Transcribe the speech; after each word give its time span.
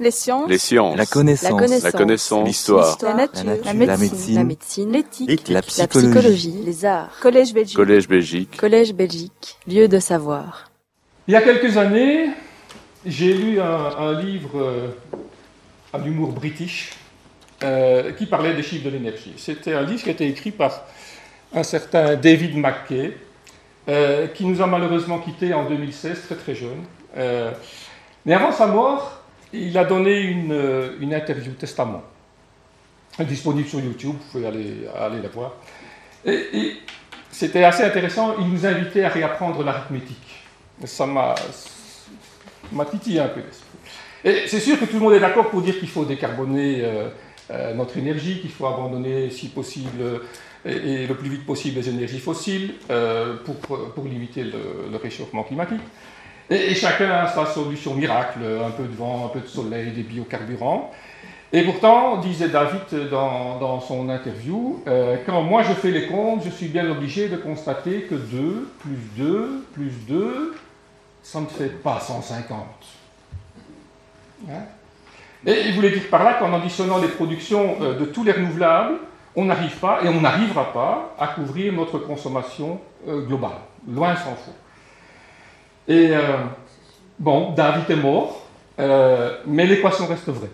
Les 0.00 0.10
sciences. 0.10 0.48
Les 0.48 0.58
sciences. 0.58 0.96
La 0.96 1.04
connaissance. 1.04 1.82
La 1.82 1.92
connaissance. 1.92 2.46
L'histoire. 2.46 2.96
La 3.02 3.14
nature. 3.14 3.44
La 3.44 3.44
nature. 3.44 3.64
La 3.66 3.72
La 3.72 3.74
médecine. 3.74 4.08
médecine. 4.08 4.34
La 4.34 4.44
médecine. 4.44 4.92
L'éthique. 4.92 5.48
La 5.48 5.54
La 5.56 5.62
psychologie. 5.62 6.54
Les 6.64 6.84
arts. 6.86 7.10
Collège 7.20 7.52
Belgique. 7.52 7.76
Collège 7.76 8.08
Belgique. 8.08 8.56
Collège 8.56 8.94
Belgique. 8.94 9.58
Lieu 9.68 9.88
de 9.88 9.98
savoir. 9.98 10.70
Il 11.28 11.34
y 11.34 11.36
a 11.36 11.42
quelques 11.42 11.76
années, 11.76 12.30
j'ai 13.04 13.34
lu 13.34 13.60
un, 13.60 13.64
un 13.66 14.20
livre 14.20 14.58
euh, 14.58 14.88
à 15.92 15.98
l'humour 15.98 16.32
british 16.32 16.92
euh, 17.62 18.12
qui 18.12 18.24
parlait 18.24 18.54
des 18.54 18.62
chiffres 18.62 18.86
de 18.86 18.90
l'énergie. 18.90 19.34
C'était 19.36 19.74
un 19.74 19.82
livre 19.82 20.02
qui 20.02 20.08
a 20.08 20.12
été 20.12 20.26
écrit 20.26 20.50
par 20.50 20.82
un 21.52 21.62
certain 21.62 22.16
David 22.16 22.56
McKay, 22.56 23.16
euh, 23.88 24.28
qui 24.28 24.46
nous 24.46 24.62
a 24.62 24.66
malheureusement 24.66 25.18
quittés 25.18 25.52
en 25.52 25.68
2016, 25.68 26.22
très 26.26 26.36
très 26.36 26.54
jeune. 26.54 26.84
Euh, 27.16 27.50
mais 28.24 28.34
avant 28.34 28.52
sa 28.52 28.66
mort, 28.66 29.19
il 29.52 29.76
a 29.76 29.84
donné 29.84 30.20
une, 30.20 30.52
euh, 30.52 30.96
une 31.00 31.14
interview 31.14 31.52
testament, 31.52 32.02
disponible 33.18 33.68
sur 33.68 33.80
YouTube, 33.80 34.14
vous 34.18 34.30
pouvez 34.32 34.46
aller, 34.46 34.86
aller 34.98 35.20
la 35.22 35.28
voir. 35.28 35.52
Et, 36.24 36.76
c'était 37.32 37.62
assez 37.62 37.84
intéressant, 37.84 38.34
il 38.40 38.48
nous 38.48 38.66
invitait 38.66 39.04
à 39.04 39.08
réapprendre 39.08 39.62
l'arithmétique. 39.62 40.44
Ça 40.84 41.06
m'a 41.06 41.34
titillé 42.86 43.20
un 43.20 43.28
peu. 43.28 43.40
Et 44.24 44.48
c'est 44.48 44.58
sûr 44.58 44.78
que 44.78 44.84
tout 44.84 44.94
le 44.94 45.00
monde 45.00 45.14
est 45.14 45.20
d'accord 45.20 45.48
pour 45.48 45.62
dire 45.62 45.78
qu'il 45.78 45.88
faut 45.88 46.04
décarboner 46.04 46.82
euh, 46.82 47.08
euh, 47.50 47.72
notre 47.74 47.96
énergie, 47.96 48.40
qu'il 48.40 48.50
faut 48.50 48.66
abandonner, 48.66 49.30
si 49.30 49.48
possible, 49.48 50.22
et, 50.64 51.06
le 51.06 51.14
plus 51.14 51.30
vite 51.30 51.46
possible, 51.46 51.76
les 51.76 51.88
énergies 51.88 52.18
fossiles 52.18 52.74
pour, 53.44 53.56
pour 53.56 54.04
limiter 54.04 54.44
le 54.44 54.96
réchauffement 54.96 55.44
climatique. 55.44 55.80
Et, 56.50 56.74
chacun 56.74 57.10
a 57.10 57.28
sa 57.28 57.46
solution 57.46 57.94
miracle, 57.94 58.40
un 58.42 58.70
peu 58.70 58.82
de 58.82 58.94
vent, 58.94 59.26
un 59.26 59.28
peu 59.28 59.40
de 59.40 59.46
soleil, 59.46 59.92
des 59.92 60.02
biocarburants. 60.02 60.90
Et 61.52 61.62
pourtant, 61.62 62.18
disait 62.18 62.48
David 62.48 63.08
dans, 63.10 63.58
dans 63.58 63.80
son 63.80 64.08
interview, 64.08 64.82
euh, 64.86 65.16
quand 65.26 65.42
moi 65.42 65.62
je 65.64 65.72
fais 65.72 65.90
les 65.90 66.06
comptes, 66.06 66.44
je 66.44 66.50
suis 66.50 66.68
bien 66.68 66.88
obligé 66.88 67.28
de 67.28 67.36
constater 67.36 68.02
que 68.02 68.14
2 68.14 68.68
plus 68.78 68.98
2 69.16 69.66
plus 69.72 69.92
2, 70.06 70.54
ça 71.22 71.40
ne 71.40 71.46
fait 71.46 71.82
pas 71.82 71.98
150. 71.98 72.58
Hein? 74.48 74.52
Et 75.44 75.62
il 75.66 75.74
voulait 75.74 75.90
dire 75.90 76.08
par 76.08 76.22
là 76.22 76.34
qu'en 76.34 76.54
additionnant 76.54 76.98
les 76.98 77.08
productions 77.08 77.76
euh, 77.80 77.98
de 77.98 78.04
tous 78.04 78.22
les 78.22 78.32
renouvelables, 78.32 78.98
on 79.34 79.44
n'arrive 79.44 79.76
pas, 79.78 80.00
et 80.04 80.08
on 80.08 80.20
n'arrivera 80.20 80.72
pas, 80.72 81.14
à 81.18 81.28
couvrir 81.28 81.72
notre 81.72 81.98
consommation 81.98 82.80
euh, 83.08 83.22
globale. 83.22 83.58
Loin 83.88 84.14
s'en 84.14 84.36
faut. 84.36 84.54
Et 85.88 86.10
euh, 86.12 86.36
bon, 87.18 87.52
David 87.52 87.90
est 87.90 87.96
mort, 87.96 88.46
euh, 88.78 89.36
mais 89.46 89.66
l'équation 89.66 90.06
reste 90.06 90.28
vraie. 90.28 90.50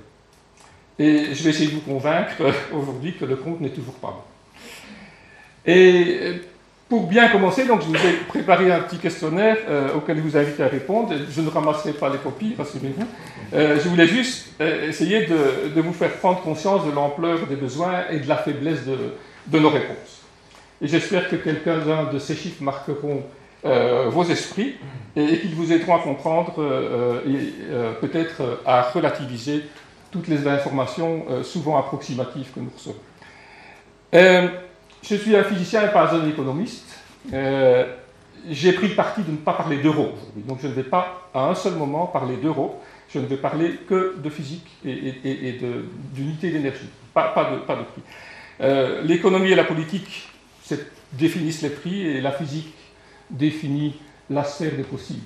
Et 0.98 1.34
je 1.34 1.42
vais 1.42 1.50
essayer 1.50 1.68
de 1.68 1.74
vous 1.74 1.80
convaincre 1.80 2.34
euh, 2.40 2.52
aujourd'hui 2.74 3.14
que 3.14 3.24
le 3.24 3.36
compte 3.36 3.60
n'est 3.60 3.70
toujours 3.70 3.94
pas 3.94 4.08
bon. 4.08 5.70
Et 5.70 6.40
pour 6.88 7.08
bien 7.08 7.28
commencer, 7.28 7.66
donc, 7.66 7.82
je 7.82 7.86
vous 7.86 7.96
ai 7.96 8.12
préparé 8.28 8.70
un 8.70 8.78
petit 8.80 8.98
questionnaire 8.98 9.56
auquel 9.96 10.18
je 10.18 10.22
vous 10.22 10.36
invite 10.36 10.60
à 10.60 10.68
répondre. 10.68 11.12
Je 11.28 11.40
ne 11.40 11.48
ramasserai 11.48 11.92
pas 11.94 12.08
les 12.08 12.18
copies, 12.18 12.54
rassurez-vous. 12.56 13.04
Je 13.52 13.88
voulais 13.88 14.06
juste 14.06 14.50
essayer 14.60 15.26
de, 15.26 15.80
vous 15.80 15.92
faire 15.92 16.12
prendre 16.12 16.40
conscience 16.42 16.86
de 16.86 16.92
l'ampleur 16.92 17.48
des 17.48 17.56
besoins 17.56 18.04
et 18.08 18.20
de 18.20 18.28
la 18.28 18.36
faiblesse 18.36 18.84
de, 18.86 19.58
nos 19.58 19.70
réponses. 19.70 20.22
Et 20.80 20.86
j'espère 20.86 21.28
que 21.28 21.34
quelques-uns 21.34 22.04
de 22.12 22.20
ces 22.20 22.36
chiffres 22.36 22.62
marqueront 22.62 23.24
vos 24.10 24.24
esprits 24.24 24.74
et, 25.16 25.40
qu'ils 25.40 25.54
vous 25.54 25.72
aideront 25.72 25.96
à 25.96 26.00
comprendre 26.00 26.54
euh, 26.58 27.20
et 27.26 27.54
euh, 27.70 27.92
peut-être 28.00 28.42
euh, 28.42 28.54
à 28.66 28.82
relativiser 28.82 29.62
toutes 30.10 30.28
les 30.28 30.46
informations 30.46 31.24
euh, 31.30 31.42
souvent 31.42 31.78
approximatives 31.78 32.50
que 32.54 32.60
nous 32.60 32.70
recevons. 32.74 32.96
Euh, 34.14 34.48
je 35.02 35.16
suis 35.16 35.34
un 35.36 35.44
physicien 35.44 35.88
et 35.88 35.92
pas 35.92 36.14
un 36.14 36.28
économiste. 36.28 36.98
Euh, 37.32 37.86
J'ai 38.48 38.72
pris 38.72 38.88
le 38.88 38.94
parti 38.94 39.22
de 39.22 39.30
ne 39.30 39.36
pas 39.36 39.52
parler 39.54 39.78
d'euros 39.78 40.10
aujourd'hui. 40.14 40.42
Donc 40.46 40.58
je 40.62 40.68
ne 40.68 40.72
vais 40.72 40.84
pas 40.84 41.28
à 41.34 41.48
un 41.48 41.54
seul 41.54 41.74
moment 41.74 42.06
parler 42.06 42.36
d'euros. 42.36 42.80
Je 43.08 43.18
ne 43.18 43.26
vais 43.26 43.36
parler 43.36 43.72
que 43.88 44.16
de 44.18 44.30
physique 44.30 44.66
et, 44.84 45.14
et- 45.24 45.60
d'unité 46.12 46.50
d'énergie, 46.50 46.88
pas, 47.14 47.32
de, 47.52 47.58
prix. 47.64 48.02
Euh, 48.60 49.02
L'économie 49.02 49.52
et 49.52 49.54
la 49.54 49.64
politique 49.64 50.28
définissent 51.12 51.62
les 51.62 51.70
prix 51.70 52.02
et 52.06 52.20
la 52.20 52.32
physique 52.32 52.74
définit 53.30 54.00
la 54.30 54.44
sphère 54.44 54.72
des 54.76 54.82
possibles. 54.82 55.22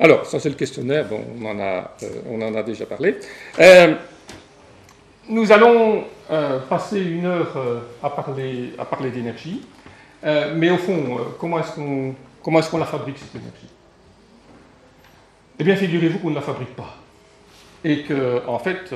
Alors, 0.00 0.26
ça 0.26 0.38
c'est 0.38 0.48
le 0.48 0.54
questionnaire, 0.54 1.06
bon, 1.06 1.24
on, 1.40 1.44
en 1.44 1.58
a, 1.58 1.90
euh, 2.02 2.20
on 2.30 2.40
en 2.40 2.54
a 2.54 2.62
déjà 2.62 2.86
parlé. 2.86 3.16
Euh, 3.58 3.94
nous 5.28 5.50
allons 5.50 6.04
euh, 6.30 6.60
passer 6.60 7.00
une 7.00 7.26
heure 7.26 7.82
à 8.02 8.10
parler, 8.10 8.74
à 8.78 8.84
parler 8.84 9.10
d'énergie, 9.10 9.66
mais 10.22 10.70
au 10.70 10.78
fond, 10.78 11.18
comment 11.38 11.58
est-ce 11.58 11.72
qu'on 11.72 12.58
est-ce 12.58 12.70
qu'on 12.70 12.78
la 12.78 12.86
fabrique 12.86 13.18
cette 13.18 13.34
énergie? 13.34 13.68
Eh 15.58 15.64
bien, 15.64 15.76
figurez-vous 15.76 16.20
qu'on 16.20 16.30
ne 16.30 16.36
la 16.36 16.40
fabrique 16.40 16.74
pas. 16.74 16.96
Et 17.84 18.02
que, 18.02 18.46
en 18.46 18.58
fait, 18.58 18.92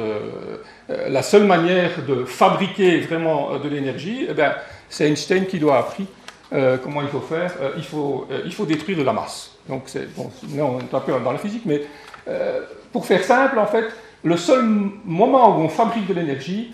la 0.88 1.22
seule 1.22 1.44
manière 1.44 2.02
de 2.06 2.24
fabriquer 2.24 3.00
vraiment 3.00 3.58
de 3.58 3.68
l'énergie, 3.68 4.26
eh 4.28 4.34
bien, 4.34 4.54
c'est 4.92 5.08
Einstein 5.08 5.46
qui 5.46 5.58
doit 5.58 5.78
appris 5.78 6.06
euh, 6.52 6.76
comment 6.76 7.00
il 7.00 7.08
faut 7.08 7.20
faire. 7.20 7.54
Euh, 7.62 7.70
il, 7.78 7.82
faut, 7.84 8.26
euh, 8.30 8.42
il 8.44 8.52
faut 8.52 8.66
détruire 8.66 8.98
de 8.98 9.02
la 9.02 9.12
masse. 9.14 9.52
Donc, 9.66 9.84
c'est, 9.86 10.14
bon, 10.14 10.30
là, 10.54 10.64
on 10.64 10.78
est 10.80 10.94
un 10.94 11.00
peu 11.00 11.12
dans 11.18 11.32
la 11.32 11.38
physique, 11.38 11.62
mais 11.64 11.82
euh, 12.28 12.60
pour 12.92 13.06
faire 13.06 13.24
simple, 13.24 13.58
en 13.58 13.66
fait, 13.66 13.86
le 14.22 14.36
seul 14.36 14.62
moment 15.04 15.56
où 15.56 15.62
on 15.62 15.68
fabrique 15.68 16.06
de 16.06 16.14
l'énergie, 16.14 16.72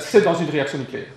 c'est 0.00 0.22
dans 0.22 0.34
une 0.34 0.50
réaction 0.50 0.78
nucléaire. 0.78 1.08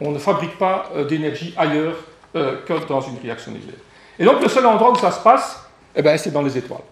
On 0.00 0.10
ne 0.10 0.18
fabrique 0.18 0.58
pas 0.58 0.90
d'énergie 1.08 1.54
ailleurs 1.56 1.96
que 2.34 2.86
dans 2.88 3.00
une 3.00 3.16
réaction 3.22 3.52
nucléaire. 3.52 3.78
Et 4.18 4.24
donc, 4.24 4.42
le 4.42 4.48
seul 4.48 4.66
endroit 4.66 4.90
où 4.90 4.96
ça 4.96 5.10
se 5.12 5.20
passe, 5.22 5.64
eh 5.94 6.02
ben, 6.02 6.18
c'est 6.18 6.32
dans 6.32 6.42
les 6.42 6.58
étoiles. 6.58 6.82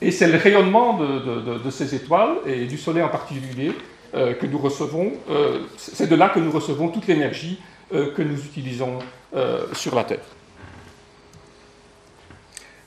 Et 0.00 0.10
c'est 0.10 0.28
le 0.28 0.38
rayonnement 0.38 0.94
de, 0.94 1.58
de- 1.58 1.70
ces 1.70 1.94
étoiles, 1.94 2.36
et 2.46 2.64
du 2.64 2.78
Soleil 2.78 3.02
en 3.02 3.08
particulier, 3.08 3.72
que 4.16 4.46
nous 4.46 4.58
recevons. 4.58 5.12
euh, 5.30 5.60
c'est 5.76 6.08
de 6.08 6.16
là 6.16 6.30
que 6.30 6.40
nous 6.40 6.50
recevons 6.50 6.88
toute 6.88 7.06
l'énergie 7.06 7.58
euh, 7.94 8.12
que 8.12 8.22
nous 8.22 8.36
utilisons 8.36 8.98
euh, 9.36 9.66
sur 9.72 9.94
la 9.94 10.02
Terre. 10.02 10.24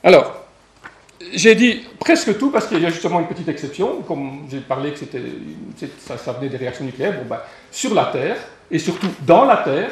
Alors, 0.04 0.46
j'ai 1.34 1.56
dit 1.56 1.86
presque 1.98 2.38
tout 2.38 2.52
parce 2.52 2.68
qu'il 2.68 2.82
y 2.82 2.86
a 2.86 2.90
justement 2.90 3.22
une 3.22 3.28
petite 3.28 3.48
exception. 3.48 4.02
Comme 4.02 4.46
j'ai 4.52 4.60
parlé 4.60 4.92
que 4.92 5.00
c'était, 5.00 5.22
ça, 6.00 6.34
venait 6.34 6.50
des 6.50 6.58
réactions 6.58 6.84
nucléaires, 6.84 7.24
ben, 7.24 7.40
sur 7.72 7.94
la 7.94 8.08
Terre, 8.08 8.36
et 8.70 8.78
surtout 8.78 9.08
dans 9.26 9.46
la 9.46 9.56
Terre, 9.58 9.92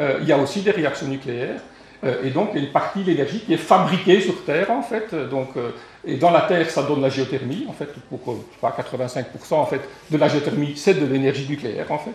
euh, 0.00 0.18
il 0.20 0.26
y 0.26 0.32
a 0.32 0.38
aussi 0.38 0.62
des 0.62 0.72
réactions 0.72 1.06
nucléaires. 1.06 1.60
Euh, 2.02 2.24
et 2.24 2.30
donc, 2.30 2.50
il 2.54 2.60
y 2.60 2.62
a 2.62 2.66
une 2.66 2.72
partie 2.72 3.02
de 3.02 3.10
l'énergie 3.10 3.40
qui 3.40 3.52
est 3.52 3.58
fabriquée 3.58 4.20
sur 4.20 4.44
Terre, 4.44 4.70
en 4.70 4.82
fait. 4.82 5.14
Donc, 5.14 5.50
euh, 5.56 5.70
et 6.04 6.16
dans 6.16 6.30
la 6.30 6.42
Terre, 6.42 6.70
ça 6.70 6.82
donne 6.82 7.02
la 7.02 7.10
géothermie, 7.10 7.66
en 7.68 7.72
fait. 7.72 7.92
Pour 8.08 8.20
euh, 8.32 8.36
je 8.48 8.54
sais 8.54 8.60
pas, 8.60 8.74
85% 8.82 9.54
en 9.54 9.66
fait, 9.66 9.80
de 10.10 10.16
la 10.16 10.28
géothermie, 10.28 10.72
c'est 10.76 10.94
de 10.94 11.06
l'énergie 11.06 11.46
nucléaire, 11.48 11.90
en 11.90 11.98
fait. 11.98 12.12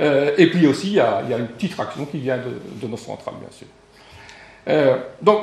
Euh, 0.00 0.34
et 0.38 0.48
puis 0.50 0.66
aussi, 0.66 0.88
il 0.88 0.94
y, 0.94 1.00
a, 1.00 1.22
une 1.38 1.48
petite 1.48 1.72
fraction 1.72 2.04
qui 2.06 2.18
vient 2.18 2.38
de, 2.38 2.86
nos 2.86 2.96
centrales, 2.96 3.34
bien 3.40 3.50
sûr. 3.50 3.66
Euh, 4.68 4.96
donc, 5.20 5.42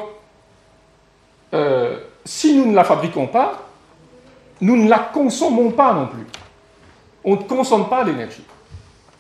euh, 1.53 1.99
si 2.25 2.55
nous 2.55 2.69
ne 2.69 2.75
la 2.75 2.83
fabriquons 2.83 3.27
pas, 3.27 3.67
nous 4.61 4.75
ne 4.75 4.89
la 4.89 4.99
consommons 4.99 5.71
pas 5.71 5.93
non 5.93 6.07
plus. 6.07 6.25
On 7.23 7.35
ne 7.35 7.43
consomme 7.43 7.89
pas 7.89 8.03
l'énergie. 8.03 8.43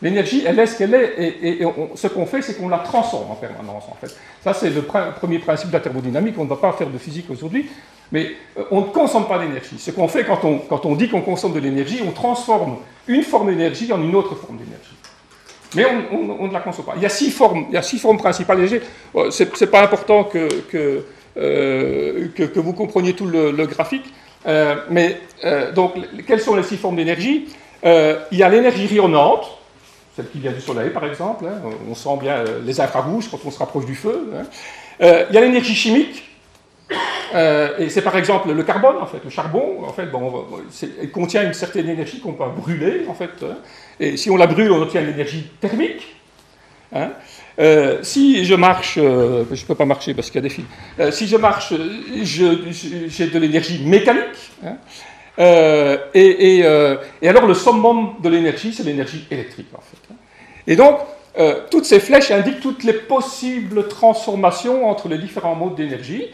L'énergie, 0.01 0.43
elle 0.45 0.57
est 0.57 0.65
ce 0.65 0.77
qu'elle 0.77 0.93
est, 0.93 1.13
et, 1.43 1.65
ce 1.95 2.07
qu'on 2.07 2.25
fait, 2.25 2.41
c'est 2.41 2.57
qu'on 2.57 2.69
la 2.69 2.77
transforme 2.79 3.31
en 3.31 3.35
permanence, 3.35 3.83
en 3.89 3.97
fait. 3.99 4.15
Ça, 4.41 4.53
c'est 4.53 4.69
le 4.69 4.81
pr- 4.81 5.13
premier 5.13 5.39
principe 5.39 5.69
de 5.69 5.73
la 5.73 5.81
thermodynamique. 5.81 6.35
On 6.37 6.45
ne 6.45 6.49
va 6.49 6.55
pas 6.55 6.71
faire 6.71 6.89
de 6.89 6.97
physique 6.97 7.29
aujourd'hui, 7.29 7.69
mais 8.11 8.31
euh, 8.57 8.63
on 8.71 8.79
ne 8.81 8.85
consomme 8.85 9.27
pas 9.27 9.37
d'énergie. 9.39 9.77
Ce 9.77 9.91
qu'on 9.91 10.07
fait 10.07 10.23
quand 10.25 10.85
on, 10.85 10.95
dit 10.95 11.09
qu'on 11.09 11.21
consomme 11.21 11.51
de 11.51 11.59
l'énergie, 11.59 12.01
on 12.07 12.11
transforme 12.11 12.77
une 13.07 13.23
forme 13.23 13.49
d'énergie 13.49 13.91
en 13.91 14.01
une 14.01 14.15
autre 14.15 14.35
forme 14.35 14.57
d'énergie. 14.57 14.95
Mais 15.75 15.85
on, 16.11 16.47
ne 16.47 16.53
la 16.53 16.61
consomme 16.61 16.85
pas. 16.85 16.93
Il 16.95 17.03
y 17.03 17.05
a 17.05 17.09
six 17.09 17.29
formes, 17.29 17.65
il 17.69 17.75
y 17.75 17.77
a 17.77 17.81
six 17.83 17.99
formes 17.99 18.17
principales. 18.17 18.59
Euh, 19.15 19.29
C'est 19.31 19.61
n'est 19.61 19.67
pas 19.67 19.83
important 19.83 20.23
que, 20.23 20.47
euh, 21.37 22.27
que, 22.35 22.43
que 22.43 22.59
vous 22.59 22.73
compreniez 22.73 23.13
tout 23.13 23.27
le, 23.27 23.51
graphique. 23.67 24.05
Mais 24.89 25.19
donc, 25.75 25.93
quelles 26.25 26.39
sont 26.39 26.55
les 26.55 26.63
six 26.63 26.77
formes 26.77 26.95
d'énergie? 26.95 27.49
Il 27.83 28.37
y 28.37 28.43
a 28.43 28.49
l'énergie 28.49 28.87
rayonnante, 28.87 29.59
celle 30.19 30.29
qui 30.29 30.39
vient 30.39 30.51
du 30.51 30.61
soleil 30.61 30.89
par 30.89 31.05
exemple. 31.05 31.45
hein. 31.47 31.59
On 31.89 31.95
sent 31.95 32.17
bien 32.21 32.33
euh, 32.37 32.59
les 32.65 32.81
infrarouges 32.81 33.29
quand 33.31 33.39
on 33.45 33.51
se 33.51 33.59
rapproche 33.59 33.85
du 33.85 33.95
feu. 33.95 34.31
hein. 34.35 34.43
Euh, 35.01 35.25
il 35.29 35.35
y 35.35 35.37
a 35.37 35.41
l'énergie 35.41 35.75
chimique. 35.75 36.25
Euh, 37.35 37.77
et 37.77 37.89
c'est 37.89 38.01
par 38.01 38.17
exemple 38.17 38.51
le 38.51 38.63
carbone, 38.63 38.97
en 38.99 39.05
fait, 39.05 39.19
le 39.23 39.29
charbon, 39.29 39.83
en 39.87 39.93
fait, 39.93 40.07
il 41.03 41.11
contient 41.11 41.43
une 41.43 41.53
certaine 41.53 41.87
énergie 41.87 42.19
qu'on 42.19 42.33
peut 42.33 42.43
brûler, 42.57 43.05
en 43.07 43.13
fait. 43.13 43.29
hein. 43.43 43.57
Et 43.99 44.17
si 44.17 44.29
on 44.31 44.35
la 44.37 44.47
brûle, 44.47 44.71
on 44.71 44.81
obtient 44.81 45.01
l'énergie 45.01 45.43
thermique. 45.61 46.15
Si 48.01 48.43
je 48.45 48.55
marche, 48.55 48.95
je 48.95 49.01
ne 49.01 49.65
peux 49.67 49.75
pas 49.75 49.85
marcher 49.85 50.13
parce 50.15 50.27
qu'il 50.31 50.37
y 50.41 50.45
a 50.45 50.47
des 50.49 50.49
fils. 50.49 50.65
Si 51.11 51.27
je 51.27 51.37
marche, 51.37 51.71
j'ai 52.23 53.27
de 53.27 53.39
l'énergie 53.39 53.83
mécanique. 53.85 54.39
Et, 55.39 56.59
et, 56.59 57.27
alors 57.27 57.45
le 57.45 57.53
summum 57.53 58.15
de 58.21 58.29
l'énergie, 58.29 58.73
c'est 58.73 58.83
l'énergie 58.83 59.25
électrique 59.31 59.69
en 59.73 59.81
fait. 59.81 60.13
Et 60.67 60.75
donc, 60.75 60.99
toutes 61.71 61.85
ces 61.85 62.01
flèches 62.01 62.31
indiquent 62.31 62.59
toutes 62.59 62.83
les 62.83 62.93
possibles 62.93 63.87
transformations 63.87 64.89
entre 64.89 65.07
les 65.07 65.17
différents 65.17 65.55
modes 65.55 65.75
d'énergie. 65.75 66.25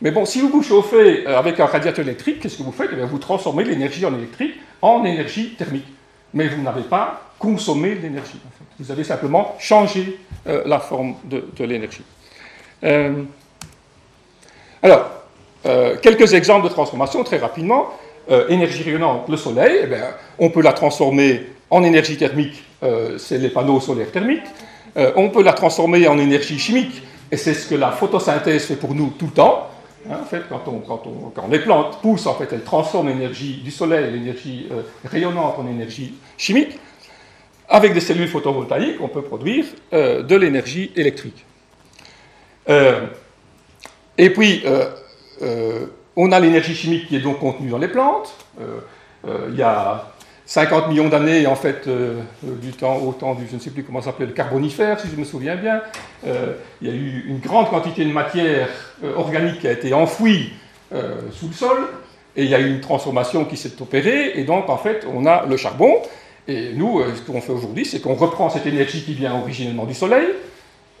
Mais 0.00 0.10
bon, 0.10 0.24
si 0.24 0.40
vous 0.40 0.48
vous 0.48 0.62
chauffez 0.62 1.26
avec 1.26 1.60
un 1.60 1.66
radiateur 1.66 2.04
électrique, 2.04 2.40
qu'est-ce 2.40 2.56
que 2.56 2.62
vous 2.62 2.72
faites? 2.72 2.90
Eh 2.92 3.04
Vous 3.04 3.18
transformez 3.18 3.64
l'énergie 3.64 4.04
en 4.06 4.14
électrique 4.14 4.54
en 4.84 5.04
énergie 5.04 5.54
thermique. 5.56 5.86
Mais 6.34 6.48
vous 6.48 6.62
n'avez 6.62 6.82
pas 6.82 7.22
consommé 7.38 7.94
l'énergie. 7.94 8.38
Vous 8.78 8.90
avez 8.90 9.04
simplement 9.04 9.56
changé 9.58 10.18
euh, 10.46 10.62
la 10.66 10.78
forme 10.80 11.14
de, 11.24 11.64
l'énergie. 11.64 12.02
Euh, 12.82 13.22
alors, 14.82 15.10
euh, 15.64 15.96
quelques 16.02 16.34
exemples 16.34 16.68
de 16.68 16.72
transformation 16.72 17.24
très 17.24 17.38
rapidement. 17.38 17.90
Énergie 18.48 18.82
rayonnante, 18.82 19.28
le 19.28 19.36
soleil, 19.36 19.80
eh 19.84 19.94
on 20.38 20.50
peut 20.50 20.62
la 20.62 20.72
transformer 20.72 21.46
en 21.70 21.82
énergie 21.82 22.16
thermique, 22.16 22.64
c'est 23.18 23.38
les 23.38 23.48
panneaux 23.48 23.80
solaires 23.80 24.10
thermiques. 24.10 24.46
on 24.96 25.28
peut 25.30 25.42
la 25.42 25.52
transformer 25.52 26.06
en 26.08 26.18
énergie 26.18 26.58
chimique, 26.58 27.02
et 27.30 27.36
c'est 27.36 27.54
ce 27.54 27.68
que 27.68 27.74
la 27.74 27.90
photosynthèse 27.90 28.64
fait 28.66 28.76
pour 28.76 28.94
nous 28.94 29.12
tout 29.18 29.26
le 29.26 29.32
temps. 29.32 29.68
Hein, 30.10 30.18
en 30.22 30.24
fait, 30.24 30.42
quand, 30.48 30.62
quand, 31.34 31.48
les 31.50 31.58
plantes 31.58 32.00
poussent, 32.00 32.26
en 32.26 32.34
fait, 32.34 32.52
elles 32.52 32.62
transforment 32.62 33.08
l'énergie 33.08 33.60
du 33.64 33.70
soleil, 33.70 34.12
l'énergie 34.12 34.68
rayonnante 35.04 35.58
en 35.58 35.66
énergie 35.66 36.14
chimique. 36.36 36.78
Avec 37.68 37.94
des 37.94 38.00
cellules 38.00 38.28
photovoltaïques, 38.28 39.00
on 39.00 39.08
peut 39.08 39.22
produire 39.22 39.64
euh, 39.92 40.22
de 40.22 40.36
l'énergie 40.36 40.92
électrique. 40.96 41.46
Euh, 42.68 43.06
et 44.18 44.30
puis, 44.30 44.62
euh, 44.66 45.86
on 46.16 46.32
a 46.32 46.40
l'énergie 46.40 46.74
chimique 46.74 47.08
qui 47.08 47.16
est 47.16 47.20
donc 47.20 47.40
contenue 47.40 47.70
dans 47.70 47.78
les 47.78 47.88
plantes. 47.88 48.34
il 48.58 49.56
y 49.56 49.62
a 49.62 50.12
50 50.46 50.88
millions 50.88 51.08
d'années, 51.08 51.46
en 51.46 51.56
fait, 51.56 51.88
du 52.42 52.72
temps, 52.72 52.98
au 52.98 53.12
temps 53.12 53.34
du, 53.34 53.46
je 53.48 53.54
ne 53.54 53.60
sais 53.60 53.70
plus 53.70 53.82
comment 53.82 54.02
ça 54.02 54.14
le 54.18 54.26
carbonifère, 54.26 55.00
si 55.00 55.08
je 55.08 55.16
me 55.16 55.24
souviens 55.24 55.56
bien, 55.56 55.80
il 56.24 56.88
y 56.88 56.90
a 56.90 56.94
eu 56.94 57.24
une 57.26 57.38
grande 57.38 57.70
quantité 57.70 58.04
de 58.04 58.12
matière 58.12 58.68
organique 59.16 59.60
qui 59.60 59.66
a 59.66 59.72
été 59.72 59.94
enfouie 59.94 60.50
sous 61.32 61.48
le 61.48 61.54
sol, 61.54 61.78
et 62.36 62.44
il 62.44 62.50
y 62.50 62.54
a 62.54 62.60
eu 62.60 62.68
une 62.68 62.80
transformation 62.80 63.44
qui 63.44 63.56
s'est 63.56 63.80
opérée, 63.80 64.38
et 64.38 64.44
donc, 64.44 64.68
en 64.68 64.76
fait, 64.76 65.06
on 65.12 65.24
a 65.26 65.46
le 65.46 65.56
charbon, 65.56 66.02
et 66.46 66.72
nous, 66.74 67.00
euh, 67.00 67.14
ce 67.14 67.22
qu'on 67.22 67.40
fait 67.40 67.52
aujourd'hui, 67.52 67.84
c'est 67.84 68.00
qu'on 68.00 68.14
reprend 68.14 68.50
cette 68.50 68.66
énergie 68.66 69.02
qui 69.02 69.14
vient 69.14 69.34
originellement 69.34 69.86
du 69.86 69.94
Soleil, 69.94 70.28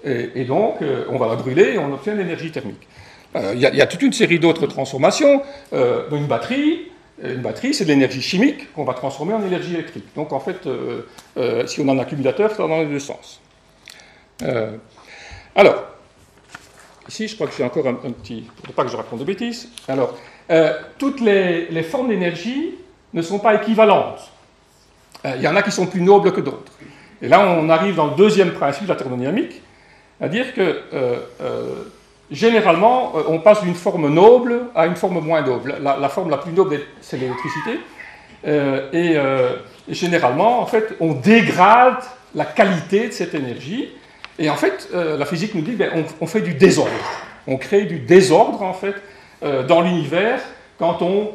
et, 0.06 0.44
donc 0.44 0.82
euh, 0.82 1.06
on 1.08 1.16
va 1.16 1.28
la 1.28 1.36
brûler 1.36 1.72
et 1.72 1.78
on 1.78 1.90
obtient 1.94 2.14
l'énergie 2.14 2.50
thermique. 2.50 2.86
Euh, 3.36 3.52
il 3.54 3.60
y, 3.60 3.66
a 3.66 3.86
toute 3.86 4.02
une 4.02 4.12
série 4.12 4.38
d'autres 4.38 4.66
transformations. 4.66 5.42
une 5.72 6.26
batterie, 6.26 6.90
une 7.22 7.42
batterie, 7.42 7.74
c'est 7.74 7.84
de 7.84 7.90
l'énergie 7.90 8.22
chimique 8.22 8.72
qu'on 8.72 8.84
va 8.84 8.94
transformer 8.94 9.34
en 9.34 9.44
énergie 9.44 9.74
électrique. 9.74 10.06
Donc 10.14 10.32
en 10.32 10.40
fait, 10.40 10.68
si 11.66 11.80
on 11.80 11.88
a 11.88 11.92
un 11.92 11.98
accumulateur, 11.98 12.50
ça 12.50 12.62
va 12.62 12.68
dans 12.68 12.80
les 12.80 12.86
deux 12.86 13.00
sens. 13.00 13.40
alors, 15.56 15.84
ici, 17.08 17.28
je 17.28 17.34
crois 17.34 17.48
que 17.48 17.54
j'ai 17.56 17.64
encore 17.64 17.86
un, 17.86 17.94
petit, 17.94 18.44
pour 18.56 18.68
ne 18.68 18.72
pas 18.72 18.84
que 18.84 18.90
je 18.90 18.96
raconte 18.96 19.18
de 19.18 19.24
bêtises. 19.24 19.68
Alors, 19.88 20.16
toutes 20.98 21.20
les 21.20 21.82
formes 21.82 22.08
d'énergie 22.08 22.74
ne 23.14 23.22
sont 23.22 23.38
pas 23.38 23.54
équivalentes. 23.54 24.30
Il 25.24 25.30
euh, 25.30 25.36
y 25.36 25.48
en 25.48 25.56
a 25.56 25.62
qui 25.62 25.70
sont 25.70 25.86
plus 25.86 26.02
nobles 26.02 26.32
que 26.32 26.40
d'autres. 26.40 26.72
Et 27.22 27.28
là, 27.28 27.40
on 27.48 27.70
arrive 27.70 27.94
dans 27.94 28.08
le 28.08 28.16
deuxième 28.16 28.52
principe 28.52 28.84
de 28.84 28.88
la 28.88 28.96
thermodynamique, 28.96 29.62
à 30.20 30.28
dire 30.28 30.52
que 30.52 30.60
euh, 30.60 31.18
euh, 31.40 31.84
généralement, 32.30 33.12
on 33.28 33.38
passe 33.38 33.62
d'une 33.62 33.74
forme 33.74 34.12
noble 34.12 34.62
à 34.74 34.86
une 34.86 34.96
forme 34.96 35.20
moins 35.20 35.42
noble. 35.42 35.76
La, 35.82 36.08
forme 36.08 36.30
la 36.30 36.38
plus 36.38 36.52
noble, 36.52 36.80
c'est 37.00 37.16
l'électricité. 37.16 37.80
Et, 38.92 39.16
généralement, 39.88 40.60
en 40.60 40.66
fait, 40.66 40.94
on 41.00 41.12
dégrade 41.12 42.02
la 42.34 42.44
qualité 42.44 43.08
de 43.08 43.12
cette 43.12 43.34
énergie. 43.34 43.90
Et 44.38 44.50
en 44.50 44.56
fait, 44.56 44.88
la 44.92 45.24
physique 45.26 45.54
nous 45.54 45.62
dit, 45.62 45.72
ben, 45.72 45.90
on, 46.20 46.26
fait 46.26 46.40
du 46.40 46.54
désordre. 46.54 46.90
On 47.46 47.56
crée 47.56 47.84
du 47.84 48.00
désordre, 48.00 48.62
en 48.62 48.74
fait, 48.74 48.94
dans 49.66 49.82
l'univers 49.82 50.40
quand 50.78 51.02
on 51.02 51.32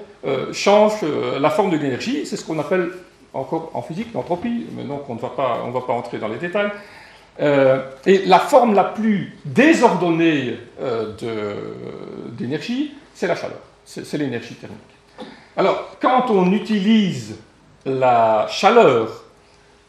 change 0.51 0.94
la 1.39 1.50
forme 1.50 1.69
de 1.69 1.77
l'énergie. 1.77 2.25
C'est 2.25 2.35
ce 2.35 2.44
qu'on 2.44 2.59
appelle 2.59 2.89
encore 3.33 3.71
en 3.74 3.81
physique, 3.81 4.07
l'entropie, 4.13 4.65
mais 4.75 4.83
donc 4.83 5.09
on 5.09 5.15
ne 5.15 5.19
va 5.19 5.30
pas, 5.30 5.63
on 5.65 5.71
va 5.71 5.81
pas 5.81 5.94
entrer 5.94 6.18
dans 6.18 6.27
les 6.27 6.38
détails. 6.38 6.71
Euh, 7.41 7.83
et 8.06 8.25
la 8.25 8.39
forme 8.39 8.74
la 8.74 8.83
plus 8.83 9.33
désordonnée 9.45 10.57
euh, 10.81 11.13
d'énergie, 12.31 12.94
c'est 13.13 13.27
la 13.27 13.36
chaleur, 13.36 13.59
c'est 13.86 14.18
l'énergie 14.18 14.56
thermique. 14.56 14.80
Alors, 15.56 15.97
quand 16.01 16.30
on 16.30 16.51
utilise 16.51 17.36
la 17.86 18.47
chaleur 18.50 19.24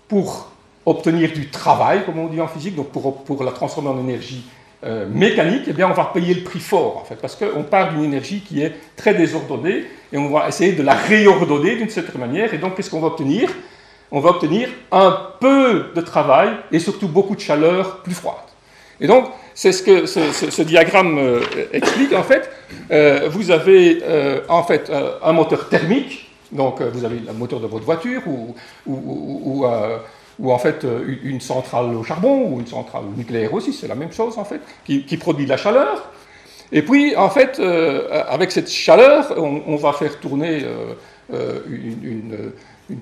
pour 0.09 0.51
obtenir 0.87 1.33
du 1.33 1.51
travail, 1.51 2.05
comme 2.05 2.19
on 2.19 2.27
dit 2.27 2.41
en 2.41 2.49
physique, 2.49 2.77
donc 2.77 2.89
pour, 2.91 3.45
la 3.45 3.53
transformer 3.53 3.91
en 3.91 3.99
énergie 4.01 4.45
euh, 4.85 5.07
mécanique, 5.09 5.65
eh 5.67 5.73
bien, 5.73 5.89
on 5.91 5.93
va 5.93 6.11
payer 6.13 6.35
le 6.35 6.43
prix 6.43 6.61
fort, 6.61 6.99
en 6.99 7.05
fait, 7.05 7.17
parce 7.17 7.37
qu'on 7.37 7.63
part 7.65 7.93
d'une 7.93 8.05
énergie 8.05 8.41
qui 8.41 8.63
est 8.63 8.75
très 8.97 9.15
désordonnée, 9.15 9.85
et 10.13 10.19
on 10.19 10.31
va 10.31 10.49
essayer 10.49 10.73
de 10.73 10.83
la 10.83 10.95
réordonner 10.95 11.77
d'une 11.77 11.91
certaine 11.91 12.21
manière, 12.21 12.53
et 12.55 12.59
donc 12.59 12.77
qu'est-ce 12.77 12.91
qu'on 12.91 13.01
va 13.01 13.09
obtenir? 13.09 13.51
On 14.13 14.21
va 14.21 14.31
obtenir 14.31 14.69
un 14.91 15.19
peu 15.41 15.87
de 15.95 16.01
travail, 16.01 16.51
et 16.73 16.79
surtout 16.79 17.09
beaucoup 17.09 17.37
de 17.37 17.41
chaleur 17.41 17.99
plus 17.99 18.15
froide. 18.15 18.37
Et 19.01 19.07
donc, 19.07 19.27
c'est 19.55 19.73
ce 19.73 19.83
que 19.83 20.07
ce, 20.07 20.63
diagramme 20.63 21.19
euh, 21.19 21.41
explique, 21.73 22.13
en 22.13 22.23
fait. 22.23 22.51
Euh, 22.91 23.29
vous 23.31 23.51
avez, 23.51 24.03
en 24.49 24.63
fait, 24.63 24.93
un 25.23 25.33
moteur 25.33 25.69
thermique, 25.69 26.31
donc 26.53 26.83
vous 26.83 27.05
avez 27.05 27.21
le 27.27 27.33
moteur 27.33 27.61
de 27.61 27.67
votre 27.67 27.85
voiture, 27.85 28.23
ou, 28.27 28.55
ou, 28.87 30.53
en 30.53 30.59
fait 30.59 30.85
euh, 30.85 31.17
une 31.23 31.41
centrale 31.41 31.95
au 31.95 32.03
charbon 32.03 32.49
ou 32.49 32.61
une 32.61 32.67
centrale 32.67 33.05
nucléaire 33.17 33.53
aussi, 33.53 33.73
c'est 33.73 33.89
la 33.89 33.95
même 33.95 34.13
chose 34.13 34.39
en 34.39 34.45
fait, 34.45 34.61
qui, 34.85 35.17
produit 35.17 35.45
de 35.45 35.51
la 35.51 35.57
chaleur. 35.57 36.11
Et 36.73 36.83
puis 36.83 37.17
en 37.17 37.31
fait, 37.31 37.59
euh, 37.59 38.25
avec 38.29 38.53
cette 38.53 38.71
chaleur, 38.71 39.35
on, 39.37 39.77
va 39.77 39.93
faire 39.93 40.19
tourner 40.21 40.63
euh, 41.33 41.61
une, 41.69 42.53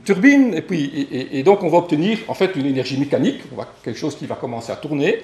turbine 0.05 0.55
et 0.55 0.63
puis 0.63 1.09
et, 1.11 1.43
donc 1.43 1.63
on 1.63 1.69
va 1.69 1.79
obtenir 1.79 2.19
en 2.29 2.35
fait 2.35 2.57
une 2.57 2.67
énergie 2.67 2.99
mécanique, 2.99 3.41
quelque 3.83 3.99
chose 3.99 4.17
qui 4.17 4.27
va 4.27 4.35
commencer 4.35 4.73
à 4.73 4.77
tourner, 4.77 5.23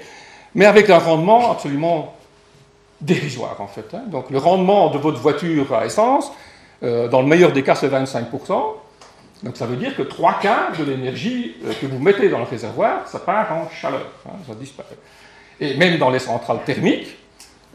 mais 0.54 0.64
avec 0.64 0.90
un 0.90 0.98
rendement 0.98 1.52
absolument 1.52 2.14
dérisoire 3.00 3.60
en 3.60 3.66
fait. 3.66 3.86
Hein. 3.94 4.04
Donc 4.10 4.30
le 4.30 4.38
rendement 4.38 4.90
de 4.90 4.98
votre 4.98 5.20
voiture 5.20 5.74
à 5.74 5.86
essence, 5.86 6.32
dans 6.82 7.22
le 7.22 7.26
meilleur 7.26 7.52
des 7.52 7.62
cas, 7.62 7.74
c'est 7.74 7.88
25% 7.88 8.74
donc 9.44 9.58
ça 9.58 9.66
veut 9.66 9.76
dire 9.76 9.94
que 9.94 10.02
trois 10.02 10.38
quarts 10.40 10.72
de 10.78 10.84
l'énergie 10.84 11.56
euh, 11.64 11.72
que 11.78 11.86
vous 11.86 11.98
mettez 11.98 12.30
dans 12.30 12.38
le 12.38 12.44
réservoir, 12.44 13.06
ça 13.06 13.18
part 13.18 13.52
en 13.52 13.68
chaleur, 13.68 14.06
hein, 14.26 14.32
ça 14.46 14.54
disparaît. 14.54 14.96
Et 15.60 15.76
même 15.76 15.98
dans 15.98 16.10
les 16.10 16.18
centrales 16.18 16.60
thermiques, 16.64 17.16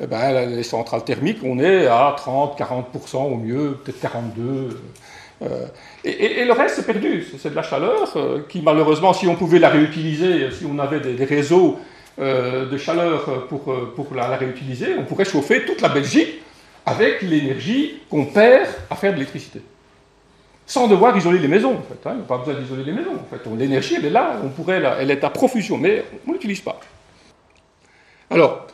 eh 0.01 0.07
ben, 0.07 0.49
les 0.49 0.63
centrales 0.63 1.03
thermiques, 1.03 1.39
on 1.43 1.59
est 1.59 1.85
à 1.85 2.15
30-40% 2.17 3.17
au 3.17 3.35
mieux, 3.35 3.77
peut-être 3.83 4.01
42%. 4.01 4.73
Euh, 5.41 5.67
et, 6.03 6.45
le 6.45 6.53
reste, 6.53 6.75
c'est 6.75 6.85
perdu. 6.85 7.25
C'est 7.37 7.49
de 7.49 7.55
la 7.55 7.63
chaleur 7.63 8.11
euh, 8.15 8.39
qui, 8.47 8.61
malheureusement, 8.61 9.13
si 9.13 9.27
on 9.27 9.35
pouvait 9.35 9.59
la 9.59 9.69
réutiliser, 9.69 10.49
si 10.51 10.65
on 10.65 10.79
avait 10.79 10.99
des, 10.99 11.25
réseaux 11.25 11.79
de 12.17 12.77
chaleur 12.77 13.47
pour, 13.47 13.63
pour 13.95 14.07
la, 14.13 14.35
réutiliser, 14.35 14.95
on 14.97 15.03
pourrait 15.03 15.25
chauffer 15.25 15.63
toute 15.65 15.81
la 15.81 15.87
Belgique 15.87 16.41
avec 16.85 17.21
l'énergie 17.21 18.01
qu'on 18.09 18.25
perd 18.25 18.67
à 18.89 18.95
faire 18.95 19.11
de 19.11 19.17
l'électricité 19.17 19.61
sans 20.69 20.87
devoir 20.87 21.17
isoler 21.17 21.39
les 21.39 21.47
maisons, 21.47 21.73
en 21.73 21.81
fait. 21.81 22.07
Hein. 22.07 22.11
Il 22.13 22.17
n'y 22.17 22.21
a 22.21 22.25
pas 22.27 22.37
besoin 22.37 22.53
d'isoler 22.53 22.83
les 22.83 22.91
maisons, 22.91 23.15
en 23.15 23.35
fait. 23.35 23.41
L'énergie, 23.57 23.95
elle 23.97 24.05
est 24.05 24.11
là, 24.11 24.35
on 24.43 24.49
pourrait, 24.49 24.79
elle 24.99 25.09
est 25.09 25.23
à 25.23 25.31
profusion, 25.31 25.79
mais 25.79 26.05
on 26.27 26.29
ne 26.29 26.33
l'utilise 26.35 26.61
pas. 26.61 26.79
Alors, 28.29 28.67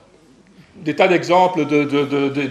des 0.75 0.95
tas 0.95 1.07
d'exemples 1.07 1.65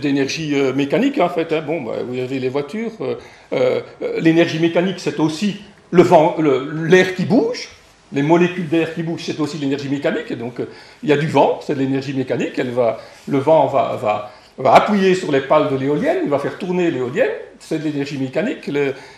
d'énergie 0.00 0.50
de, 0.50 0.56
euh, 0.56 0.72
mécanique, 0.72 1.18
en 1.18 1.28
fait. 1.28 1.52
Hein. 1.52 1.62
Bon, 1.66 1.82
bah, 1.82 1.96
vous 2.06 2.18
avez 2.18 2.38
les 2.38 2.48
voitures. 2.48 2.92
Euh, 3.00 3.14
euh, 3.52 3.80
l'énergie 4.20 4.58
mécanique, 4.58 4.96
c'est 4.98 5.20
aussi 5.20 5.60
l'air 5.92 7.14
qui 7.14 7.24
bouge. 7.24 7.68
Les 8.12 8.22
molécules 8.22 8.68
d'air 8.68 8.94
qui 8.94 9.02
bougent, 9.02 9.24
c'est 9.24 9.40
aussi 9.40 9.58
l'énergie 9.58 9.88
mécanique. 9.88 10.32
Donc, 10.38 10.54
il 11.02 11.08
y 11.08 11.12
a 11.12 11.16
du 11.16 11.26
vent, 11.26 11.60
c'est 11.62 11.74
de 11.74 11.80
l'énergie 11.80 12.14
mécanique. 12.14 12.58
Elle 12.58 12.70
va, 12.70 13.00
le 13.26 13.38
vent 13.38 13.66
va, 13.66 13.98
va 14.00 14.30
va 14.56 14.74
appuyer 14.74 15.16
sur 15.16 15.32
les 15.32 15.40
pales 15.40 15.68
de 15.68 15.76
l'éolienne, 15.76 16.18
il 16.22 16.30
va 16.30 16.38
faire 16.38 16.56
tourner 16.58 16.88
l'éolienne, 16.88 17.30
c'est 17.58 17.78
de 17.78 17.84
l'énergie 17.84 18.18
mécanique, 18.18 18.70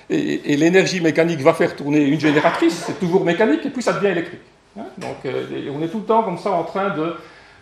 et, 0.08 0.56
l'énergie 0.56 1.02
mécanique 1.02 1.40
va 1.40 1.52
faire 1.52 1.76
tourner 1.76 2.04
une 2.04 2.18
génératrice, 2.18 2.84
c'est 2.86 2.98
toujours 2.98 3.22
mécanique, 3.22 3.66
et 3.66 3.68
puis 3.68 3.82
ça 3.82 3.92
devient 3.92 4.12
électrique. 4.12 4.40
Hein. 4.78 4.84
Donc 4.96 5.16
on 5.24 5.82
est 5.82 5.88
tout 5.88 5.98
le 5.98 6.04
temps 6.04 6.22
comme 6.22 6.38
ça 6.38 6.52
en 6.52 6.64
train 6.64 6.88
de, 6.88 7.14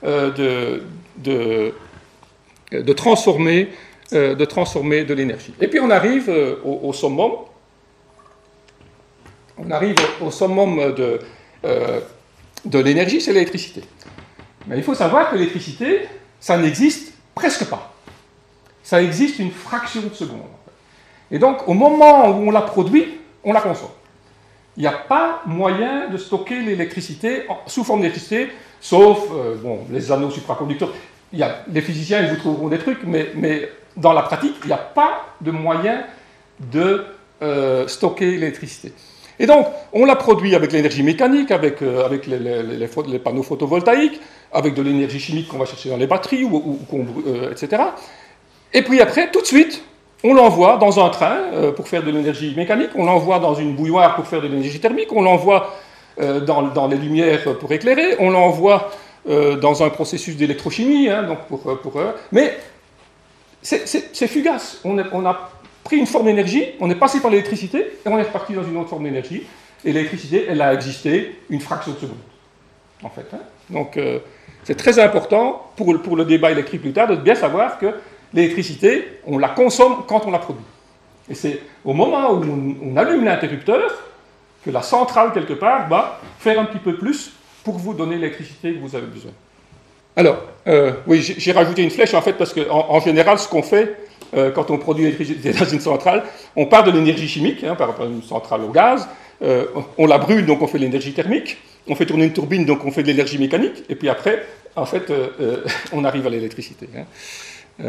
de, 0.05 0.83
de, 1.17 1.73
transformer, 2.93 3.69
euh, 4.13 4.35
de 4.35 4.45
transformer 4.45 5.05
de 5.05 5.15
l'énergie. 5.15 5.55
Et 5.61 5.69
puis 5.69 5.81
on 5.81 5.91
arrive 5.91 6.33
au, 6.65 6.93
summum, 6.93 7.33
on 9.57 9.71
arrive 9.71 9.97
au, 10.21 10.31
summum 10.31 10.95
de, 10.95 11.21
de 12.65 12.79
l'énergie, 12.79 13.21
c'est 13.21 13.33
l'électricité. 13.33 13.83
Mais 14.67 14.77
il 14.77 14.83
faut 14.83 14.95
savoir 14.95 15.31
que 15.31 15.37
l'électricité, 15.37 16.09
ça 16.41 16.57
n'existe 16.57 17.15
presque 17.35 17.67
pas. 17.67 17.93
Ça 18.83 19.03
existe 19.03 19.39
une 19.39 19.51
fraction 19.51 20.03
de 20.03 20.15
seconde. 20.15 20.41
Et 21.31 21.39
donc, 21.39 21.67
au 21.69 21.75
moment 21.75 22.29
où 22.31 22.49
on 22.49 22.51
la 22.51 22.63
produit, 22.63 23.19
on 23.43 23.53
la 23.53 23.61
consomme. 23.61 23.89
Il 24.77 24.81
n'y 24.81 24.87
a 24.87 24.93
pas 24.93 25.43
moyen 25.47 26.09
de 26.09 26.17
stocker 26.17 26.61
l'électricité 26.61 27.47
sous 27.67 27.85
forme 27.85 28.01
d'électricité, 28.01 28.49
sauf 28.85 29.29
euh, 29.33 29.57
bon, 29.57 29.81
les 29.91 30.13
anneaux 30.13 30.31
supraconducteurs. 30.31 30.93
Il 31.33 31.39
y 31.39 31.43
a, 31.43 31.65
les 31.73 31.81
physiciens, 31.81 32.21
ils 32.21 32.29
vous 32.29 32.37
trouveront 32.37 32.69
des 32.69 32.79
trucs, 32.79 33.03
mais, 33.05 33.31
mais 33.35 33.69
dans 33.97 34.13
la 34.13 34.23
pratique, 34.23 34.55
il 34.63 34.67
n'y 34.67 34.73
a 34.75 34.77
pas 34.77 35.25
de 35.41 35.51
moyen 35.51 36.05
de 36.71 37.05
euh, 37.43 37.89
stocker 37.89 38.33
l'électricité. 38.33 38.93
Et 39.39 39.47
donc, 39.47 39.67
on 39.95 40.05
la 40.05 40.17
produit 40.17 40.55
avec 40.55 40.71
l'énergie 40.71 41.03
mécanique, 41.03 41.51
avec, 41.51 41.81
euh, 41.81 42.05
avec 42.05 42.27
les, 42.27 42.39
les, 42.39 43.19
panneaux 43.19 43.43
photovoltaïques, 43.43 44.21
avec 44.53 44.75
de 44.75 44.83
l'énergie 44.83 45.19
chimique 45.19 45.49
qu'on 45.49 45.59
va 45.59 45.65
chercher 45.65 45.89
dans 45.89 45.97
les 45.97 46.07
batteries, 46.07 46.45
ou, 46.45 46.79
etc. 47.51 47.83
Et 48.75 48.83
puis 48.83 49.01
après, 49.01 49.31
tout 49.31 49.41
de 49.41 49.47
suite, 49.47 49.83
on 50.23 50.35
l'envoie 50.35 50.77
dans 50.77 51.05
un 51.05 51.09
train 51.09 51.39
pour 51.75 51.89
faire 51.89 52.03
de 52.03 52.11
l'énergie 52.11 52.55
mécanique, 52.55 52.91
on 52.95 53.05
l'envoie 53.05 53.39
dans 53.41 53.55
une 53.55 53.75
bouilloire 53.75 54.15
pour 54.15 54.27
faire 54.27 54.41
de 54.41 54.47
l'énergie 54.47 54.79
thermique, 54.79 55.09
on 55.11 55.23
l'envoie 55.23 55.75
euh, 56.21 56.41
dans, 56.41 56.89
les 56.89 56.97
lumières 56.97 57.43
pour 57.59 57.73
éclairer, 57.73 58.17
on 58.19 58.31
l'envoie 58.31 58.91
euh, 59.29 59.57
dans 59.57 59.83
un 59.83 59.91
processus 59.91 60.37
d'électrochimie, 60.37 61.09
hein, 61.09 61.25
donc 61.25 61.47
pour, 61.47 61.63
mais 62.33 62.57
c'est 63.63 64.27
fugace. 64.27 64.81
On, 64.85 64.99
a 64.99 65.51
pris 65.83 65.97
une 65.97 66.07
forme 66.07 66.27
d'énergie, 66.27 66.67
on 66.81 66.91
est 66.91 66.95
passé 66.95 67.21
par 67.21 67.31
l'électricité 67.31 67.79
et 67.79 68.09
on 68.09 68.19
est 68.19 68.23
reparti 68.23 68.53
dans 68.53 68.65
une 68.65 68.77
autre 68.77 68.91
forme 68.91 69.05
d'énergie. 69.05 69.43
Et 69.85 69.93
l'électricité, 69.93 70.47
elle 70.49 70.63
a 70.63 70.73
existé 70.73 71.39
une 71.51 71.61
fraction 71.61 71.93
de 71.93 71.99
seconde, 71.99 72.17
en 73.03 73.11
fait. 73.11 73.27
Hein. 73.33 73.41
Donc 73.71 73.99
c'est 74.65 74.77
très 74.77 74.99
important 74.99 75.71
pour 75.77 76.17
le 76.17 76.25
débat 76.25 76.51
électrique 76.51 76.83
plus 76.83 76.93
tard 76.93 77.09
de 77.09 77.17
bien 77.17 77.35
savoir 77.35 77.79
que 77.79 77.95
l'électricité, 78.35 79.21
on 79.27 79.39
la 79.39 79.49
consomme 79.49 80.05
quand 80.07 80.27
on 80.27 80.31
la 80.31 80.39
produit. 80.39 80.65
Et 81.29 81.35
c'est 81.35 81.61
au 81.85 81.95
moment 81.95 82.33
où 82.33 82.43
on, 82.83 82.97
allume 82.97 83.25
l'interrupteur 83.25 83.81
que 84.65 84.71
la 84.71 84.83
centrale, 84.83 85.33
quelque 85.33 85.53
part, 85.53 85.89
va 85.89 86.21
faire 86.39 86.59
un 86.59 86.65
petit 86.65 86.79
peu 86.79 86.97
plus 86.97 87.33
pour 87.65 87.79
vous 87.79 87.95
donner 87.95 88.17
l'électricité 88.17 88.73
que 88.75 88.79
vous 88.79 88.95
avez 88.97 89.07
besoin. 89.07 89.33
Alors, 90.17 90.39
euh, 90.67 90.93
oui, 91.07 91.21
j'ai 91.23 91.53
rajouté 91.53 91.83
une 91.83 91.91
flèche 91.91 92.15
en 92.15 92.23
fait 92.23 92.35
parce 92.35 92.53
qu'en 92.55 92.87
en, 92.91 93.01
général, 93.01 93.39
ce 93.39 93.49
qu'on 93.49 93.63
fait 93.63 93.97
euh, 94.37 94.53
quand 94.53 94.71
on 94.71 94.79
produit 94.79 95.05
l'électricité 95.05 95.53
dans 95.59 95.65
une 95.65 95.81
centrale, 95.81 96.23
on 96.55 96.67
part 96.67 96.85
de 96.85 96.93
l'énergie 96.93 97.29
chimique, 97.29 97.65
hein, 97.65 97.75
par 97.75 97.89
rapport 97.89 98.07
à 98.07 98.09
une 98.09 98.23
centrale 98.23 98.63
au 98.63 98.71
gaz, 98.71 99.09
euh, 99.43 99.67
on 99.99 100.07
la 100.07 100.19
brûle, 100.19 100.47
donc 100.47 100.63
on 100.63 100.69
fait 100.69 100.79
de 100.79 100.85
l'énergie 100.85 101.13
thermique, 101.13 101.59
on 101.89 101.97
fait 101.97 102.07
tourner 102.07 102.25
une 102.25 102.33
turbine, 102.33 102.65
donc 102.65 102.85
on 102.85 102.93
fait 102.93 103.03
de 103.03 103.09
l'énergie 103.09 103.39
mécanique, 103.39 103.83
et 103.89 103.97
puis 103.97 104.09
après, 104.09 104.47
en 104.77 104.87
fait, 104.87 105.13
on 105.93 106.05
arrive 106.05 106.27
à 106.27 106.31
l'électricité. 106.31 106.89
Hein. 106.97 107.85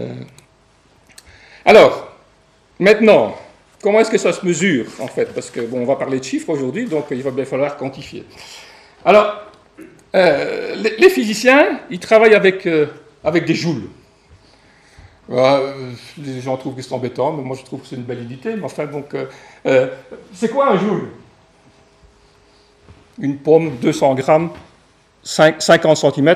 Alors, 1.64 2.12
maintenant, 2.80 3.36
comment 3.86 4.00
est-ce 4.00 4.10
que 4.10 4.18
ça 4.18 4.34
se 4.34 4.44
mesure, 4.44 4.88
en 5.00 5.08
fait? 5.08 5.32
Parce 5.32 5.52
que, 5.52 5.60
bon, 5.62 5.82
on 5.82 5.86
va 5.86 5.96
parler 5.96 6.18
de 6.18 6.24
chiffres 6.24 6.50
aujourd'hui, 6.50 6.88
donc 6.88 7.06
il 7.12 7.22
va 7.22 7.30
bien 7.30 7.46
falloir 7.46 7.78
quantifier. 7.78 8.26
Alors, 9.06 9.44
euh, 10.16 10.76
les, 10.98 11.10
physiciens, 11.12 11.82
ils 11.92 12.00
travaillent 12.00 12.34
avec, 12.34 12.66
euh, 12.66 12.88
des 13.24 13.54
joules. 13.54 13.84
les 15.30 16.42
gens 16.42 16.58
trouvent 16.58 16.76
que 16.76 16.82
c'est 16.82 16.94
embêtant, 16.94 17.34
mais 17.34 17.44
moi 17.44 17.56
je 17.56 17.64
trouve 17.64 17.82
que 17.82 17.88
c'est 17.88 17.96
une 17.96 18.02
belle 18.02 18.24
idée. 18.24 18.56
Mais 18.56 18.64
enfin, 18.64 18.88
donc, 18.88 19.16
c'est 20.34 20.50
quoi 20.50 20.72
un 20.72 20.80
joule? 20.80 21.10
Une 23.20 23.38
pomme, 23.38 23.78
200 23.78 24.16
grammes, 24.16 24.50
50 25.22 25.96
cm, 25.96 26.36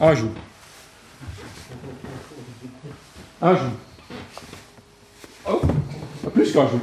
un 0.00 0.14
joule. 0.14 0.30
Un 3.42 3.56
jour. 3.56 3.70
Oh, 5.50 5.60
plus 6.32 6.52
qu'un 6.52 6.68
jour. 6.68 6.80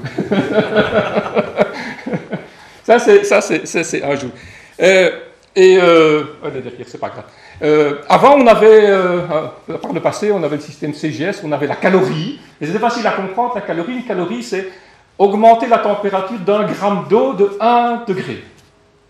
ça, 2.84 3.00
c'est, 3.00 4.04
un 4.04 4.16
jour. 4.16 4.32
Euh, 4.82 5.12
et, 5.56 5.78
euh, 5.82 6.24
c'est 6.86 7.00
pas 7.00 7.10
grave. 7.10 7.24
Euh, 7.62 8.02
avant, 8.10 8.36
on 8.36 8.46
avait, 8.46 8.88
euh, 8.90 9.22
par 9.82 9.94
le 9.94 10.02
passé, 10.02 10.32
on 10.32 10.44
avait 10.44 10.58
le 10.58 10.62
système 10.62 10.94
CGS, 10.94 11.42
on 11.44 11.52
avait 11.52 11.68
la 11.68 11.78
calorie. 11.78 12.40
Et 12.60 12.66
c'était 12.66 12.80
facile 12.80 13.08
à 13.08 13.12
comprendre, 13.12 13.54
la 13.56 13.62
calorie. 13.62 13.94
Une 13.94 14.04
calorie, 14.04 14.44
c'est 14.44 14.68
augmenter 15.18 15.68
la 15.68 15.78
température 15.78 16.40
d'un 16.40 16.66
gramme 16.66 17.06
d'eau 17.10 17.34
de 17.34 17.58
1 17.60 18.04
degré. 18.06 18.44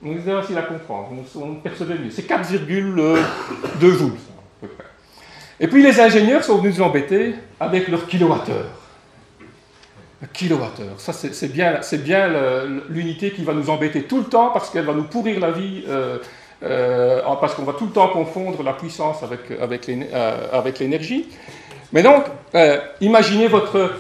Donc 0.04 0.18
c'est 0.24 0.32
facile 0.32 0.58
à 0.60 0.62
comprendre, 0.62 1.10
on, 1.36 1.56
percevait 1.56 1.96
mieux. 1.96 2.12
C'est 2.12 2.28
4,2 2.28 2.54
joules, 2.54 3.02
à 3.02 4.62
peu 4.62 4.68
près. 4.68 4.86
Et 5.60 5.68
puis 5.68 5.82
les 5.82 6.00
ingénieurs 6.00 6.44
sont 6.44 6.58
venus 6.58 6.78
nous 6.78 6.84
embêter 6.84 7.34
avec 7.60 7.88
leur 7.88 8.06
kilowattheure. 8.06 8.85
Kilowattheure, 10.34 10.98
ça 10.98 11.12
c'est 11.14 11.52
bien, 11.52 11.82
bien 12.04 12.30
l'unité 12.90 13.32
qui 13.32 13.44
va 13.44 13.54
nous 13.54 13.70
embêter 13.70 14.04
tout 14.04 14.20
le 14.20 14.24
temps 14.24 14.50
parce 14.52 14.70
qu'elle 14.70 14.86
va 14.86 14.94
nous 14.94 15.04
pourrir 15.04 15.40
la 15.42 15.52
vie, 15.52 15.84
euh, 15.90 16.20
euh, 16.64 17.22
parce 17.40 17.54
qu'on 17.54 17.64
va 17.64 17.74
tout 17.74 17.86
le 17.86 17.92
temps 17.92 18.08
confondre 18.08 18.64
la 18.64 18.74
puissance 18.74 19.24
avec, 19.24 19.52
avec 19.62 19.90
euh, 19.90 20.72
l'énergie. 20.80 21.28
Mais 21.92 22.02
donc, 22.02 22.24
imaginez 23.02 23.48
votre, 23.48 23.92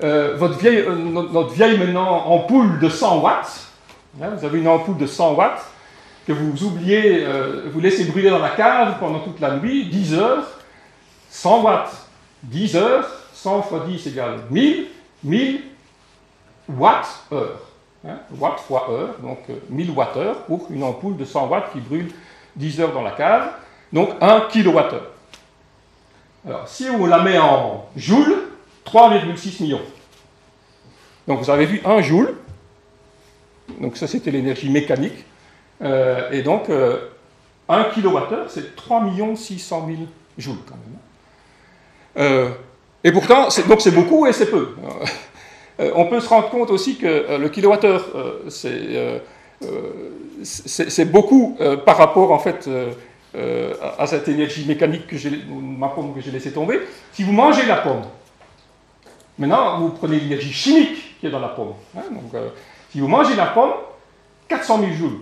votre 0.00 0.58
vieille, 0.58 0.84
notre 0.88 1.52
vieille 1.52 1.78
maintenant 1.78 2.24
ampoule 2.26 2.78
de 2.78 2.88
100 2.88 3.20
watts. 3.20 3.66
Hein, 4.22 4.30
vous 4.38 4.44
avez 4.44 4.60
une 4.60 4.68
ampoule 4.68 4.96
de 4.96 5.06
100 5.06 5.34
watts 5.34 5.64
que 6.26 6.32
vous 6.32 6.64
oubliez, 6.64 7.26
vous 7.72 7.80
laissez 7.80 8.04
brûler 8.04 8.30
dans 8.30 8.38
la 8.38 8.50
cave 8.50 8.94
pendant 8.98 9.18
toute 9.18 9.40
la 9.40 9.56
nuit, 9.56 9.86
10 9.86 10.14
heures. 10.14 10.46
100 11.30 11.62
watts, 11.62 11.92
10 12.44 12.76
heures, 12.76 13.08
100 13.34 13.62
fois 13.62 13.84
10 13.86 14.06
égale 14.06 14.38
1000, 14.50 14.86
1000 15.24 15.62
watts 16.68 17.24
heure. 17.32 17.60
Hein, 18.06 18.18
watt 18.38 18.60
fois 18.60 18.86
heure, 18.90 19.14
donc 19.22 19.38
1000 19.70 19.88
euh, 19.88 19.92
watts 19.94 20.16
heure 20.18 20.42
pour 20.42 20.66
une 20.70 20.82
ampoule 20.82 21.16
de 21.16 21.24
100 21.24 21.48
watts 21.48 21.72
qui 21.72 21.80
brûle 21.80 22.10
10 22.56 22.80
heures 22.80 22.92
dans 22.92 23.00
la 23.00 23.12
cave, 23.12 23.50
donc 23.92 24.10
1 24.20 24.42
kilowattheure. 24.50 25.10
Alors, 26.46 26.68
si 26.68 26.84
on 26.90 27.06
la 27.06 27.22
met 27.22 27.38
en 27.38 27.86
joules, 27.96 28.48
3,6 28.84 29.62
millions. 29.62 29.80
Donc, 31.26 31.38
vous 31.38 31.48
avez 31.48 31.64
vu 31.64 31.80
1 31.82 32.02
joule, 32.02 32.36
donc 33.80 33.96
ça 33.96 34.06
c'était 34.06 34.30
l'énergie 34.30 34.68
mécanique, 34.68 35.24
euh, 35.80 36.30
et 36.30 36.42
donc 36.42 36.68
1 36.68 36.72
euh, 36.72 37.90
kilowattheure, 37.94 38.50
c'est 38.50 38.76
3 38.76 39.06
600 39.34 39.86
000 39.86 39.98
joules 40.36 40.58
quand 40.66 40.74
même. 40.76 40.98
Euh, 42.16 42.50
et 43.04 43.12
pourtant, 43.12 43.48
donc 43.68 43.82
c'est 43.82 43.90
beaucoup 43.90 44.26
et 44.26 44.32
c'est 44.32 44.50
peu. 44.50 44.74
Euh, 45.80 45.90
on 45.96 46.06
peut 46.06 46.20
se 46.20 46.28
rendre 46.28 46.50
compte 46.50 46.70
aussi 46.70 46.96
que 46.96 47.06
euh, 47.06 47.36
le 47.36 47.48
kilowattheure, 47.48 48.06
c'est 48.48 49.10
beaucoup 51.10 51.58
par 51.84 51.98
rapport 51.98 52.30
en 52.32 52.38
fait 52.38 52.68
à 53.98 54.06
cette 54.06 54.28
énergie 54.28 54.64
mécanique 54.66 55.06
que 55.06 55.16
ma 55.52 55.88
pomme 55.88 56.14
que 56.14 56.20
j'ai 56.20 56.30
laissé 56.30 56.52
tomber. 56.52 56.80
Si 57.12 57.24
vous 57.24 57.32
mangez 57.32 57.66
la 57.66 57.76
pomme, 57.76 58.02
maintenant 59.38 59.80
vous 59.80 59.90
prenez 59.90 60.20
l'énergie 60.20 60.52
chimique 60.52 61.18
qui 61.20 61.26
est 61.26 61.30
dans 61.30 61.40
la 61.40 61.48
pomme. 61.48 61.74
Hein, 61.96 62.02
donc, 62.10 62.32
si 62.90 63.00
vous 63.00 63.08
mangez 63.08 63.34
la 63.34 63.46
pomme, 63.46 63.72
400 64.48 64.78
000 64.78 64.92
joules. 64.92 65.20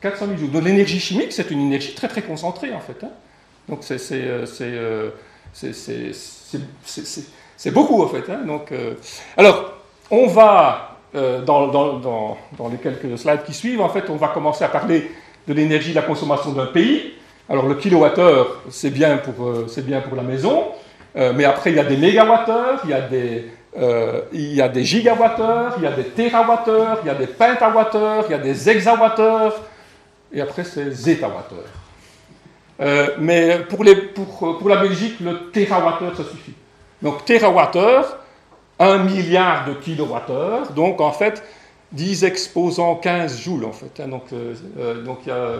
400 0.00 0.26
000 0.26 0.38
joules. 0.38 0.50
Donc 0.50 0.64
l'énergie 0.64 1.00
chimique, 1.00 1.32
c'est 1.32 1.50
une 1.50 1.60
énergie 1.60 1.94
très 1.94 2.08
très 2.08 2.22
concentrée 2.22 2.72
en 2.72 2.80
fait. 2.80 3.04
Hein. 3.04 3.10
Donc 3.68 3.80
euh, 3.90 4.46
euh, 4.60 5.10
c'est 7.56 7.70
beaucoup 7.70 8.02
en 8.02 8.08
fait. 8.08 8.24
Hein. 8.30 8.40
Donc, 8.46 8.72
euh, 8.72 8.94
alors, 9.36 9.74
on 10.10 10.26
va, 10.26 10.96
dans, 11.14 11.66
dans, 11.66 12.36
les 12.70 12.78
quelques 12.78 13.18
slides 13.18 13.44
qui 13.44 13.52
suivent, 13.52 13.80
en 13.80 13.88
fait, 13.88 14.04
on 14.08 14.16
va 14.16 14.28
commencer 14.28 14.64
à 14.64 14.68
parler 14.68 15.10
de 15.46 15.52
l'énergie 15.52 15.90
de 15.90 15.96
la 15.96 16.02
consommation 16.02 16.52
d'un 16.52 16.66
pays. 16.66 17.14
Alors 17.50 17.66
le 17.66 17.74
kilowattheure, 17.74 18.62
c'est 18.70 18.90
bien, 18.90 19.16
pour, 19.18 19.34
pour 19.34 20.16
la 20.16 20.22
maison, 20.22 20.66
mais 21.14 21.44
après 21.44 21.70
il 21.70 21.76
y 21.76 21.80
a 21.80 21.84
des 21.84 21.96
mégawattheures, 21.96 22.80
il 22.84 22.90
y 22.90 22.94
a 22.94 23.00
des, 23.00 23.46
il 24.32 24.58
y 24.58 24.84
gigawattheures, 24.84 25.74
il 25.78 25.84
y 25.84 25.86
a 25.86 25.92
des 25.92 26.04
térawattheures, 26.04 26.98
il 27.02 27.06
y 27.06 27.10
a 27.10 27.14
des 27.14 27.26
pentawattheures, 27.26 28.26
il 28.28 28.32
y 28.32 28.34
a 28.34 28.38
des 28.38 28.68
hexawattheures, 28.68 29.54
et 30.32 30.42
après 30.42 30.64
c'est 30.64 30.90
zétawattheures. 30.90 31.87
Euh, 32.80 33.08
mais 33.18 33.58
pour, 33.68 33.84
la 33.84 34.76
Belgique, 34.76 35.18
le 35.20 35.50
térawattheure, 35.50 36.16
ça 36.16 36.24
suffit. 36.24 36.54
Donc 37.02 37.24
térawattheure, 37.24 38.18
1 38.78 38.98
milliard 38.98 39.68
de 39.68 39.74
kilowattheures, 39.74 40.72
donc 40.72 41.00
en 41.00 41.12
fait 41.12 41.42
10 41.92 42.24
exposants 42.24 42.96
15 42.96 43.40
joules 43.40 43.64
en 43.64 43.72
fait. 43.72 44.00
Hein, 44.00 44.08
donc, 44.08 44.24
euh, 44.32 44.54
euh, 44.78 45.02
donc 45.02 45.18
il 45.26 45.28
y 45.28 45.32
a 45.32 45.54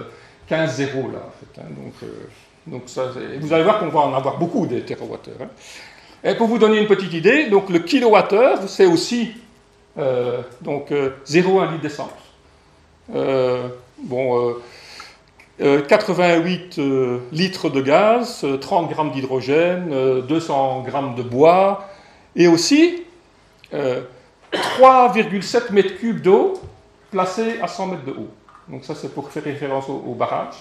15 0.48 0.76
zéros 0.76 1.10
là. 1.12 1.20
Hein, 1.58 1.62
donc, 1.76 1.94
donc 2.66 2.82
vous 3.40 3.52
allez 3.52 3.64
voir 3.64 3.80
qu'on 3.80 3.88
va 3.88 4.00
en 4.00 4.14
avoir 4.14 4.38
beaucoup 4.38 4.66
des 4.66 4.82
térawattheures. 4.82 5.42
Hein. 5.42 5.48
Et 6.22 6.34
pour 6.34 6.46
vous 6.46 6.58
donner 6.58 6.80
une 6.80 6.88
petite 6.88 7.12
idée, 7.12 7.46
donc 7.46 7.70
le 7.70 7.80
kilowattheure, 7.80 8.68
c'est 8.68 8.86
aussi 8.86 9.32
donc 10.60 10.90
0,1 10.90 11.72
litre 11.72 11.82
d'essence. 11.82 12.10
bon, 14.02 14.54
88 15.58 16.80
litres 17.32 17.70
de 17.70 17.80
gaz, 17.80 18.46
30 18.60 18.90
grammes 18.90 19.10
d'hydrogène, 19.10 20.22
200 20.26 20.82
grammes 20.82 21.14
de 21.14 21.22
bois, 21.22 21.88
et 22.36 22.46
aussi 22.46 23.02
3,7 23.72 25.72
mètres 25.72 25.98
cubes 25.98 26.22
d'eau 26.22 26.60
placés 27.10 27.60
à 27.60 27.68
100 27.68 27.86
mètres 27.86 28.04
de 28.04 28.12
haut. 28.12 28.28
Donc 28.68 28.84
ça, 28.84 28.94
c'est 28.94 29.12
pour 29.12 29.30
faire 29.30 29.44
référence 29.44 29.88
au, 29.88 30.14
barrage. 30.14 30.54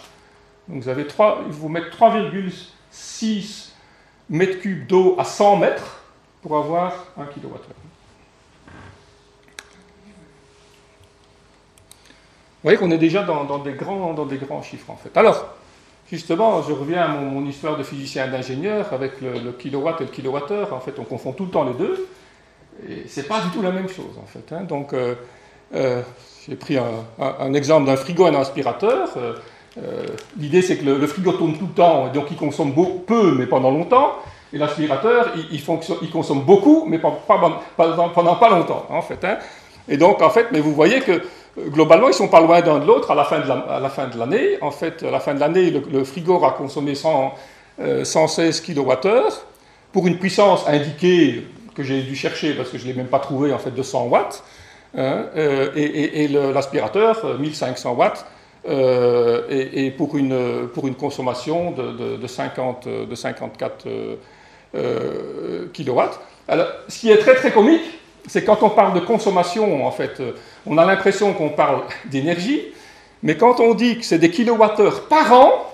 Donc 0.67 0.83
vous 0.83 0.89
avez 0.89 1.05
3, 1.05 1.43
vous 1.49 1.69
mettre 1.69 1.95
3,6 1.97 3.69
mètres 4.29 4.59
cubes 4.59 4.87
d'eau 4.87 5.15
à 5.17 5.23
100 5.23 5.57
mètres 5.57 6.01
pour 6.41 6.57
avoir 6.57 7.07
1 7.17 7.25
kWh. 7.25 7.86
Voyez 12.63 12.77
qu'on 12.77 12.91
est 12.91 12.97
déjà 12.97 13.23
dans, 13.23 13.59
des 13.59 13.73
grands, 13.73 14.61
chiffres 14.61 14.89
en 14.89 14.95
fait. 14.95 15.15
Alors, 15.17 15.55
justement, 16.09 16.61
je 16.63 16.73
reviens 16.73 17.03
à 17.03 17.07
mon, 17.07 17.45
histoire 17.45 17.77
de 17.77 17.83
physicien 17.83 18.27
et 18.27 18.31
d'ingénieur 18.31 18.91
avec 18.93 19.21
le, 19.21 19.51
kilowatt 19.51 20.01
et 20.01 20.05
le 20.05 20.09
kilowattheure. 20.09 20.73
En 20.73 20.79
fait, 20.79 20.93
on 20.99 21.03
confond 21.03 21.33
tout 21.33 21.45
le 21.45 21.51
temps 21.51 21.63
les 21.63 21.73
deux. 21.73 22.07
Et 22.87 23.07
c'est 23.07 23.27
pas 23.27 23.41
du 23.41 23.49
tout 23.49 23.61
la 23.61 23.71
même 23.71 23.89
chose 23.89 24.19
en 24.21 24.27
fait. 24.27 24.53
Hein. 24.53 24.63
Donc, 24.63 24.93
euh, 24.93 25.15
euh, 25.73 26.01
j'ai 26.47 26.55
pris 26.55 26.77
un, 26.77 27.53
exemple 27.53 27.87
d'un 27.87 27.97
frigo 27.97 28.27
et 28.27 28.31
d'un 28.31 28.41
aspirateur. 28.41 29.09
Euh, 29.17 30.05
l'idée, 30.39 30.61
c'est 30.61 30.77
que 30.77 30.85
le, 30.85 31.07
frigo 31.07 31.33
tourne 31.33 31.57
tout 31.57 31.67
le 31.67 31.73
temps, 31.73 32.07
donc 32.11 32.25
il 32.31 32.37
consomme 32.37 32.73
peu, 33.05 33.35
mais 33.35 33.45
pendant 33.45 33.71
longtemps. 33.71 34.13
Et 34.53 34.57
l'aspirateur, 34.57 35.33
il, 35.35 35.59
il, 36.01 36.09
consomme 36.09 36.41
beaucoup, 36.41 36.85
mais 36.87 36.99
pas, 36.99 37.11
pendant 37.27 38.35
pas 38.35 38.49
longtemps, 38.49 38.85
en 38.89 39.01
fait. 39.01 39.23
Hein. 39.25 39.37
Et 39.89 39.97
donc, 39.97 40.21
en 40.21 40.29
fait, 40.29 40.47
mais 40.51 40.61
vous 40.61 40.73
voyez 40.73 41.01
que 41.01 41.21
globalement, 41.57 42.07
ils 42.07 42.13
sont 42.13 42.27
pas 42.27 42.41
loin 42.41 42.61
d'un 42.61 42.79
de 42.79 42.85
l'autre 42.85 43.11
à 43.11 43.15
la 43.15 43.23
fin 43.23 44.07
de 44.07 44.17
l'année. 44.17 44.57
En 44.61 44.71
fait, 44.71 45.03
à 45.03 45.11
la 45.11 45.19
fin 45.19 45.33
de 45.33 45.39
l'année, 45.39 45.71
le, 45.71 46.03
frigo 46.03 46.43
a 46.45 46.51
consommé 46.51 46.95
100, 46.95 47.33
116 48.03 48.61
kWh 48.61 49.03
pour 49.91 50.07
une 50.07 50.17
puissance 50.19 50.67
indiquée 50.67 51.47
que 51.75 51.83
j'ai 51.83 52.01
dû 52.01 52.15
chercher 52.15 52.53
parce 52.53 52.69
que 52.69 52.77
je 52.77 52.83
ne 52.83 52.89
l'ai 52.89 52.97
même 52.97 53.07
pas 53.07 53.19
trouvé, 53.19 53.53
en 53.53 53.59
fait, 53.59 53.71
de 53.71 53.83
100 53.83 54.07
watts. 54.07 54.43
Hein, 54.95 55.25
euh, 55.35 55.71
et, 55.75 56.27
l'aspirateur, 56.27 57.37
1500 57.39 57.93
watts, 57.93 58.25
euh, 58.67 59.43
et, 59.49 59.91
pour, 59.91 60.17
une, 60.17 60.67
pour 60.73 60.87
une 60.87 60.95
consommation 60.95 61.71
de, 61.71 62.17
de, 62.17 62.27
50, 62.27 62.87
de 62.87 63.15
54 63.15 63.85
euh, 64.75 65.67
kilowatts. 65.73 66.19
Alors, 66.47 66.67
ce 66.87 66.99
qui 66.99 67.11
est 67.11 67.17
très 67.17 67.35
très 67.35 67.51
comique, 67.51 67.83
c'est 68.27 68.43
quand 68.43 68.61
on 68.61 68.69
parle 68.69 68.93
de 68.93 68.99
consommation, 68.99 69.85
en 69.85 69.91
fait, 69.91 70.21
on 70.65 70.77
a 70.77 70.85
l'impression 70.85 71.33
qu'on 71.33 71.49
parle 71.49 71.81
d'énergie, 72.05 72.61
mais 73.23 73.35
quand 73.37 73.59
on 73.59 73.73
dit 73.73 73.97
que 73.97 74.05
c'est 74.05 74.19
des 74.19 74.29
kilowattheures 74.29 75.07
par 75.07 75.33
an, 75.33 75.73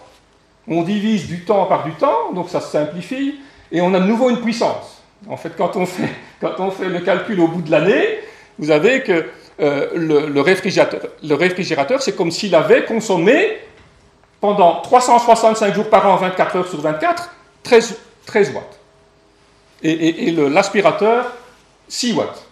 on 0.67 0.83
divise 0.83 1.27
du 1.27 1.43
temps 1.43 1.65
par 1.65 1.83
du 1.83 1.91
temps, 1.91 2.31
donc 2.33 2.49
ça 2.49 2.61
se 2.61 2.71
simplifie, 2.71 3.35
et 3.71 3.81
on 3.81 3.93
a 3.93 3.99
de 3.99 4.05
nouveau 4.05 4.29
une 4.29 4.41
puissance. 4.41 5.01
En 5.29 5.37
fait, 5.37 5.53
quand 5.57 5.75
on 5.75 5.85
fait, 5.85 6.09
le 6.41 6.99
calcul 6.99 7.39
au 7.39 7.47
bout 7.47 7.61
de 7.61 7.71
l'année, 7.71 8.19
vous 8.59 8.71
avez 8.71 9.01
que 9.01 9.25
euh, 9.59 9.89
le, 9.95 10.41
réfrigérateur, 10.41 12.01
c'est 12.01 12.15
comme 12.15 12.31
s'il 12.31 12.55
avait 12.55 12.85
consommé 12.85 13.57
pendant 14.41 14.81
365 14.81 15.73
jours 15.73 15.89
par 15.89 16.07
an, 16.07 16.17
24 16.17 16.55
heures 16.57 16.67
sur 16.67 16.81
24, 16.81 17.29
13, 17.63 17.97
13 18.25 18.53
watts. 18.53 18.79
Et, 19.83 20.31
l'aspirateur, 20.31 21.25
6 21.87 22.13
watts. 22.13 22.42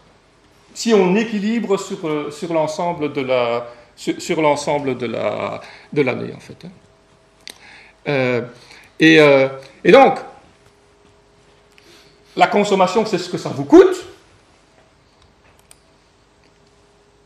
Si 0.73 0.93
on 0.93 1.15
équilibre 1.15 1.77
sur, 1.77 2.07
euh, 2.07 2.31
sur 2.31 2.53
l'ensemble 2.53 3.13
de 3.13 3.21
la 3.21 3.67
sur, 3.95 4.41
l'ensemble 4.41 4.97
de 4.97 5.05
la 5.05 5.61
de 5.93 6.01
l'année 6.01 6.33
en 6.35 6.39
fait. 6.39 6.65
Hein. 6.65 6.71
Euh, 8.07 8.41
et, 8.99 9.19
et 9.83 9.91
donc 9.91 10.19
la 12.35 12.47
consommation, 12.47 13.05
c'est 13.05 13.17
ce 13.17 13.29
que 13.29 13.37
ça 13.37 13.49
vous 13.49 13.65
coûte. 13.65 14.11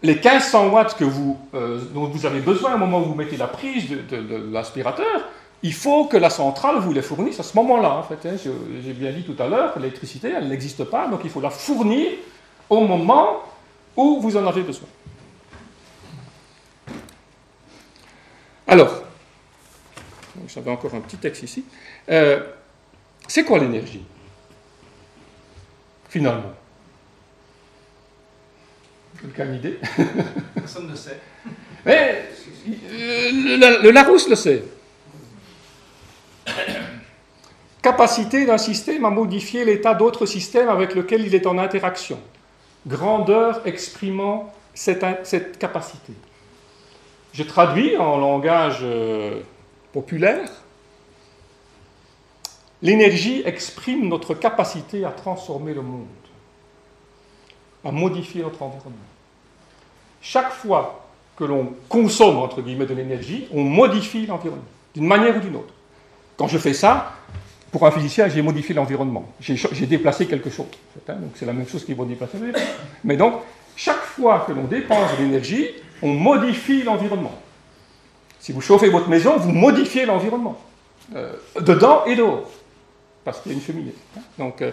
les 0.05 0.15
1500 0.15 0.69
watts 0.69 0.95
que 0.95 1.03
vous, 1.03 1.38
euh, 1.53 1.79
dont 1.93 2.05
vous 2.05 2.25
avez 2.25 2.39
besoin 2.39 2.75
au 2.75 2.77
moment 2.77 2.99
où 2.99 3.05
vous 3.05 3.15
mettez 3.15 3.38
la 3.38 3.47
prise 3.47 3.89
de, 3.89 4.51
l'aspirateur, 4.51 5.25
il 5.63 5.73
faut 5.73 6.05
que 6.05 6.17
la 6.17 6.29
centrale 6.29 6.77
vous 6.79 6.93
les 6.93 7.01
fournisse 7.01 7.39
à 7.39 7.43
ce 7.43 7.55
moment-là. 7.58 7.97
En 7.97 8.03
fait, 8.03 8.27
hein. 8.27 8.36
j'ai 8.84 8.93
bien 8.93 9.12
dit 9.12 9.23
tout 9.23 9.41
à 9.41 9.47
l'heure 9.47 9.73
l'électricité, 9.77 10.31
elle 10.36 10.47
n'existe 10.47 10.84
pas, 10.86 11.08
donc 11.08 11.21
il 11.23 11.29
faut 11.29 11.41
la 11.41 11.49
fournir 11.49 12.12
au 12.69 12.82
moment 12.86 13.43
où 13.95 14.19
vous 14.21 14.36
en 14.38 14.45
avez 14.45 14.62
besoin. 14.62 14.88
Alors, 18.67 19.04
j'avais 20.47 20.71
encore 20.71 20.93
un 20.95 21.01
petit 21.01 21.17
texte 21.17 21.43
ici. 21.43 21.65
Euh, 22.10 22.41
c'est 23.28 23.43
quoi 23.43 23.60
l'énergie 23.60 24.04
Finalement? 26.10 26.54
Quelqu'un 29.21 29.43
a 29.43 29.45
une 29.45 29.56
idée? 29.56 29.80
Personne 30.56 30.89
ne 30.89 30.95
sait. 30.95 31.19
Mais 31.86 32.25
euh, 32.67 33.82
le, 33.84 33.91
Larousse 33.91 34.30
le 34.30 34.36
sait. 34.36 34.63
Capacité 37.82 38.45
d'un 38.45 38.58
système 38.58 39.06
à 39.06 39.10
modifier 39.10 39.63
l'état 39.63 39.93
d'autres 39.93 40.25
systèmes 40.25 40.69
avec 40.69 40.95
lequel 40.95 41.25
il 41.25 41.36
est 41.36 41.45
en 41.45 41.58
interaction. 41.58 42.19
Grandeur 42.88 43.65
exprimant 43.65 44.54
cette, 44.74 45.58
capacité. 45.58 46.13
Je 47.34 47.43
traduis 47.43 47.98
en 47.98 48.17
langage 48.17 48.80
euh, 48.84 49.41
populaire. 49.91 50.50
L'énergie 52.82 53.41
exprime 53.45 54.08
notre 54.08 54.36
capacité 54.36 55.06
à 55.06 55.10
transformer 55.10 55.74
le 55.74 55.82
monde 55.82 56.08
à 57.86 57.91
modifier 57.91 58.41
notre 58.41 58.62
environnement. 58.63 58.98
Chaque 60.21 60.52
fois 60.52 61.06
que 61.38 61.43
l'on 61.43 61.74
consomme, 61.88 62.38
entre 62.38 62.62
guillemets, 62.62 62.88
de 62.88 62.95
l'énergie, 62.95 63.48
on 63.54 63.63
modifie 63.63 64.26
l'environnement, 64.26 64.63
d'une 64.95 65.06
manière 65.06 65.38
ou 65.38 65.39
d'une 65.39 65.56
autre. 65.56 65.74
Quand 66.36 66.48
je 66.48 66.58
fais 66.58 66.74
ça, 66.74 67.13
pour 67.75 67.85
un 67.85 67.91
physicien, 67.91 68.29
j'ai 68.29 68.41
modifié 68.41 68.73
l'environnement. 68.73 69.25
J'ai 69.41 69.85
déplacé 69.85 70.27
quelque 70.27 70.49
chose. 70.49 70.67
Donc 71.05 71.31
c'est 71.35 71.45
la 71.45 71.51
même 71.51 71.67
chose 71.67 71.83
qui 71.83 71.93
va 71.93 72.05
déplacer 72.05 72.38
Mais 73.03 73.17
donc, 73.17 73.33
chaque 73.75 73.99
fois 73.99 74.45
que 74.47 74.53
l'on 74.53 74.63
dépense 74.63 75.11
de 75.17 75.23
l'énergie, 75.23 75.67
on 76.01 76.13
modifie 76.13 76.83
l'environnement. 76.83 77.38
Si 78.39 78.53
vous 78.53 78.61
chauffez 78.61 78.88
votre 78.88 79.09
maison, 79.09 79.35
vous 79.35 79.51
modifiez 79.51 80.05
l'environnement. 80.05 80.57
Euh, 81.17 81.33
dedans 81.59 82.05
et 82.05 82.15
dehors. 82.15 82.49
Parce 83.25 83.41
qu'il 83.41 83.51
y 83.51 83.55
a 83.55 83.57
une 83.57 83.63
cheminée. 83.65 83.95
Donc, 84.39 84.61
euh, 84.61 84.71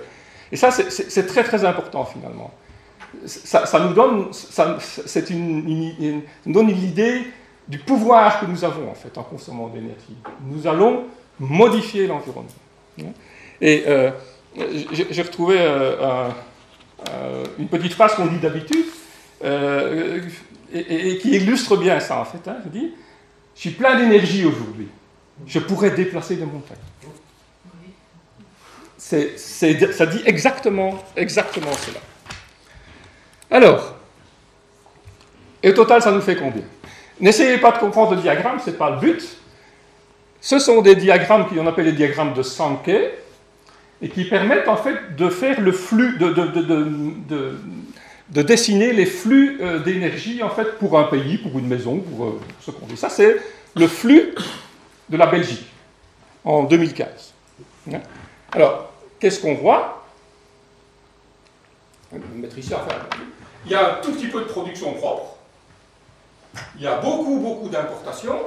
et 0.52 0.56
ça, 0.56 0.70
c'est 0.70 1.26
très 1.26 1.42
très 1.42 1.64
important 1.64 2.04
finalement 2.04 2.52
ça, 3.26 3.80
nous 3.80 3.94
donne, 3.94 4.32
ça, 4.32 4.78
une, 5.28 6.22
donne 6.46 6.68
l'idée 6.68 7.22
du 7.66 7.78
pouvoir 7.78 8.38
que 8.38 8.46
nous 8.46 8.64
avons 8.64 8.88
en 8.88 8.94
fait 8.94 9.18
en 9.18 9.24
consommant 9.24 9.66
de 9.66 9.74
l'énergie. 9.74 10.16
Nous 10.46 10.68
allons 10.68 11.06
modifier 11.40 12.06
l'environnement. 12.06 12.48
Et 13.60 13.84
euh, 13.86 14.10
j'ai 14.92 15.22
retrouvé 15.22 15.56
euh, 15.58 16.28
une 17.58 17.68
petite 17.68 17.94
phrase 17.94 18.14
qu'on 18.14 18.26
dit 18.26 18.38
d'habitude 18.38 18.86
euh, 19.44 20.20
et, 20.72 21.18
qui 21.18 21.36
illustre 21.36 21.76
bien 21.76 22.00
ça 22.00 22.18
en 22.18 22.24
fait. 22.24 22.46
Hein. 22.48 22.56
Je 22.64 22.68
dis, 22.70 22.94
je 23.54 23.60
suis 23.60 23.70
plein 23.70 23.96
d'énergie 23.96 24.44
aujourd'hui. 24.44 24.88
Je 25.46 25.58
pourrais 25.58 25.90
déplacer 25.90 26.36
des 26.36 26.44
montagnes. 26.44 26.76
ça 28.98 30.06
dit 30.06 30.22
exactement, 30.24 31.02
exactement 31.16 31.72
cela. 31.72 32.00
Alors, 33.50 33.96
et 35.62 35.70
au 35.70 35.74
total, 35.74 36.02
ça 36.02 36.10
nous 36.10 36.20
fait 36.20 36.36
combien? 36.36 36.64
N'essayez 37.20 37.58
pas 37.58 37.72
de 37.72 37.78
comprendre 37.78 38.14
le 38.14 38.20
diagramme, 38.20 38.58
ce 38.58 38.70
n'est 38.70 38.76
pas 38.76 38.90
le 38.90 38.96
but. 38.98 39.22
Ce 40.42 40.58
sont 40.58 40.82
des 40.82 40.96
diagrammes 40.96 41.48
qu'on 41.48 41.66
appelle 41.66 41.86
les 41.86 41.92
diagrammes 41.92 42.34
de 42.34 42.42
Sankey, 42.42 43.14
et 44.02 44.08
qui 44.08 44.24
permettent 44.24 44.66
en 44.66 44.76
fait 44.76 45.14
de 45.16 45.30
faire 45.30 45.60
le 45.60 45.70
flux, 45.70 46.18
de, 46.18 46.30
de, 48.28 48.42
dessiner 48.42 48.92
les 48.92 49.06
flux 49.06 49.58
euh, 49.62 49.78
d'énergie 49.78 50.42
en 50.42 50.50
fait 50.50 50.78
pour 50.78 50.98
un 50.98 51.04
pays, 51.04 51.38
pour 51.38 51.56
une 51.56 51.68
maison, 51.68 52.00
pour 52.00 52.26
euh, 52.26 52.40
ce 52.60 52.72
qu'on 52.72 52.86
dit. 52.86 52.96
Ça, 52.96 53.08
c'est 53.08 53.36
le 53.76 53.86
flux 53.86 54.34
de 55.08 55.16
la 55.16 55.26
Belgique 55.26 55.66
en 56.44 56.64
2015. 56.64 57.32
Hein? 57.92 58.00
Alors, 58.50 58.92
qu'est-ce 59.20 59.40
qu'on 59.40 59.54
voit? 59.54 60.04
Il 62.12 63.70
y 63.70 63.74
a 63.76 63.92
un 63.92 63.94
tout 64.02 64.10
petit 64.10 64.26
peu 64.26 64.40
de 64.40 64.46
production 64.46 64.92
propre, 64.94 65.36
il 66.76 66.82
y 66.82 66.86
a 66.88 66.96
beaucoup, 66.96 67.38
beaucoup 67.38 67.68
d'importations, 67.68 68.40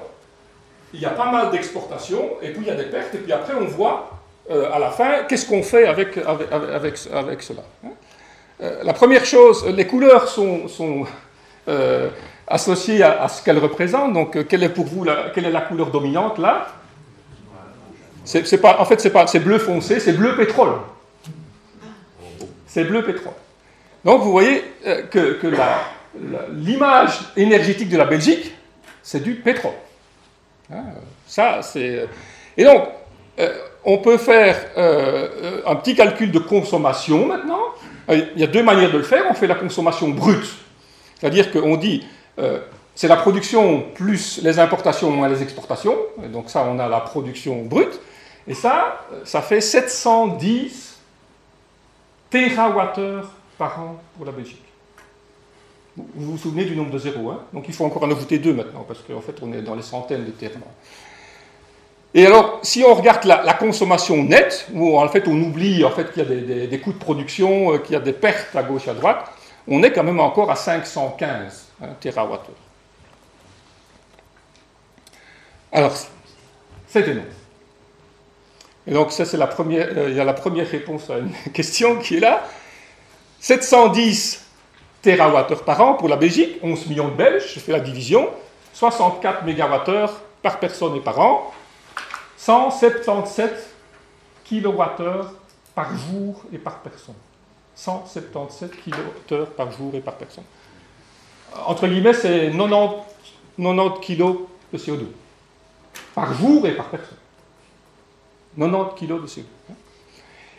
il 0.96 1.02
y 1.02 1.06
a 1.06 1.10
pas 1.10 1.30
mal 1.30 1.52
d'exportations, 1.52 2.38
et 2.42 2.50
puis 2.50 2.62
il 2.62 2.68
y 2.68 2.72
a 2.72 2.76
des 2.76 2.86
pertes, 2.86 3.14
et 3.14 3.18
puis 3.18 3.32
après 3.34 3.54
on 3.54 3.66
voit 3.66 4.10
euh, 4.50 4.72
à 4.72 4.80
la 4.80 4.92
fin 4.92 5.24
qu'est-ce 5.28 5.48
qu'on 5.48 5.64
fait 5.64 5.88
avec, 5.88 6.18
avec, 6.18 6.98
avec, 7.12 7.42
cela. 7.42 7.64
Hein. 7.84 7.90
Euh, 8.62 8.84
la 8.84 8.94
première 8.94 9.26
chose, 9.26 9.66
les 9.68 9.86
couleurs 9.86 10.28
sont, 10.28 10.68
euh, 11.68 12.10
associée 12.48 13.04
à, 13.04 13.28
ce 13.28 13.44
qu'elle 13.44 13.58
représente. 13.58 14.14
Donc, 14.14 14.48
quelle 14.48 14.64
est 14.64 14.70
pour 14.70 14.86
vous 14.86 15.04
la, 15.04 15.32
quelle 15.34 15.46
est 15.46 15.52
la 15.52 15.62
couleur 15.62 15.92
dominante 15.92 16.38
là? 16.38 16.68
C'est, 18.24 18.60
pas, 18.60 18.78
En 18.80 18.86
fait, 18.86 19.02
c'est, 19.02 19.12
pas, 19.12 19.28
c'est 19.28 19.40
bleu 19.40 19.60
foncé, 19.60 20.00
c'est 20.00 20.14
bleu 20.14 20.36
pétrole. 20.36 20.78
C'est 22.66 22.84
bleu 22.84 23.04
pétrole. 23.04 23.34
Donc, 24.04 24.22
vous 24.22 24.32
voyez 24.32 24.64
que, 25.12 25.34
que 25.34 25.48
l'image 26.52 27.20
énergétique 27.36 27.90
de 27.90 27.98
la 27.98 28.06
Belgique, 28.06 28.52
c'est 29.04 29.22
du 29.22 29.36
pétrole. 29.36 29.74
Hein, 30.72 30.84
ça, 31.28 31.62
c'est. 31.62 32.08
Et 32.58 32.64
donc, 32.64 32.84
on 33.86 34.00
peut 34.00 34.18
faire 34.18 34.58
euh, 34.78 35.62
un 35.66 35.76
petit 35.76 35.96
calcul 35.96 36.32
de 36.32 36.40
consommation 36.40 37.28
maintenant. 37.28 37.62
Euh, 38.10 38.26
il 38.36 38.42
y 38.42 38.44
a 38.44 38.48
deux 38.48 38.64
manières 38.64 38.92
de 38.92 38.98
le 38.98 39.04
faire. 39.04 39.24
On 39.30 39.34
fait 39.34 39.48
la 39.48 39.56
consommation 39.56 40.10
brute, 40.10 40.48
c'est-à-dire 41.20 41.52
qu'on 41.52 41.78
dit 41.78 42.06
euh, 42.40 42.60
c'est 42.96 43.08
la 43.08 43.16
production 43.16 43.86
plus 43.94 44.42
les 44.42 44.58
importations 44.58 45.12
moins 45.12 45.30
les 45.30 45.44
exportations. 45.44 45.96
donc 46.34 46.50
ça, 46.50 46.66
on 46.68 46.80
a 46.80 46.90
la 46.90 47.00
production 47.00 47.64
brute. 47.64 48.00
Et 48.48 48.54
ça, 48.54 49.06
ça 49.24 49.42
fait 49.42 49.62
710 49.62 51.00
TWh 52.30 53.24
par 53.58 53.80
an 53.80 54.02
pour 54.16 54.26
la 54.26 54.32
Belgique. 54.32 54.65
Vous 55.98 56.32
vous 56.32 56.38
souvenez 56.38 56.66
du 56.66 56.76
nombre 56.76 56.92
de 56.92 56.98
zéros, 56.98 57.32
hein? 57.32 57.42
Donc 57.54 57.66
il 57.68 57.74
faut 57.74 57.86
encore 57.86 58.04
en 58.04 58.12
ajouter 58.12 58.38
deux 58.38 58.54
maintenant, 58.54 58.84
parce 58.88 59.00
qu'en 59.02 59.22
fait 59.22 59.36
on 59.42 59.54
est 59.54 59.62
dans 59.62 59.76
les 59.76 59.82
centaines 59.82 60.26
de 60.26 60.32
termes. 60.32 60.62
Et 62.14 62.26
alors, 62.26 62.60
si 62.64 62.84
on 62.88 62.94
regarde 62.94 63.26
la, 63.26 63.54
consommation 63.54 64.24
nette, 64.24 64.68
où 64.74 64.98
en 64.98 65.08
fait 65.10 65.28
on 65.28 65.38
oublie 65.42 65.84
en 65.84 65.92
fait, 65.92 66.14
qu'il 66.14 66.24
y 66.24 66.64
a 66.64 66.68
des, 66.68 66.80
coûts 66.80 66.94
de 66.94 66.98
production, 66.98 67.74
euh, 67.74 67.78
qu'il 67.78 67.94
y 67.94 67.98
a 67.98 68.02
des 68.02 68.14
pertes 68.14 68.56
à 68.56 68.64
gauche 68.64 68.88
et 68.88 68.92
à 68.92 68.94
droite, 68.94 69.30
on 69.68 69.84
est 69.84 69.92
quand 69.92 70.04
même 70.04 70.22
encore 70.22 70.50
à 70.50 70.56
515 70.56 71.68
hein, 71.82 71.88
TWh. 72.00 72.40
Alors, 75.74 75.94
c'est 76.88 77.06
énorme. 77.06 77.28
Et 78.88 78.94
donc, 78.94 79.12
ça, 79.12 79.26
c'est 79.26 79.36
la 79.36 79.48
première, 79.48 79.90
euh, 79.98 80.10
il 80.10 80.16
y 80.16 80.20
a 80.22 80.24
la 80.24 80.34
première 80.34 80.70
réponse 80.70 81.10
à 81.10 81.18
une 81.18 81.34
question 81.54 81.98
qui 81.98 82.18
est 82.18 82.22
là. 82.22 82.48
710 83.42 84.45
TWh 85.06 85.64
par 85.64 85.82
an 85.82 85.94
pour 85.94 86.10
la 86.10 86.16
Belgique, 86.16 86.58
11 86.64 86.88
millions 86.88 87.10
de 87.10 87.14
Belges, 87.14 87.54
je 87.54 87.60
fais 87.60 87.72
la 87.72 87.80
division, 87.80 88.28
64 88.74 89.46
MWh 89.46 90.10
par 90.42 90.60
personne 90.60 90.96
et 90.96 91.00
par 91.00 91.20
an. 91.20 91.52
177 92.38 93.70
kWh 94.50 94.74
par 95.76 95.90
jour 95.96 96.44
et 96.52 96.58
par 96.58 96.80
personne. 96.80 97.16
177 97.76 98.72
kWh 98.84 99.46
par 99.56 99.72
jour 99.72 99.94
et 99.94 100.00
par 100.00 100.16
personne. 100.16 100.44
Entre 101.68 101.88
guillemets, 101.88 102.14
c'est 102.14 102.52
90, 102.52 102.96
90 103.60 104.00
kg 104.02 104.38
de 104.74 104.78
CO2 104.78 105.06
par 106.16 106.34
jour 106.34 106.66
et 106.66 106.72
par 106.72 106.88
personne. 106.88 107.18
90 108.58 108.96
kg 109.00 109.22
de 109.22 109.28
CO2. 109.28 109.44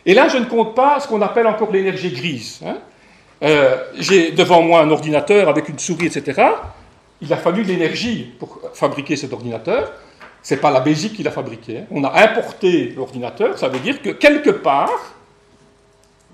Et 0.05 0.15
là, 0.15 0.29
je 0.29 0.39
ne 0.39 0.45
compte 0.45 0.77
pas 0.77 1.01
ce 1.01 1.09
qu'on 1.09 1.21
appelle 1.21 1.49
encore 1.49 1.73
l'énergie 1.73 2.13
grise. 2.13 2.61
Hein. 2.65 2.77
Euh, 3.43 3.77
j'ai 3.99 4.33
devant 4.33 4.63
moi 4.63 4.81
un 4.81 4.91
ordinateur 4.91 5.49
avec 5.49 5.69
une 5.69 5.79
souris, 5.79 6.07
etc. 6.07 6.49
Il 7.21 7.33
a 7.33 7.37
fallu 7.37 7.63
de 7.63 7.69
l'énergie 7.69 8.35
pour 8.39 8.61
fabriquer 8.75 9.17
cet 9.17 9.33
ordinateur 9.33 9.93
n'est 10.51 10.61
pas 10.61 10.71
la 10.71 10.81
Belgique 10.81 11.15
qui 11.15 11.23
l'a 11.23 11.31
fabriqué. 11.31 11.79
Hein. 11.79 11.85
On 11.91 12.05
a 12.05 12.23
importé 12.23 12.93
l'ordinateur, 12.97 13.59
ça 13.59 13.69
veut 13.69 13.81
dire 13.81 14.01
que 14.01 14.11
quelque 14.11 14.51
part, 14.51 15.15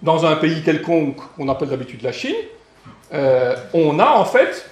dans 0.03 0.27
un 0.27 0.37
pays 0.37 0.63
quelconque, 0.63 1.17
qu'on 1.37 1.49
appelle 1.49 1.69
d'habitude 1.69 2.03
la 2.03 2.13
Chine, 2.13 2.35
euh, 3.13 3.55
on 3.73 3.99
a 3.99 4.11
en 4.11 4.25
fait 4.25 4.67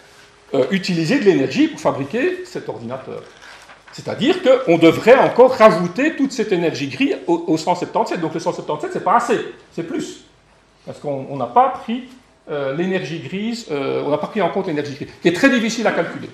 euh, 0.55 0.66
utilisé 0.71 1.21
de 1.21 1.25
l'énergie 1.25 1.69
pour 1.69 1.81
fabriquer 1.81 2.45
cet 2.45 2.69
ordinateur. 2.69 3.23
C'est-à-dire 3.93 4.37
qu'on 4.43 4.79
devrait 4.79 5.19
encore 5.19 5.53
rajouter 5.53 6.16
toute 6.16 6.33
cette 6.33 6.53
énergie 6.53 6.88
grise 6.88 7.16
au, 7.27 7.57
177. 7.57 8.21
Donc 8.21 8.35
le 8.35 8.40
177, 8.40 8.90
c'est 8.93 9.05
pas 9.05 9.16
assez, 9.16 9.38
c'est 9.73 9.83
plus. 9.83 10.25
Parce 10.87 10.99
qu'on 10.99 11.37
n'a 11.37 11.47
pas 11.47 11.71
pris 11.71 12.05
euh, 12.51 12.75
l'énergie 12.75 13.21
grise, 13.21 13.67
on 13.71 14.11
n'a 14.11 14.19
pas 14.19 14.27
pris 14.27 14.43
en 14.43 14.51
compte 14.51 14.67
l'énergie 14.67 14.95
grise, 14.95 15.09
qui 15.23 15.29
est 15.29 15.33
très 15.33 15.51
difficile 15.51 15.87
à 15.87 15.93
calculer. 15.93 16.29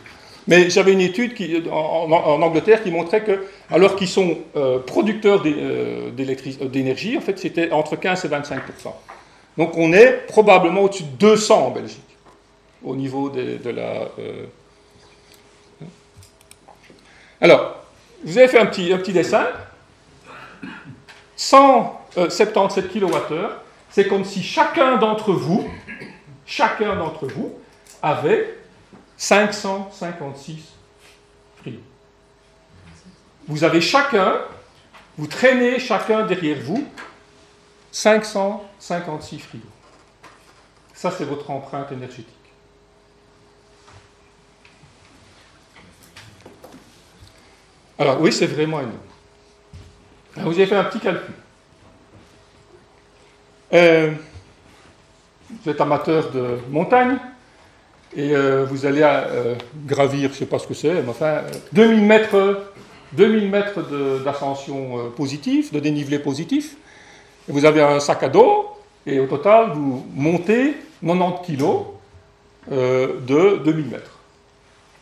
Mais 0.49 0.71
j'avais 0.71 0.93
une 0.93 1.01
étude 1.01 1.35
qui, 1.35 1.63
en, 1.71 2.43
Angleterre 2.43 2.83
qui 2.83 2.91
montrait 2.91 3.25
que, 3.25 3.47
alors 3.71 3.97
qu'ils 3.97 4.09
sont 4.09 4.39
euh, 4.55 4.79
producteurs 4.79 5.43
euh, 5.45 6.11
euh, 6.19 6.69
d'énergie, 6.69 7.19
en 7.19 7.21
fait, 7.21 7.39
c'était 7.39 7.73
entre 7.73 7.97
15 7.97 8.25
et 8.25 8.29
25% 8.29 8.61
Donc 9.59 9.77
on 9.77 9.93
est 9.93 10.27
probablement 10.29 10.83
au-dessus 10.83 11.03
de 11.03 11.17
200 11.19 11.67
en 11.67 11.71
Belgique, 11.71 12.17
au 12.85 12.95
niveau 12.95 13.29
de, 13.29 13.71
la. 13.71 14.09
Alors, 17.41 17.83
vous 18.25 18.39
avez 18.39 18.49
fait 18.49 18.59
un 18.59 18.67
petit, 18.67 18.93
un 18.93 18.99
petit 18.99 19.13
dessin. 19.13 19.47
177 21.35 22.93
kWh, 22.93 23.11
c'est 23.91 24.07
comme 24.07 24.25
si 24.25 24.43
chacun 24.43 24.97
d'entre 24.97 25.33
vous, 25.33 25.69
chacun 26.47 26.97
d'entre 26.97 27.27
vous, 27.27 27.53
avait 28.03 28.57
556 29.17 30.73
frigos. 31.57 31.79
Vous 33.49 33.65
avez 33.65 33.81
chacun, 33.81 34.41
vous 35.19 35.27
traînez 35.27 35.79
chacun 35.79 36.25
derrière 36.25 36.59
vous 36.63 36.87
556 37.93 39.39
frigos. 39.39 39.65
Ça, 40.95 41.11
c'est 41.11 41.25
votre 41.25 41.51
empreinte 41.51 41.93
énergétique. 41.93 42.29
Alors 47.99 48.21
oui, 48.21 48.33
c'est 48.33 48.47
vraiment 48.47 48.81
énorme. 48.81 48.97
vous 50.37 50.53
avez 50.53 50.67
fait 50.67 50.77
un 50.77 50.85
petit 50.85 51.01
calcul. 51.01 51.35
Euh, 53.73 54.13
vous 55.67 55.73
êtes 55.73 55.81
amateur 55.81 56.31
de 56.31 56.59
montagne 56.71 57.17
et 58.17 58.37
euh, 58.37 58.65
vous 58.65 58.87
allez 58.87 59.03
euh, 59.03 59.57
gravir, 59.85 60.29
je 60.29 60.35
ne 60.35 60.39
sais 60.39 60.47
pas 60.47 60.61
ce 60.61 60.67
que 60.69 60.75
c'est, 60.75 61.03
mais 61.03 61.09
enfin, 61.09 61.41
2000 61.73 62.05
mètres, 62.05 62.73
2000 63.15 63.51
mètres 63.51 64.23
d'ascension 64.23 64.97
euh, 64.97 65.11
positive, 65.11 65.73
de 65.73 65.81
dénivelé 65.81 66.21
positif. 66.21 66.77
vous 67.49 67.65
avez 67.65 67.83
un 67.83 67.99
sac 67.99 68.23
à 68.23 68.29
dos, 68.29 68.69
et 69.07 69.19
au 69.19 69.27
total, 69.27 69.73
vous 69.75 70.07
montez 70.15 70.77
90 71.05 71.45
kg 71.45 71.65
de 72.71 73.59
2000 73.65 73.87
mètres. 73.87 74.19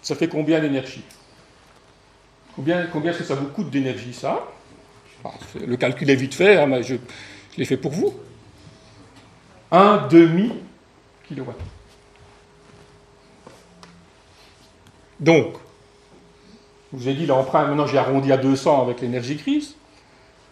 Ça 0.00 0.14
fait 0.14 0.29
combien 0.29 0.61
d'énergie? 0.61 1.05
Combien, 2.57 2.87
combien 2.90 3.11
est-ce 3.11 3.18
que 3.18 3.24
ça 3.24 3.35
vous 3.35 3.48
coûte 3.48 3.68
d'énergie, 3.68 4.14
ça? 4.14 4.48
Le 5.55 5.77
calcul 5.77 6.09
est 6.09 6.14
vite 6.14 6.35
fait, 6.35 6.57
hein, 6.57 6.66
mais 6.66 6.83
je 6.83 6.96
l'ai 7.59 7.66
fait 7.66 7.77
pour 7.77 7.92
vous. 7.92 8.14
Un 9.76 10.06
demi 10.06 10.52
kilowatt. 11.26 11.56
Donc, 15.18 15.54
je 16.92 16.98
vous 16.98 17.08
ai 17.08 17.14
dit 17.14 17.26
l'empreinte, 17.26 17.66
maintenant 17.66 17.88
j'ai 17.88 17.98
arrondi 17.98 18.30
à 18.30 18.37
200 18.37 18.82
avec 18.82 19.00
l'énergie 19.00 19.34
grise. 19.34 19.74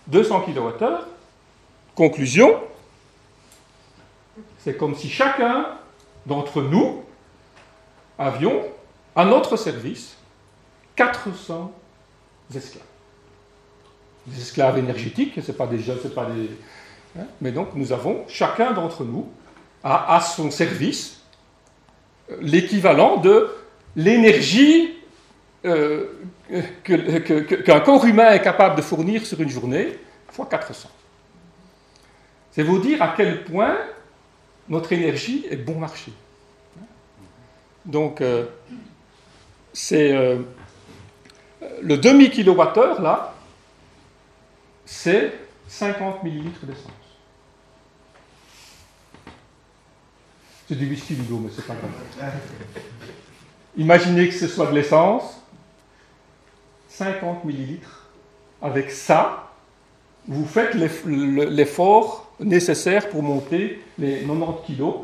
200 0.08 0.40
kWh. 0.40 0.85
Conclusion, 1.94 2.61
c'est 4.58 4.76
comme 4.76 4.96
si 4.96 5.08
chacun 5.08 5.68
d'entre 6.26 6.61
nous 6.61 7.04
avions 8.18 8.64
à 9.14 9.24
notre 9.24 9.56
service 9.56 10.16
400 10.96 11.70
esclaves. 12.52 12.82
Des 14.26 14.40
esclaves 14.40 14.78
énergétiques, 14.78 15.40
ce 15.40 15.52
pas 15.52 15.68
des 15.68 15.78
jeunes, 15.78 16.00
ce 16.02 16.08
pas 16.08 16.26
des. 16.26 16.50
Hein, 17.18 17.25
mais 17.40 17.53
donc 17.53 17.75
nous 17.75 17.92
avons, 17.92 18.25
chacun 18.29 18.72
d'entre 18.72 19.05
nous 19.05 19.29
à 19.85 20.20
son 20.20 20.51
service 20.51 21.22
l'équivalent 22.40 23.16
de 23.16 23.51
l'énergie 23.96 24.94
euh, 25.64 26.07
qu'un 26.85 27.81
corps 27.81 28.05
humain 28.05 28.31
est 28.31 28.42
capable 28.42 28.77
de 28.77 28.83
fournir 28.83 29.25
sur 29.25 29.40
une 29.40 29.48
journée, 29.48 29.98
fois 30.29 30.46
400. 30.46 30.88
C'est 32.51 32.62
vous 32.62 32.79
dire 32.79 33.01
à 33.01 33.14
quel 33.16 33.44
point 33.44 33.79
notre 34.68 34.92
énergie 34.92 35.46
est 35.51 35.57
bon 35.57 35.79
marché. 35.79 36.12
Donc, 37.85 38.20
euh, 38.20 38.46
c'est 39.72 40.12
euh, 40.12 40.38
le 41.81 41.96
demi-kilowattheure, 41.96 43.01
là, 43.01 43.35
c'est 44.85 45.33
50 45.68 46.22
millilitres 46.22 46.66
d'essence. 46.66 47.01
C'est 50.72 50.78
du 50.78 50.88
whisky 50.88 51.14
du 51.14 51.30
mais 51.35 51.50
c'est 51.54 51.66
pas 51.66 51.74
grave. 51.74 52.32
Imaginez 53.76 54.26
que 54.28 54.35
ce 54.35 54.48
soit 54.48 54.68
de 54.68 54.74
l'essence, 54.74 55.38
50 56.88 57.44
millilitres. 57.44 58.06
Avec 58.62 58.90
ça, 58.90 59.50
vous 60.26 60.46
faites 60.46 60.74
l'effort 60.74 62.32
nécessaire 62.40 63.11
pour 63.11 63.22
monter 63.22 63.82
les 63.98 64.20
90 64.20 64.64
kilos 64.64 64.94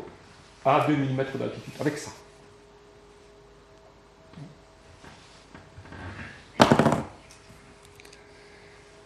à 0.65 0.87
2 0.87 0.95
mm 0.95 1.17
d'altitude. 1.35 1.73
Avec 1.79 1.99
ça. 1.99 2.09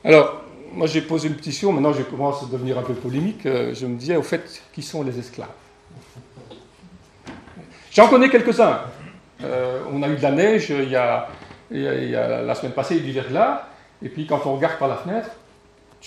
Alors, 0.05 0.43
moi 0.71 0.87
j'ai 0.87 1.01
posé 1.01 1.27
une 1.27 1.35
pétition, 1.35 1.73
maintenant 1.73 1.91
je 1.91 2.03
commence 2.03 2.41
à 2.41 2.45
devenir 2.45 2.77
un 2.77 2.83
peu 2.83 2.93
polémique. 2.93 3.45
Euh, 3.45 3.73
je 3.73 3.85
me 3.85 3.97
disais, 3.97 4.15
au 4.15 4.23
fait, 4.23 4.63
qui 4.71 4.81
sont 4.81 5.03
les 5.03 5.19
esclaves? 5.19 5.49
J'en 7.93 8.07
connais 8.07 8.29
quelques-uns. 8.29 8.81
Euh, 9.43 9.83
on 9.91 10.01
a 10.01 10.07
eu 10.07 10.15
de 10.15 10.21
la 10.21 10.31
neige 10.31 10.71
il 10.71 10.89
y 10.89 10.95
a, 10.95 11.27
la 11.71 12.55
semaine 12.55 12.71
passée, 12.71 12.95
il 12.95 13.01
y 13.01 13.03
a 13.03 13.05
du 13.05 13.11
verglas, 13.11 13.67
et 14.01 14.09
puis 14.09 14.25
quand 14.25 14.41
on 14.45 14.55
regarde 14.55 14.77
par 14.77 14.87
la 14.87 14.95
fenêtre, 14.95 15.29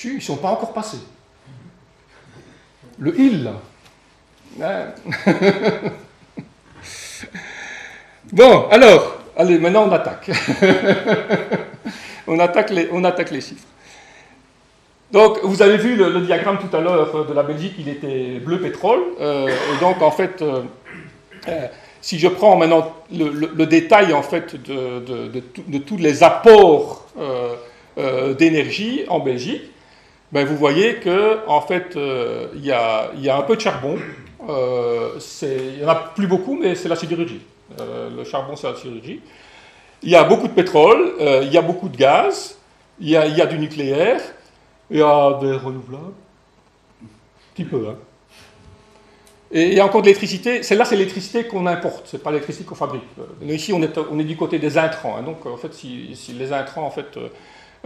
ils 0.05 0.16
ne 0.16 0.20
sont 0.20 0.37
pas 0.37 0.49
encore 0.49 0.72
passés. 0.72 0.99
Le 2.99 3.18
il. 3.20 3.51
Hein 4.61 4.87
bon, 8.33 8.68
alors, 8.70 9.18
allez, 9.37 9.59
maintenant 9.59 9.87
on 9.88 9.92
attaque. 9.92 10.31
on, 12.27 12.38
attaque 12.40 12.70
les, 12.70 12.88
on 12.90 13.05
attaque 13.05 13.31
les 13.31 13.40
chiffres. 13.40 13.66
Donc, 15.12 15.38
vous 15.44 15.62
avez 15.62 15.77
vu 15.77 15.94
le, 15.94 16.20
diagramme 16.22 16.59
tout 16.59 16.75
à 16.77 16.81
l'heure 16.81 17.27
de 17.27 17.33
la 17.33 17.44
Belgique, 17.44 17.75
il 17.79 17.88
était 17.88 18.40
bleu 18.40 18.61
pétrole. 18.61 19.03
Euh, 19.20 19.46
et 19.49 19.81
donc, 19.81 20.03
en 20.03 20.11
fait, 20.11 20.42
euh, 20.42 20.62
si 22.01 22.19
je 22.19 22.29
prends 22.29 22.57
maintenant 22.57 22.93
le, 23.13 23.65
détail 23.65 24.13
en 24.13 24.23
fait 24.23 24.57
de, 24.63 25.79
tous 25.79 25.97
les 25.97 26.23
apports 26.23 27.07
d'énergie 28.39 29.05
en 29.09 29.21
Belgique, 29.21 29.63
ben, 30.33 30.45
vous 30.45 30.57
voyez 30.57 30.97
que 30.97 31.39
en 31.47 31.61
fait, 31.61 31.97
il 31.97 32.65
y, 32.65 32.73
a, 32.73 33.11
un 33.37 33.43
peu 33.43 33.57
de 33.57 33.61
charbon. 33.61 33.97
il 34.41 35.79
n'y 35.79 35.85
en 35.85 35.89
a 35.89 35.95
plus 36.15 36.27
beaucoup, 36.27 36.57
mais 36.61 36.75
c'est 36.75 36.89
la 36.89 36.97
sidérurgie. 36.97 37.43
le 37.79 38.25
charbon, 38.25 38.57
c'est 38.57 38.71
la 38.71 38.77
sidérurgie. 38.77 39.21
Il 40.03 40.11
y 40.11 40.17
a 40.17 40.25
beaucoup 40.25 40.49
de 40.49 40.53
pétrole, 40.53 41.15
il 41.43 41.53
y 41.53 41.59
a 41.59 41.63
beaucoup 41.63 41.89
de 41.89 41.97
gaz, 41.97 42.59
il 43.01 43.09
y 43.09 43.17
a 43.17 43.47
du 43.47 43.59
nucléaire. 43.59 44.21
Il 44.91 44.99
y 44.99 45.03
a 45.03 45.39
des 45.41 45.53
renouvelables. 45.53 46.15
Un 47.03 47.55
petit 47.55 47.65
peu, 47.65 47.89
hein. 47.89 47.97
Et 49.53 49.69
il 49.69 49.75
y 49.75 49.81
a 49.81 49.85
encore 49.85 50.03
de 50.03 50.07
l'électricité. 50.07 50.63
Celle-là, 50.63 50.85
c'est 50.85 50.97
l'électricité 50.97 51.45
qu'on 51.45 51.67
importe, 51.67 52.07
c'est 52.07 52.23
pas 52.23 52.31
l'électricité 52.31 52.65
qu'on 52.65 52.75
fabrique. 52.75 53.03
ici, 53.43 53.73
on 53.73 53.83
est, 53.83 54.25
du 54.25 54.37
côté 54.37 54.59
des 54.59 54.77
intrants. 54.77 55.17
Hein. 55.17 55.23
Donc, 55.23 55.47
en 55.47 55.57
fait, 55.57 55.73
si, 55.73 56.17
les 56.37 56.53
intrants, 56.53 56.85
en 56.85 56.91
fait, 56.91 57.17
euh, 57.17 57.29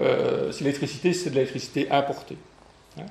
euh, 0.00 0.52
si 0.52 0.64
l'électricité, 0.64 1.12
c'est 1.12 1.30
de 1.30 1.34
l'électricité 1.34 1.90
importée. 1.90 2.38
Hein. 2.98 3.06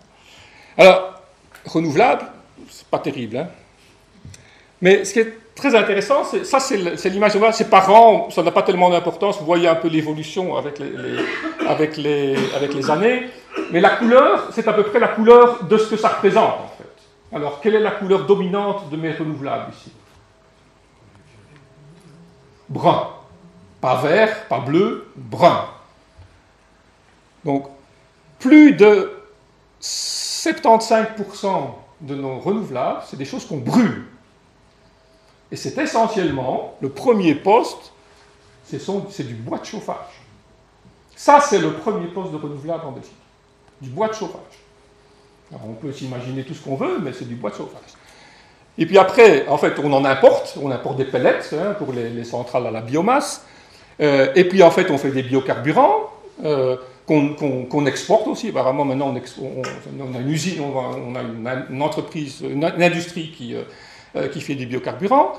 Alors, 0.78 1.22
renouvelable, 1.66 2.26
c'est 2.70 2.88
pas 2.88 3.00
terrible. 3.00 3.38
Hein. 3.38 3.48
Mais 4.82 5.06
ce 5.06 5.14
qui 5.14 5.20
est 5.20 5.34
très 5.56 5.76
intéressant, 5.76 6.24
ça 6.24 6.60
c'est 6.60 7.10
l'image 7.10 7.34
c'est 7.52 7.70
par 7.70 7.94
an, 7.94 8.30
ça 8.32 8.42
n'a 8.42 8.52
pas 8.52 8.64
tellement 8.64 8.90
d'importance, 8.90 9.38
vous 9.40 9.46
voyez 9.46 9.68
un 9.68 9.76
peu 9.76 9.90
l'évolution 9.90 10.56
avec 10.56 10.80
les, 11.98 12.90
années, 12.90 13.24
mais 13.72 13.82
la 13.82 13.90
couleur, 13.90 14.50
c'est 14.54 14.68
à 14.70 14.74
peu 14.74 14.84
près 14.84 15.00
la 15.00 15.10
couleur 15.10 15.66
de 15.66 15.78
ce 15.78 15.90
que 15.90 15.98
ça 15.98 16.08
représente. 16.08 16.56
Alors, 17.32 17.62
quelle 17.62 17.76
est 17.76 17.80
la 17.80 17.92
couleur 17.92 18.26
dominante 18.26 18.90
de 18.90 18.98
mes 18.98 19.12
renouvelables 19.12 19.72
ici? 19.74 19.92
Brun. 22.68 23.10
Pas 23.82 24.02
vert, 24.02 24.48
pas 24.48 24.60
bleu, 24.60 25.12
brun. 25.16 25.66
Donc, 27.46 27.68
plus 28.40 28.74
de 28.74 29.12
75% 29.82 31.72
de 32.02 32.16
nos 32.16 32.40
renouvelables, 32.40 33.04
c'est 33.08 33.18
des 33.18 33.26
choses 33.26 33.46
qu'on 33.46 33.58
brûle. 33.58 34.06
Et 35.52 35.56
c'est 35.56 35.78
essentiellement, 35.78 36.76
le 36.82 36.90
premier 36.90 37.36
poste, 37.36 37.94
c'est 38.66 39.28
du 39.28 39.36
bois 39.36 39.60
de 39.60 39.66
chauffage. 39.66 40.22
Ça, 41.16 41.40
c'est 41.40 41.60
le 41.60 41.74
premier 41.74 42.08
poste 42.08 42.32
de 42.32 42.38
renouvelable 42.38 42.86
en 42.86 42.92
Belgique. 42.92 43.14
Du 43.82 43.90
bois 43.90 44.10
de 44.10 44.14
chauffage. 44.14 44.60
On 45.52 45.74
peut 45.74 45.92
s'imaginer 45.92 46.44
tout 46.44 46.54
ce 46.54 46.64
qu'on 46.64 46.76
veut, 46.76 47.00
mais 47.02 47.12
c'est 47.14 47.28
du 47.28 47.36
bois 47.36 47.50
de 47.50 47.56
chauffage. 47.56 47.94
Et 48.80 48.86
puis 48.86 48.98
après, 48.98 49.46
en 49.50 49.58
fait, 49.58 49.74
on 49.84 49.92
en 49.92 50.06
importe, 50.06 50.58
on 50.62 50.72
importe 50.72 50.96
des 50.96 51.06
pellets 51.06 51.42
hein, 51.54 51.76
pour 51.78 51.92
les, 51.92 52.24
centrales 52.24 52.66
à 52.66 52.72
la 52.72 52.80
biomasse. 52.80 53.46
Euh, 54.00 54.32
et 54.36 54.46
puis 54.46 54.64
en 54.64 54.72
fait, 54.72 54.90
on 54.90 54.98
fait 54.98 55.12
des 55.12 55.22
biocarburants 55.22 56.10
euh, 56.46 56.78
qu'on 57.06 57.86
exporte 57.86 58.28
aussi. 58.28 58.50
Apparemment, 58.50 58.86
maintenant, 58.86 59.14
on, 59.14 60.16
a 60.16 60.20
une 60.20 60.32
usine, 60.32 60.62
on 60.62 61.16
a, 61.16 61.22
une, 61.70 61.82
entreprise, 61.82 62.42
une, 62.42 62.64
industrie 62.64 63.34
qui, 63.36 63.54
euh, 63.54 64.28
qui 64.30 64.40
fait 64.40 64.56
des 64.56 64.66
biocarburants. 64.66 65.34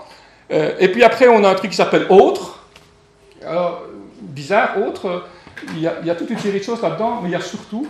Et 0.50 0.88
puis 0.88 1.04
après, 1.04 1.28
on 1.28 1.42
a 1.44 1.48
un 1.48 1.54
truc 1.54 1.70
qui 1.70 1.76
s'appelle 1.76 2.06
autre. 2.10 2.66
Alors, 3.46 3.84
bizarre, 4.20 4.76
autre, 4.86 5.24
il 5.74 5.80
y, 5.80 5.86
a, 5.86 6.14
toute 6.14 6.28
une 6.28 6.38
série 6.38 6.58
de 6.58 6.64
choses 6.64 6.82
là-dedans, 6.82 7.20
mais 7.22 7.28
il 7.30 7.32
y 7.32 7.36
a 7.36 7.40
surtout 7.40 7.86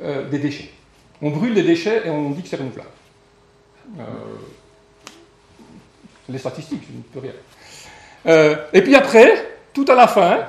des 0.00 0.38
déchets. 0.38 0.70
On 1.20 1.30
brûle 1.30 1.54
des 1.54 1.62
déchets 1.62 2.02
et 2.06 2.10
on 2.10 2.30
dit 2.30 2.42
que 2.42 2.48
c'est 2.48 2.56
renouvelable. 2.56 2.88
les 6.28 6.38
statistiques, 6.38 6.82
je 6.88 6.96
ne 6.96 7.02
peux 7.02 7.26
rien. 7.26 8.58
et 8.72 8.82
puis 8.82 8.94
après, 8.94 9.58
tout 9.72 9.86
à 9.88 9.94
la 9.94 10.06
fin, 10.06 10.40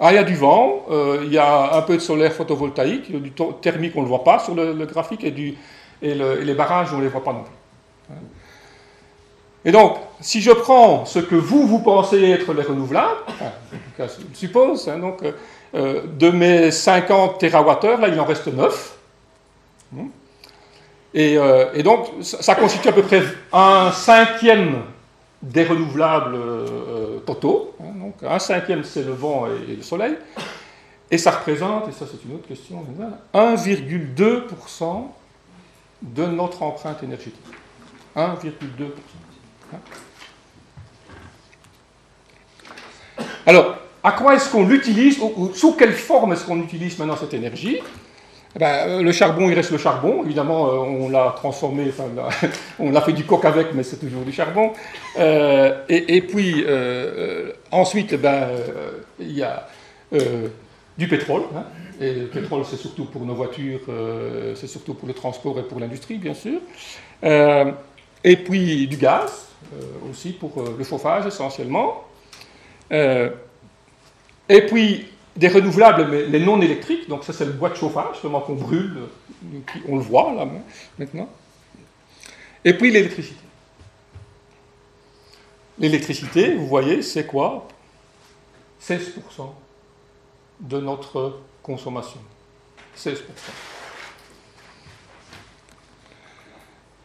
ah, 0.00 0.12
il 0.12 0.16
y 0.16 0.18
a 0.18 0.24
du 0.24 0.34
vent, 0.34 0.86
il 1.22 1.32
y 1.32 1.38
a 1.38 1.76
un 1.76 1.82
peu 1.82 1.94
de 1.94 2.02
solaire 2.02 2.32
photovoltaïque, 2.32 3.10
du 3.10 3.32
thermique, 3.60 3.92
on 3.96 4.00
ne 4.00 4.04
le 4.04 4.10
voit 4.10 4.24
pas 4.24 4.38
sur 4.38 4.54
le, 4.54 4.72
graphique, 4.86 5.24
et, 5.24 5.34
les 6.02 6.54
barrages, 6.54 6.92
on 6.92 6.98
ne 6.98 7.02
les 7.02 7.08
voit 7.08 7.24
pas 7.24 7.32
non 7.32 7.42
plus. 7.42 7.54
Et 9.64 9.72
donc, 9.72 9.96
si 10.20 10.42
je 10.42 10.50
prends 10.50 11.06
ce 11.06 11.18
que 11.18 11.34
vous, 11.34 11.66
vous 11.66 11.78
pensez 11.78 12.30
être 12.30 12.52
les 12.52 12.62
renouvelables, 12.62 13.20
enfin, 13.28 13.52
je 13.98 14.36
suppose, 14.36 14.88
hein, 14.88 14.98
donc, 14.98 15.22
euh, 15.74 16.02
de 16.06 16.30
mes 16.30 16.70
50 16.70 17.38
TWh, 17.38 18.00
là, 18.00 18.08
il 18.08 18.20
en 18.20 18.24
reste 18.24 18.48
9. 18.48 18.98
Hmm. 19.94 20.08
Euh, 21.16 21.72
et, 21.74 21.82
donc, 21.82 22.08
ça, 22.22 22.54
constitue 22.54 22.88
à 22.88 22.92
peu 22.92 23.02
près 23.02 23.22
un 23.52 23.92
cinquième 23.92 24.82
des 25.40 25.64
renouvelables 25.64 26.34
euh, 26.34 27.18
totaux. 27.20 27.74
Hein, 27.80 27.92
donc, 28.00 28.14
un 28.22 28.38
cinquième, 28.38 28.82
c'est 28.82 29.04
le 29.04 29.12
vent 29.12 29.46
et, 29.46 29.76
le 29.76 29.82
soleil. 29.82 30.16
Et 31.10 31.18
ça 31.18 31.30
représente, 31.30 31.88
et 31.88 31.92
ça 31.92 32.06
c'est 32.10 32.24
une 32.28 32.34
autre 32.34 32.48
question, 32.48 32.84
1,2% 33.34 35.06
de 36.02 36.26
notre 36.26 36.62
empreinte 36.62 37.02
énergétique. 37.02 37.34
1,2%. 38.16 38.50
Alors, 43.46 43.76
à 44.02 44.12
quoi 44.12 44.34
est-ce 44.34 44.50
qu'on 44.50 44.66
l'utilise, 44.66 45.18
ou, 45.20 45.52
sous 45.54 45.72
quelle 45.72 45.92
forme 45.92 46.32
est-ce 46.32 46.44
qu'on 46.44 46.60
utilise 46.60 46.98
maintenant 46.98 47.16
cette 47.16 47.34
énergie? 47.34 47.80
Ben, 48.58 48.88
euh, 48.88 49.02
Le 49.02 49.12
charbon, 49.12 49.48
il 49.48 49.54
reste 49.54 49.70
le 49.70 49.78
charbon. 49.78 50.22
Évidemment, 50.24 50.68
euh, 50.68 50.76
on 50.76 51.08
l'a 51.08 51.34
transformé, 51.36 51.90
on 52.78 52.94
a 52.94 53.00
fait 53.02 53.12
du 53.12 53.24
coq 53.24 53.44
avec, 53.44 53.74
mais 53.74 53.82
c'est 53.82 53.96
toujours 53.96 54.22
du 54.22 54.32
charbon. 54.32 54.72
Euh, 55.18 55.82
et, 55.88 56.22
puis, 56.22 56.64
ensuite, 57.70 58.12
eh 58.12 58.16
ben, 58.16 58.48
il 59.18 59.32
y 59.32 59.42
a 59.42 59.66
du 60.96 61.08
pétrole. 61.08 61.42
Hein. 61.56 61.64
et 62.00 62.14
le 62.14 62.26
pétrole, 62.26 62.64
c'est 62.64 62.76
surtout 62.76 63.06
pour 63.06 63.22
nos 63.22 63.34
voitures, 63.34 63.80
c'est 64.54 64.68
surtout 64.68 64.94
pour 64.94 65.08
le 65.08 65.14
transport 65.14 65.58
et 65.58 65.64
pour 65.64 65.80
l'industrie, 65.80 66.18
bien 66.18 66.34
sûr. 66.34 66.60
et 67.22 68.36
puis 68.36 68.86
du 68.86 68.96
gaz, 68.96 69.48
aussi 70.08 70.32
pour 70.32 70.52
le 70.78 70.84
chauffage 70.84 71.26
essentiellement. 71.26 72.04
Et 72.90 74.60
puis 74.66 75.06
des 75.36 75.48
renouvelables, 75.48 76.08
mais 76.10 76.26
les 76.26 76.40
non 76.40 76.60
électriques, 76.60 77.08
donc 77.08 77.24
ça 77.24 77.32
c'est 77.32 77.44
le 77.44 77.52
bois 77.52 77.70
de 77.70 77.74
chauffage, 77.74 78.20
seulement 78.20 78.40
qu'on 78.40 78.54
brûle, 78.54 78.98
on 79.88 79.96
le 79.96 80.02
voit 80.02 80.32
là 80.32 80.46
maintenant. 80.98 81.28
Et 82.64 82.74
puis 82.74 82.90
l'électricité. 82.90 83.40
L'électricité, 85.78 86.54
vous 86.54 86.68
voyez, 86.68 87.02
c'est 87.02 87.26
quoi? 87.26 87.66
16% 88.80 89.10
de 90.60 90.80
notre 90.80 91.40
consommation. 91.62 92.20
16%. 92.96 93.16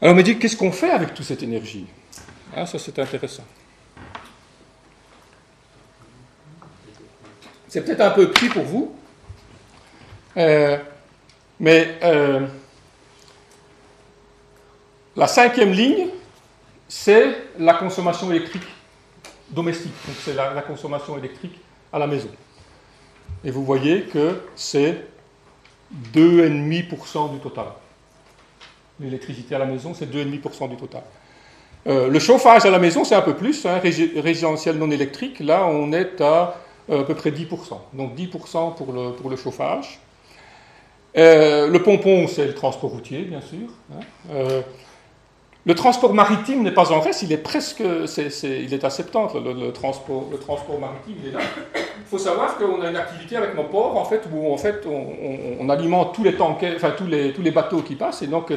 Alors 0.01 0.13
on 0.13 0.17
me 0.17 0.21
dit, 0.21 0.37
qu'est-ce 0.37 0.55
qu'on 0.55 0.71
fait 0.71 0.91
avec 0.91 1.13
toute 1.13 1.25
cette 1.25 1.41
énergie? 1.41 1.87
Ah, 2.55 2.65
ça 2.65 2.77
c'est 2.77 2.97
intéressant. 2.99 3.43
C'est 7.69 7.85
peut-être 7.85 8.01
un 8.01 8.09
peu 8.09 8.31
petit 8.31 8.49
pour 8.49 8.63
vous, 8.63 8.95
euh, 10.37 10.77
mais 11.59 11.99
euh, 12.01 12.47
la 15.15 15.27
cinquième 15.27 15.71
ligne, 15.71 16.07
c'est 16.87 17.35
la 17.59 17.75
consommation 17.75 18.31
électrique 18.31 18.67
domestique. 19.51 19.93
Donc 20.07 20.15
c'est 20.25 20.33
la, 20.33 20.61
consommation 20.63 21.15
électrique 21.19 21.59
à 21.93 21.99
la 21.99 22.07
maison. 22.07 22.29
Et 23.43 23.51
vous 23.51 23.63
voyez 23.63 24.05
que 24.05 24.41
c'est 24.55 25.05
2,5% 26.15 27.33
du 27.33 27.39
total. 27.39 27.65
L'électricité 28.99 29.53
à 29.53 29.59
la 29.59 29.65
maison, 29.65 29.93
c'est 29.93 30.11
2,5% 30.11 30.69
du 30.69 30.75
total. 30.75 31.03
Euh, 31.85 32.07
le 32.07 32.19
chauffage 32.19 32.65
à 32.65 32.71
la 32.71 32.79
maison, 32.79 33.03
c'est 33.03 33.15
un 33.15 33.21
peu 33.21 33.35
plus, 33.35 33.63
hein, 33.67 33.79
résidentiel 33.79 34.77
non 34.77 34.89
électrique, 34.89 35.39
là 35.39 35.65
on 35.67 35.93
est 35.93 36.19
à 36.19 36.55
à 36.91 37.03
peu 37.03 37.15
près 37.15 37.31
10%. 37.31 37.47
Donc 37.93 38.15
10% 38.15 38.75
pour 38.75 38.93
le, 38.93 39.11
pour 39.11 39.29
le 39.29 39.35
chauffage. 39.35 39.99
Euh, 41.17 41.67
le 41.67 41.81
pompon, 41.81 42.27
c'est 42.27 42.45
le 42.45 42.53
transport 42.53 42.91
routier, 42.91 43.21
bien 43.21 43.41
sûr. 43.41 43.67
Hein. 43.91 43.99
Euh, 44.31 44.61
le 45.65 45.75
transport 45.75 46.13
maritime 46.13 46.63
n'est 46.63 46.71
pas 46.71 46.91
en 46.91 46.99
reste, 46.99 47.21
il 47.21 47.31
est 47.33 47.37
presque, 47.37 47.81
il 47.81 48.73
est 48.73 48.83
à 48.83 48.89
70, 48.89 49.35
le, 49.39 49.71
transport, 49.71 50.25
le 50.31 50.37
transport 50.37 50.79
maritime, 50.79 51.15
il 51.21 51.29
est 51.29 51.31
là. 51.31 51.39
Il 51.75 52.05
faut 52.05 52.17
savoir 52.17 52.57
qu'on 52.57 52.81
a 52.81 52.89
une 52.89 52.95
activité 52.95 53.35
avec 53.35 53.55
nos 53.55 53.65
ports, 53.65 53.97
en 53.97 54.05
fait, 54.05 54.23
où 54.33 54.51
en 54.51 54.57
fait, 54.57 54.85
on, 54.87 55.69
alimente 55.69 56.15
tous 56.15 56.23
les 56.23 56.35
tankers, 56.35 56.75
enfin, 56.75 56.91
tous 56.97 57.05
les, 57.05 57.33
tous 57.33 57.41
les 57.41 57.51
bateaux 57.51 57.81
qui 57.81 57.95
passent, 57.95 58.21
et 58.21 58.27
donc, 58.27 58.53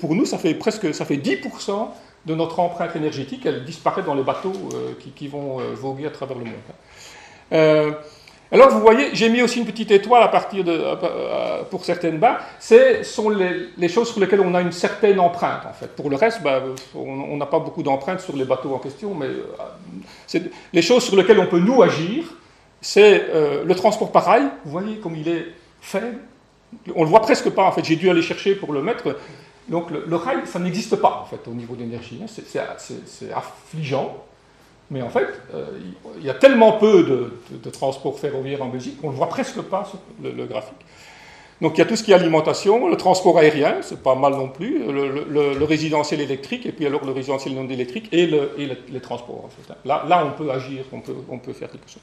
pour 0.00 0.14
nous, 0.14 0.24
ça 0.24 0.38
fait 0.38 0.54
presque, 0.54 0.94
ça 0.94 1.04
fait 1.04 1.16
10% 1.16 1.88
de 2.26 2.34
notre 2.34 2.60
empreinte 2.60 2.94
énergétique, 2.96 3.46
elle 3.46 3.64
disparaît 3.64 4.02
dans 4.02 4.14
les 4.14 4.22
bateaux 4.22 4.52
euh, 4.74 4.92
qui, 5.14 5.28
vont 5.28 5.60
euh, 5.60 5.74
voguer 5.74 6.06
à 6.06 6.10
travers 6.10 6.38
le 6.38 6.44
monde. 6.44 6.54
Euh, 7.52 7.92
alors 8.50 8.70
vous 8.70 8.80
voyez, 8.80 9.10
j'ai 9.12 9.28
mis 9.28 9.42
aussi 9.42 9.58
une 9.58 9.66
petite 9.66 9.90
étoile 9.90 10.22
à 10.22 10.28
partir 10.28 10.64
de, 10.64 10.80
pour 11.70 11.84
certaines 11.84 12.18
barres. 12.18 12.40
Ce 12.58 13.02
sont 13.02 13.28
les, 13.28 13.88
choses 13.88 14.10
sur 14.10 14.20
lesquelles 14.20 14.40
on 14.40 14.54
a 14.54 14.62
une 14.62 14.72
certaine 14.72 15.20
empreinte 15.20 15.66
en 15.68 15.74
fait. 15.74 15.88
Pour 15.88 16.08
le 16.08 16.16
reste, 16.16 16.42
bah, 16.42 16.62
on 16.94 17.36
n'a 17.36 17.46
pas 17.46 17.58
beaucoup 17.58 17.82
d'empreintes 17.82 18.20
sur 18.20 18.34
les 18.34 18.44
bateaux 18.44 18.74
en 18.74 18.78
question, 18.78 19.14
mais 19.14 19.28
les 20.72 20.82
choses 20.82 21.04
sur 21.04 21.14
lesquelles 21.14 21.40
on 21.40 21.46
peut 21.46 21.58
nous 21.58 21.82
agir, 21.82 22.24
c'est 22.80 23.26
le 23.32 23.74
transport 23.74 24.12
pareil. 24.12 24.44
Vous 24.64 24.70
voyez 24.70 24.96
comme 24.96 25.14
il 25.14 25.28
est 25.28 25.46
faible. 25.82 26.18
On 26.94 27.02
le 27.02 27.08
voit 27.08 27.20
presque 27.20 27.50
pas 27.50 27.64
en 27.64 27.72
fait. 27.72 27.84
J'ai 27.84 27.96
dû 27.96 28.08
aller 28.08 28.22
chercher 28.22 28.54
pour 28.54 28.72
le 28.72 28.82
mettre. 28.82 29.14
Donc 29.68 29.90
le, 29.90 30.16
rail, 30.16 30.38
ça 30.46 30.58
n'existe 30.58 30.96
pas 30.96 31.20
en 31.22 31.26
fait 31.26 31.46
au 31.46 31.54
niveau 31.54 31.74
d'énergie. 31.74 32.20
Hein. 32.22 32.26
C'est 32.26 33.32
affligeant. 33.32 34.24
Mais 34.90 35.02
en 35.02 35.10
fait, 35.10 35.26
euh, 35.54 35.66
il 36.18 36.24
y 36.24 36.30
a 36.30 36.34
tellement 36.34 36.72
peu 36.72 37.30
de, 37.52 37.70
transport 37.70 38.18
ferroviaire 38.18 38.62
en 38.62 38.68
Belgique 38.68 39.00
qu'on 39.00 39.10
ne 39.10 39.16
voit 39.16 39.28
presque 39.28 39.60
pas 39.60 39.84
sur 39.84 39.98
le, 40.22 40.46
graphique. 40.46 40.78
Donc 41.60 41.76
il 41.76 41.78
y 41.78 41.82
a 41.82 41.84
tout 41.84 41.96
ce 41.96 42.02
qui 42.02 42.12
est 42.12 42.14
alimentation, 42.14 42.88
le 42.88 42.96
transport 42.96 43.36
aérien, 43.36 43.78
c'est 43.82 44.02
pas 44.02 44.14
mal 44.14 44.32
non 44.32 44.48
plus, 44.48 44.78
le, 44.90 45.64
résidentiel 45.64 46.20
électrique, 46.20 46.64
et 46.66 46.72
puis 46.72 46.86
alors 46.86 47.04
le 47.04 47.12
résidentiel 47.12 47.54
non 47.54 47.68
électrique 47.68 48.08
et, 48.12 48.26
les 48.26 49.00
transports. 49.00 49.48
Fait. 49.66 49.74
là, 49.84 50.04
là, 50.08 50.24
on 50.24 50.42
peut 50.42 50.50
agir, 50.50 50.84
on 50.92 51.00
peut, 51.00 51.16
on 51.28 51.38
peut 51.38 51.52
faire 51.52 51.70
quelque 51.70 51.90
chose. 51.90 52.02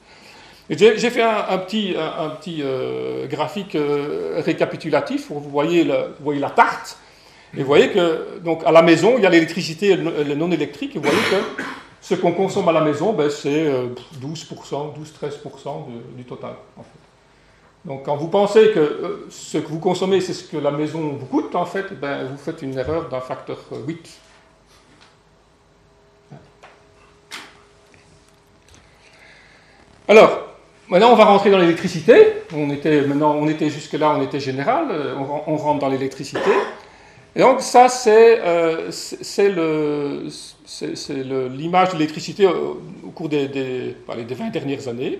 J'ai 0.69 1.09
fait 1.11 1.21
un, 1.21 1.57
petit, 1.59 1.95
un, 1.95 2.29
petit 2.29 2.61
euh, 2.63 3.27
graphique 3.27 3.75
euh, 3.75 4.41
récapitulatif 4.43 5.29
où 5.29 5.35
vous 5.35 5.49
voyez, 5.49 5.83
vous 5.83 6.23
voyez 6.23 6.39
la 6.39 6.49
tarte. 6.49 6.97
Et 7.55 7.61
vous 7.61 7.67
voyez 7.67 7.89
que, 7.89 8.39
donc, 8.43 8.63
à 8.65 8.71
la 8.71 8.81
maison, 8.81 9.13
il 9.17 9.23
y 9.23 9.25
a 9.27 9.29
l'électricité 9.29 9.91
et 9.91 9.95
le 9.95 10.35
non 10.35 10.51
électrique. 10.51 10.95
Et 10.95 10.99
vous 10.99 11.05
voyez 11.05 11.21
que 11.29 11.63
ce 12.05 12.13
qu'on 12.13 12.33
consomme 12.33 12.69
à 12.69 12.71
la 12.71 12.81
maison, 12.81 13.13
ben, 13.13 13.31
c'est 13.31 13.65
12%, 14.21 14.93
12-13% 14.93 15.87
du 16.15 16.23
total. 16.23 16.51
Donc, 17.83 18.03
quand 18.05 18.15
vous 18.15 18.27
pensez 18.27 18.71
que 18.71 18.79
euh, 18.79 19.27
ce 19.31 19.57
que 19.57 19.67
vous 19.67 19.79
consommez, 19.79 20.21
c'est 20.21 20.33
ce 20.33 20.43
que 20.43 20.57
la 20.57 20.69
maison 20.69 20.99
vous 21.19 21.25
coûte, 21.25 21.55
en 21.55 21.65
fait, 21.65 21.99
ben, 21.99 22.25
vous 22.25 22.37
faites 22.37 22.61
une 22.61 22.77
erreur 22.77 23.09
d'un 23.09 23.21
facteur 23.21 23.57
8. 23.87 24.19
Alors, 30.07 30.41
maintenant, 30.87 31.11
on 31.11 31.15
va 31.15 31.25
rentrer 31.25 31.49
dans 31.49 31.57
l'électricité. 31.57 32.33
On 32.55 32.69
était, 32.69 33.03
était 33.49 33.69
jusque-là, 33.71 34.15
on 34.15 34.21
était 34.21 34.39
général. 34.39 34.89
Euh, 34.91 35.15
on 35.47 35.57
rentre 35.57 35.79
dans 35.79 35.89
l'électricité. 35.89 36.51
Et 37.35 37.41
donc 37.41 37.59
ça, 37.61 37.89
c'est 37.89 38.39
euh, 38.39 38.89
l'image 41.49 41.89
de 41.89 41.97
l'électricité 41.97 42.47
au, 42.47 43.09
cours 43.13 43.27
des, 43.27 43.47
des, 43.47 43.95
20 44.07 44.51
dernières 44.51 44.87
années. 44.87 45.19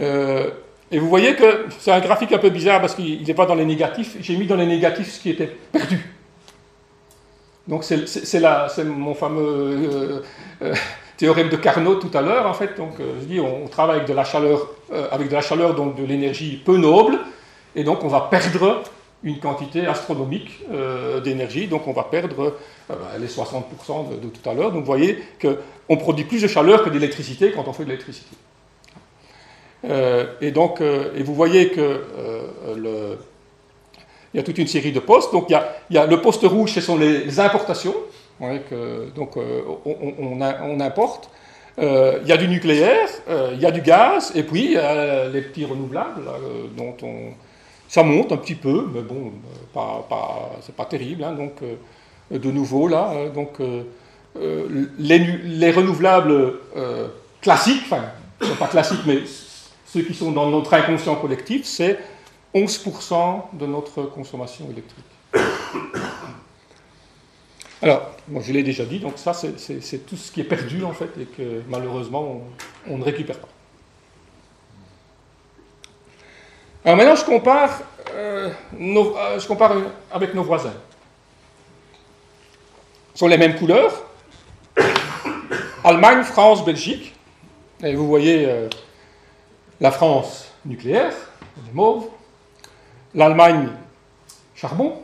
Euh, 0.00 0.50
et 0.92 0.98
vous 0.98 1.08
voyez 1.08 1.34
que 1.34 1.66
c'est 1.78 1.90
un 1.90 2.00
graphique 2.00 2.32
un 2.32 2.38
peu 2.38 2.50
bizarre 2.50 2.80
parce 2.80 2.94
qu'il 2.94 3.24
n'est 3.24 3.34
pas 3.34 3.46
dans 3.46 3.56
les 3.56 3.64
négatifs. 3.64 4.16
J'ai 4.20 4.36
mis 4.36 4.46
dans 4.46 4.56
les 4.56 4.66
négatifs 4.66 5.14
ce 5.14 5.20
qui 5.20 5.30
était 5.30 5.48
perdu. 5.72 5.98
Donc 7.66 7.84
c'est 7.84 8.84
mon 8.84 9.14
fameux 9.14 10.22
euh, 10.62 10.74
théorème 11.16 11.48
de 11.48 11.56
Carnot 11.56 11.96
tout 11.96 12.16
à 12.16 12.22
l'heure, 12.22 12.46
en 12.46 12.54
fait. 12.54 12.76
Donc 12.76 12.94
je 12.98 13.24
dis, 13.26 13.40
on, 13.40 13.66
travaille 13.66 13.96
avec 13.96 14.08
de 14.08 14.14
la 14.14 14.24
chaleur, 14.24 14.68
avec 15.10 15.28
de 15.28 15.34
la 15.34 15.42
chaleur, 15.42 15.74
donc 15.74 15.96
de 15.96 16.04
l'énergie 16.04 16.60
peu 16.64 16.76
noble, 16.76 17.18
et 17.74 17.82
donc 17.84 18.02
on 18.04 18.08
va 18.08 18.28
perdre 18.30 18.82
une 19.22 19.38
quantité 19.38 19.86
astronomique 19.86 20.60
euh, 20.70 21.20
d'énergie, 21.20 21.66
donc 21.66 21.86
on 21.86 21.92
va 21.92 22.04
perdre 22.04 22.54
euh, 22.90 22.94
les 23.18 23.26
60% 23.26 24.20
de, 24.20 24.28
tout 24.28 24.48
à 24.48 24.54
l'heure. 24.54 24.72
Donc 24.72 24.80
vous 24.80 24.86
voyez 24.86 25.18
qu'on 25.40 25.96
produit 25.96 26.24
plus 26.24 26.42
de 26.42 26.48
chaleur 26.48 26.82
que 26.82 26.90
d'électricité 26.90 27.52
quand 27.52 27.68
on 27.68 27.72
fait 27.72 27.84
de 27.84 27.90
l'électricité. 27.90 28.34
Euh, 29.84 30.26
et 30.40 30.50
donc, 30.50 30.80
et 30.80 31.22
vous 31.22 31.34
voyez 31.34 31.70
que 31.70 32.04
il 34.32 34.36
y 34.36 34.40
a 34.40 34.44
toute 34.44 34.58
une 34.58 34.68
série 34.68 34.92
de 34.92 35.00
postes. 35.00 35.32
Donc 35.32 35.46
il 35.48 35.52
y 35.52 35.56
a, 35.56 35.76
y 35.90 35.98
a 35.98 36.06
le 36.06 36.20
poste 36.20 36.44
rouge, 36.44 36.72
ce 36.72 36.80
sont 36.80 36.96
les, 36.96 37.40
importations. 37.40 37.94
Donc 38.40 39.36
on, 39.36 40.40
on, 40.40 40.80
importe. 40.80 41.30
il 41.78 42.26
y 42.26 42.32
a 42.32 42.36
du 42.36 42.48
nucléaire, 42.48 43.08
il 43.52 43.60
y 43.60 43.66
a 43.66 43.70
du 43.70 43.82
gaz, 43.82 44.32
et 44.34 44.44
puis 44.44 44.76
les 45.32 45.42
petits 45.42 45.64
renouvelables 45.64 46.22
dont 46.76 46.96
on 47.02 47.32
ça 47.90 48.04
monte 48.04 48.30
un 48.30 48.36
petit 48.36 48.54
peu, 48.54 48.88
mais 48.94 49.02
bon, 49.02 49.32
pas, 49.74 50.06
pas, 50.08 50.52
c'est 50.62 50.76
pas 50.76 50.84
terrible. 50.84 51.24
Hein, 51.24 51.32
donc, 51.32 51.54
euh, 51.62 52.38
de 52.38 52.50
nouveau, 52.52 52.86
là, 52.86 53.28
donc, 53.34 53.58
euh, 53.58 53.82
euh, 54.36 54.86
les, 54.96 55.18
les, 55.18 55.72
renouvelables 55.72 56.54
classiques, 57.40 57.82
enfin, 57.86 58.04
pas 58.60 58.68
classiques, 58.68 59.04
mais 59.06 59.22
ceux 59.86 60.02
qui 60.02 60.14
sont 60.14 60.30
dans 60.30 60.48
notre 60.48 60.72
inconscient 60.72 61.16
collectif, 61.16 61.64
c'est 61.64 61.98
11% 62.54 63.56
de 63.58 63.66
notre 63.66 64.02
consommation 64.04 64.66
électrique. 64.70 65.04
Alors, 67.82 68.02
je 68.40 68.52
l'ai 68.52 68.62
déjà 68.62 68.84
dit, 68.84 69.00
donc 69.00 69.14
ça, 69.16 69.32
c'est 69.32 70.06
tout 70.06 70.16
ce 70.16 70.30
qui 70.30 70.42
est 70.42 70.44
perdu, 70.44 70.84
en 70.84 70.92
fait, 70.92 71.10
et 71.20 71.24
que 71.24 71.62
malheureusement, 71.68 72.42
on 72.88 72.98
ne 72.98 73.02
récupère 73.02 73.40
pas. 73.40 73.48
Alors 76.82 76.96
maintenant, 76.96 77.14
je 77.16 77.24
compare, 77.24 77.82
euh, 78.14 78.50
euh, 78.74 79.38
je 79.38 79.46
compare 79.46 79.76
avec 80.10 80.34
nos 80.34 80.42
voisins. 80.42 80.72
Ce 83.12 83.18
sont 83.18 83.28
les 83.28 83.36
mêmes 83.36 83.56
couleurs. 83.56 83.92
Allemagne, 85.84 86.22
France, 86.22 86.64
Belgique. 86.64 87.14
Et 87.82 87.94
vous 87.94 88.06
voyez 88.06 88.46
euh, 88.48 88.68
la 89.78 89.90
France 89.90 90.48
nucléaire, 90.64 91.12
les 91.66 91.72
mauves. 91.72 92.06
L'Allemagne, 93.14 93.68
charbon. 94.54 95.02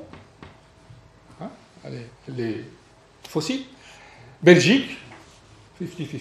Hein, 1.42 1.50
les, 2.28 2.64
fossiles. 3.28 3.64
Belgique, 4.42 4.96
50-50 5.82 6.20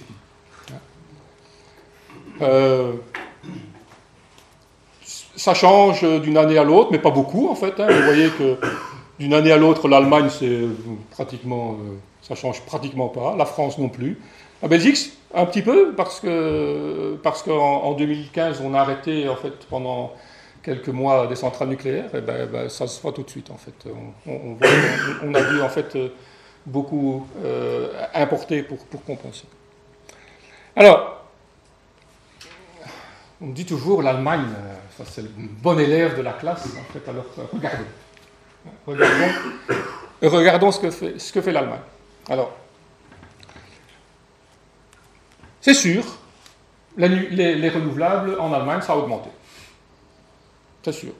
ça 5.35 5.53
change 5.53 6.03
d'une 6.21 6.37
année 6.37 6.57
à 6.57 6.63
l'autre, 6.63 6.89
mais 6.91 6.99
pas 6.99 7.11
beaucoup 7.11 7.49
en 7.49 7.55
fait. 7.55 7.79
Hein. 7.79 7.87
Vous 7.89 8.03
voyez 8.03 8.29
que 8.29 8.57
d'une 9.19 9.33
année 9.33 9.51
à 9.51 9.57
l'autre, 9.57 9.87
l'Allemagne, 9.87 10.29
c'est 10.29 10.61
pratiquement, 11.11 11.73
euh, 11.73 11.95
ça 12.21 12.35
change 12.35 12.61
pratiquement 12.61 13.07
pas. 13.07 13.35
La 13.37 13.45
France 13.45 13.77
non 13.77 13.89
plus. 13.89 14.19
La 14.61 14.67
Belgique, 14.67 15.11
un 15.33 15.45
petit 15.45 15.61
peu, 15.61 15.93
parce 15.95 16.19
que 16.19 17.17
parce 17.23 17.43
qu'en 17.43 17.93
2015, 17.93 18.61
on 18.63 18.73
a 18.73 18.79
arrêté 18.79 19.29
en 19.29 19.35
fait 19.35 19.65
pendant 19.69 20.13
quelques 20.63 20.89
mois 20.89 21.27
des 21.27 21.35
centrales 21.35 21.69
nucléaires. 21.69 22.13
Et 22.15 22.21
ben, 22.21 22.47
ben 22.47 22.69
ça 22.69 22.87
se 22.87 23.01
voit 23.01 23.11
tout 23.11 23.23
de 23.23 23.29
suite 23.29 23.51
en 23.51 23.57
fait. 23.57 23.73
On, 24.27 25.33
a 25.33 25.41
dû 25.41 25.61
en 25.61 25.69
fait 25.69 25.97
beaucoup 26.65 27.27
euh, 27.43 27.89
importer 28.13 28.63
pour, 28.63 28.77
pour 28.85 29.03
compenser. 29.03 29.45
Alors, 30.75 31.21
on 33.41 33.47
dit 33.47 33.65
toujours 33.65 34.01
l'Allemagne, 34.01 34.47
c'est 35.03 35.21
le 35.21 35.29
bon 35.61 35.77
élève 35.77 36.17
de 36.17 36.21
la 36.21 36.33
classe, 36.33 36.65
en 36.65 36.93
fait, 36.93 37.09
alors 37.09 37.25
euh, 37.37 37.43
regardons. 38.87 39.33
Regardons, 40.21 40.71
ce 40.71 40.79
que 40.79 40.89
fait, 40.91 41.19
ce 41.19 41.33
que 41.33 41.41
fait 41.41 41.51
l'Allemagne. 41.51 41.81
Alors, 42.29 42.51
c'est 45.61 45.73
sûr, 45.73 46.03
les, 46.97 47.69
renouvelables 47.69 48.39
en 48.39 48.53
Allemagne, 48.53 48.81
ça 48.81 48.93
a 48.93 48.95
augmenté. 48.95 49.29
C'est 50.83 50.93
sûr. 50.93 51.11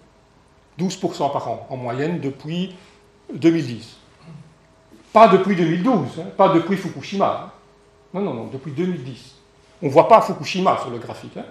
12% 0.80 1.32
par 1.32 1.48
an 1.48 1.68
en 1.70 1.78
moyenne 1.78 2.20
depuis 2.20 2.76
2010. 3.34 3.98
Pas 5.14 5.30
depuis 5.30 5.56
2012, 5.56 6.20
hein, 6.20 6.24
pas 6.36 6.50
depuis 6.50 6.78
Fukushima. 6.78 7.54
Non, 8.14 8.22
non, 8.22 8.34
non, 8.34 8.46
depuis 8.48 8.72
2010. 8.72 9.36
On 9.82 9.88
ne 9.88 9.92
voit 9.92 10.08
pas 10.08 10.22
Fukushima 10.22 10.78
sur 10.82 10.90
le 10.90 10.98
graphique. 10.98 11.38
Hein. 11.38 11.46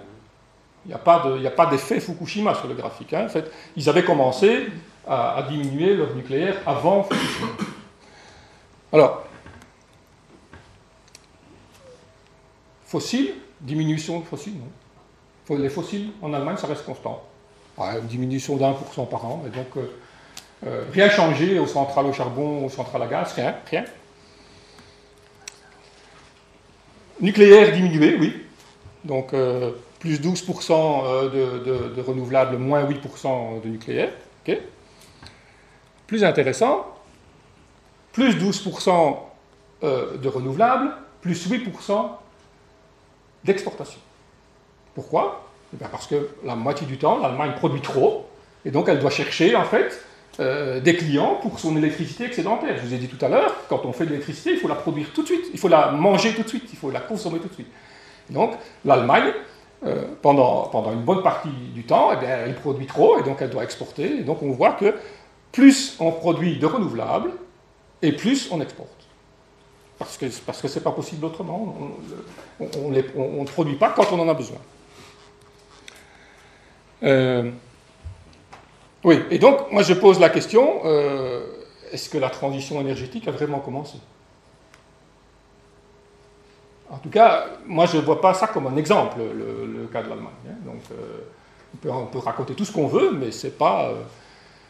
Il 0.85 0.89
n'y 0.89 1.47
a 1.47 1.51
pas 1.51 1.65
d'effet 1.65 1.99
Fukushima 1.99 2.53
sur 2.53 2.67
le 2.67 2.75
graphique. 2.75 3.13
Hein. 3.13 3.25
En 3.25 3.29
fait, 3.29 3.51
ils 3.75 3.89
avaient 3.89 4.03
commencé 4.03 4.67
à, 5.07 5.43
diminuer 5.49 5.95
leur 5.95 6.13
nucléaire 6.15 6.57
avant 6.65 7.03
Fukushima. 7.03 7.47
Alors, 8.93 9.23
fossiles, 12.85 13.33
diminution 13.59 14.19
de 14.19 14.25
fossiles, 14.25 14.57
non. 14.59 15.57
Les 15.57 15.69
fossiles 15.69 16.11
en 16.21 16.33
Allemagne, 16.33 16.57
ça 16.57 16.67
reste 16.67 16.85
constant. 16.85 17.23
une 17.79 18.07
diminution 18.07 18.55
d'un 18.55 18.73
pour 18.73 18.93
cent 18.93 19.05
par 19.05 19.25
an. 19.25 19.43
Et 19.47 19.49
donc, 19.49 19.85
rien 20.91 21.09
changé 21.09 21.59
aux 21.59 21.67
centrales 21.67 22.05
au 22.05 22.13
charbon, 22.13 22.65
aux 22.65 22.69
centrales 22.69 23.01
à 23.01 23.07
gaz, 23.07 23.33
rien, 23.33 23.55
rien. 23.69 23.85
Nucléaire 27.19 27.73
diminué, 27.73 28.17
oui. 28.19 28.43
Donc, 29.03 29.33
plus 29.99 30.19
12% 30.19 31.31
de, 31.31 31.93
de, 31.95 32.01
renouvelables, 32.01 32.57
moins 32.57 32.83
8% 32.83 33.63
de 33.63 33.69
nucléaire. 33.69 34.11
Plus 36.07 36.23
intéressant, 36.23 36.85
plus 38.11 38.35
12% 38.35 39.17
de 39.81 40.27
renouvelables, 40.27 40.91
plus 41.21 41.49
8% 41.49 42.09
d'exportation. 43.43 43.99
Pourquoi? 44.93 45.45
Eh 45.73 45.83
Parce 45.91 46.07
que 46.07 46.29
la 46.43 46.55
moitié 46.55 46.87
du 46.87 46.97
temps, 46.97 47.19
l'Allemagne 47.19 47.53
produit 47.55 47.81
trop, 47.81 48.27
et 48.63 48.71
donc 48.71 48.89
elle 48.89 48.99
doit 48.99 49.09
chercher, 49.09 49.55
en 49.55 49.65
fait, 49.65 50.03
euh, 50.39 50.79
des 50.79 50.95
clients 50.95 51.35
pour 51.41 51.59
son 51.59 51.77
électricité 51.77 52.25
excédentaire. 52.25 52.75
Je 52.77 52.85
vous 52.85 52.93
ai 52.93 52.97
dit 52.97 53.07
tout 53.07 53.23
à 53.23 53.29
l'heure, 53.29 53.55
quand 53.69 53.85
on 53.85 53.93
fait 53.93 54.05
de 54.05 54.09
l'électricité, 54.09 54.51
il 54.51 54.59
faut 54.59 54.67
la 54.67 54.75
produire 54.75 55.07
tout 55.13 55.21
de 55.21 55.27
suite, 55.27 55.45
il 55.53 55.59
faut 55.59 55.67
la 55.67 55.91
manger 55.91 56.33
tout 56.33 56.43
de 56.43 56.47
suite, 56.47 56.65
il 56.71 56.77
faut 56.77 56.91
la 56.91 56.99
consommer 56.99 57.39
tout 57.39 57.47
de 57.47 57.53
suite. 57.53 57.71
donc, 58.29 58.53
l'Allemagne, 58.83 59.31
euh, 59.83 60.03
pendant, 60.21 60.67
pendant 60.67 60.91
une 60.93 61.03
bonne 61.03 61.23
partie 61.23 61.49
du 61.49 61.83
temps, 61.83 62.09
eh 62.13 62.25
elle 62.25 62.55
produit 62.55 62.85
trop, 62.85 63.19
et 63.19 63.23
donc 63.23 63.37
elle 63.41 63.49
doit 63.49 63.63
exporter. 63.63 64.19
Et 64.19 64.23
donc, 64.23 64.41
on 64.41 64.51
voit 64.51 64.73
que 64.73 64.95
plus 65.51 65.97
on 65.99 66.11
produit 66.11 66.57
de 66.57 66.65
renouvelables, 66.65 67.31
et 68.01 68.11
plus 68.11 68.49
on 68.51 68.61
exporte 68.61 68.95
parce 69.97 70.17
que 70.17 70.25
parce 70.45 70.61
que 70.61 70.67
c'est 70.67 70.83
pas 70.83 70.91
possible 70.91 71.25
autrement. 71.25 71.75
On 72.59 72.89
ne 72.89 73.45
produit 73.45 73.75
pas 73.75 73.91
quand 73.95 74.11
on 74.11 74.19
en 74.19 74.29
a 74.29 74.33
besoin. 74.33 74.57
Euh, 77.03 77.51
oui, 79.03 79.19
et 79.29 79.37
donc 79.37 79.71
moi 79.71 79.83
je 79.83 79.93
pose 79.93 80.19
la 80.19 80.29
question 80.29 80.81
euh, 80.85 81.45
est-ce 81.91 82.09
que 82.09 82.17
la 82.17 82.29
transition 82.29 82.79
énergétique 82.81 83.27
a 83.27 83.31
vraiment 83.31 83.59
commencé? 83.59 83.97
En 86.89 86.97
tout 86.97 87.09
cas, 87.09 87.45
moi 87.65 87.85
je 87.85 87.97
ne 87.97 88.01
vois 88.01 88.21
pas 88.21 88.33
ça 88.33 88.47
comme 88.47 88.67
un 88.67 88.75
exemple, 88.75 89.17
le, 89.19 89.87
cas 89.91 90.03
de 90.03 90.09
l'Allemagne. 90.09 90.29
Hein. 90.47 90.55
Donc 90.65 90.81
euh, 90.91 91.91
on, 91.91 92.05
peut, 92.05 92.19
raconter 92.19 92.53
tout 92.53 92.65
ce 92.65 92.71
qu'on 92.71 92.87
veut, 92.87 93.11
mais 93.11 93.31
ce 93.31 93.47
n'est 93.47 93.53
pas, 93.53 93.91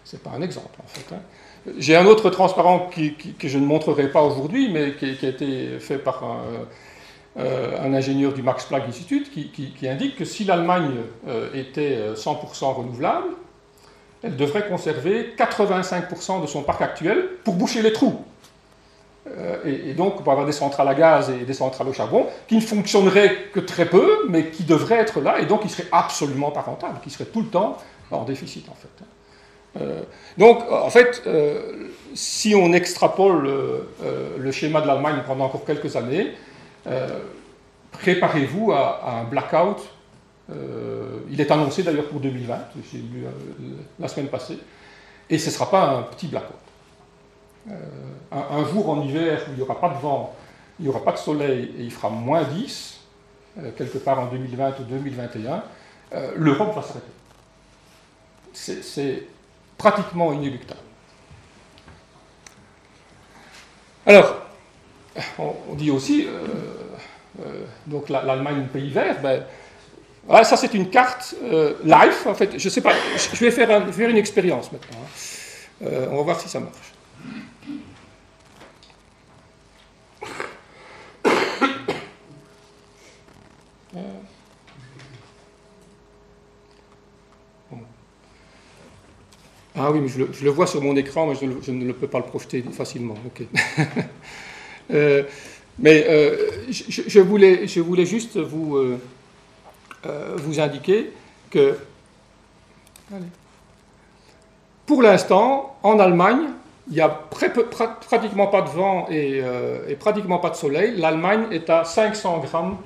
c'est 0.03 0.23
pas 0.23 0.31
un 0.31 0.41
exemple 0.41 0.79
en 0.83 0.87
fait. 0.87 1.13
Hein. 1.13 1.19
J'ai 1.77 1.95
un 1.95 2.05
autre 2.05 2.29
transparent 2.29 2.89
que 3.39 3.47
je 3.47 3.57
ne 3.57 3.65
montrerai 3.65 4.09
pas 4.09 4.21
aujourd'hui, 4.21 4.69
mais 4.71 4.95
qui, 4.95 5.25
a 5.25 5.29
été 5.29 5.79
fait 5.79 5.97
par 5.97 6.23
un, 6.23 6.41
euh, 7.37 7.93
ingénieur 7.93 8.33
du 8.33 8.43
Max 8.43 8.65
Planck 8.65 8.83
Institute, 8.87 9.31
qui, 9.31 9.87
indique 9.87 10.15
que 10.15 10.25
si 10.25 10.43
l'Allemagne 10.43 10.91
euh, 11.27 11.49
était 11.53 12.13
100% 12.13 12.63
euh, 12.63 12.67
renouvelable, 12.67 13.27
elle 14.23 14.35
devrait 14.35 14.67
conserver 14.67 15.33
85% 15.37 16.41
de 16.41 16.47
son 16.47 16.63
parc 16.63 16.81
actuel 16.81 17.27
pour 17.43 17.55
boucher 17.55 17.81
les 17.81 17.93
trous. 17.93 18.23
Et, 19.65 19.93
donc, 19.93 20.23
pour 20.23 20.31
avoir 20.31 20.45
des 20.45 20.51
centrales 20.51 20.87
à 20.87 20.93
gaz 20.93 21.31
et 21.31 21.45
des 21.45 21.53
centrales 21.53 21.87
au 21.87 21.93
charbon 21.93 22.27
qui 22.47 22.55
ne 22.55 22.61
fonctionneraient 22.61 23.49
que 23.53 23.59
très 23.59 23.85
peu, 23.85 24.27
mais 24.29 24.49
qui 24.49 24.63
devraient 24.63 24.99
être 24.99 25.19
là, 25.19 25.39
et 25.39 25.45
donc 25.45 25.63
qui 25.63 25.69
seraient 25.69 25.87
absolument 25.91 26.51
pas 26.51 26.61
rentables, 26.61 26.99
qui 27.03 27.09
seraient 27.09 27.25
tout 27.25 27.41
le 27.41 27.47
temps 27.47 27.77
en 28.11 28.23
déficit, 28.23 28.69
en 28.69 28.75
fait. 28.75 29.05
Euh, 29.77 30.01
donc, 30.37 30.59
en 30.71 30.89
fait, 30.89 31.23
euh, 31.27 31.89
si 32.13 32.55
on 32.55 32.73
extrapole 32.73 33.47
euh, 33.47 34.37
le 34.37 34.51
schéma 34.51 34.81
de 34.81 34.87
l'Allemagne 34.87 35.21
pendant 35.25 35.45
encore 35.45 35.65
quelques 35.65 35.95
années, 35.95 36.33
préparez-vous 37.91 38.71
à, 38.71 39.21
un 39.21 39.23
blackout. 39.23 39.81
il 41.31 41.41
est 41.41 41.49
annoncé 41.49 41.81
d'ailleurs 41.81 42.07
pour 42.07 42.19
2020, 42.19 42.57
j'ai 42.91 42.99
lu 42.99 43.25
la 43.99 44.07
semaine 44.07 44.27
passée, 44.27 44.59
et 45.29 45.39
ce 45.39 45.47
ne 45.47 45.51
sera 45.51 45.71
pas 45.71 45.89
un 45.89 46.03
petit 46.03 46.27
blackout. 46.27 46.64
Un, 48.31 48.65
jour 48.65 48.89
en 48.89 49.01
hiver 49.01 49.41
où 49.47 49.51
il 49.51 49.57
n'y 49.57 49.61
aura 49.61 49.79
pas 49.79 49.89
de 49.89 49.97
vent, 49.99 50.35
il 50.79 50.83
n'y 50.83 50.89
aura 50.89 51.03
pas 51.03 51.13
de 51.13 51.17
soleil 51.17 51.73
et 51.79 51.83
il 51.83 51.91
fera 51.91 52.09
moins 52.09 52.43
10, 52.43 52.99
quelque 53.77 53.97
part 53.97 54.19
en 54.19 54.27
2020 54.27 54.79
ou 54.81 54.83
2021, 54.83 55.63
l'Europe 56.35 56.75
va 56.75 56.81
s'arrêter. 56.81 57.07
C'est 58.53 59.27
pratiquement 59.77 60.31
inéluctable. 60.33 60.79
Alors, 64.05 64.35
on, 65.39 65.73
dit 65.73 65.89
aussi, 65.89 66.27
euh, 66.27 66.47
euh, 67.43 67.65
donc 67.87 68.09
l'Allemagne, 68.09 68.67
pays 68.71 68.89
vert, 68.91 69.17
ben, 69.21 69.43
ça 70.43 70.57
c'est 70.57 70.73
une 70.73 70.89
carte 70.89 71.35
euh, 71.43 71.73
live, 71.83 72.27
en 72.27 72.35
fait, 72.35 72.57
je 72.57 72.69
sais 72.69 72.81
pas, 72.81 72.93
je 73.33 73.43
vais 73.43 73.51
faire, 73.51 73.93
faire 73.93 74.09
une 74.09 74.17
expérience 74.17 74.71
maintenant. 74.71 74.99
Hein. 75.01 75.87
on 76.11 76.17
va 76.17 76.21
voir 76.21 76.39
si 76.39 76.47
ça 76.47 76.59
marche. 76.59 76.93
Ah 89.77 89.91
oui, 89.91 89.99
mais 89.99 90.07
je 90.07 90.45
le, 90.45 90.49
vois 90.51 90.67
sur 90.67 90.81
mon 90.81 90.95
écran, 90.95 91.27
mais 91.27 91.35
je, 91.35 91.71
ne 91.71 91.91
peux 91.91 92.07
pas 92.07 92.19
le 92.19 92.25
projeter 92.25 92.63
facilement. 92.71 93.15
Euh, 94.93 95.23
mais 95.79 96.05
euh, 96.07 96.51
je, 96.69 97.19
voulais, 97.19 97.65
je 97.65 97.79
voulais 97.81 98.05
juste 98.05 98.37
vous, 98.37 98.77
euh, 98.77 98.99
vous 100.35 100.59
indiquer 100.59 101.09
que, 101.49 101.75
pour 104.85 105.01
l'instant, 105.01 105.75
en 105.81 105.97
Allemagne, 105.97 106.49
il 106.87 106.93
n'y 106.93 107.01
a 107.01 107.09
pratiquement 107.09 108.45
pas 108.45 108.61
de 108.61 108.69
vent 108.69 109.07
et, 109.09 109.41
et 109.87 109.95
pratiquement 109.95 110.37
pas 110.37 110.51
de 110.51 110.55
soleil. 110.55 110.97
L'Allemagne 110.97 111.47
est 111.49 111.67
à 111.71 111.83
500 111.83 112.43
grammes 112.45 112.77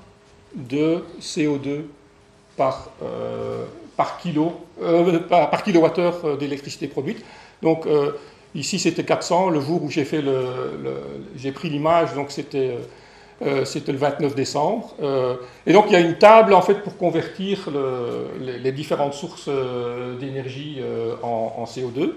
de 0.56 1.04
CO2 1.22 1.82
par, 2.58 2.91
par, 4.00 4.18
kilo, 4.18 4.54
euh, 4.82 5.20
par, 5.20 5.62
kilowattheure 5.62 6.22
euh, 6.24 6.38
d'électricité 6.38 6.88
produite. 6.88 7.22
Donc 7.62 7.86
euh, 7.86 8.14
ici 8.56 8.80
c'était 8.80 9.04
400, 9.04 9.50
le 9.50 9.60
jour 9.60 9.84
où 9.84 9.89
j'ai 9.89 10.06
fait 10.06 10.22
le, 10.22 10.45
j'ai 11.36 11.52
pris 11.52 11.70
l'image, 11.70 12.14
donc 12.14 12.32
c'était 12.32 12.78
c'était 13.64 13.93
le 13.93 13.97
29 13.97 14.36
décembre. 14.36 14.95
et 15.66 15.72
donc 15.72 15.86
il 15.88 15.93
y 15.93 15.95
a 15.95 16.02
une 16.02 16.18
table 16.18 16.54
en 16.54 16.62
fait 16.62 16.84
pour 16.84 16.97
convertir 16.97 17.70
les, 18.41 18.72
différentes 18.74 19.14
sources 19.14 19.50
d'énergie 20.20 20.82
en, 21.24 21.64
CO2. 21.64 22.16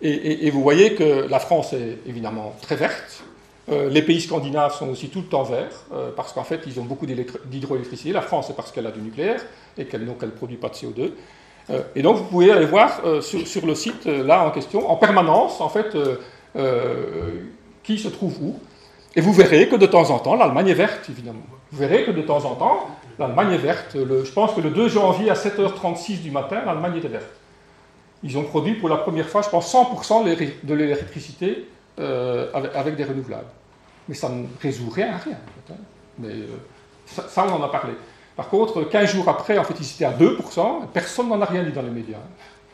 Et, 0.00 0.46
et, 0.46 0.50
vous 0.50 0.62
voyez 0.62 0.94
que 0.94 1.26
la 1.28 1.38
France 1.38 1.74
est 1.74 1.98
évidemment 2.06 2.54
très 2.62 2.76
verte. 2.76 3.24
Les 3.68 4.02
pays 4.02 4.20
scandinaves 4.20 4.74
sont 4.74 4.90
aussi 4.90 5.08
tout 5.08 5.20
le 5.20 5.26
temps 5.26 5.42
verts, 5.42 5.84
parce 6.16 6.32
qu'en 6.32 6.44
fait, 6.44 6.60
ils 6.66 6.78
ont 6.80 6.84
beaucoup 6.84 7.06
d'hydroélectricité. 7.06 8.12
La 8.12 8.20
France, 8.20 8.48
c'est 8.48 8.56
parce 8.56 8.70
qu'elle 8.70 8.86
a 8.86 8.90
du 8.90 9.00
nucléaire 9.00 9.40
et 9.78 9.86
qu'elle 9.86 10.04
ne 10.04 10.12
produit 10.12 10.56
pas 10.56 10.68
de 10.68 10.74
CO2. 10.74 11.12
Euh, 11.70 11.82
et 11.94 12.02
donc, 12.02 12.16
vous 12.16 12.24
pouvez 12.24 12.50
aller 12.50 12.66
voir 12.66 13.00
euh, 13.04 13.20
sur, 13.20 13.66
le 13.66 13.74
site, 13.74 14.06
euh, 14.06 14.24
là 14.24 14.44
en 14.44 14.50
question, 14.50 14.90
en 14.90 14.96
permanence, 14.96 15.60
en 15.60 15.68
fait, 15.68 15.96
qui 17.82 17.98
se 17.98 18.08
trouve 18.08 18.42
où. 18.42 18.58
Et 19.16 19.20
vous 19.20 19.32
verrez 19.32 19.68
que 19.68 19.76
de 19.76 19.86
temps 19.86 20.10
en 20.10 20.18
temps, 20.18 20.36
l'Allemagne 20.36 20.68
est 20.68 20.74
verte, 20.74 21.08
évidemment. 21.08 21.42
Vous 21.70 21.78
verrez 21.78 22.04
que 22.04 22.10
de 22.10 22.22
temps 22.22 22.44
en 22.44 22.54
temps, 22.54 22.88
l'Allemagne 23.18 23.52
est 23.52 23.58
verte. 23.58 23.96
je 23.96 24.32
pense 24.32 24.54
que 24.54 24.60
le 24.60 24.70
2 24.70 24.88
janvier 24.88 25.30
à 25.30 25.34
7h36 25.34 26.20
du 26.20 26.30
matin, 26.30 26.62
l'Allemagne 26.66 26.96
était 26.96 27.08
verte. 27.08 27.30
Ils 28.22 28.38
ont 28.38 28.42
produit 28.42 28.74
pour 28.74 28.88
la 28.88 28.96
première 28.96 29.28
fois, 29.28 29.42
je 29.42 29.50
pense, 29.50 29.72
100% 29.72 30.24
de 30.64 30.74
l'électricité 30.74 31.66
avec, 31.98 32.96
des 32.96 33.04
renouvelables. 33.04 33.50
Mais 34.08 34.14
ça 34.14 34.28
ne 34.28 34.46
résout 34.60 34.90
rien 34.90 35.14
à 35.14 35.18
rien. 35.18 35.38
Hein. 35.70 35.74
Mais 36.18 36.32
ça, 37.06 37.46
on 37.46 37.52
en 37.52 37.62
a 37.62 37.68
parlé. 37.68 37.94
Par 38.36 38.48
contre, 38.48 38.82
15 38.84 39.12
jours 39.12 39.28
après, 39.28 39.58
en 39.58 39.64
fait, 39.64 39.74
ils 39.78 39.90
étaient 39.90 40.04
à 40.04 40.12
2%, 40.12 40.88
personne 40.92 41.28
n'en 41.28 41.40
a 41.40 41.44
rien 41.44 41.62
dit 41.62 41.72
dans 41.72 41.82
les 41.82 41.90
médias. 41.90 42.18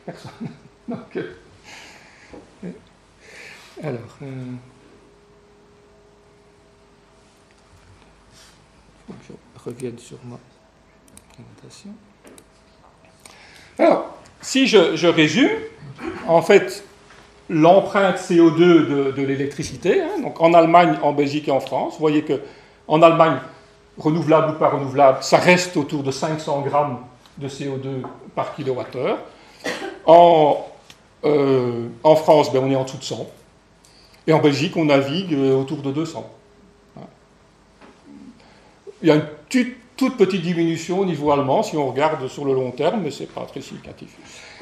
Personne. 0.05 0.31
Donc, 0.87 1.17
euh, 1.17 2.71
alors. 3.83 4.17
Euh, 4.23 4.25
je 9.27 9.33
revienne 9.63 9.97
sur 9.99 10.17
ma 10.23 10.37
présentation. 11.33 11.91
Alors, 13.77 14.17
si 14.41 14.67
je, 14.67 15.07
résume, 15.07 15.49
en 16.27 16.41
fait, 16.41 16.83
l'empreinte 17.51 18.15
CO2 18.15 19.13
de, 19.13 19.21
l'électricité, 19.21 20.01
hein, 20.01 20.21
donc 20.23 20.39
en 20.39 20.53
Allemagne, 20.53 20.97
en 21.03 21.11
Belgique 21.11 21.49
et 21.49 21.51
en 21.51 21.59
France, 21.59 21.93
vous 21.93 21.99
voyez 21.99 22.23
que 22.23 22.41
en 22.87 23.01
Allemagne, 23.01 23.37
renouvelable 23.97 24.55
ou 24.55 24.57
pas 24.57 24.69
renouvelable, 24.69 25.17
ça 25.21 25.37
reste 25.37 25.75
autour 25.75 26.01
de 26.01 26.11
500 26.11 26.61
grammes 26.61 26.99
de 27.37 27.49
CO2 27.49 28.03
par 28.35 28.55
kilowattheure. 28.55 29.17
En, 30.05 30.65
euh, 31.25 31.87
en 32.03 32.15
France, 32.15 32.53
ben, 32.53 32.61
on 32.63 32.71
est 32.71 32.75
en 32.75 32.85
dessous 32.85 32.97
de 32.97 33.03
100. 33.03 33.27
Et 34.27 34.33
en 34.33 34.39
Belgique, 34.39 34.77
on 34.77 34.85
navigue 34.85 35.33
euh, 35.33 35.53
autour 35.55 35.79
de 35.79 35.91
200. 35.91 36.25
Il 39.01 39.09
y 39.09 39.11
a 39.11 39.15
une 39.15 39.25
toute, 39.49 39.67
toute 39.97 40.15
petite 40.15 40.41
diminution 40.41 40.99
au 40.99 41.05
niveau 41.05 41.31
allemand 41.31 41.63
si 41.63 41.75
on 41.75 41.87
regarde 41.87 42.25
sur 42.27 42.45
le 42.45 42.53
long 42.53 42.71
terme, 42.71 43.01
mais 43.03 43.11
ce 43.11 43.23
n'est 43.23 43.29
pas 43.29 43.41
très 43.41 43.61
significatif. 43.61 44.09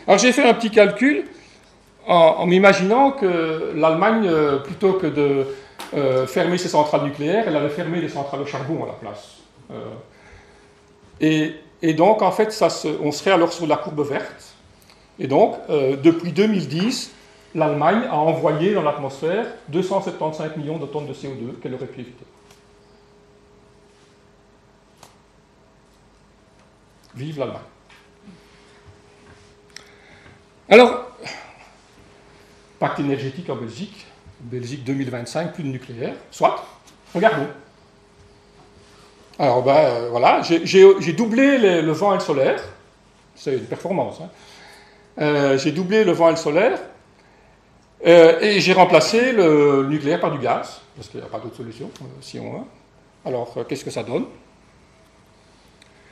Alors 0.07 0.17
j'ai 0.17 0.31
fait 0.31 0.47
un 0.47 0.53
petit 0.53 0.71
calcul 0.71 1.25
en, 2.09 2.45
m'imaginant 2.47 3.11
que 3.11 3.71
l'Allemagne, 3.75 4.27
euh, 4.27 4.57
plutôt 4.57 4.93
que 4.93 5.07
de 5.07 5.45
euh, 5.93 6.25
fermer 6.25 6.57
ses 6.57 6.67
centrales 6.67 7.03
nucléaires, 7.03 7.45
elle 7.47 7.55
avait 7.55 7.69
fermé 7.69 8.01
les 8.01 8.09
centrales 8.09 8.41
au 8.41 8.45
charbon 8.45 8.83
à 8.83 8.87
la 8.87 8.93
place. 8.93 9.35
Et, 11.21 11.53
et, 11.83 11.93
donc, 11.93 12.23
en 12.23 12.31
fait, 12.31 12.63
on 13.03 13.11
serait 13.11 13.31
alors 13.31 13.53
sur 13.53 13.67
la 13.67 13.77
courbe 13.77 14.01
verte. 14.07 14.55
Et 15.19 15.27
donc, 15.27 15.55
depuis 15.67 16.31
2010, 16.31 17.11
l'Allemagne 17.53 18.03
a 18.09 18.15
envoyé 18.15 18.73
dans 18.73 18.81
l'atmosphère 18.81 19.45
275 19.67 20.57
millions 20.57 20.77
de 20.77 20.87
tonnes 20.87 21.05
de 21.05 21.13
CO2 21.13 21.59
qu'elle 21.61 21.75
aurait 21.75 21.85
pu 21.85 22.01
éviter. 22.01 22.25
Vive 27.15 27.39
l'Allemagne. 27.39 27.61
Alors, 30.69 31.08
pacte 32.79 32.99
énergétique 32.99 33.49
en 33.49 33.55
Belgique, 33.55 34.07
Belgique 34.39 34.83
2025, 34.85 35.53
plus 35.53 35.63
de 35.63 35.69
nucléaire, 35.69 36.15
soit, 36.31 36.65
regardons. 37.13 37.47
Alors, 39.37 39.63
ben, 39.63 39.75
euh, 39.75 40.07
voilà, 40.09 40.41
j'ai 40.43 41.13
doublé 41.13 41.57
le 41.81 41.91
vent 41.91 42.11
et 42.11 42.15
le 42.15 42.21
solaire, 42.21 42.61
c'est 43.35 43.53
une 43.53 43.65
performance. 43.65 44.19
Hein. 44.21 44.29
Euh, 45.21 45.57
j'ai 45.57 45.71
doublé 45.71 46.03
le 46.03 46.11
vent 46.11 46.29
et 46.29 46.31
le 46.31 46.37
solaire, 46.37 46.79
euh, 48.05 48.39
et 48.39 48.59
j'ai 48.61 48.73
remplacé 48.73 49.31
le 49.33 49.85
nucléaire 49.87 50.19
par 50.19 50.31
du 50.31 50.39
gaz, 50.39 50.81
parce 50.95 51.09
qu'il 51.09 51.19
n'y 51.19 51.25
a 51.25 51.29
pas 51.29 51.39
d'autre 51.39 51.57
solution, 51.57 51.89
si 52.21 52.39
on 52.39 52.51
veut. 52.51 52.65
Alors, 53.25 53.55
qu'est-ce 53.67 53.83
que 53.83 53.91
ça 53.91 54.03
donne? 54.03 54.25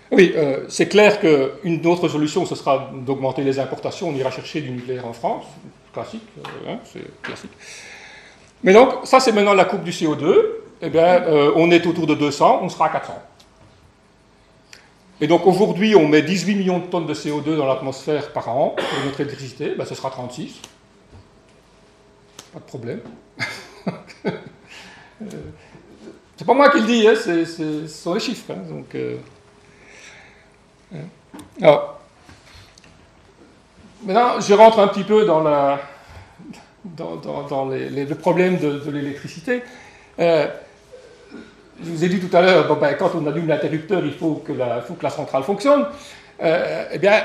Oui, 0.10 0.34
c'est 0.70 0.88
clair 0.88 1.20
qu'une 1.20 1.86
autre 1.86 2.08
solution, 2.08 2.46
ce 2.46 2.56
sera 2.56 2.92
d'augmenter 2.94 3.44
les 3.44 3.60
importations. 3.60 4.08
On 4.08 4.16
ira 4.16 4.32
chercher 4.32 4.62
du 4.62 4.72
nucléaire 4.72 5.06
en 5.06 5.12
France, 5.12 5.46
classique, 6.02 6.28
hein, 6.68 6.78
c'est 6.84 7.22
classique. 7.22 7.52
Mais 8.64 8.74
donc, 8.74 9.06
ça, 9.06 9.20
c'est 9.20 9.32
maintenant 9.32 9.54
la 9.54 9.66
coupe 9.66 9.84
du 9.84 9.92
CO2. 9.92 10.46
Eh 10.82 10.90
bien, 10.90 11.24
on 11.56 11.72
est 11.72 11.86
autour 11.88 12.06
de 12.06 12.14
200, 12.14 12.60
on 12.62 12.70
sera 12.70 12.86
à 12.86 12.90
400. 12.90 13.14
Et 15.20 15.28
donc, 15.28 15.48
aujourd'hui, 15.48 15.96
on 15.96 16.08
met 16.08 16.22
18 16.22 16.56
millions 16.56 16.80
de 16.80 16.86
tonnes 16.86 17.08
de 17.08 17.14
CO2 17.14 17.58
dans 17.58 17.66
l'atmosphère 17.66 18.32
par 18.32 18.50
an 18.50 18.76
pour 18.78 19.06
notre 19.06 19.22
électricité, 19.22 19.74
ben, 19.76 19.86
ce 19.86 19.96
sera 19.96 20.12
36 20.12 20.62
pas 22.54 22.60
de 22.60 22.66
problème. 22.66 23.02
Euh, 25.20 25.26
c'est 26.36 26.46
pas 26.46 26.54
moi 26.54 26.70
qui 26.70 26.80
le 26.80 26.86
dis, 26.86 27.08
hein, 27.08 27.16
ce 27.16 27.88
sont 27.88 28.14
les 28.14 28.20
chiffres. 28.20 28.52
Hein, 28.52 28.62
donc, 28.70 28.94
euh, 28.94 29.18
maintenant, 34.04 34.40
je 34.40 34.54
rentre 34.54 34.80
un 34.80 34.88
petit 34.88 35.04
peu 35.04 35.26
dans, 35.26 35.42
le 36.90 38.14
problème 38.16 38.58
de, 38.58 38.90
l'électricité. 38.92 39.64
Euh, 40.20 40.48
je 41.84 41.90
vous 41.90 42.04
ai 42.04 42.10
dit 42.10 42.20
tout 42.20 42.36
à 42.36 42.42
l'heure, 42.42 42.76
ben, 42.78 42.94
quand 42.96 43.12
on 43.16 43.28
allume 43.28 43.48
l'interrupteur, 43.48 44.04
il 44.04 44.14
faut 44.14 44.44
que, 44.46 44.54
la, 44.54 45.10
centrale 45.10 45.44
fonctionne. 45.44 45.86
eh 46.42 46.98
bien, 47.00 47.24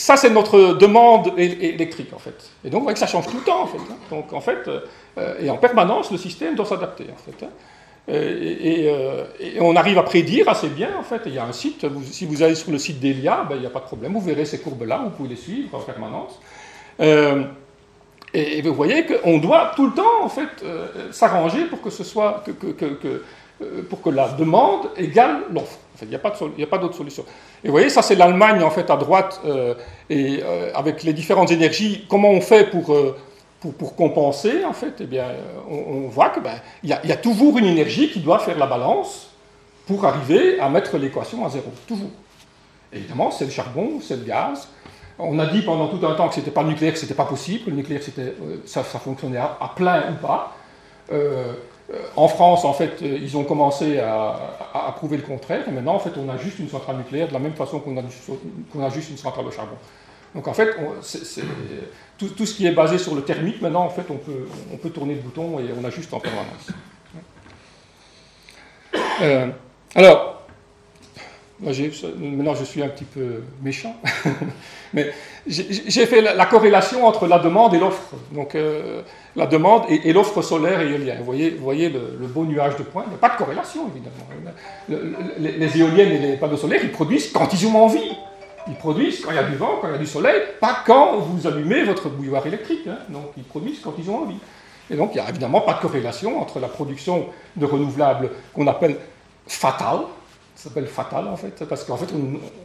ça, 0.00 0.16
c'est 0.16 0.30
notre 0.30 0.74
demande 0.74 1.32
électrique, 1.36 2.12
en 2.14 2.18
fait. 2.18 2.34
Et 2.64 2.70
donc, 2.70 2.80
vous 2.80 2.84
voyez 2.84 2.94
que 2.94 3.00
ça 3.00 3.06
change 3.06 3.26
tout 3.26 3.36
le 3.36 3.42
temps, 3.42 3.62
en 3.62 3.66
fait. 3.66 3.78
Hein. 3.78 3.96
Donc, 4.10 4.32
en 4.32 4.40
fait, 4.40 4.66
euh, 4.66 5.34
et 5.40 5.50
en 5.50 5.58
permanence, 5.58 6.10
le 6.10 6.16
système 6.16 6.54
doit 6.54 6.64
s'adapter, 6.64 7.06
en 7.12 7.16
fait. 7.16 7.46
Hein. 8.10 8.14
Euh, 8.14 9.24
et, 9.40 9.60
on 9.60 9.76
arrive 9.76 9.98
à 9.98 10.02
prédire 10.02 10.48
assez 10.48 10.68
bien, 10.68 10.90
en 10.98 11.02
fait. 11.02 11.22
Il 11.26 11.34
y 11.34 11.38
a 11.38 11.44
un 11.44 11.52
site, 11.52 11.86
si 12.04 12.26
vous 12.26 12.42
allez 12.42 12.54
sur 12.54 12.70
le 12.70 12.78
site 12.78 13.00
d'Elia, 13.00 13.46
ben, 13.48 13.56
il 13.56 13.60
n'y 13.60 13.66
a 13.66 13.70
pas 13.70 13.80
de 13.80 13.84
problème, 13.84 14.12
vous 14.12 14.20
verrez 14.20 14.44
ces 14.44 14.58
courbes-là, 14.58 15.00
vous 15.04 15.10
pouvez 15.10 15.30
les 15.30 15.36
suivre 15.36 15.76
en 15.76 15.80
permanence. 15.80 16.38
Euh, 17.00 17.44
et, 18.34 18.62
vous 18.62 18.74
voyez 18.74 19.06
qu'on 19.06 19.38
doit 19.38 19.72
tout 19.76 19.86
le 19.86 19.92
temps, 19.92 20.22
en 20.22 20.28
fait, 20.28 20.64
s'arranger 21.10 21.64
pour 21.66 21.80
que 21.80 21.90
ce 21.90 22.04
soit, 22.04 22.44
euh, 23.62 23.82
pour 23.82 24.00
que 24.00 24.08
la 24.08 24.28
demande 24.28 24.88
égale 24.96 25.40
l'offre. 25.52 25.78
il 26.00 26.08
n'y 26.08 26.14
a 26.14 26.18
pas 26.66 26.78
d'autre 26.78 26.94
solution. 26.94 27.24
Et 27.62 27.68
vous 27.68 27.72
voyez, 27.72 27.90
ça 27.90 28.00
c'est 28.00 28.14
l'Allemagne 28.14 28.62
en 28.62 28.70
fait 28.70 28.88
à 28.88 28.96
droite, 28.96 29.38
euh, 29.44 29.74
et 30.08 30.40
euh, 30.42 30.70
avec 30.74 31.02
les 31.02 31.12
différentes 31.12 31.50
énergies, 31.50 32.06
comment 32.08 32.30
on 32.30 32.40
fait 32.40 32.70
pour, 32.70 32.96
pour, 33.60 33.94
compenser 33.94 34.64
en 34.64 34.72
fait 34.72 34.94
Eh 35.00 35.04
bien, 35.04 35.26
on, 35.68 36.08
voit 36.08 36.30
qu'il 36.30 36.42
ben, 36.42 36.54
y, 36.82 36.92
a, 36.92 37.04
y 37.06 37.12
a 37.12 37.16
toujours 37.16 37.58
une 37.58 37.66
énergie 37.66 38.10
qui 38.10 38.20
doit 38.20 38.38
faire 38.38 38.58
la 38.58 38.66
balance 38.66 39.28
pour 39.86 40.04
arriver 40.04 40.58
à 40.60 40.68
mettre 40.68 40.96
l'équation 40.98 41.44
à 41.44 41.50
zéro, 41.50 41.70
toujours. 41.86 42.10
Évidemment, 42.92 43.30
c'est 43.30 43.44
le 43.44 43.50
charbon, 43.50 44.00
c'est 44.00 44.16
le 44.16 44.24
gaz. 44.24 44.68
On 45.18 45.38
a 45.38 45.46
dit 45.46 45.62
pendant 45.62 45.88
tout 45.88 46.04
un 46.06 46.14
temps 46.14 46.28
que 46.28 46.34
ce 46.34 46.40
n'était 46.40 46.50
pas 46.50 46.62
le 46.62 46.70
nucléaire, 46.70 46.92
que 46.92 46.98
ce 46.98 47.04
n'était 47.04 47.14
pas 47.14 47.24
possible. 47.24 47.70
Le 47.70 47.76
nucléaire, 47.76 48.00
ça, 48.64 48.82
ça, 48.82 48.98
fonctionnait 48.98 49.38
à, 49.38 49.72
plein 49.76 50.12
ou 50.12 50.14
pas. 50.14 50.54
Euh, 51.12 51.52
en 52.16 52.28
France, 52.28 52.64
en 52.64 52.72
fait, 52.72 53.02
euh, 53.02 53.18
ils 53.20 53.36
ont 53.36 53.44
commencé 53.44 53.98
à, 53.98 54.92
prouver 54.96 55.16
le 55.16 55.22
contraire, 55.22 55.68
et 55.68 55.72
maintenant, 55.72 55.94
en 55.94 55.98
fait, 55.98 56.12
on 56.16 56.28
a 56.28 56.36
juste 56.36 56.58
une 56.58 56.68
centrale 56.68 56.96
nucléaire 56.96 57.28
de 57.28 57.32
la 57.32 57.38
même 57.38 57.54
façon 57.54 57.80
qu'on 57.80 57.96
a, 57.96 58.90
juste 58.90 59.10
une 59.10 59.16
centrale 59.16 59.44
de 59.44 59.50
charbon. 59.50 59.76
Donc, 60.34 60.46
en 60.46 60.54
fait, 60.54 60.76
tout, 62.18 62.46
ce 62.46 62.54
qui 62.54 62.66
est 62.66 62.72
basé 62.72 62.98
sur 62.98 63.14
le 63.14 63.22
thermique, 63.22 63.60
maintenant, 63.60 63.84
en 63.84 63.90
fait, 63.90 64.04
on 64.10 64.76
peut, 64.76 64.90
tourner 64.90 65.14
le 65.14 65.20
bouton 65.20 65.58
et 65.58 65.70
on 65.78 65.84
a 65.84 65.90
juste 65.90 66.12
en 66.14 66.20
permanence. 66.20 66.68
Euh, 69.22 69.48
alors, 69.94 70.40
maintenant 71.60 72.54
je 72.54 72.64
suis 72.64 72.82
un 72.82 72.88
petit 72.88 73.04
peu 73.04 73.42
méchant, 73.62 73.94
mais 74.94 75.12
j'ai 75.46 76.06
fait 76.06 76.20
la, 76.20 76.46
corrélation 76.46 77.06
entre 77.06 77.26
la 77.26 77.38
demande 77.38 77.74
et 77.74 77.78
l'offre. 77.78 78.14
Donc 78.32 78.54
euh, 78.54 79.02
la 79.36 79.46
demande 79.46 79.84
et, 79.88 80.12
l'offre 80.12 80.42
solaire 80.42 80.80
et 80.80 80.90
éolienne. 80.90 81.18
Vous 81.18 81.24
voyez, 81.24 81.50
vous 81.50 81.64
voyez 81.64 81.90
le, 81.90 82.26
beau 82.26 82.44
nuage 82.44 82.76
de 82.76 82.82
points. 82.82 83.04
Il 83.06 83.10
n'y 83.10 83.14
a 83.14 83.18
pas 83.18 83.30
de 83.30 83.36
corrélation, 83.36 83.88
évidemment. 83.88 84.26
les, 85.38 85.78
éoliennes 85.78 86.12
et 86.12 86.18
les 86.18 86.36
panneaux 86.36 86.56
solaires, 86.56 86.80
ils 86.82 86.92
produisent 86.92 87.30
quand 87.30 87.52
ils 87.52 87.66
ont 87.66 87.76
envie. 87.76 88.16
Ils 88.68 88.74
produisent 88.74 89.20
quand 89.20 89.30
il 89.30 89.36
y 89.36 89.38
a 89.38 89.44
du 89.44 89.56
vent, 89.56 89.78
quand 89.80 89.88
il 89.88 89.92
y 89.92 89.94
a 89.94 89.98
du 89.98 90.06
soleil, 90.06 90.42
pas 90.60 90.82
quand 90.86 91.18
vous 91.18 91.46
allumez 91.46 91.84
votre 91.84 92.08
bouilloire 92.08 92.46
électrique. 92.46 92.86
Hein. 92.86 92.98
Donc 93.08 93.32
ils 93.36 93.44
produisent 93.44 93.80
quand 93.80 93.94
ils 93.98 94.10
ont 94.10 94.22
envie. 94.22 94.38
Et 94.90 94.96
donc 94.96 95.10
il 95.12 95.20
n'y 95.20 95.26
a 95.26 95.28
évidemment 95.30 95.60
pas 95.60 95.74
de 95.74 95.80
corrélation 95.80 96.40
entre 96.40 96.58
la 96.58 96.68
production 96.68 97.26
de 97.56 97.64
renouvelables 97.64 98.30
qu'on 98.52 98.66
appelle 98.66 98.96
fatale, 99.46 100.00
ça 100.54 100.68
s'appelle 100.68 100.86
fatal 100.86 101.28
en 101.28 101.36
fait, 101.36 101.64
parce 101.64 101.84
qu'en 101.84 101.96
fait 101.96 102.08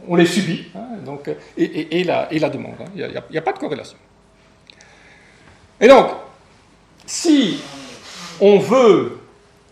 on, 0.08 0.16
les 0.16 0.26
subit, 0.26 0.66
hein, 0.74 0.98
donc, 1.04 1.30
et, 1.56 2.04
la, 2.04 2.26
demande. 2.50 2.74
Hein. 2.80 2.90
Il 2.94 3.22
n'y 3.30 3.38
a, 3.38 3.42
pas 3.42 3.52
de 3.52 3.58
corrélation. 3.58 3.96
Et 5.80 5.88
donc, 5.88 6.08
si 7.06 7.60
on 8.40 8.58
veut 8.58 9.18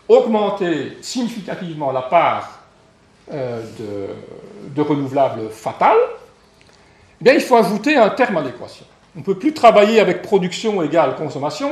augmenter 0.07 0.97
significativement 1.01 1.91
la 1.91 2.03
part 2.03 2.54
euh, 3.31 3.61
de, 4.75 4.81
renouvelables 4.81 5.49
fatales, 5.49 5.97
eh 7.21 7.23
bien, 7.23 7.33
il 7.33 7.41
faut 7.41 7.55
ajouter 7.55 7.95
un 7.95 8.09
terme 8.09 8.37
à 8.37 8.41
l'équation. 8.41 8.85
On 9.15 9.19
ne 9.19 9.23
peut 9.23 9.35
plus 9.35 9.53
travailler 9.53 9.99
avec 9.99 10.21
production 10.21 10.81
égale 10.83 11.15
consommation, 11.15 11.71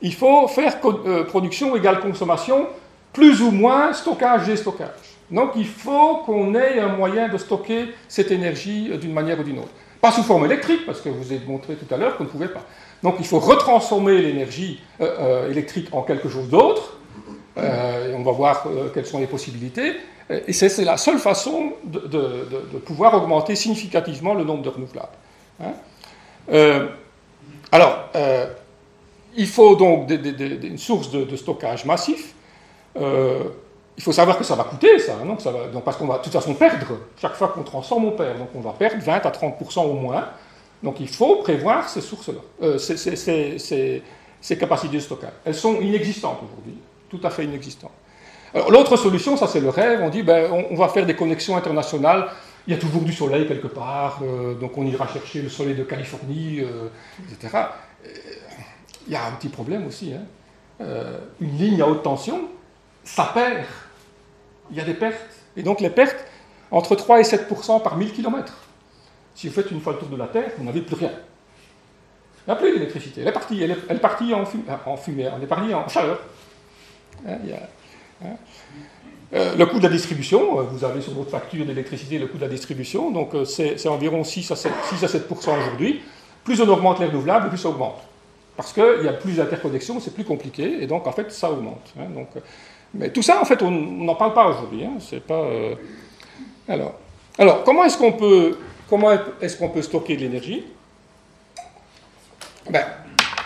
il 0.00 0.14
faut 0.14 0.48
faire 0.48 0.76
euh, 0.84 1.24
production 1.24 1.76
égale 1.76 2.00
consommation 2.00 2.66
plus 3.12 3.42
ou 3.42 3.50
moins 3.50 3.92
stockage 3.92 4.46
déstockage. 4.46 5.12
Donc 5.32 5.52
il 5.56 5.66
faut 5.66 6.18
qu'on 6.26 6.54
ait 6.54 6.78
un 6.78 6.88
moyen 6.88 7.28
de 7.28 7.38
stocker 7.38 7.88
cette 8.06 8.30
énergie 8.30 8.90
euh, 8.92 8.98
d'une 8.98 9.12
manière 9.12 9.40
ou 9.40 9.42
d'une 9.42 9.58
autre. 9.58 9.70
Pas 10.00 10.12
sous 10.12 10.22
forme 10.22 10.44
électrique, 10.44 10.84
parce 10.84 11.00
que 11.00 11.08
vous 11.08 11.32
avez 11.32 11.44
montré 11.46 11.74
tout 11.74 11.92
à 11.92 11.96
l'heure 11.96 12.16
qu'on 12.16 12.24
ne 12.24 12.28
pouvait 12.28 12.48
pas. 12.48 12.64
Donc 13.02 13.16
il 13.18 13.26
faut 13.26 13.38
retransformer 13.38 14.20
l'énergie 14.20 14.80
euh, 15.00 15.16
euh, 15.18 15.50
électrique 15.50 15.88
en 15.92 16.02
quelque 16.02 16.28
chose 16.28 16.48
d'autre. 16.48 16.98
on 17.56 18.22
va 18.22 18.32
voir 18.32 18.66
quelles 18.94 19.06
sont 19.06 19.20
les 19.20 19.26
possibilités. 19.26 19.96
Et 20.46 20.52
c'est 20.52 20.84
la 20.84 20.96
seule 20.96 21.18
façon 21.18 21.72
de, 21.84 22.78
pouvoir 22.84 23.14
augmenter 23.14 23.56
significativement 23.56 24.34
le 24.34 24.44
nombre 24.44 24.62
de 24.62 24.68
renouvelables. 24.68 25.08
Hein. 25.62 26.88
alors, 27.70 28.08
il 29.36 29.46
faut 29.46 29.76
donc 29.76 30.10
une 30.10 30.78
source 30.78 31.10
de, 31.10 31.36
stockage 31.36 31.84
massif 31.84 32.34
il 33.96 34.02
faut 34.02 34.12
savoir 34.12 34.38
que 34.38 34.44
ça 34.44 34.54
va 34.54 34.64
coûter, 34.64 34.98
ça, 34.98 35.14
va, 35.16 35.24
donc 35.68 35.84
parce 35.84 35.96
qu'on 35.96 36.06
va 36.06 36.18
de 36.18 36.22
toute 36.22 36.32
façon 36.32 36.54
perdre. 36.54 36.98
Chaque 37.20 37.34
fois 37.34 37.48
qu'on 37.48 37.62
transforme, 37.62 38.06
on 38.06 38.12
perd. 38.12 38.38
Donc 38.38 38.48
on 38.54 38.60
va 38.60 38.72
perdre 38.72 39.02
20 39.02 39.12
à 39.12 39.30
30% 39.30 39.80
au 39.80 39.94
moins. 39.94 40.28
Donc 40.82 40.98
il 41.00 41.08
faut 41.08 41.36
prévoir 41.36 41.88
ces 41.88 42.00
sources-là, 42.00 42.40
euh, 42.62 42.78
ces, 42.78 44.02
capacités 44.58 44.96
de 44.96 45.00
stockage. 45.00 45.32
Elles 45.44 45.54
sont 45.54 45.80
inexistantes 45.80 46.38
aujourd'hui, 46.42 46.74
tout 47.08 47.20
à 47.22 47.30
fait 47.30 47.44
inexistantes. 47.44 47.92
L'autre 48.54 48.96
solution, 48.96 49.36
ça 49.36 49.46
c'est 49.46 49.60
le 49.60 49.70
rêve, 49.70 50.00
on 50.02 50.10
dit 50.10 50.22
ben, 50.22 50.50
on, 50.70 50.76
va 50.76 50.88
faire 50.88 51.06
des 51.06 51.16
connexions 51.16 51.56
internationales. 51.56 52.28
Il 52.66 52.74
y 52.74 52.76
a 52.76 52.78
toujours 52.78 53.02
du 53.02 53.12
soleil 53.12 53.46
quelque 53.48 53.66
part, 53.66 54.20
euh, 54.22 54.54
donc 54.54 54.76
on 54.76 54.86
ira 54.86 55.08
chercher 55.08 55.42
le 55.42 55.48
soleil 55.48 55.74
de 55.74 55.82
Californie, 55.82 56.60
euh, 56.60 56.88
etc. 57.32 57.64
Il 59.06 59.12
y 59.12 59.16
a 59.16 59.26
un 59.26 59.32
petit 59.32 59.48
problème 59.48 59.86
aussi. 59.86 60.12
Hein. 60.12 60.84
une 61.40 61.56
ligne 61.56 61.80
à 61.80 61.88
haute 61.88 62.02
tension, 62.02 62.48
ça 63.04 63.30
perd. 63.34 63.64
Il 64.70 64.76
y 64.76 64.80
a 64.80 64.84
des 64.84 64.94
pertes. 64.94 65.30
Et 65.56 65.62
donc 65.62 65.80
les 65.80 65.90
pertes, 65.90 66.24
entre 66.70 66.94
3 66.94 67.20
et 67.20 67.22
7% 67.24 67.82
par 67.82 67.96
1000 67.96 68.12
km. 68.12 68.52
Si 69.34 69.48
vous 69.48 69.54
faites 69.54 69.70
une 69.70 69.80
fois 69.80 69.94
le 69.94 69.98
tour 69.98 70.08
de 70.08 70.16
la 70.16 70.26
Terre, 70.26 70.50
vous 70.58 70.64
n'avez 70.64 70.82
plus 70.82 70.96
rien. 70.96 71.10
Il 72.46 72.50
n'y 72.50 72.52
a 72.52 72.56
plus 72.56 72.72
d'électricité. 72.72 73.22
Elle 73.22 73.28
est 73.28 73.32
partie, 73.32 73.62
elle 73.62 73.70
est, 73.70 74.00
partie 74.00 74.34
en, 74.34 74.44
fumée, 74.96 75.28
elle 75.34 75.42
est 75.42 75.46
partie 75.46 75.72
en 75.72 75.88
chaleur. 75.88 76.20
Hein, 77.26 77.38
hein. 77.44 77.56
Euh, 79.34 79.56
le 79.56 79.64
coût 79.66 79.78
de 79.78 79.84
la 79.84 79.88
distribution, 79.88 80.58
euh, 80.58 80.62
vous 80.64 80.84
avez 80.84 81.00
sur 81.00 81.14
votre 81.14 81.30
facture 81.30 81.64
d'électricité 81.64 82.18
le 82.18 82.26
coût 82.26 82.36
de 82.36 82.42
la 82.42 82.48
distribution, 82.48 83.10
donc 83.10 83.34
euh, 83.34 83.44
c'est 83.46 83.88
environ 83.88 84.24
6 84.24 84.50
à 84.50 84.56
7, 84.56 84.72
6 84.90 85.04
à 85.04 85.08
7 85.08 85.26
aujourd'hui. 85.30 86.02
Plus 86.44 86.60
on 86.60 86.68
augmente 86.68 87.00
les 87.00 87.06
renouvelables, 87.06 87.48
plus 87.48 87.58
ça 87.58 87.70
augmente. 87.70 88.02
Parce 88.56 88.74
qu'il 88.74 89.04
y 89.04 89.08
a 89.08 89.14
plus 89.14 89.36
d'interconnexions, 89.36 90.00
c'est 90.00 90.12
plus 90.12 90.24
compliqué, 90.24 90.82
et 90.82 90.86
donc 90.86 91.06
en 91.06 91.12
fait 91.12 91.32
ça 91.32 91.50
augmente. 91.50 91.94
Hein, 91.98 92.06
donc, 92.14 92.28
mais 92.92 93.08
tout 93.08 93.22
ça, 93.22 93.40
en 93.40 93.46
fait, 93.46 93.62
on 93.62 93.70
n'en 93.70 94.14
parle 94.14 94.34
pas 94.34 94.48
aujourd'hui. 94.48 94.84
pas. 95.26 95.46
Alors, 96.68 96.92
alors, 97.38 97.64
comment 97.64 97.84
est-ce 97.84 97.96
qu'on 97.96 98.12
peut 98.12 98.58
est-ce 99.40 99.64
peut 99.64 99.82
stocker 99.82 100.16
de 100.16 100.20
l'énergie? 100.20 100.64
Ben, 102.70 102.84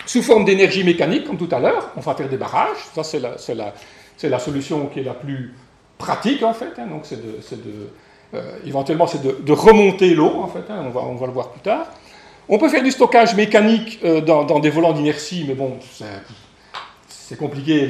Sous 0.04 0.22
forme 0.22 0.44
d'énergie 0.44 0.82
mécanique, 0.82 1.24
comme 1.24 1.38
tout 1.38 1.48
à 1.52 1.60
l'heure, 1.60 1.90
on 1.96 2.00
va 2.00 2.14
faire 2.14 2.28
des 2.28 2.36
barrages. 2.36 2.78
Ça, 2.94 3.04
c'est 3.04 3.20
la, 3.54 3.74
la, 4.22 4.38
solution 4.38 4.86
qui 4.86 5.00
est 5.00 5.04
la 5.04 5.14
plus 5.14 5.54
pratique, 5.98 6.42
en 6.42 6.52
fait. 6.52 6.72
Hein. 6.78 6.86
donc, 6.86 7.02
c'est 7.04 7.16
de, 7.16 7.32
de 7.32 7.90
euh, 8.34 8.58
éventuellement, 8.64 9.06
c'est 9.06 9.22
de, 9.22 9.52
remonter 9.52 10.14
l'eau, 10.14 10.40
en 10.40 10.48
fait. 10.48 10.70
Hein. 10.70 10.84
on, 10.86 10.90
va, 10.90 11.00
on 11.00 11.14
va 11.14 11.26
le 11.26 11.32
voir 11.32 11.50
plus 11.50 11.60
tard. 11.60 11.86
On 12.48 12.58
peut 12.58 12.68
faire 12.68 12.82
du 12.82 12.92
stockage 12.92 13.34
mécanique 13.34 13.98
euh, 14.04 14.20
dans, 14.20 14.60
des 14.60 14.70
volants 14.70 14.92
d'inertie, 14.92 15.44
mais 15.48 15.54
bon, 15.54 15.78
c'est 17.08 17.36
compliqué. 17.36 17.86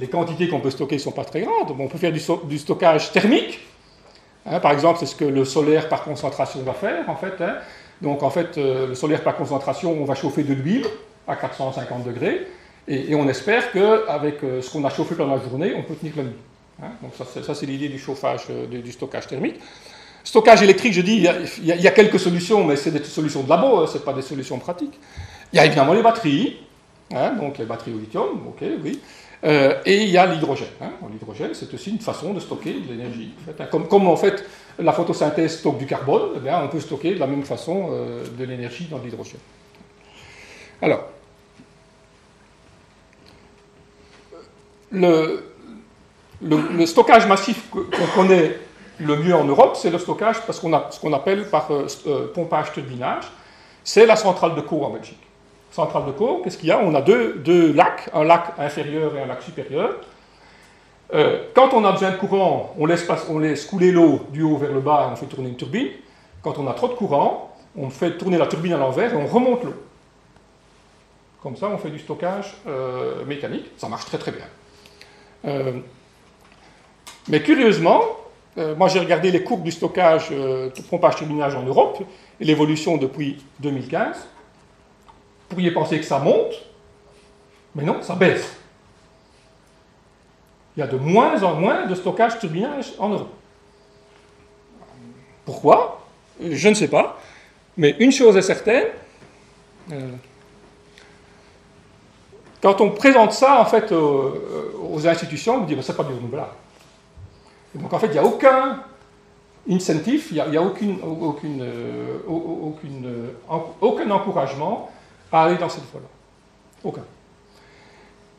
Les, 0.00 0.06
quantités 0.06 0.48
qu'on 0.48 0.60
peut 0.60 0.70
stocker 0.70 0.96
ne 0.96 1.00
sont 1.00 1.12
pas 1.12 1.24
très 1.24 1.42
grandes. 1.42 1.74
on 1.78 1.88
peut 1.88 1.98
faire 1.98 2.12
du, 2.12 2.58
stockage 2.58 3.12
thermique. 3.12 3.60
Hein, 4.46 4.60
par 4.60 4.72
exemple, 4.72 4.98
c'est 5.00 5.06
ce 5.06 5.16
que 5.16 5.24
le 5.24 5.44
solaire 5.44 5.88
par 5.88 6.04
concentration 6.04 6.62
va 6.62 6.72
faire, 6.72 7.08
en 7.08 7.16
fait. 7.16 7.34
Donc, 8.00 8.22
en 8.22 8.30
fait, 8.30 8.56
euh, 8.56 8.88
le 8.88 8.94
solaire 8.94 9.22
par 9.22 9.36
concentration, 9.36 9.92
on 9.92 10.04
va 10.04 10.14
chauffer 10.14 10.44
de 10.44 10.54
l'huile 10.54 10.86
à 11.28 11.36
450 11.36 12.04
degrés, 12.04 12.46
et, 12.86 13.14
on 13.14 13.28
espère 13.28 13.72
qu'avec 13.72 14.42
euh, 14.42 14.60
ce 14.60 14.70
qu'on 14.70 14.84
a 14.84 14.90
chauffé 14.90 15.14
pendant 15.14 15.36
la 15.36 15.42
journée, 15.42 15.74
on 15.76 15.82
peut 15.82 15.94
tenir 15.94 16.14
la 16.16 16.22
nuit. 16.24 16.32
Hein. 16.82 16.90
Donc, 17.02 17.12
ça, 17.14 17.54
c'est 17.54 17.66
l'idée 17.66 17.88
du 17.88 17.98
chauffage, 17.98 18.42
euh, 18.50 18.66
du, 18.66 18.92
stockage 18.92 19.26
thermique. 19.26 19.58
Stockage 20.22 20.62
électrique, 20.62 20.92
je 20.92 21.00
dis, 21.00 21.26
il 21.58 21.66
y, 21.66 21.88
a, 21.88 21.90
quelques 21.90 22.18
solutions, 22.18 22.64
mais 22.64 22.76
c'est 22.76 22.90
des 22.90 23.04
solutions 23.04 23.42
de 23.42 23.48
labo, 23.48 23.86
ce 23.86 23.98
n'est 23.98 24.04
pas 24.04 24.12
des 24.12 24.22
solutions 24.22 24.58
pratiques. 24.58 24.98
Il 25.52 25.56
y 25.56 25.58
a 25.58 25.66
évidemment 25.66 25.92
les 25.92 26.02
batteries, 26.02 26.60
donc 27.38 27.58
les 27.58 27.66
batteries 27.66 27.92
au 27.92 27.98
lithium, 27.98 28.46
ok, 28.48 28.64
oui. 28.82 29.00
Euh, 29.44 29.82
et 29.84 30.02
il 30.02 30.08
y 30.08 30.16
a 30.16 30.24
l'hydrogène. 30.24 30.68
Hein. 30.80 30.92
L'hydrogène, 31.12 31.50
c'est 31.52 31.72
aussi 31.74 31.90
une 31.90 31.98
façon 31.98 32.32
de 32.32 32.40
stocker 32.40 32.72
de 32.72 32.90
l'énergie. 32.90 33.34
Hein. 33.46 33.66
Comme, 33.66 34.08
en 34.08 34.16
fait 34.16 34.42
la 34.78 34.92
photosynthèse 34.92 35.58
stocke 35.58 35.76
du 35.76 35.86
carbone, 35.86 36.40
eh 36.44 36.50
on 36.50 36.68
peut 36.68 36.80
stocker 36.80 37.14
de 37.14 37.20
la 37.20 37.26
même 37.26 37.44
façon 37.44 37.90
de 38.36 38.44
l'énergie 38.44 38.88
dans 38.90 38.98
l'hydrogène. 38.98 39.40
Alors, 40.80 41.10
le, 44.92 45.42
stockage 46.86 47.26
massif 47.26 47.70
qu'on 47.70 48.06
connaît 48.14 48.58
le 49.00 49.16
mieux 49.16 49.34
en 49.34 49.44
Europe, 49.44 49.76
c'est 49.76 49.90
le 49.90 49.98
stockage 49.98 50.40
parce 50.46 50.60
qu'on 50.60 50.72
a 50.72 50.88
ce 50.90 51.00
qu'on 51.00 51.12
appelle 51.12 51.48
par 51.48 51.68
euh, 51.70 52.30
pompage-turbinage. 52.34 53.24
C'est 53.82 54.06
la 54.06 54.16
centrale 54.16 54.54
de 54.54 54.60
Caux 54.60 54.82
en 54.84 54.90
Belgique 54.90 55.24
centrale 55.74 56.06
de 56.06 56.12
cours, 56.12 56.40
qu'est-ce 56.42 56.56
qu'il 56.56 56.68
y 56.68 56.72
a? 56.72 56.78
On 56.78 56.94
a 56.94 57.02
deux, 57.02 57.72
lacs, 57.72 58.08
un 58.14 58.24
lac 58.24 58.54
inférieur 58.58 59.16
et 59.16 59.22
un 59.22 59.26
lac 59.26 59.42
supérieur. 59.42 59.96
Euh, 61.12 61.44
quand 61.54 61.74
on 61.74 61.84
a 61.84 61.92
besoin 61.92 62.12
de 62.12 62.16
courant, 62.16 62.74
on 62.78 62.86
laisse, 62.86 63.04
couler 63.66 63.90
l'eau 63.90 64.20
du 64.30 64.42
haut 64.42 64.56
vers 64.56 64.72
le 64.72 64.80
bas 64.80 65.06
et 65.08 65.12
on 65.12 65.16
fait 65.16 65.26
tourner 65.26 65.48
une 65.48 65.56
turbine. 65.56 65.88
Quand 66.42 66.58
on 66.58 66.68
a 66.68 66.74
trop 66.74 66.88
de 66.88 66.94
courant, 66.94 67.56
on 67.76 67.90
fait 67.90 68.16
tourner 68.16 68.38
la 68.38 68.46
turbine 68.46 68.74
à 68.74 68.78
l'envers 68.78 69.12
et 69.12 69.16
on 69.16 69.26
remonte 69.26 69.64
l'eau. 69.64 69.74
Comme 71.42 71.56
ça, 71.56 71.66
on 71.66 71.76
fait 71.76 71.90
du 71.90 71.98
stockage 71.98 72.54
euh, 72.66 73.24
mécanique. 73.24 73.70
Ça 73.76 73.88
marche 73.88 74.06
très 74.06 74.18
très 74.18 74.30
bien. 74.30 74.46
Euh, 75.44 75.72
mais 77.28 77.42
curieusement, 77.42 78.02
moi 78.76 78.88
j'ai 78.88 79.00
regardé 79.00 79.30
les 79.30 79.42
courbes 79.42 79.64
du 79.64 79.72
stockage, 79.72 80.30
de 80.30 80.82
pompage-turbinage 80.88 81.56
en 81.56 81.62
Europe 81.62 82.04
et 82.38 82.44
l'évolution 82.44 82.96
depuis 82.98 83.42
2015 83.60 84.28
pourriez 85.54 85.70
penser 85.70 85.98
que 85.98 86.04
ça 86.04 86.18
monte, 86.18 86.54
mais 87.74 87.84
non, 87.84 88.02
ça 88.02 88.14
baisse. 88.14 88.56
Il 90.76 90.80
y 90.80 90.82
a 90.82 90.86
de 90.86 90.96
moins 90.96 91.42
en 91.42 91.54
moins 91.54 91.86
de 91.86 91.94
stockage 91.94 92.38
turbinage 92.40 92.92
en 92.98 93.10
Europe. 93.10 93.32
Pourquoi? 95.44 96.04
Je 96.40 96.68
ne 96.68 96.74
sais 96.74 96.88
pas. 96.88 97.20
Mais 97.76 97.94
une 98.00 98.10
chose 98.10 98.36
est 98.36 98.42
certaine, 98.42 98.86
euh, 99.92 100.10
quand 102.64 102.80
on 102.80 102.90
présente 102.90 103.32
ça 103.32 103.60
en 103.60 103.64
fait 103.66 103.92
aux, 103.92 105.06
institutions, 105.06 105.56
on 105.56 105.64
dit 105.64 105.76
que 105.76 105.82
ce 105.82 105.92
n'est 105.92 105.96
pas 105.96 106.04
du 106.04 106.14
renouvelable. 106.14 106.48
donc 107.74 107.92
en 107.92 107.98
fait, 107.98 108.06
il 108.06 108.12
n'y 108.12 108.18
a 108.18 108.24
aucun 108.24 108.80
incentive, 109.68 110.28
il 110.30 110.42
n'y 110.50 110.56
a, 110.56 110.62
aucune, 110.62 110.98
euh, 111.02 112.18
euh, 112.28 113.66
aucun 113.80 114.10
encouragement 114.10 114.90
aller 115.42 115.56
dans 115.56 115.68
cette 115.68 115.84
voie-là. 115.90 116.06
Aucun. 116.84 117.02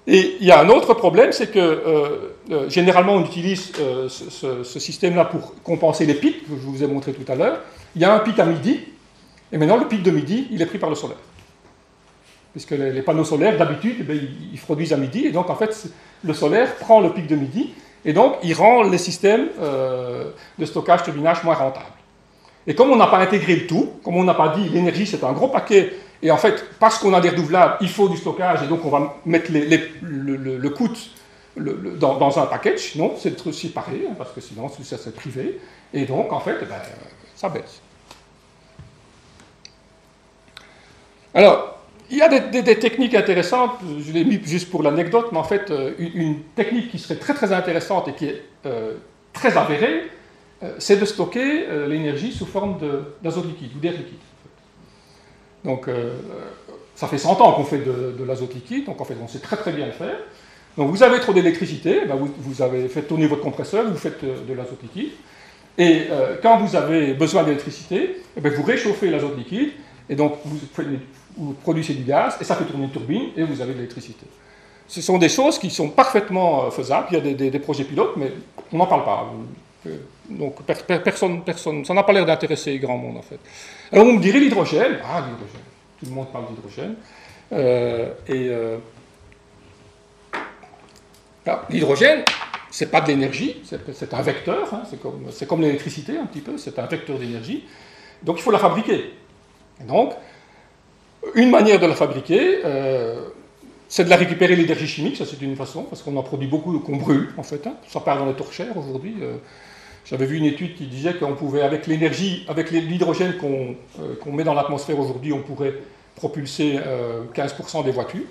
Et 0.07 0.37
il 0.39 0.45
y 0.45 0.51
a 0.51 0.59
un 0.59 0.69
autre 0.69 0.93
problème, 0.93 1.31
c'est 1.31 1.51
que 1.51 1.59
euh, 1.59 2.35
euh, 2.51 2.69
généralement 2.69 3.13
on 3.13 3.25
utilise 3.25 3.71
euh, 3.79 4.07
ce, 4.07 4.79
système-là 4.79 5.25
pour 5.25 5.55
compenser 5.63 6.05
les 6.05 6.13
pics, 6.13 6.43
que 6.43 6.55
je 6.55 6.67
vous 6.67 6.83
ai 6.83 6.87
montré 6.87 7.13
tout 7.13 7.29
à 7.31 7.35
l'heure. 7.35 7.59
Il 7.95 8.01
y 8.01 8.05
a 8.05 8.13
un 8.13 8.19
pic 8.19 8.37
à 8.37 8.45
midi, 8.45 8.81
et 9.51 9.57
maintenant 9.57 9.77
le 9.77 9.87
pic 9.87 10.03
de 10.03 10.11
midi, 10.11 10.47
il 10.51 10.61
est 10.61 10.65
pris 10.67 10.77
par 10.77 10.89
le 10.89 10.95
solaire. 10.95 11.17
Puisque 12.55 12.71
les, 12.71 13.01
panneaux 13.01 13.25
solaires, 13.25 13.57
d'habitude, 13.57 14.05
eh 14.09 14.13
ils, 14.53 14.59
produisent 14.59 14.93
à 14.93 14.97
midi, 14.97 15.25
et 15.25 15.31
donc 15.31 15.49
en 15.49 15.55
fait, 15.55 15.87
le 16.23 16.33
solaire 16.33 16.75
prend 16.75 17.01
le 17.01 17.11
pic 17.11 17.27
de 17.27 17.35
midi, 17.35 17.73
et 18.05 18.13
donc 18.13 18.35
il 18.43 18.53
rend 18.53 18.83
les 18.83 18.97
systèmes 18.97 19.47
de 20.57 20.65
stockage 20.65 21.03
turbinage 21.03 21.43
moins 21.43 21.55
rentables. 21.55 21.85
Et 22.65 22.73
comme 22.73 22.91
on 22.91 22.95
n'a 22.95 23.07
pas 23.07 23.17
intégré 23.17 23.57
le 23.57 23.67
tout, 23.67 23.91
comme 24.03 24.15
on 24.15 24.23
n'a 24.23 24.33
pas 24.33 24.55
dit 24.55 24.69
l'énergie 24.69 25.05
c'est 25.05 25.23
un 25.25 25.33
gros 25.33 25.49
paquet 25.49 25.91
et 26.21 26.31
en 26.31 26.37
fait, 26.37 26.65
parce 26.79 26.97
qu'on 26.97 27.13
a 27.13 27.21
des 27.21 27.29
renouvelables, 27.29 27.77
il 27.81 27.89
faut 27.89 28.09
du 28.09 28.17
stockage, 28.17 28.63
et 28.63 28.67
donc 28.67 28.83
on 28.83 28.89
va 28.89 29.15
mettre 29.25 29.51
le, 29.51 30.69
coût 30.69 30.89
dans, 31.55 32.39
un 32.39 32.45
package. 32.47 32.95
Non, 32.95 33.13
c'est 33.17 33.37
séparé, 33.51 34.07
hein, 34.09 34.15
parce 34.17 34.31
que 34.31 34.41
sinon, 34.41 34.69
ça 34.69 34.97
c'est 34.97 35.15
privé. 35.15 35.59
Et 35.93 36.05
donc, 36.05 36.31
en 36.31 36.39
fait, 36.39 36.57
eh 36.61 36.65
ben, 36.65 36.81
ça 37.35 37.49
baisse. 37.49 37.81
Alors, 41.33 41.74
il 42.11 42.17
y 42.17 42.21
a 42.21 42.29
des, 42.29 42.79
techniques 42.79 43.15
intéressantes, 43.15 43.79
je 43.99 44.11
l'ai 44.11 44.23
mis 44.23 44.39
juste 44.43 44.69
pour 44.69 44.83
l'anecdote, 44.83 45.29
mais 45.31 45.39
en 45.39 45.43
fait, 45.43 45.71
euh, 45.71 45.91
une, 45.97 46.41
technique 46.55 46.91
qui 46.91 46.99
serait 46.99 47.15
très 47.15 47.33
très 47.33 47.51
intéressante 47.51 48.07
et 48.07 48.13
qui 48.13 48.25
est 48.25 48.43
euh, 48.65 48.93
très 49.33 49.57
avérée, 49.57 50.03
euh, 50.63 50.75
c'est 50.77 50.97
de 50.97 51.05
stocker 51.05 51.65
l'énergie 51.87 52.31
sous 52.31 52.45
forme 52.45 52.77
d'azote 53.23 53.47
liquide 53.47 53.71
ou 53.75 53.79
d'air 53.79 53.93
liquide. 53.93 54.19
Donc, 55.63 55.89
ça 56.93 57.07
fait 57.07 57.17
100 57.17 57.41
ans 57.41 57.53
qu'on 57.53 57.63
fait 57.63 57.79
de, 57.79 58.23
l'azote 58.23 58.53
liquide, 58.53 58.85
donc 58.85 59.01
en 59.01 59.03
fait, 59.03 59.15
on 59.21 59.27
sait 59.27 59.39
très 59.39 59.57
très 59.57 59.71
bien 59.71 59.87
le 59.87 59.91
faire. 59.91 60.17
Donc, 60.77 60.91
vous 60.91 61.01
avez 61.01 61.19
trop 61.19 61.33
d'électricité, 61.33 62.01
ben, 62.05 62.15
vous, 62.15 62.61
avez 62.61 62.87
fait 62.87 63.01
tourner 63.01 63.25
votre 63.25 63.41
compresseur, 63.41 63.89
vous 63.89 63.97
faites 63.97 64.23
de, 64.23 64.53
l'azote 64.53 64.83
liquide. 64.83 65.11
Et 65.77 66.07
quand 66.43 66.59
vous 66.59 66.75
avez 66.75 67.15
besoin 67.15 67.43
d'électricité, 67.43 68.17
eh 68.37 68.41
ben, 68.41 68.53
vous 68.53 68.63
réchauffez 68.63 69.09
l'azote 69.09 69.37
liquide, 69.37 69.71
et 70.07 70.15
donc 70.15 70.35
vous, 70.45 70.59
produisez 71.61 71.93
du 71.93 72.03
gaz, 72.03 72.37
et 72.39 72.43
ça 72.43 72.55
fait 72.55 72.65
tourner 72.65 72.85
une 72.85 72.91
turbine, 72.91 73.29
et 73.35 73.43
vous 73.43 73.61
avez 73.61 73.73
de 73.73 73.77
l'électricité. 73.77 74.25
Ce 74.87 75.01
sont 75.01 75.17
des 75.17 75.29
choses 75.29 75.57
qui 75.57 75.69
sont 75.69 75.89
parfaitement 75.89 76.69
faisables. 76.69 77.07
Il 77.11 77.25
y 77.25 77.47
a 77.47 77.49
des, 77.49 77.59
projets 77.59 77.83
pilotes, 77.83 78.15
mais 78.17 78.31
on 78.71 78.77
n'en 78.77 78.85
parle 78.85 79.03
pas. 79.03 79.31
Donc 80.29 80.63
personne, 80.63 81.43
personne, 81.43 81.85
ça 81.85 81.93
n'a 81.93 82.03
pas 82.03 82.13
l'air 82.13 82.25
d'intéresser 82.25 82.77
grand 82.79 82.97
monde 82.97 83.17
en 83.17 83.21
fait. 83.21 83.39
Alors 83.91 84.07
on 84.07 84.13
me 84.13 84.19
dirait 84.19 84.39
l'hydrogène, 84.39 84.97
ah 85.03 85.21
l'hydrogène, 85.21 85.61
tout 85.99 86.05
le 86.05 86.11
monde 86.11 86.31
parle 86.31 86.45
d'hydrogène. 86.47 86.95
Euh, 87.53 88.11
et 88.27 88.49
euh, 88.49 88.77
l'hydrogène, 91.69 92.23
c'est 92.71 92.89
pas 92.89 93.01
de 93.01 93.07
l'énergie, 93.07 93.61
c'est 93.63 94.13
un 94.13 94.21
vecteur, 94.23 94.73
hein, 94.73 94.83
c'est 95.31 95.47
comme 95.47 95.61
l'électricité 95.61 96.17
un 96.17 96.25
petit 96.25 96.41
peu, 96.41 96.57
c'est 96.57 96.77
un 96.79 96.87
vecteur 96.87 97.19
d'énergie. 97.19 97.65
Donc 98.23 98.37
il 98.39 98.41
faut 98.41 98.51
la 98.51 98.59
fabriquer. 98.59 99.13
donc, 99.81 100.13
une 101.33 101.49
manière 101.49 101.79
de 101.79 101.85
la 101.85 101.95
fabriquer, 101.95 102.59
euh, 102.63 103.29
c'est 103.87 104.03
de 104.03 104.09
la 104.09 104.15
récupérer 104.15 104.55
l'énergie 104.55 104.87
chimique, 104.87 105.17
ça 105.17 105.25
c'est 105.25 105.41
une 105.41 105.55
façon, 105.55 105.83
parce 105.83 106.01
qu'on 106.01 106.15
en 106.17 106.23
produit 106.23 106.47
beaucoup 106.47 106.77
qu'on 106.79 106.97
brûle 106.97 107.29
en 107.37 107.43
fait. 107.43 107.65
Hein. 107.67 107.75
Ça 107.87 107.99
part 107.99 108.17
dans 108.17 108.25
les 108.25 108.33
torchères 108.33 108.75
aujourd'hui. 108.77 109.15
J'avais 110.05 110.27
vu 110.27 110.37
une 110.37 110.45
étude 110.45 110.75
qui 110.75 110.85
disait 110.85 111.15
qu'on 111.15 111.33
pouvait, 111.33 111.63
avec 111.63 111.87
l'énergie, 111.87 112.45
avec 112.47 112.69
l'hydrogène 112.69 113.33
euh, 113.43 114.15
qu'on 114.21 114.31
met 114.31 114.43
dans 114.43 114.53
l'atmosphère 114.53 114.99
aujourd'hui, 114.99 115.33
on 115.33 115.41
pourrait 115.41 115.73
propulser 116.15 116.79
15% 117.33 117.79
euh, 117.79 117.83
des 117.83 117.91
voitures. 117.91 118.21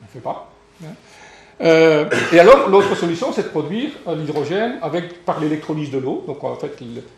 On 0.00 0.04
ne 0.04 0.10
fait 0.10 0.20
pas. 0.20 0.50
Hein. 0.82 2.08
et 2.32 2.40
alors, 2.40 2.70
l'autre 2.70 2.96
solution, 2.96 3.32
c'est 3.32 3.42
de 3.42 3.48
produire 3.48 3.90
l'hydrogène 4.06 4.80
par 5.26 5.40
l'électrolyse 5.40 5.90
de 5.90 5.98
l'eau. 5.98 6.24
Donc, 6.26 6.42
en 6.42 6.56
fait, 6.56 6.72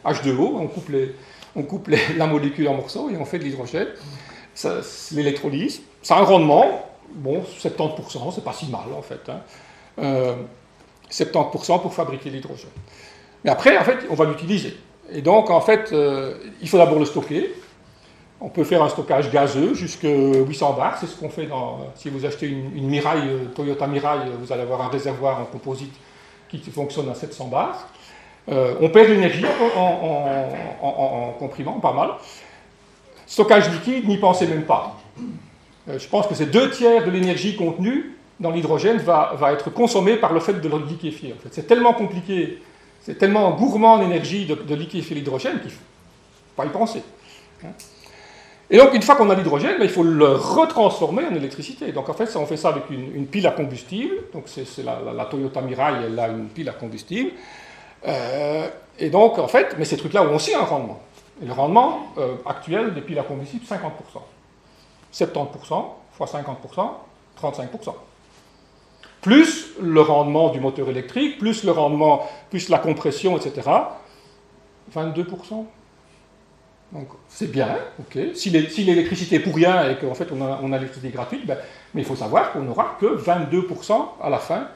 H2O, 0.05 0.69
coupe, 0.69 0.89
les, 0.89 1.15
on 1.55 1.63
coupe 1.63 1.89
la 2.17 2.27
molécule 2.27 2.67
en 2.69 2.75
morceaux 2.75 3.09
et 3.09 3.17
on 3.17 3.25
fait 3.25 3.39
de 3.39 3.45
l'hydrogène. 3.45 3.87
L'électrolyse, 5.13 5.83
ça 6.03 6.17
a 6.17 6.21
un 6.21 6.25
rendement, 6.25 6.87
bon, 7.11 7.43
70%, 7.61 8.35
c'est 8.35 8.45
pas 8.45 8.53
si 8.53 8.67
mal 8.67 8.83
en 8.97 9.03
fait. 9.03 9.31
70% 11.11 11.81
pour 11.81 11.95
fabriquer 11.95 12.31
l'hydrogène. 12.31 12.71
Mais 13.45 13.51
après, 13.51 13.77
en 13.77 13.85
fait, 13.85 13.99
on 14.11 14.15
va 14.15 14.25
l'utiliser. 14.25 14.77
Et 15.13 15.21
donc, 15.21 15.51
en 15.51 15.61
fait, 15.61 15.93
euh, 15.93 16.35
il 16.63 16.69
faut 16.69 16.79
d'abord 16.79 16.99
le 16.99 17.05
stocker. 17.05 17.55
On 18.41 18.49
peut 18.49 18.65
faire 18.65 18.83
un 18.83 18.89
stockage 18.89 19.31
gazeux 19.31 19.75
jusqu'à 19.75 20.09
800 20.09 20.73
bars. 20.73 20.97
C'est 20.99 21.07
ce 21.07 21.17
qu'on 21.17 21.29
fait 21.29 21.47
dans, 21.47 21.93
si 21.95 22.09
vous 22.09 22.25
achetez 22.25 22.49
une, 22.49 22.77
une 22.77 22.89
Mirai, 22.89 23.19
euh, 23.27 23.45
Toyota 23.55 23.87
Mirai, 23.87 24.31
vous 24.41 24.53
allez 24.53 24.63
avoir 24.63 24.81
un 24.83 24.89
réservoir 24.89 25.41
en 25.41 25.45
composite 25.45 25.95
qui 26.49 26.71
fonctionne 26.71 27.09
à 27.09 27.15
700 27.15 27.47
bars. 27.47 27.89
Euh, 28.51 28.75
on 28.81 28.89
perd 28.91 29.09
l'énergie 29.09 29.45
en, 29.77 31.35
comprimant, 31.39 31.81
pas 31.81 31.93
mal. 31.93 32.11
Stockage 33.35 33.71
liquide, 33.71 34.09
n'y 34.09 34.19
pensez 34.19 34.47
même 34.47 34.63
pas. 34.63 34.97
je 35.89 36.07
pense 36.09 36.27
que 36.27 36.35
c'est 36.35 36.47
deux 36.47 36.71
tiers 36.71 37.05
de 37.05 37.11
l'énergie 37.11 37.57
contenue 37.57 38.17
dans 38.41 38.51
l'hydrogène 38.51 38.99
va, 38.99 39.35
va, 39.37 39.53
être 39.53 39.71
consommée 39.71 40.17
par 40.17 40.33
le 40.33 40.41
fait 40.41 40.61
de 40.61 40.69
le 40.69 40.79
liquéfier. 40.79 41.35
En 41.37 41.43
fait. 41.43 41.49
C'est 41.53 41.67
tellement 41.67 41.95
compliqué 41.95 42.59
c'est 43.05 43.19
tellement 43.19 43.51
gourmand 43.51 43.95
en 43.95 44.03
énergie 44.03 44.47
de, 44.47 44.75
liquéfier 44.75 45.15
l'hydrogène 45.15 45.59
qu'il 45.59 45.67
ne 45.67 45.71
faut 45.73 45.83
pas 46.57 46.65
y 46.65 46.71
penser. 46.71 47.03
Hein. 47.63 47.69
Et 48.71 48.79
donc, 48.79 48.95
une 48.95 49.03
fois 49.03 49.15
qu'on 49.15 49.29
a 49.29 49.35
l'hydrogène, 49.35 49.77
ben, 49.79 49.85
il 49.85 49.91
faut 49.91 50.03
le 50.03 50.33
retransformer 50.33 51.25
en 51.31 51.35
électricité. 51.35 51.93
Donc, 51.93 52.09
en 52.09 52.15
fait, 52.15 52.35
on 52.37 52.47
fait 52.47 52.57
ça 52.57 52.71
avec 52.71 52.85
une, 52.89 53.27
pile 53.27 53.47
à 53.47 53.51
combustible. 53.51 54.15
Donc, 54.33 54.45
c'est 54.47 54.83
la, 54.83 55.25
Toyota 55.27 55.61
Mirai, 55.61 56.07
elle 56.07 56.19
a 56.19 56.29
une 56.29 56.47
pile 56.47 56.71
à 56.71 56.73
combustible. 56.73 57.33
Euh, 58.09 58.69
et 58.99 59.11
donc, 59.11 59.39
en 59.39 59.49
fait, 59.49 59.77
mais 59.79 59.85
ces 59.85 59.99
trucs-là 59.99 60.23
ont 60.23 60.35
aussi 60.35 60.55
un 60.55 60.65
rendement. 60.65 61.03
Et 61.43 61.47
le 61.47 61.53
rendement 61.53 62.13
euh, 62.19 62.37
actuel 62.47 62.95
piles 63.01 63.19
à 63.19 63.23
combustible, 63.23 63.65
50%. 63.65 63.91
70% 65.13 65.85
fois 66.13 66.27
50%, 66.27 66.91
35% 67.41 67.95
plus 69.25 69.71
le 69.81 70.03
rendement 70.03 70.51
du 70.51 70.61
moteur 70.61 70.91
électrique, 70.91 71.39
plus 71.39 71.65
le 71.65 71.73
rendement, 71.73 72.29
plus 72.51 72.69
la 72.69 72.77
compression, 72.77 73.39
etc., 73.39 73.71
22%. 74.95 75.65
Donc 76.93 77.09
c'est 77.27 77.51
bien, 77.51 77.79
ok. 77.99 78.19
Si 78.35 78.51
l'électricité 78.51 79.37
est 79.37 79.41
pour 79.41 79.55
rien 79.57 79.89
et 79.89 79.97
qu'en 79.97 80.13
fait 80.13 80.29
on 80.31 80.43
a, 80.43 80.77
l'électricité 80.77 81.09
gratuite, 81.09 81.47
ben, 81.47 81.57
mais 81.95 82.03
il 82.03 82.05
faut 82.05 82.17
savoir 82.17 82.53
qu'on 82.53 82.61
n'aura 82.61 82.99
que 83.01 83.07
22% 83.17 83.95
à 84.23 84.29
la 84.29 84.39
fin 84.39 84.69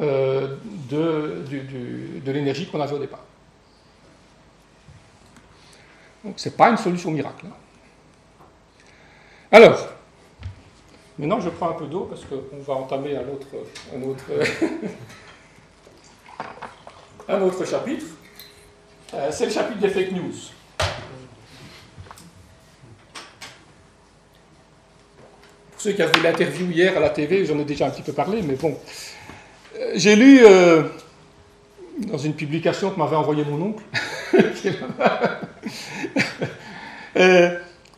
euh, 0.00 0.56
de 0.90 2.30
l'énergie 2.30 2.66
qu'on 2.66 2.82
avait 2.82 2.94
au 2.94 2.98
départ. 2.98 3.24
Donc 6.24 6.34
ce 6.36 6.48
n'est 6.48 6.54
pas 6.54 6.70
une 6.70 6.76
solution 6.76 7.10
miracle. 7.10 7.46
Hein. 7.46 8.44
Alors, 9.50 9.88
Maintenant, 11.18 11.40
je 11.40 11.48
prends 11.48 11.70
un 11.70 11.72
peu 11.72 11.86
d'eau 11.86 12.04
parce 12.08 12.24
qu'on 12.24 12.62
va 12.62 12.74
entamer 12.74 13.16
un 13.16 13.22
autre, 13.22 13.48
un 13.92 14.02
autre, 14.02 14.24
un 17.28 17.40
autre 17.42 17.64
chapitre. 17.64 18.06
Euh, 19.14 19.28
c'est 19.32 19.46
le 19.46 19.50
chapitre 19.50 19.80
des 19.80 19.88
fake 19.88 20.12
news. 20.12 20.32
Pour 25.72 25.80
ceux 25.80 25.92
qui 25.92 26.02
avaient 26.02 26.22
l'interview 26.22 26.70
hier 26.70 26.96
à 26.96 27.00
la 27.00 27.10
TV, 27.10 27.44
j'en 27.44 27.58
ai 27.58 27.64
déjà 27.64 27.86
un 27.86 27.90
petit 27.90 28.02
peu 28.02 28.12
parlé, 28.12 28.40
mais 28.42 28.54
bon. 28.54 28.78
Euh, 29.76 29.92
j'ai 29.96 30.14
lu 30.14 30.44
euh, 30.44 30.84
dans 31.98 32.18
une 32.18 32.34
publication 32.34 32.92
que 32.92 32.98
m'avait 32.98 33.16
envoyé 33.16 33.44
mon 33.44 33.60
oncle. 33.60 33.82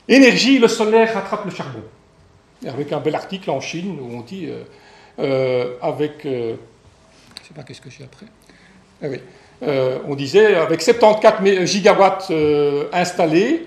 énergie, 0.09 0.59
le 0.59 0.69
solaire 0.69 1.15
rattrape 1.15 1.45
le 1.45 1.51
charbon 1.51 1.83
avec 2.67 2.93
un 2.93 3.01
bel 3.01 3.15
article 3.15 3.51
en 3.51 3.61
Chine 3.61 3.99
où 4.01 4.17
on 4.17 4.21
dit, 4.21 4.47
euh, 4.47 4.63
euh, 5.19 5.77
avec, 5.81 6.27
euh, 6.27 6.57
je 7.37 7.43
ne 7.43 7.49
sais 7.49 7.55
pas 7.55 7.63
qu'est-ce 7.63 7.81
que 7.81 7.91
j'ai 7.91 8.05
après, 8.05 8.27
ah 9.03 9.07
oui, 9.09 9.21
on 10.07 10.15
disait, 10.15 10.55
avec 10.55 10.83
74 10.83 11.65
gigawatts 11.67 12.33
installés, 12.93 13.67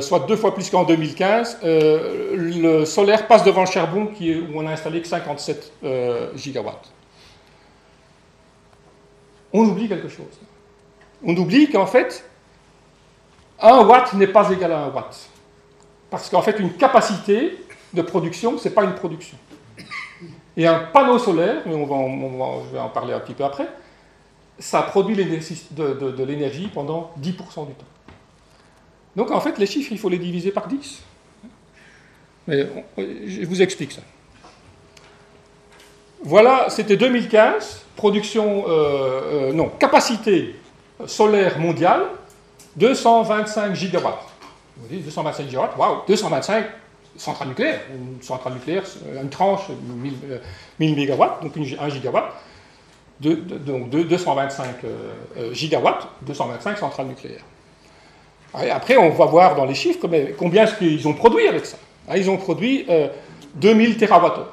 soit 0.00 0.20
deux 0.20 0.36
fois 0.36 0.54
plus 0.54 0.68
qu'en 0.70 0.84
2015, 0.84 1.58
le 1.62 2.84
solaire 2.84 3.26
passe 3.26 3.44
devant 3.44 3.62
le 3.62 3.70
charbon 3.70 4.06
qui 4.06 4.34
où 4.34 4.48
on 4.54 4.66
a 4.66 4.72
installé 4.72 5.00
que 5.00 5.08
57 5.08 5.72
gigawatts. 6.36 6.90
On 9.54 9.64
oublie 9.64 9.88
quelque 9.88 10.08
chose. 10.08 10.38
On 11.24 11.36
oublie 11.36 11.70
qu'en 11.70 11.86
fait, 11.86 12.24
un 13.60 13.84
watt 13.84 14.12
n'est 14.14 14.26
pas 14.26 14.50
égal 14.50 14.72
à 14.72 14.84
un 14.84 14.88
watt. 14.90 15.28
Parce 16.10 16.28
qu'en 16.28 16.42
fait, 16.42 16.58
une 16.58 16.72
capacité, 16.74 17.58
de 17.92 18.02
production, 18.02 18.58
ce 18.58 18.68
n'est 18.68 18.74
pas 18.74 18.84
une 18.84 18.94
production. 18.94 19.36
Et 20.56 20.66
un 20.66 20.78
panneau 20.78 21.18
solaire, 21.18 21.62
mais 21.66 21.74
on 21.74 21.86
va, 21.86 22.64
je 22.66 22.72
vais 22.72 22.80
en 22.80 22.88
parler 22.88 23.12
un 23.12 23.20
petit 23.20 23.34
peu 23.34 23.44
après, 23.44 23.68
ça 24.58 24.82
produit 24.82 25.16
de, 25.16 26.10
de 26.10 26.24
l'énergie 26.24 26.70
pendant 26.72 27.12
10% 27.20 27.66
du 27.66 27.74
temps. 27.74 27.84
Donc 29.16 29.30
en 29.30 29.40
fait, 29.40 29.58
les 29.58 29.66
chiffres, 29.66 29.92
il 29.92 29.98
faut 29.98 30.08
les 30.08 30.18
diviser 30.18 30.50
par 30.50 30.68
10. 30.68 31.02
Mais 32.48 32.66
je 32.98 33.46
vous 33.46 33.62
explique 33.62 33.92
ça. 33.92 34.02
Voilà, 36.24 36.66
c'était 36.68 36.96
2015, 36.96 37.84
production, 37.96 38.64
euh, 38.68 39.50
euh, 39.50 39.52
non, 39.52 39.68
capacité 39.78 40.54
solaire 41.06 41.58
mondiale, 41.58 42.02
225 42.76 43.74
gigawatts. 43.74 44.24
Vous 44.76 44.88
dites 44.88 45.04
225 45.04 45.48
gigawatts, 45.48 45.76
waouh, 45.76 45.98
225 46.06 46.66
centrale 47.16 47.48
nucléaire, 47.48 47.80
une 47.94 48.22
centrale 48.22 48.54
nucléaire, 48.54 48.82
une 49.22 49.28
tranche, 49.28 49.68
1000, 49.68 50.12
1000 50.78 51.10
MW, 51.10 51.24
donc 51.42 51.52
1 51.56 51.88
gigawatt, 51.90 52.32
donc 53.20 53.90
225 53.90 54.84
euh, 54.84 55.12
euh, 55.38 55.54
gigawatts, 55.54 56.08
225 56.22 56.78
centrales 56.78 57.06
nucléaires. 57.06 57.44
après, 58.54 58.96
on 58.96 59.10
va 59.10 59.26
voir 59.26 59.54
dans 59.54 59.64
les 59.64 59.74
chiffres 59.74 60.00
combien, 60.38 60.64
est-ce 60.64 60.74
qu'ils 60.76 61.06
ont 61.06 61.14
produit 61.14 61.46
avec 61.46 61.66
ça. 61.66 61.76
Ah, 62.08 62.16
ils 62.16 62.28
ont 62.28 62.36
produit 62.36 62.86
2000 63.54 64.02
euh, 64.02 64.06
TWh. 64.06 64.46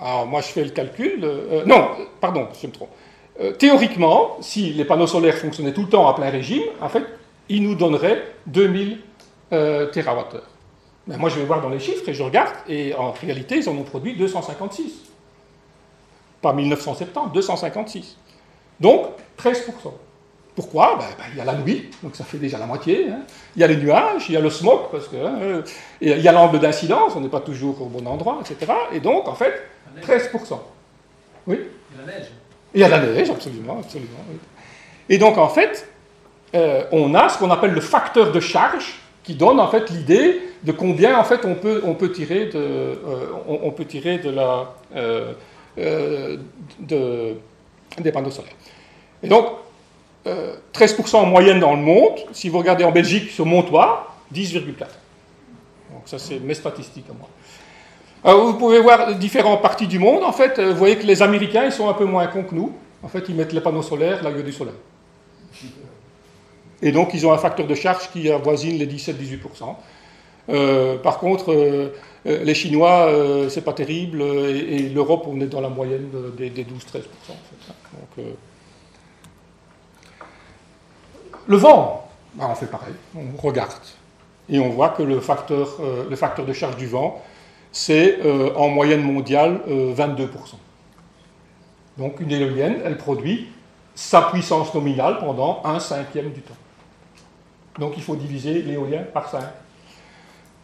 Alors, 0.00 0.26
moi, 0.26 0.40
je 0.40 0.46
fais 0.48 0.64
le 0.64 0.70
calcul. 0.70 1.24
non, 1.66 1.90
pardon, 2.20 2.48
je 2.60 2.66
me 2.66 2.72
trompe. 2.72 2.90
Théoriquement, 3.58 4.36
si 4.40 4.72
les 4.72 4.84
panneaux 4.84 5.06
solaires 5.06 5.36
fonctionnaient 5.36 5.72
tout 5.72 5.82
le 5.82 5.88
temps 5.88 6.08
à 6.08 6.14
plein 6.14 6.30
régime, 6.30 6.62
en 6.80 6.88
fait, 6.88 7.04
ils 7.48 7.62
nous 7.62 7.74
donneraient 7.74 8.22
2000 8.46 8.98
TWh. 9.50 10.40
Ben, 11.06 11.16
moi, 11.16 11.28
je 11.28 11.38
vais 11.38 11.44
voir 11.44 11.60
dans 11.60 11.68
les 11.68 11.80
chiffres 11.80 12.08
et 12.08 12.14
je 12.14 12.22
regarde, 12.22 12.54
et 12.68 12.94
en 12.94 13.10
réalité, 13.12 13.56
ils 13.56 13.68
en 13.68 13.72
ont 13.72 13.82
produit 13.82 14.16
256. 14.16 14.92
Pas 16.40 16.52
1970, 16.52 17.32
256. 17.32 18.16
Donc, 18.78 19.06
13%. 19.38 19.62
Pourquoi? 20.54 20.96
Ben, 20.98 21.06
ben, 21.18 21.24
Il 21.32 21.38
y 21.38 21.40
a 21.40 21.44
la 21.44 21.54
nuit, 21.54 21.90
donc 22.02 22.14
ça 22.14 22.24
fait 22.24 22.38
déjà 22.38 22.58
la 22.58 22.66
moitié. 22.66 23.08
Hein. 23.08 23.22
Il 23.56 23.60
y 23.60 23.64
a 23.64 23.66
les 23.66 23.76
nuages, 23.76 24.26
il 24.28 24.34
y 24.34 24.36
a 24.36 24.40
le 24.40 24.50
smog, 24.50 24.90
parce 24.92 25.08
que 25.08 25.16
hein, 25.16 25.62
il 26.00 26.20
y 26.20 26.28
a 26.28 26.32
l'angle 26.32 26.60
d'incidence, 26.60 27.14
on 27.16 27.20
n'est 27.20 27.28
pas 27.28 27.40
toujours 27.40 27.80
au 27.82 27.86
bon 27.86 28.06
endroit, 28.06 28.40
etc. 28.40 28.72
Et 28.92 29.00
donc, 29.00 29.26
en 29.26 29.34
fait, 29.34 29.54
13%. 30.02 30.58
Oui? 31.46 31.58
A 31.94 32.06
la 32.06 32.12
neige. 32.12 32.30
Il 32.74 32.80
y 32.80 32.84
a 32.84 32.88
la 32.88 33.00
neige, 33.00 33.30
absolument. 33.30 33.80
absolument 33.80 34.18
Et 35.08 35.18
donc, 35.18 35.38
en 35.38 35.48
fait, 35.48 35.88
euh, 36.54 36.84
on 36.92 37.14
a 37.14 37.28
ce 37.28 37.38
qu'on 37.38 37.50
appelle 37.50 37.72
le 37.72 37.80
facteur 37.80 38.32
de 38.32 38.40
charge 38.40 39.02
qui 39.22 39.34
donne 39.34 39.60
en 39.60 39.68
fait 39.68 39.90
l'idée 39.90 40.40
de 40.64 40.72
combien 40.72 41.18
en 41.18 41.24
fait 41.24 41.44
on 41.44 41.54
peut, 41.54 42.12
tirer 42.12 42.46
de, 42.46 42.56
euh, 42.56 42.96
de 44.24 44.32
euh, 44.96 45.32
euh, 45.78 46.36
de, 46.78 47.34
des 47.98 48.12
panneaux 48.12 48.30
solaires. 48.30 48.52
Et 49.22 49.28
donc, 49.28 49.46
13% 50.24 51.16
en 51.16 51.26
moyenne 51.26 51.58
dans 51.58 51.74
le 51.74 51.82
monde. 51.82 52.20
Si 52.32 52.48
vous 52.48 52.58
regardez 52.58 52.84
en 52.84 52.92
Belgique 52.92 53.30
sur 53.30 53.44
mon 53.44 53.62
toit, 53.62 54.14
10,4. 54.32 54.62
Donc 55.90 56.02
ça, 56.06 56.18
c'est 56.18 56.38
mes 56.38 56.54
statistiques 56.54 57.06
à 57.10 57.12
moi. 57.12 57.28
Alors, 58.24 58.46
vous 58.46 58.54
pouvez 58.54 58.80
voir 58.80 59.14
différentes 59.16 59.62
parties 59.62 59.88
du 59.88 59.98
monde. 59.98 60.22
En 60.22 60.32
fait, 60.32 60.60
vous 60.60 60.76
voyez 60.76 60.96
que 60.96 61.06
les 61.06 61.22
Américains, 61.22 61.64
ils 61.64 61.72
sont 61.72 61.88
un 61.88 61.94
peu 61.94 62.04
moins 62.04 62.26
cons 62.28 62.44
que 62.44 62.54
nous. 62.54 62.72
En 63.02 63.08
fait, 63.08 63.24
ils 63.28 63.34
mettent 63.34 63.52
les 63.52 63.60
panneaux 63.60 63.82
solaires 63.82 64.22
là 64.22 64.30
a 64.30 64.32
du 64.32 64.52
soleil. 64.52 64.74
Et 66.82 66.92
donc, 66.92 67.14
ils 67.14 67.26
ont 67.26 67.32
un 67.32 67.38
facteur 67.38 67.66
de 67.66 67.74
charge 67.74 68.10
qui 68.12 68.30
avoisine 68.30 68.78
les 68.78 68.86
17-18%. 68.86 69.74
Euh, 70.48 70.98
par 70.98 71.18
contre, 71.18 71.52
euh, 71.52 71.94
euh, 72.26 72.44
les 72.44 72.54
Chinois, 72.54 73.08
c'est 73.48 73.64
pas 73.64 73.72
terrible, 73.72 74.22
et, 74.22 74.88
l'Europe, 74.88 75.24
on 75.28 75.40
est 75.40 75.46
dans 75.46 75.60
la 75.60 75.68
moyenne 75.68 76.08
des, 76.36 76.50
12-13%. 76.50 77.02
Hein. 77.30 78.22
le 81.46 81.56
vent, 81.56 82.08
bah, 82.34 82.48
on 82.50 82.54
fait 82.54 82.66
pareil, 82.66 82.94
on 83.16 83.40
regarde, 83.40 83.72
et 84.48 84.58
on 84.58 84.70
voit 84.70 84.90
que 84.90 85.02
le 85.02 85.20
facteur, 85.20 85.78
le 86.08 86.16
facteur 86.16 86.44
de 86.44 86.52
charge 86.52 86.76
du 86.76 86.86
vent, 86.86 87.22
c'est 87.72 88.18
en 88.54 88.68
moyenne 88.68 89.02
mondiale 89.02 89.60
22%. 89.68 90.28
Donc 91.98 92.20
une 92.20 92.30
éolienne, 92.30 92.76
elle 92.84 92.96
produit 92.96 93.48
sa 93.94 94.22
puissance 94.22 94.74
nominale 94.74 95.18
pendant 95.18 95.60
un 95.64 95.78
cinquième 95.78 96.30
du 96.30 96.40
temps. 96.40 96.54
Donc 97.78 97.94
il 97.96 98.02
faut 98.02 98.16
diviser 98.16 98.62
l'éolien 98.62 99.02
par 99.12 99.28
5. 99.28 99.42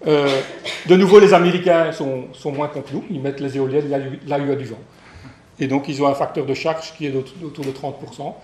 Euh, 0.07 0.41
de 0.87 0.97
nouveau, 0.97 1.19
les 1.19 1.35
Américains 1.35 1.91
sont, 1.93 2.29
moins 2.53 2.69
contre 2.69 2.93
nous, 2.95 3.05
ils 3.11 3.21
mettent 3.21 3.41
les 3.41 3.57
éoliennes 3.57 3.91
là, 3.91 3.99
où 4.39 4.43
il 4.43 4.49
y 4.49 4.53
a 4.53 4.57
du 4.57 4.65
vent. 4.65 4.79
Et 5.59 5.67
donc 5.67 5.89
ils 5.89 6.03
ont 6.03 6.07
un 6.07 6.15
facteur 6.15 6.47
de 6.47 6.55
charge 6.55 6.95
qui 6.97 7.07
est 7.07 7.15
autour 7.15 7.65
de 7.65 7.71
30%. 7.71 8.35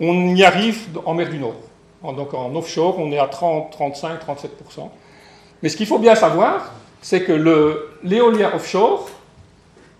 On 0.00 0.34
y 0.34 0.44
arrive 0.44 0.86
en 1.04 1.14
mer 1.14 1.28
du 1.28 1.38
Nord. 1.38 1.56
Donc 2.02 2.32
en 2.32 2.54
offshore, 2.54 2.98
on 2.98 3.10
est 3.12 3.18
à 3.18 3.26
30, 3.26 3.72
35, 3.72 4.20
37%. 4.24 4.88
Mais 5.62 5.68
ce 5.68 5.76
qu'il 5.76 5.86
faut 5.86 5.98
bien 5.98 6.14
savoir, 6.14 6.72
c'est 7.02 7.24
que 7.24 7.32
l'éolien 8.02 8.52
offshore, 8.54 9.08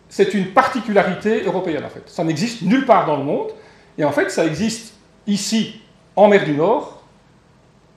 c'est 0.09 0.35
une 0.35 0.49
particularité 0.49 1.45
européenne 1.45 1.85
en 1.85 1.89
fait. 1.89 2.03
Ça 2.07 2.25
n'existe 2.25 2.63
nulle 2.63 2.85
part 2.85 3.07
dans 3.07 3.17
le 3.17 3.25
monde. 3.25 3.51
Et 3.97 4.05
en 4.05 4.13
fait, 4.13 4.31
ça 4.31 4.45
existe 4.45 4.95
ici, 5.27 5.81
en 6.17 6.29
mer 6.29 6.45
du 6.45 6.53
Nord, 6.53 7.03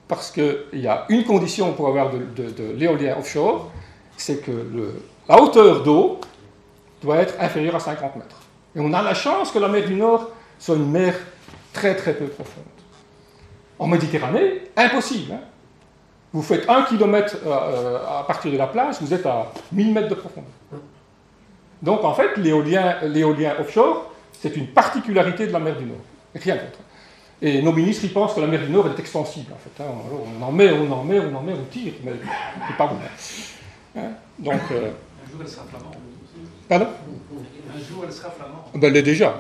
parce 0.08 0.32
qu'il 0.32 0.58
y 0.74 0.88
a 0.88 1.06
une 1.10 1.24
condition 1.24 1.74
pour 1.74 1.88
avoir 1.88 2.12
de, 2.12 2.74
l'éolien 2.76 3.18
offshore, 3.18 3.72
c'est 4.18 4.46
que 4.46 4.52
la 5.28 5.42
hauteur 5.42 5.84
d'eau 5.84 6.20
doit 7.02 7.18
être 7.18 7.36
inférieure 7.40 7.76
à 7.76 7.80
50 7.80 8.16
mètres. 8.16 8.42
Et 8.76 8.80
on 8.80 8.94
a 8.94 9.02
la 9.02 9.14
chance 9.14 9.52
que 9.52 9.60
la 9.60 9.68
mer 9.68 9.86
du 9.86 9.96
Nord 9.96 10.30
soit 10.60 10.76
une 10.76 10.90
mer 10.90 11.16
très 11.72 11.96
très 11.96 12.14
peu 12.14 12.26
profonde. 12.26 12.64
En 13.80 13.88
Méditerranée, 13.88 14.62
impossible. 14.78 15.34
Hein. 15.34 15.40
Vous 16.34 16.42
faites 16.42 16.68
un 16.68 16.84
kilomètre 16.84 17.38
euh, 17.46 17.50
euh, 17.50 18.20
à 18.20 18.24
partir 18.24 18.52
de 18.52 18.58
la 18.58 18.68
plage, 18.68 18.96
vous 19.00 19.14
êtes 19.14 19.26
à 19.26 19.52
1000 19.72 19.94
mètres 19.94 20.10
de 20.10 20.16
profondeur. 20.16 20.50
Donc 21.82 22.04
en 22.04 22.14
fait, 22.14 22.36
l'éolien 22.38 23.54
offshore, 23.60 24.12
c'est 24.42 24.58
une 24.58 24.68
particularité 24.68 25.46
de 25.48 25.54
la 25.54 25.60
mer 25.60 25.78
du 25.78 25.86
Nord. 25.86 25.98
Rien 26.36 26.56
d'autre. 26.56 26.80
Et 27.42 27.62
nos 27.62 27.72
ministres, 27.72 28.06
ils 28.06 28.14
pensent 28.14 28.34
que 28.34 28.40
la 28.40 28.48
mer 28.48 28.62
du 28.62 28.72
Nord 28.72 28.88
est 28.88 29.00
extensible, 29.00 29.52
en 29.54 29.58
fait. 29.58 29.84
Hein. 29.84 29.88
On 30.40 30.44
en 30.44 30.52
met, 30.52 30.72
on 30.72 30.92
en 30.92 31.04
met, 31.04 31.20
on 31.20 31.36
en 31.36 31.42
met, 31.42 31.54
on 31.54 31.66
tire, 31.70 31.94
mais 32.04 32.14
c'est 32.68 32.78
pas 32.78 32.88
bon. 32.88 32.96
Hein. 33.98 34.02
Donc, 34.40 34.62
euh, 34.72 34.92
Un 35.26 35.32
jour, 35.32 35.42
elle 35.42 35.48
sera 35.48 35.66
flamande. 35.66 35.96
Pardon? 36.70 36.88
Un 36.88 37.80
jour, 37.80 38.04
elle 38.08 38.14
sera 38.14 38.30
flamande. 38.32 38.62
Ben, 38.76 38.84
elle 38.88 38.94
l'est 38.94 39.02
déjà. 39.04 39.36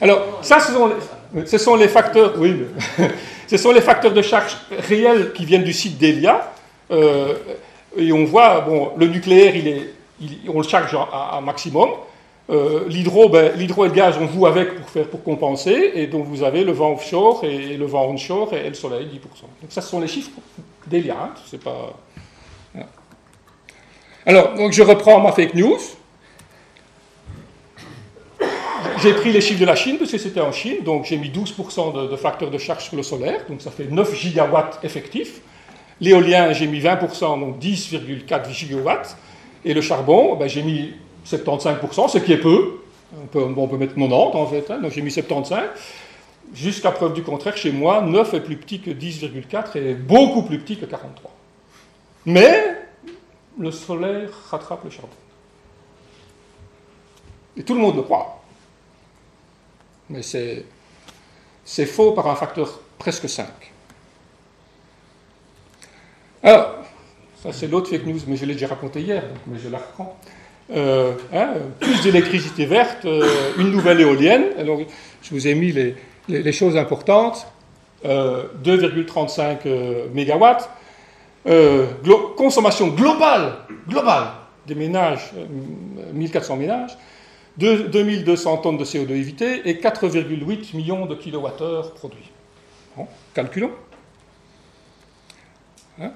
Alors, 0.00 0.38
ça, 0.40 0.58
ce 0.60 0.72
sont 0.72 0.90
les, 1.34 1.46
ce 1.46 1.58
sont 1.58 1.76
les 1.76 1.88
facteurs, 1.88 2.32
oui, 2.38 2.64
ce 3.52 3.58
sont 3.58 3.72
les 3.72 3.82
facteurs 3.82 4.14
de 4.14 4.22
charge 4.22 4.56
réels 4.88 5.34
qui 5.34 5.44
viennent 5.44 5.62
du 5.62 5.74
site 5.74 5.98
d'Elia. 5.98 6.54
Euh, 6.90 7.34
et 7.98 8.10
on 8.10 8.24
voit, 8.24 8.62
bon, 8.62 8.92
le 8.96 9.06
nucléaire, 9.08 9.54
il 9.54 9.68
est, 9.68 9.90
on 10.48 10.62
le 10.62 10.66
charge 10.66 10.96
à, 11.12 11.38
maximum. 11.42 11.90
Euh, 12.48 12.84
l'hydro, 12.88 13.28
ben, 13.28 13.52
l'hydro 13.54 13.84
et 13.84 13.88
le 13.88 13.94
gaz, 13.94 14.16
on 14.18 14.26
joue 14.26 14.46
avec 14.46 14.74
pour, 14.76 14.88
faire, 14.88 15.06
pour 15.06 15.22
compenser, 15.22 15.92
et 15.94 16.06
donc 16.06 16.24
vous 16.24 16.42
avez 16.42 16.64
le 16.64 16.72
vent 16.72 16.92
offshore 16.94 17.44
et, 17.44 17.76
le 17.76 17.84
vent 17.84 18.08
onshore 18.08 18.54
et, 18.54 18.70
le 18.70 18.74
soleil, 18.74 19.04
10%. 19.04 19.10
Donc 19.10 19.20
ça, 19.68 19.82
ce 19.82 19.90
sont 19.90 20.00
les 20.00 20.08
chiffres 20.08 20.30
d'Elia, 20.86 21.16
hein, 21.22 21.30
c'est 21.44 21.62
pas... 21.62 21.92
Hein. 22.74 22.86
Alors, 24.24 24.54
donc 24.54 24.72
je 24.72 24.82
reprends 24.82 25.20
ma 25.20 25.32
fake 25.32 25.54
news. 25.54 25.78
J'ai 29.02 29.14
pris 29.14 29.32
les 29.32 29.40
chiffres 29.40 29.58
de 29.58 29.66
la 29.66 29.74
Chine, 29.74 29.98
parce 29.98 30.12
que 30.12 30.18
c'était 30.18 30.40
en 30.40 30.52
Chine, 30.52 30.84
donc 30.84 31.06
j'ai 31.06 31.16
mis 31.16 31.28
12% 31.28 31.92
de, 31.92 32.06
de 32.12 32.16
facteur 32.16 32.52
de 32.52 32.58
charge 32.58 32.84
sur 32.84 32.96
le 32.96 33.02
solaire, 33.02 33.40
donc 33.48 33.60
ça 33.60 33.72
fait 33.72 33.90
9 33.90 34.14
gigawatts 34.14 34.78
effectifs. 34.84 35.40
L'éolien, 36.00 36.52
j'ai 36.52 36.68
mis 36.68 36.78
20%, 36.78 37.40
donc 37.40 37.58
10,4 37.58 38.52
gigawatts. 38.52 39.16
Et 39.64 39.74
le 39.74 39.80
charbon, 39.80 40.36
ben, 40.36 40.48
j'ai 40.48 40.62
mis 40.62 40.92
75%, 41.26 42.10
ce 42.10 42.18
qui 42.18 42.32
est 42.32 42.38
peu. 42.38 42.78
On 43.34 43.66
peut, 43.66 43.76
mettre 43.76 43.94
90 43.94 44.14
en 44.14 44.46
fait, 44.46 44.70
hein, 44.70 44.78
donc 44.80 44.92
j'ai 44.92 45.02
mis 45.02 45.10
75. 45.10 45.62
Jusqu'à 46.54 46.92
preuve 46.92 47.12
du 47.12 47.22
contraire, 47.22 47.56
chez 47.56 47.72
moi, 47.72 48.02
9 48.02 48.34
est 48.34 48.40
plus 48.40 48.56
petit 48.56 48.80
que 48.80 48.90
10,4 48.90 49.78
et 49.78 49.94
beaucoup 49.94 50.42
plus 50.42 50.60
petit 50.60 50.76
que 50.76 50.84
43. 50.84 51.30
Mais 52.26 52.76
le 53.58 53.70
solaire 53.72 54.30
rattrape 54.48 54.84
le 54.84 54.90
charbon. 54.90 55.08
Et 57.56 57.64
tout 57.64 57.74
le 57.74 57.80
monde 57.80 57.96
le 57.96 58.02
croit. 58.02 58.41
Mais 60.12 60.22
c'est, 60.22 61.86
faux 61.86 62.12
par 62.12 62.28
un 62.28 62.34
facteur 62.34 62.80
presque 62.98 63.28
5. 63.28 63.46
Alors, 66.42 66.74
ça 67.42 67.52
c'est 67.52 67.66
l'autre 67.66 67.88
fake 67.90 68.06
news, 68.06 68.20
mais 68.26 68.36
je 68.36 68.44
l'ai 68.44 68.54
déjà 68.54 68.66
raconté 68.68 69.00
hier, 69.00 69.24
mais 69.46 69.58
je 69.58 69.68
la 69.68 69.78
reprends. 69.78 70.18
Euh, 70.70 71.12
hein, 71.32 71.54
plus 71.80 72.02
d'électricité 72.02 72.66
verte, 72.66 73.04
euh, 73.04 73.52
une 73.58 73.70
nouvelle 73.70 74.00
éolienne. 74.00 74.44
Alors, 74.58 74.80
je 75.22 75.30
vous 75.30 75.46
ai 75.46 75.54
mis 75.54 75.72
les, 75.72 75.96
les, 76.28 76.52
choses 76.52 76.76
importantes. 76.76 77.46
2,35 78.04 79.58
euh, 79.66 80.08
MW. 80.14 80.56
consommation 82.36 82.88
globale, 82.88 83.54
globale 83.88 84.32
des 84.66 84.74
ménages, 84.74 85.32
1400 86.12 86.56
ménages, 86.56 86.96
2200 87.58 88.58
tonnes 88.58 88.78
de 88.78 88.84
CO2 88.84 89.10
évité 89.10 89.68
et 89.68 89.74
4,8 89.74 90.76
millions 90.76 91.06
de 91.06 91.14
kilowattheures 91.14 91.92
produits. 91.94 92.30
Calculons. 93.34 93.72
Hein? 96.00 96.12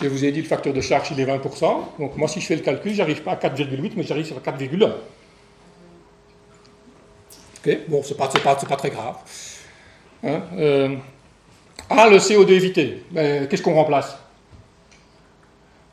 Je 0.00 0.08
vous 0.08 0.24
ai 0.24 0.32
dit 0.32 0.40
le 0.40 0.48
facteur 0.48 0.72
de 0.72 0.80
charge, 0.80 1.10
il 1.10 1.20
est 1.20 1.26
20%. 1.26 1.98
Donc 1.98 2.16
moi, 2.16 2.28
si 2.28 2.40
je 2.40 2.46
fais 2.46 2.56
le 2.56 2.62
calcul, 2.62 2.94
j'arrive 2.94 3.22
pas 3.22 3.32
à 3.32 3.36
4,8, 3.36 3.92
mais 3.96 4.02
j'arrive 4.02 4.32
à 4.36 4.50
4,1. 4.50 4.92
Ok, 7.58 7.78
bon, 7.88 8.02
c'est 8.02 8.16
pas, 8.16 8.28
pas, 8.28 8.54
pas, 8.54 8.76
très 8.76 8.90
grave. 8.90 9.16
Hein, 10.24 10.42
euh, 10.56 10.96
ah, 11.90 12.08
le 12.08 12.16
CO2 12.16 12.50
évité. 12.52 13.04
Ben, 13.10 13.46
qu'est-ce 13.46 13.62
qu'on 13.62 13.74
remplace? 13.74 14.16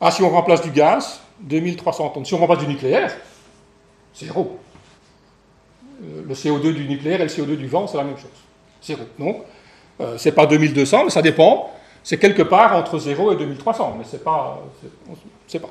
Ah, 0.00 0.10
si 0.10 0.22
on 0.22 0.30
remplace 0.30 0.62
du 0.62 0.70
gaz, 0.70 1.20
2300 1.40 2.08
tonnes. 2.10 2.24
Si 2.24 2.32
on 2.32 2.38
remplace 2.38 2.60
du 2.60 2.68
nucléaire, 2.68 3.14
Zéro. 4.18 4.58
Euh, 6.02 6.22
le 6.26 6.34
CO2 6.34 6.72
du 6.72 6.88
nucléaire 6.88 7.20
et 7.20 7.24
le 7.24 7.30
CO2 7.30 7.56
du 7.56 7.66
vent, 7.66 7.86
c'est 7.86 7.96
la 7.96 8.04
même 8.04 8.16
chose. 8.16 8.30
Zéro. 8.82 9.02
Donc, 9.18 9.42
euh, 10.00 10.16
c'est 10.18 10.32
pas 10.32 10.46
2200, 10.46 11.04
mais 11.04 11.10
ça 11.10 11.22
dépend. 11.22 11.70
C'est 12.02 12.18
quelque 12.18 12.42
part 12.42 12.74
entre 12.76 12.98
0 12.98 13.32
et 13.32 13.36
2300, 13.36 13.96
mais 13.98 14.04
c'est 14.08 14.22
pas. 14.22 14.62
C'est 15.46 15.58
pas. 15.58 15.68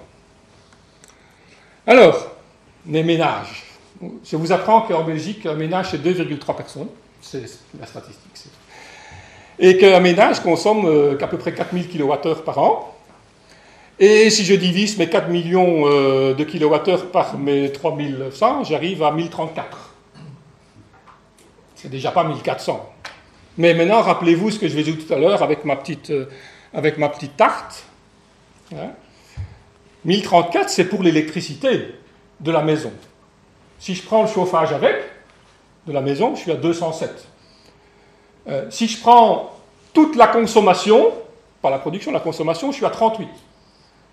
Alors, 1.85 2.31
les 2.87 3.03
ménages. 3.03 3.63
Je 4.23 4.35
vous 4.35 4.51
apprends 4.51 4.81
qu'en 4.81 5.03
Belgique, 5.03 5.45
un 5.45 5.55
ménage, 5.55 5.87
c'est 5.91 6.03
2,3 6.03 6.55
personnes. 6.55 6.89
C'est 7.21 7.43
la 7.79 7.85
statistique. 7.85 8.51
Et 9.57 9.77
qu'un 9.77 9.99
ménage 9.99 10.41
consomme 10.41 10.85
euh, 10.85 11.15
qu'à 11.15 11.27
peu 11.27 11.37
près 11.37 11.53
4000 11.53 11.87
kWh 11.89 12.43
par 12.45 12.59
an. 12.59 12.96
Et 13.99 14.29
si 14.29 14.45
je 14.45 14.53
divise 14.53 14.97
mes 14.99 15.09
4 15.09 15.29
millions 15.29 15.87
euh, 15.87 16.35
de 16.35 16.43
kilowattheures 16.43 17.07
par 17.07 17.37
mes 17.39 17.71
3100, 17.71 18.65
j'arrive 18.65 19.01
à 19.01 19.11
1034. 19.11 19.95
C'est 21.75 21.89
déjà 21.89 22.11
pas 22.11 22.23
1400. 22.23 22.93
Mais 23.57 23.73
maintenant, 23.73 24.01
rappelez-vous 24.01 24.51
ce 24.51 24.59
que 24.59 24.67
je 24.67 24.73
vous 24.73 24.79
ai 24.79 24.83
dit 24.83 24.97
tout 24.97 25.11
à 25.11 25.17
l'heure 25.17 25.41
avec, 25.41 25.65
ma 25.65 25.75
petite, 25.75 26.11
euh, 26.11 26.25
avec 26.75 26.99
ma 26.99 27.09
petite 27.09 27.35
tarte. 27.35 27.85
1034, 30.05 30.55
hein. 30.55 30.67
c'est 30.67 30.85
pour 30.85 31.01
l'électricité 31.01 31.95
de 32.39 32.51
la 32.51 32.61
maison. 32.61 32.91
Si 33.79 33.95
je 33.95 34.03
prends 34.03 34.21
le 34.21 34.27
chauffage 34.27 34.73
avec, 34.73 34.95
de 35.87 35.91
la 35.91 36.01
maison, 36.01 36.35
je 36.35 36.41
suis 36.41 36.51
à 36.51 36.55
207. 36.55 37.27
Euh, 38.47 38.65
si 38.69 38.87
je 38.87 38.99
prends 38.99 39.57
toute 39.93 40.15
la 40.15 40.27
consommation, 40.27 41.13
pas 41.63 41.71
la 41.71 41.79
production, 41.79 42.11
la 42.11 42.19
consommation, 42.19 42.71
je 42.71 42.77
suis 42.77 42.85
à 42.85 42.91
38. 42.91 43.27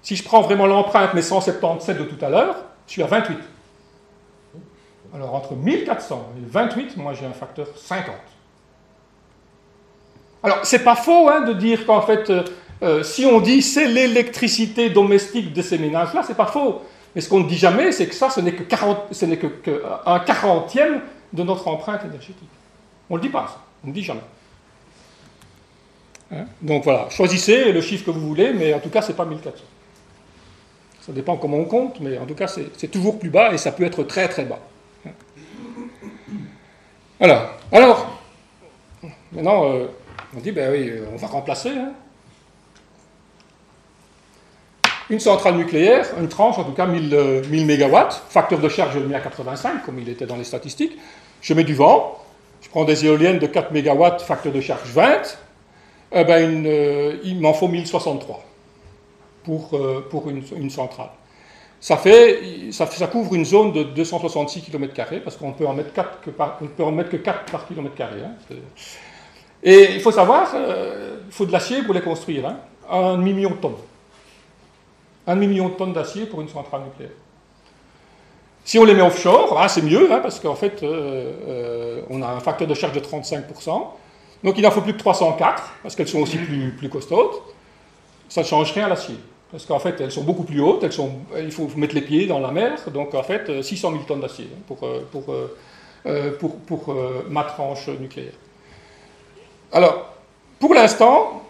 Si 0.05 0.17
je 0.17 0.23
prends 0.23 0.43
vraiment 0.43 0.67
l'empreinte, 0.67 1.15
mes 1.15 1.23
177 1.23 1.97
de 1.99 2.05
tout 2.05 2.23
à 2.23 2.29
l'heure, 2.29 2.57
je 2.87 2.93
suis 2.93 3.03
à 3.03 3.07
28. 3.07 3.39
Alors 5.15 5.35
entre 5.35 5.55
1400 5.55 6.33
et 6.37 6.47
28, 6.47 6.99
moi 6.99 7.15
j'ai 7.15 7.25
un 7.25 7.33
facteur 7.33 7.67
50. 7.75 8.15
Alors 10.43 10.59
c'est 10.63 10.85
pas 10.85 10.95
faux 10.95 11.31
hein, 11.31 11.41
de 11.41 11.55
dire 11.55 11.87
qu'en 11.87 12.03
fait, 12.03 12.29
euh, 12.29 12.45
euh, 12.83 13.03
si 13.03 13.25
on 13.25 13.41
dit 13.41 13.63
c'est 13.63 13.87
l'électricité 13.87 14.91
domestique 14.91 15.55
de 15.55 15.63
ces 15.63 15.79
ménages-là, 15.79 16.23
c'est 16.23 16.37
pas 16.37 16.47
faux. 16.47 16.83
Mais 17.15 17.23
ce 17.23 17.29
qu'on 17.31 17.41
ne 17.41 17.49
dit 17.49 17.57
jamais, 17.57 17.91
c'est 17.91 18.07
que 18.07 18.15
ça, 18.15 18.29
ce 18.29 18.41
n'est 18.41 18.53
que, 18.53 18.65
40, 18.65 18.99
ce 19.13 19.25
n'est 19.25 19.39
que, 19.39 19.83
un 20.05 20.19
quarantième 20.19 21.01
de 21.33 21.43
notre 21.45 21.67
empreinte 21.69 22.05
énergétique. 22.05 22.49
On 23.09 23.15
ne 23.15 23.21
le 23.21 23.27
dit 23.27 23.33
pas, 23.33 23.47
ça. 23.47 23.63
On 23.83 23.87
ne 23.87 23.93
le 23.93 23.99
dit 23.99 24.05
jamais. 24.05 24.21
Hein? 26.31 26.45
Donc 26.61 26.85
voilà, 26.85 27.09
choisissez 27.09 27.73
le 27.73 27.81
chiffre 27.81 28.05
que 28.05 28.11
vous 28.11 28.27
voulez, 28.27 28.53
mais 28.53 28.75
en 28.75 28.81
tout 28.81 28.91
cas, 28.91 29.01
ce 29.01 29.09
n'est 29.09 29.17
pas 29.17 29.25
1400. 29.25 29.65
Ça 31.05 31.13
dépend 31.13 31.37
comment 31.37 31.59
on 31.59 31.67
compte, 31.67 32.01
mais 32.01 32.17
en 32.17 32.25
tout 32.25 32.35
cas, 32.35 32.47
c'est 32.49 32.89
toujours 32.89 33.19
plus 33.19 33.29
bas 33.29 33.53
et 33.53 33.59
ça 33.59 33.73
peut 33.73 33.85
être 33.85 34.05
très 34.05 34.27
très 34.27 34.45
bas. 34.45 34.61
Alors, 37.21 37.55
maintenant, 39.33 39.71
euh, 39.71 39.87
on 40.35 40.41
dit, 40.41 40.53
ben 40.53 40.73
oui, 40.73 40.93
on 41.13 41.17
va 41.17 41.27
remplacer. 41.27 41.71
Hein. 41.71 41.93
une 45.11 45.21
centrale 45.21 45.57
nucléaire, 45.57 46.07
une 46.19 46.29
tranche, 46.29 46.59
en 46.59 46.65
tout 46.65 46.73
cas 46.73 46.87
1000, 46.87 47.43
1000 47.51 47.67
MW, 47.67 47.97
facteur 48.31 48.59
de 48.59 48.69
charge, 48.71 48.95
je 48.95 48.99
le 48.99 49.07
mets 49.07 49.17
à 49.17 49.21
85, 49.21 49.85
comme 49.85 49.99
il 49.99 50.09
était 50.09 50.25
dans 50.25 50.37
les 50.37 50.45
statistiques. 50.45 50.97
Je 51.43 51.53
mets 51.53 51.65
du 51.65 51.75
vent, 51.75 52.19
je 52.63 52.71
prends 52.71 52.85
des 52.85 53.05
éoliennes 53.05 53.39
de 53.39 53.47
4 53.47 53.73
MW, 53.73 54.21
facteur 54.21 54.53
de 54.53 54.61
charge 54.63 54.89
20, 54.89 55.39
eh 56.13 56.25
ben 56.25 56.67
il 57.23 57.41
m'en 57.41 57.53
faut 57.53 57.69
1063 57.69 58.43
pour, 59.45 59.79
pour 60.11 60.29
une, 60.29 60.71
centrale. 60.71 61.11
Ça, 61.81 61.97
fait, 61.97 62.71
ça, 62.73 63.07
couvre 63.07 63.35
une 63.35 63.45
zone 63.45 63.73
de 63.73 63.83
266 63.83 64.63
km, 64.63 64.95
parce 65.23 65.37
qu'on 65.37 65.53
peut 65.53 65.67
en 65.67 65.75
mettre 65.75 65.93
4 65.93 66.21
que 66.21 66.31
on 66.61 66.67
peut 66.67 66.85
en 66.85 66.93
mettre 66.93 67.11
que 67.11 67.17
4 67.17 67.53
par 67.53 67.67
km. 67.69 67.95
Hein. 68.01 68.57
Et 69.65 69.95
il 69.95 70.01
faut 70.01 70.13
savoir, 70.13 70.53
euh, 70.55 71.17
il 71.27 71.33
faut 71.33 71.47
de 71.47 71.53
l'acier 71.53 71.83
pour 71.83 71.95
les 71.95 72.03
construire, 72.03 72.47
hein, 72.47 72.59
un 72.91 73.17
demi-million 73.17 73.51
de 73.51 73.57
tonnes. 73.57 73.77
Un 75.27 75.37
demi-million 75.37 75.71
de 75.71 75.75
tonnes 75.75 75.95
d'acier 75.95 76.27
pour 76.27 76.43
une 76.43 76.49
centrale 76.49 76.83
nucléaire. 76.83 77.17
Si 78.63 78.79
on 78.79 78.85
les 78.85 78.95
met 78.95 79.01
offshore, 79.01 79.59
ah, 79.59 79.69
c'est 79.69 79.81
mieux, 79.81 80.13
hein, 80.13 80.21
parce 80.23 80.39
qu'en 80.39 80.55
fait, 80.55 80.83
euh, 80.83 81.33
euh, 81.49 82.03
on 82.11 82.21
a 82.21 82.29
un 82.29 82.41
facteur 82.41 82.69
de 82.69 82.75
charge 82.75 82.93
de 82.93 83.01
35%. 83.01 83.87
Donc 84.43 84.59
il 84.59 84.63
n'en 84.63 84.71
faut 84.71 84.83
plus 84.83 84.93
que 84.93 84.99
304, 84.99 85.63
parce 85.83 85.97
qu'elles 85.97 86.09
sont 86.09 86.21
aussi 86.21 86.37
plus, 86.37 86.73
plus 86.77 86.91
costaudes. 86.91 87.33
Ça 88.29 88.43
ne 88.43 88.47
change 88.47 88.73
rien 88.73 88.85
à 88.85 88.91
l'acier. 88.91 89.17
Parce 89.51 89.67
qu'en 89.67 89.79
fait, 89.79 90.01
elles 90.01 90.11
sont 90.11 90.25
beaucoup 90.25 90.43
plus 90.43 90.61
hautes, 90.61 90.85
il 91.39 91.53
faut 91.53 91.71
mettre 91.77 91.95
les 91.95 92.01
pieds 92.01 92.27
dans 92.27 92.41
la 92.41 92.51
mer, 92.51 92.79
donc 92.93 93.15
en 93.15 93.23
fait, 93.23 93.63
600 93.63 93.93
000 93.93 94.03
tonnes 94.03 94.21
d'acier 94.21 94.49
hein, 94.53 94.61
pour, 94.67 94.85
euh, 94.85 95.57
euh, 96.07 96.33
euh, 96.89 97.21
ma 97.31 97.45
tranche 97.45 97.89
nucléaire. 97.89 98.33
Alors, 99.73 100.07
pour 100.59 100.75
l'instant, 100.75 101.43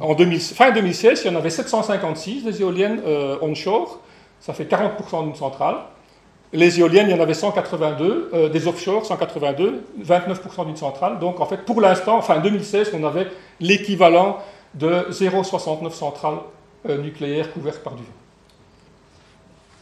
en 0.00 0.16
fin 0.16 0.70
2016, 0.70 1.22
il 1.24 1.30
y 1.30 1.34
en 1.34 1.38
avait 1.38 1.50
756 1.50 2.44
des 2.44 2.62
éoliennes 2.62 3.02
onshore, 3.42 4.00
ça 4.40 4.54
fait 4.54 4.64
40% 4.64 5.24
d'une 5.24 5.34
centrale. 5.34 5.76
Les 6.54 6.80
éoliennes, 6.80 7.08
il 7.08 7.16
y 7.16 7.18
en 7.18 7.22
avait 7.22 7.34
182, 7.34 8.50
des 8.50 8.66
offshore, 8.66 9.04
182, 9.04 9.84
29% 10.02 10.66
d'une 10.66 10.76
centrale. 10.76 11.18
Donc 11.18 11.40
en 11.40 11.46
fait, 11.46 11.64
pour 11.66 11.80
l'instant, 11.80 12.22
fin 12.22 12.38
2016, 12.40 12.92
on 12.94 13.04
avait 13.04 13.26
l'équivalent 13.60 14.38
de 14.74 15.06
0,69 15.10 15.90
centrales 15.90 16.38
euh, 16.88 16.98
nucléaire 16.98 17.52
couverte 17.52 17.78
par 17.78 17.94
du 17.94 18.02
vent. 18.02 18.08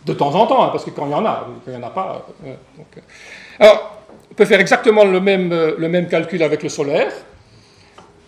De 0.05 0.12
temps 0.12 0.34
en 0.34 0.46
temps, 0.46 0.64
hein, 0.64 0.68
parce 0.70 0.84
que 0.84 0.90
quand 0.90 1.07
il 1.07 1.12
y 1.12 1.14
en 1.14 1.24
a, 1.24 1.46
quand 1.64 1.70
il 1.70 1.78
n'y 1.78 1.82
en 1.82 1.86
a 1.86 1.90
pas. 1.90 2.26
Euh, 2.44 2.55
euh. 2.78 3.01
Alors, 3.59 4.01
on 4.30 4.34
peut 4.34 4.44
faire 4.44 4.61
exactement 4.61 5.05
le 5.05 5.18
même, 5.18 5.51
le 5.51 5.88
même 5.88 6.09
calcul 6.09 6.42
avec 6.42 6.62
le 6.62 6.68
solaire. 6.68 7.12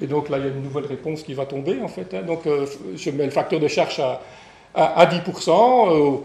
Et 0.00 0.06
donc 0.06 0.30
là, 0.30 0.38
il 0.38 0.44
y 0.44 0.48
a 0.48 0.50
une 0.50 0.62
nouvelle 0.62 0.86
réponse 0.86 1.22
qui 1.22 1.34
va 1.34 1.44
tomber, 1.44 1.80
en 1.82 1.88
fait. 1.88 2.14
Hein. 2.14 2.22
Donc, 2.22 2.40
je 2.96 3.10
mets 3.10 3.24
le 3.24 3.30
facteur 3.30 3.60
de 3.60 3.68
charge 3.68 4.00
à, 4.00 4.20
à, 4.74 5.06
10%. 5.06 6.20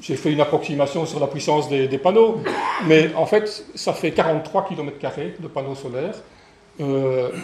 J'ai 0.00 0.16
fait 0.16 0.32
une 0.32 0.40
approximation 0.40 1.06
sur 1.06 1.18
la 1.20 1.26
puissance 1.26 1.68
des, 1.68 1.88
des, 1.88 1.98
panneaux, 1.98 2.40
mais 2.86 3.10
en 3.16 3.26
fait, 3.26 3.64
ça 3.74 3.92
fait 3.92 4.12
43 4.12 4.66
km 4.66 4.96
de 5.40 5.48
panneaux 5.48 5.74
solaires. 5.74 6.14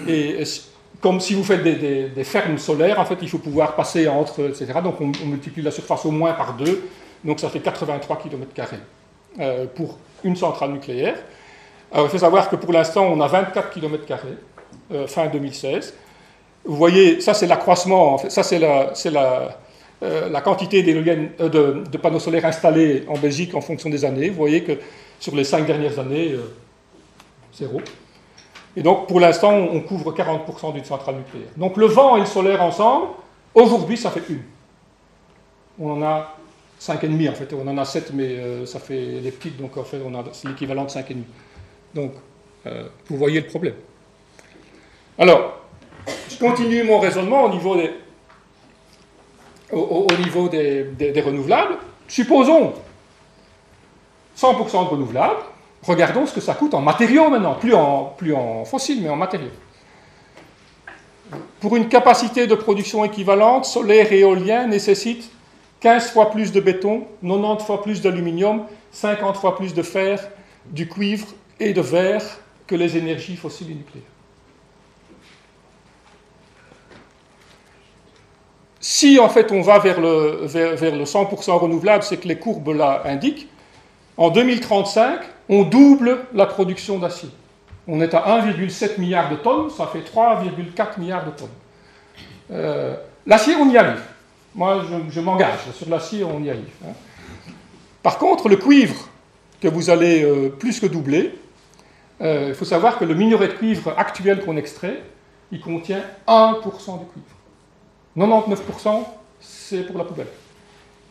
et 0.06 0.44
comme 1.00 1.20
si 1.20 1.34
vous 1.34 1.44
faites 1.44 1.62
des, 1.62 2.24
fermes 2.24 2.58
solaires, 2.58 2.98
en 2.98 3.04
fait, 3.04 3.18
il 3.22 3.28
faut 3.28 3.38
pouvoir 3.38 3.74
passer 3.76 4.08
entre, 4.08 4.48
etc. 4.48 4.66
Donc 4.82 5.00
on, 5.00 5.12
multiplie 5.26 5.62
la 5.62 5.70
surface 5.70 6.04
au 6.06 6.10
moins 6.10 6.32
par 6.32 6.54
deux, 6.54 6.88
donc 7.24 7.40
ça 7.40 7.48
fait 7.48 7.60
83 7.60 8.18
km 8.18 8.50
euh, 9.40 9.66
pour 9.74 9.98
une 10.22 10.36
centrale 10.36 10.72
nucléaire. 10.72 11.16
Alors 11.92 12.06
il 12.06 12.10
faut 12.10 12.18
savoir 12.18 12.48
que 12.48 12.56
pour 12.56 12.72
l'instant, 12.72 13.04
on 13.04 13.20
a 13.20 13.28
24 13.28 13.70
km 13.70 14.04
euh, 14.92 15.06
fin 15.06 15.26
2016. 15.26 15.94
Vous 16.64 16.76
voyez, 16.76 17.20
ça 17.20 17.34
c'est 17.34 17.46
l'accroissement, 17.46 18.18
ça 18.30 18.42
c'est 18.42 18.58
la, 18.58 18.94
euh, 20.02 20.40
quantité 20.40 20.84
euh, 20.86 21.48
de, 21.48 21.84
de, 21.90 21.98
panneaux 21.98 22.18
solaires 22.18 22.44
installés 22.44 23.04
en 23.08 23.16
Belgique 23.16 23.54
en 23.54 23.60
fonction 23.60 23.88
des 23.90 24.04
années. 24.04 24.28
Vous 24.28 24.36
voyez 24.36 24.62
que 24.62 24.72
sur 25.20 25.34
les 25.34 25.44
cinq 25.44 25.66
dernières 25.66 25.98
années, 25.98 26.32
euh, 26.32 26.52
zéro. 27.54 27.80
Et 28.76 28.82
donc, 28.82 29.06
pour 29.06 29.20
l'instant, 29.20 29.54
on 29.54 29.80
couvre 29.80 30.12
40% 30.12 30.72
d'une 30.72 30.84
centrale 30.84 31.16
nucléaire. 31.16 31.48
Donc, 31.56 31.76
le 31.76 31.86
vent 31.86 32.16
et 32.16 32.20
le 32.20 32.26
solaire 32.26 32.62
ensemble, 32.62 33.06
aujourd'hui, 33.54 33.96
ça 33.96 34.10
fait 34.10 34.22
une. 34.28 34.42
On 35.78 35.90
en 35.92 36.02
a 36.02 36.36
5,5 36.80 37.30
en 37.30 37.34
fait. 37.34 37.52
On 37.54 37.66
en 37.66 37.78
a 37.78 37.84
7, 37.84 38.12
mais 38.14 38.36
euh, 38.36 38.66
ça 38.66 38.80
fait 38.80 39.20
les 39.22 39.30
petites, 39.30 39.56
donc 39.56 39.76
en 39.76 39.84
fait, 39.84 40.00
on 40.04 40.14
a, 40.14 40.24
c'est 40.32 40.48
l'équivalent 40.48 40.84
de 40.84 40.90
5,5. 40.90 41.16
Donc, 41.94 42.12
euh, 42.66 42.88
vous 43.08 43.16
voyez 43.16 43.40
le 43.40 43.46
problème. 43.46 43.74
Alors, 45.18 45.60
je 46.28 46.36
continue 46.38 46.82
mon 46.82 46.98
raisonnement 46.98 47.44
au 47.44 47.48
niveau 47.50 47.76
des, 47.76 47.92
au, 49.72 50.06
niveau 50.18 50.48
des, 50.48 50.84
des 50.84 51.20
renouvelables. 51.20 51.76
Supposons 52.08 52.74
100% 54.36 54.84
de 54.84 54.88
renouvelables. 54.90 55.42
Regardons 55.86 56.26
ce 56.26 56.34
que 56.34 56.40
ça 56.40 56.54
coûte 56.54 56.72
en 56.72 56.80
matériaux 56.80 57.28
maintenant, 57.28 57.54
plus 57.54 57.74
en, 57.74 58.14
plus 58.16 58.34
en 58.34 58.64
fossiles, 58.64 59.02
mais 59.02 59.10
en 59.10 59.16
matériaux. 59.16 59.50
Pour 61.60 61.76
une 61.76 61.88
capacité 61.88 62.46
de 62.46 62.54
production 62.54 63.04
équivalente, 63.04 63.66
solaire 63.66 64.12
et 64.12 64.20
éolien 64.20 64.66
nécessitent 64.66 65.30
15 65.80 66.10
fois 66.10 66.30
plus 66.30 66.52
de 66.52 66.60
béton, 66.60 67.06
90 67.22 67.64
fois 67.64 67.82
plus 67.82 68.00
d'aluminium, 68.00 68.64
50 68.92 69.36
fois 69.36 69.56
plus 69.56 69.74
de 69.74 69.82
fer, 69.82 70.30
du 70.66 70.88
cuivre 70.88 71.26
et 71.60 71.74
de 71.74 71.80
verre 71.82 72.24
que 72.66 72.74
les 72.74 72.96
énergies 72.96 73.36
fossiles 73.36 73.70
et 73.70 73.74
nucléaires. 73.74 74.08
Si 78.80 79.18
en 79.18 79.28
fait 79.28 79.52
on 79.52 79.60
va 79.60 79.78
vers 79.78 80.00
le, 80.00 80.46
vers, 80.46 80.76
vers 80.76 80.96
le 80.96 81.04
100% 81.04 81.50
renouvelable, 81.58 82.02
c'est 82.02 82.16
que 82.16 82.28
les 82.28 82.38
courbes 82.38 82.74
là 82.74 83.02
indiquent, 83.04 83.48
en 84.16 84.30
2035, 84.30 85.20
on 85.48 85.64
double 85.64 86.26
la 86.32 86.46
production 86.46 86.98
d'acier. 86.98 87.30
On 87.86 88.00
est 88.00 88.14
à 88.14 88.40
1,7 88.40 88.98
milliard 88.98 89.30
de 89.30 89.36
tonnes, 89.36 89.70
ça 89.70 89.86
fait 89.86 90.00
3,4 90.00 90.98
milliards 90.98 91.26
de 91.26 91.30
tonnes. 91.30 91.48
Euh, 92.50 92.96
l'acier, 93.26 93.54
on 93.56 93.68
y 93.68 93.76
arrive. 93.76 94.02
Moi, 94.54 94.84
je, 95.10 95.20
m'engage. 95.20 95.58
Sur 95.74 95.88
l'acier, 95.88 96.24
on 96.24 96.42
y 96.42 96.50
arrive. 96.50 96.72
Hein. 96.84 96.92
Par 98.02 98.18
contre, 98.18 98.48
le 98.48 98.56
cuivre, 98.56 99.08
que 99.60 99.68
vous 99.68 99.90
allez 99.90 100.22
euh, 100.22 100.50
plus 100.50 100.80
que 100.80 100.86
doubler, 100.86 101.34
euh, 102.20 102.46
il 102.48 102.54
faut 102.54 102.64
savoir 102.64 102.98
que 102.98 103.04
le 103.04 103.14
minerai 103.14 103.48
de 103.48 103.52
cuivre 103.54 103.94
actuel 103.96 104.44
qu'on 104.44 104.56
extrait, 104.56 105.02
il 105.50 105.60
contient 105.60 106.02
1% 106.26 106.62
du 107.00 107.06
cuivre. 107.06 107.26
99%, 108.16 109.04
c'est 109.40 109.82
pour 109.82 109.98
la 109.98 110.04
poubelle. 110.04 110.28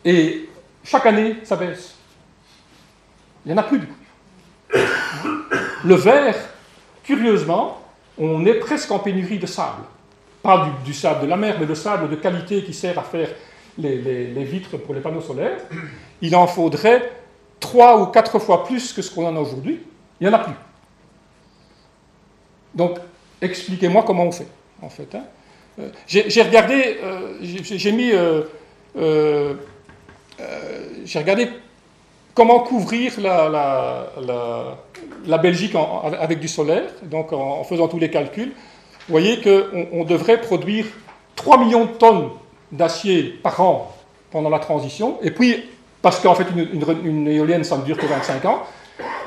Et 0.05 0.49
chaque 0.83 1.05
année, 1.05 1.37
ça 1.43 1.55
baisse. 1.55 1.95
Il 3.45 3.51
n'y 3.51 3.59
en 3.59 3.61
a 3.61 3.63
plus 3.63 3.79
du 3.79 3.85
cuivre. 3.85 4.02
Le 5.83 5.95
verre, 5.95 6.35
curieusement, 7.03 7.81
on 8.17 8.45
est 8.45 8.55
presque 8.55 8.91
en 8.91 8.99
pénurie 8.99 9.39
de 9.39 9.45
sable. 9.45 9.83
Pas 10.41 10.69
du, 10.83 10.93
sable 10.93 11.21
de 11.21 11.27
la 11.27 11.37
mer, 11.37 11.57
mais 11.59 11.65
le 11.65 11.75
sable 11.75 12.09
de 12.09 12.15
qualité 12.15 12.63
qui 12.63 12.73
sert 12.73 12.97
à 12.97 13.03
faire 13.03 13.29
les, 13.77 14.43
vitres 14.43 14.77
pour 14.77 14.93
les 14.93 15.01
panneaux 15.01 15.21
solaires. 15.21 15.57
Il 16.21 16.35
en 16.35 16.47
faudrait 16.47 17.11
trois 17.59 18.01
ou 18.01 18.07
quatre 18.07 18.39
fois 18.39 18.63
plus 18.65 18.93
que 18.93 19.01
ce 19.01 19.13
qu'on 19.13 19.27
en 19.27 19.35
a 19.35 19.39
aujourd'hui. 19.39 19.81
Il 20.19 20.27
n'y 20.27 20.33
en 20.33 20.37
a 20.37 20.43
plus. 20.43 20.53
Donc, 22.73 22.97
expliquez-moi 23.41 24.03
comment 24.05 24.23
on 24.23 24.31
fait, 24.31 24.47
en 24.81 24.89
fait. 24.89 25.13
Hein. 25.15 25.23
Euh, 25.79 25.89
j'ai 26.07 26.41
regardé, 26.41 26.97
euh, 27.01 27.37
j'ai 27.41 27.91
mis, 27.91 28.11
euh, 28.11 28.43
j'ai 31.03 31.19
regardé 31.19 31.49
Comment 32.35 32.59
couvrir 32.61 33.13
la, 33.21 34.07
Belgique 35.37 35.75
avec 36.19 36.39
du 36.39 36.47
solaire 36.47 36.89
Donc 37.03 37.31
en, 37.31 37.63
faisant 37.63 37.87
tous 37.87 37.99
les 37.99 38.09
calculs, 38.09 38.53
vous 39.07 39.11
voyez 39.11 39.39
qu'on 39.39 40.03
devrait 40.03 40.41
produire 40.41 40.85
3 41.35 41.59
millions 41.59 41.85
de 41.85 41.91
tonnes 41.91 42.29
d'acier 42.71 43.39
par 43.43 43.61
an 43.61 43.95
pendant 44.31 44.49
la 44.49 44.57
transition. 44.57 45.19
Et 45.21 45.29
puis, 45.29 45.69
parce 46.01 46.19
qu'en 46.19 46.33
fait 46.33 46.47
une, 47.03 47.27
éolienne, 47.27 47.63
ça 47.63 47.77
ne 47.77 47.83
dure 47.83 47.97
que 47.97 48.05
25 48.07 48.45
ans, 48.45 48.63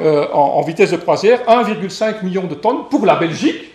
euh, 0.00 0.26
en, 0.32 0.60
vitesse 0.62 0.90
de 0.90 0.96
croisière, 0.96 1.44
1,5 1.46 2.24
million 2.24 2.44
de 2.44 2.54
tonnes 2.56 2.88
pour 2.90 3.06
la 3.06 3.14
Belgique. 3.14 3.72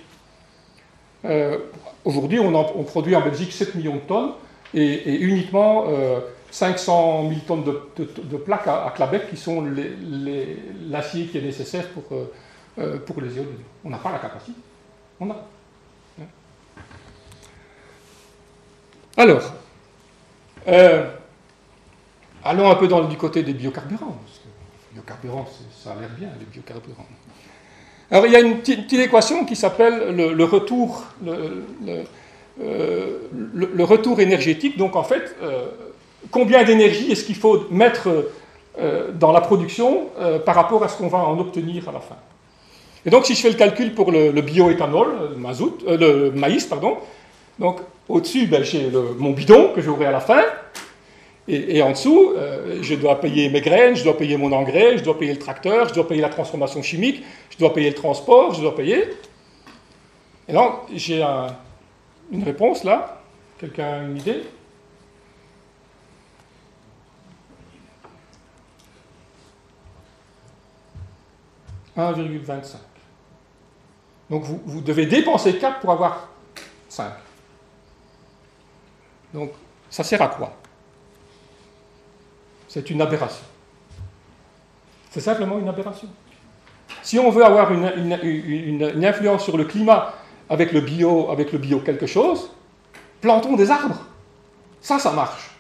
Euh, 1.24 1.58
aujourd'hui, 2.04 2.40
on, 2.40 2.84
produit 2.84 3.16
en 3.16 3.22
Belgique 3.22 3.54
7 3.54 3.76
millions 3.76 3.96
de 3.96 4.02
tonnes 4.02 4.32
et, 4.74 5.16
uniquement... 5.22 5.86
Euh, 5.88 6.20
500 6.52 7.30
000 7.30 7.42
tonnes 7.48 7.64
de, 7.64 8.38
plaques 8.38 8.68
à, 8.68 8.92
Clabec 8.94 9.30
qui 9.30 9.38
sont 9.38 9.66
l'acier 10.90 11.26
qui 11.28 11.38
est 11.38 11.42
nécessaire 11.42 11.88
pour, 11.90 12.04
euh, 12.12 12.26
euh, 12.78 12.98
pour 13.00 13.22
les 13.22 13.30
éoliennes. 13.38 13.56
On 13.86 13.90
n'a 13.90 13.98
pas 13.98 14.12
la 14.12 14.20
capacité. 14.20 14.60
On 15.20 15.30
a. 15.32 15.36
Hein. 16.20 16.26
Alors, 19.16 19.54
euh, 20.68 21.10
allons 22.44 22.70
un 22.70 22.76
peu 22.76 22.88
du 22.88 23.18
côté 23.18 23.44
des 23.44 23.54
biocarburants. 23.54 24.18
Les 24.92 24.96
biocarburants, 24.96 25.48
ça 25.82 25.94
a 25.94 25.96
l'air 26.02 26.10
bien, 26.10 26.30
les 26.38 26.46
biocarburants. 26.46 27.08
Alors, 28.12 28.26
il 28.26 28.34
y 28.34 28.36
a 28.36 28.42
une 28.42 28.58
petite 28.60 28.92
équation 28.92 29.46
qui 29.46 29.56
s'appelle 29.56 30.14
le, 30.14 30.44
retour, 30.44 31.06
le, 31.24 32.04
retour 33.86 34.20
énergétique. 34.20 34.78
Donc, 34.78 34.98
en 34.98 35.04
fait, 35.04 35.34
combien 36.30 36.64
d'énergie 36.64 37.12
est-ce 37.12 37.24
qu'il 37.24 37.36
faut 37.36 37.66
mettre 37.70 38.10
euh, 38.80 39.12
dans 39.12 39.32
la 39.32 39.42
production 39.42 40.08
euh, 40.20 40.40
par 40.40 40.56
rapport 40.56 40.84
à 40.84 40.88
ce 40.88 40.98
qu'on 40.98 41.08
va 41.08 41.18
en 41.20 41.38
obtenir 41.40 41.90
à 41.90 41.92
la 41.92 42.00
fin. 42.00 42.16
Et 43.06 43.10
donc, 43.10 43.26
si 43.26 43.36
je 43.36 43.42
fais 43.42 43.50
le 43.50 43.56
calcul 43.56 43.94
pour 43.94 44.12
le, 44.12 44.32
bioéthanol, 44.42 45.36
le, 45.36 45.96
le 45.98 46.32
maïs, 46.32 46.66
pardon, 46.66 46.98
donc 47.60 47.80
au-dessus, 48.08 48.46
ben, 48.46 48.64
j'ai 48.64 48.90
mon 49.18 49.32
bidon 49.32 49.72
que 49.76 49.82
j'aurai 49.82 50.06
à 50.06 50.12
la 50.12 50.22
fin, 50.22 50.44
et, 51.48 51.82
en 51.82 51.92
dessous, 51.92 52.34
je 52.82 52.96
dois 52.96 53.20
payer 53.20 53.50
mes 53.50 53.60
graines, 53.60 53.96
je 53.96 54.04
dois 54.04 54.16
payer 54.16 54.38
mon 54.38 54.52
engrais, 54.54 54.98
je 54.98 55.04
dois 55.04 55.18
payer 55.18 55.34
le 55.34 55.40
tracteur, 55.40 55.90
je 55.90 55.94
dois 55.94 56.08
payer 56.08 56.22
la 56.22 56.30
transformation 56.30 56.82
chimique, 56.82 57.24
je 57.50 57.58
dois 57.58 57.74
payer 57.74 57.90
le 57.90 57.96
transport, 57.96 58.54
je 58.54 58.62
dois 58.62 58.76
payer. 58.76 59.04
Et 60.48 60.54
donc, 60.54 60.74
j'ai 60.94 61.24
une 62.32 62.44
réponse 62.44 62.84
là. 62.84 63.22
Quelqu'un 63.60 63.86
a 63.86 64.04
une 64.04 64.18
idée? 64.18 64.44
1,25. 72.02 72.76
Donc 74.30 74.44
vous, 74.44 74.62
vous, 74.66 74.82
devez 74.82 75.06
dépenser 75.06 75.58
4 75.58 75.80
pour 75.80 75.92
avoir 75.92 76.30
5. 76.90 77.12
Donc 79.34 79.52
ça 79.90 80.04
sert 80.04 80.22
à 80.22 80.28
quoi? 80.28 80.54
C'est 82.68 82.90
une 82.90 83.02
aberration. 83.02 83.44
C'est 85.10 85.20
simplement 85.20 85.60
une 85.60 85.68
aberration. 85.68 86.08
Si 87.04 87.20
on 87.20 87.30
veut 87.30 87.44
avoir 87.44 87.72
une, 87.74 89.04
influence 89.04 89.44
sur 89.44 89.58
le 89.58 89.66
climat 89.66 90.14
avec 90.50 90.72
le 90.72 90.82
bio, 90.82 91.30
avec 91.30 91.52
le 91.52 91.58
bio 91.58 91.80
quelque 91.80 92.06
chose, 92.06 92.52
plantons 93.20 93.56
des 93.56 93.70
arbres. 93.70 94.00
Ça, 94.82 95.00
ça 95.00 95.12
marche. 95.12 95.52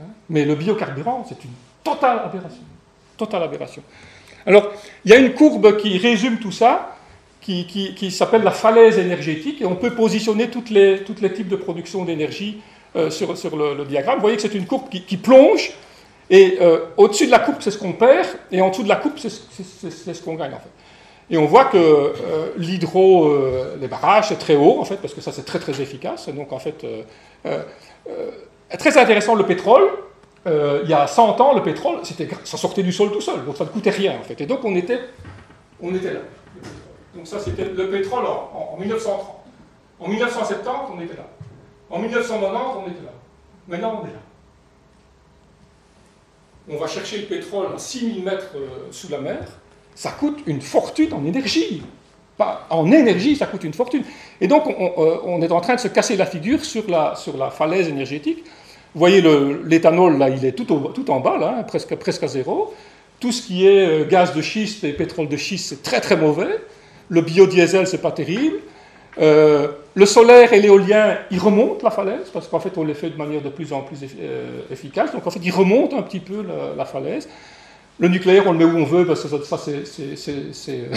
Hein? 0.00 0.06
Mais 0.28 0.44
le 0.44 0.54
biocarburant, 0.54 1.24
c'est 1.28 1.44
une 1.44 1.52
totale 1.84 2.20
aberration. 2.20 2.62
Totale 3.16 3.44
aberration. 3.44 3.82
Alors, 4.46 4.72
il 5.04 5.10
y 5.10 5.14
a 5.14 5.18
une 5.18 5.34
courbe 5.34 5.76
qui 5.76 5.98
résume 5.98 6.38
tout 6.38 6.52
ça, 6.52 6.96
qui, 7.40 8.10
s'appelle 8.10 8.42
la 8.42 8.50
falaise 8.50 8.98
énergétique, 8.98 9.60
et 9.60 9.64
on 9.64 9.76
peut 9.76 9.94
positionner 9.94 10.48
tous 10.48 10.70
les, 10.70 11.02
toutes 11.04 11.20
les 11.20 11.32
types 11.32 11.48
de 11.48 11.56
production 11.56 12.04
d'énergie 12.04 12.58
euh, 12.96 13.10
sur, 13.10 13.56
le, 13.56 13.84
diagramme. 13.84 14.16
Vous 14.16 14.22
voyez 14.22 14.36
que 14.36 14.42
c'est 14.42 14.54
une 14.54 14.66
courbe 14.66 14.88
qui, 14.88 15.16
plonge, 15.16 15.72
et 16.30 16.58
euh, 16.60 16.80
au-dessus 16.96 17.26
de 17.26 17.30
la 17.30 17.40
courbe, 17.40 17.58
c'est 17.60 17.70
ce 17.70 17.78
qu'on 17.78 17.92
perd, 17.92 18.28
et 18.50 18.60
en 18.60 18.70
dessous 18.70 18.84
de 18.84 18.88
la 18.88 18.96
courbe, 18.96 19.16
c'est 19.18 19.30
ce 19.30 20.22
qu'on 20.22 20.34
gagne, 20.34 20.54
en 20.54 20.60
fait. 20.60 20.70
Et 21.30 21.38
on 21.38 21.46
voit 21.46 21.64
que 21.64 21.78
euh, 21.78 22.12
l'hydro, 22.58 23.32
les 23.80 23.88
barrages, 23.88 24.28
c'est 24.28 24.38
très 24.38 24.54
haut, 24.54 24.78
en 24.80 24.84
fait, 24.84 24.96
parce 24.96 25.14
que 25.14 25.20
ça, 25.20 25.32
c'est 25.32 25.44
très, 25.44 25.58
très 25.58 25.80
efficace. 25.80 26.28
Donc, 26.28 26.52
en 26.52 26.58
fait, 26.58 26.84
très 28.78 28.98
intéressant, 28.98 29.34
le 29.34 29.46
pétrole, 29.46 29.88
euh, 30.46 30.80
il 30.82 30.90
y 30.90 30.94
a 30.94 31.06
100 31.06 31.40
ans, 31.40 31.54
le 31.54 31.62
pétrole, 31.62 32.00
ça 32.44 32.56
sortait 32.56 32.82
du 32.82 32.92
sol 32.92 33.12
tout 33.12 33.20
seul, 33.20 33.44
donc 33.44 33.56
ça 33.56 33.64
ne 33.64 33.68
coûtait 33.68 33.90
rien 33.90 34.18
en 34.18 34.24
fait. 34.24 34.40
Et 34.40 34.46
donc 34.46 34.64
on 34.64 34.74
était, 34.74 35.00
on 35.80 35.94
était 35.94 36.14
là. 36.14 36.20
Donc 37.14 37.26
ça 37.26 37.38
c'était 37.38 37.64
le 37.64 37.90
pétrole 37.90 38.24
en, 38.26 38.76
1930. 38.78 39.26
En 40.00 40.08
1970, 40.08 40.68
on 40.96 41.00
était 41.00 41.14
là. 41.14 41.28
En 41.88 42.00
1990, 42.00 42.58
on 42.76 42.90
était 42.90 43.04
là. 43.04 43.12
Maintenant, 43.68 44.00
on 44.02 44.06
est 44.06 44.10
là. 44.10 44.18
On 46.68 46.76
va 46.76 46.88
chercher 46.88 47.18
le 47.18 47.26
pétrole 47.26 47.66
à 47.72 47.78
6000 47.78 48.24
mètres 48.24 48.50
euh, 48.56 48.88
sous 48.90 49.08
la 49.10 49.18
mer. 49.18 49.38
Ça 49.94 50.10
coûte 50.10 50.40
une 50.46 50.60
fortune 50.60 51.12
en 51.12 51.24
énergie. 51.24 51.82
Pas, 52.36 52.66
en 52.70 52.90
énergie, 52.90 53.36
ça 53.36 53.46
coûte 53.46 53.62
une 53.62 53.74
fortune. 53.74 54.02
Et 54.40 54.48
donc, 54.48 54.66
on, 54.66 55.04
euh, 55.04 55.18
on, 55.24 55.40
est 55.42 55.52
en 55.52 55.60
train 55.60 55.76
de 55.76 55.80
se 55.80 55.88
casser 55.88 56.16
la 56.16 56.26
figure 56.26 56.64
sur 56.64 56.88
la, 56.90 57.14
sur 57.14 57.36
la 57.36 57.50
falaise 57.50 57.88
énergétique 57.88 58.44
vous 58.94 58.98
voyez, 58.98 59.22
l'éthanol, 59.64 60.18
là, 60.18 60.28
il 60.28 60.44
est 60.44 60.52
tout, 60.52 60.70
en 61.10 61.20
bas, 61.20 61.38
hein, 61.40 61.62
presque, 61.62 61.94
presque 61.96 62.22
à 62.24 62.28
zéro. 62.28 62.74
Tout 63.20 63.32
ce 63.32 63.46
qui 63.46 63.66
est 63.66 63.86
euh, 63.86 64.04
gaz 64.04 64.34
de 64.34 64.42
schiste 64.42 64.84
et 64.84 64.92
pétrole 64.92 65.28
de 65.28 65.36
schiste, 65.36 65.68
c'est 65.70 65.82
très 65.82 66.00
très 66.00 66.16
mauvais. 66.16 66.58
Le 67.08 67.20
biodiesel, 67.22 67.86
c'est 67.86 68.02
pas 68.02 68.10
terrible. 68.10 68.56
Euh, 69.18 69.68
le 69.94 70.06
solaire 70.06 70.52
et 70.52 70.60
l'éolien, 70.60 71.18
ils 71.30 71.38
remontent 71.38 71.84
la 71.84 71.90
falaise, 71.90 72.28
parce 72.32 72.48
qu'en 72.48 72.60
fait, 72.60 72.76
on 72.76 72.84
les 72.84 72.94
fait 72.94 73.10
de 73.10 73.16
manière 73.16 73.40
de 73.40 73.48
plus 73.48 73.72
en 73.72 73.80
plus 73.80 73.98
euh, 74.20 74.60
efficace. 74.70 75.12
Donc, 75.12 75.26
en 75.26 75.30
fait, 75.30 75.40
ils 75.42 75.52
remontent 75.52 75.96
un 75.96 76.02
petit 76.02 76.20
peu 76.20 76.44
la 76.76 76.84
falaise. 76.84 77.28
Le 77.98 78.08
nucléaire, 78.08 78.44
on 78.46 78.52
le 78.52 78.58
met 78.58 78.64
où 78.64 78.76
on 78.76 78.84
veut, 78.84 79.06
parce 79.06 79.22
que 79.22 79.28
ça, 79.44 79.58
c'est. 79.58 80.90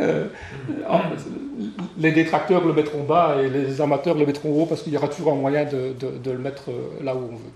Euh, 0.00 0.28
les 1.98 2.12
détracteurs 2.12 2.64
le 2.64 2.72
mettront 2.72 3.04
bas 3.04 3.36
et 3.40 3.48
les 3.48 3.80
amateurs 3.80 4.14
le 4.14 4.26
mettront 4.26 4.50
haut, 4.50 4.66
parce 4.66 4.82
qu'il 4.82 4.92
y 4.92 4.96
aura 4.96 5.08
toujours 5.08 5.32
un 5.32 5.36
moyen 5.36 5.64
de, 5.64 5.94
le 6.24 6.38
mettre 6.38 6.70
euh, 6.70 7.02
là 7.02 7.14
où 7.14 7.28
on 7.32 7.36
veut. 7.36 7.52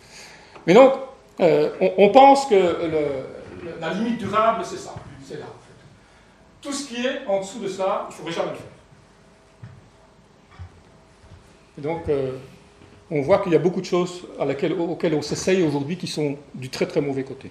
Mais 0.67 0.75
donc, 0.75 0.93
euh, 1.41 1.71
on, 1.97 2.11
pense 2.11 2.47
que 2.47 2.77
la 3.81 3.95
limite 3.95 4.19
durable, 4.19 4.63
c'est 4.65 4.79
ça. 4.79 4.95
C'est 5.25 5.39
là, 5.39 5.47
en 5.47 5.61
fait. 5.65 6.69
Tout 6.69 6.73
ce 6.73 6.89
qui 6.89 7.05
est 7.07 7.27
en 7.27 7.41
dessous 7.41 7.59
de 7.59 7.69
ça, 7.69 8.07
il 8.09 8.11
ne 8.11 8.15
faudrait 8.17 8.33
jamais 8.33 8.51
le 8.51 8.57
faire. 8.57 8.67
Et 11.79 11.81
donc, 11.81 12.03
on 13.11 13.23
voit 13.23 13.39
qu'il 13.39 13.53
y 13.53 13.57
a 13.57 13.59
beaucoup 13.59 13.81
de 13.81 13.87
choses 13.87 14.27
auxquelles 14.39 15.15
on 15.15 15.23
s'essaye 15.23 15.63
aujourd'hui 15.63 15.97
qui 15.97 16.07
sont 16.07 16.37
du 16.55 16.69
très 16.69 16.87
très 16.87 17.01
mauvais 17.01 17.25
côté. 17.25 17.51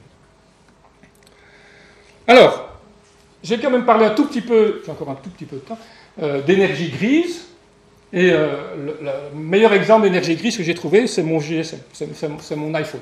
Alors, 2.30 2.70
j'ai 3.42 3.58
quand 3.58 3.72
même 3.72 3.86
parlé 3.86 4.06
un 4.06 4.12
tout 4.12 4.28
petit 4.28 4.42
peu, 4.42 4.84
j'ai 4.86 4.92
encore 4.92 5.10
un 5.10 5.16
tout 5.16 5.32
petit 5.32 5.46
peu 5.46 5.56
de 5.56 5.62
temps, 5.62 5.80
euh, 6.22 6.44
d'énergie 6.44 6.92
grise. 6.92 7.48
Et 8.14 8.30
euh, 8.32 8.96
le, 9.02 9.36
meilleur 9.36 9.74
exemple 9.74 10.04
d'énergie 10.04 10.36
grise 10.36 10.56
que 10.56 10.62
j'ai 10.62 10.76
trouvé, 10.76 11.08
c'est 11.08 11.24
mon 11.24 11.40
GSM, 11.40 11.80
c'est 11.92 12.56
mon 12.56 12.72
iPhone. 12.76 13.02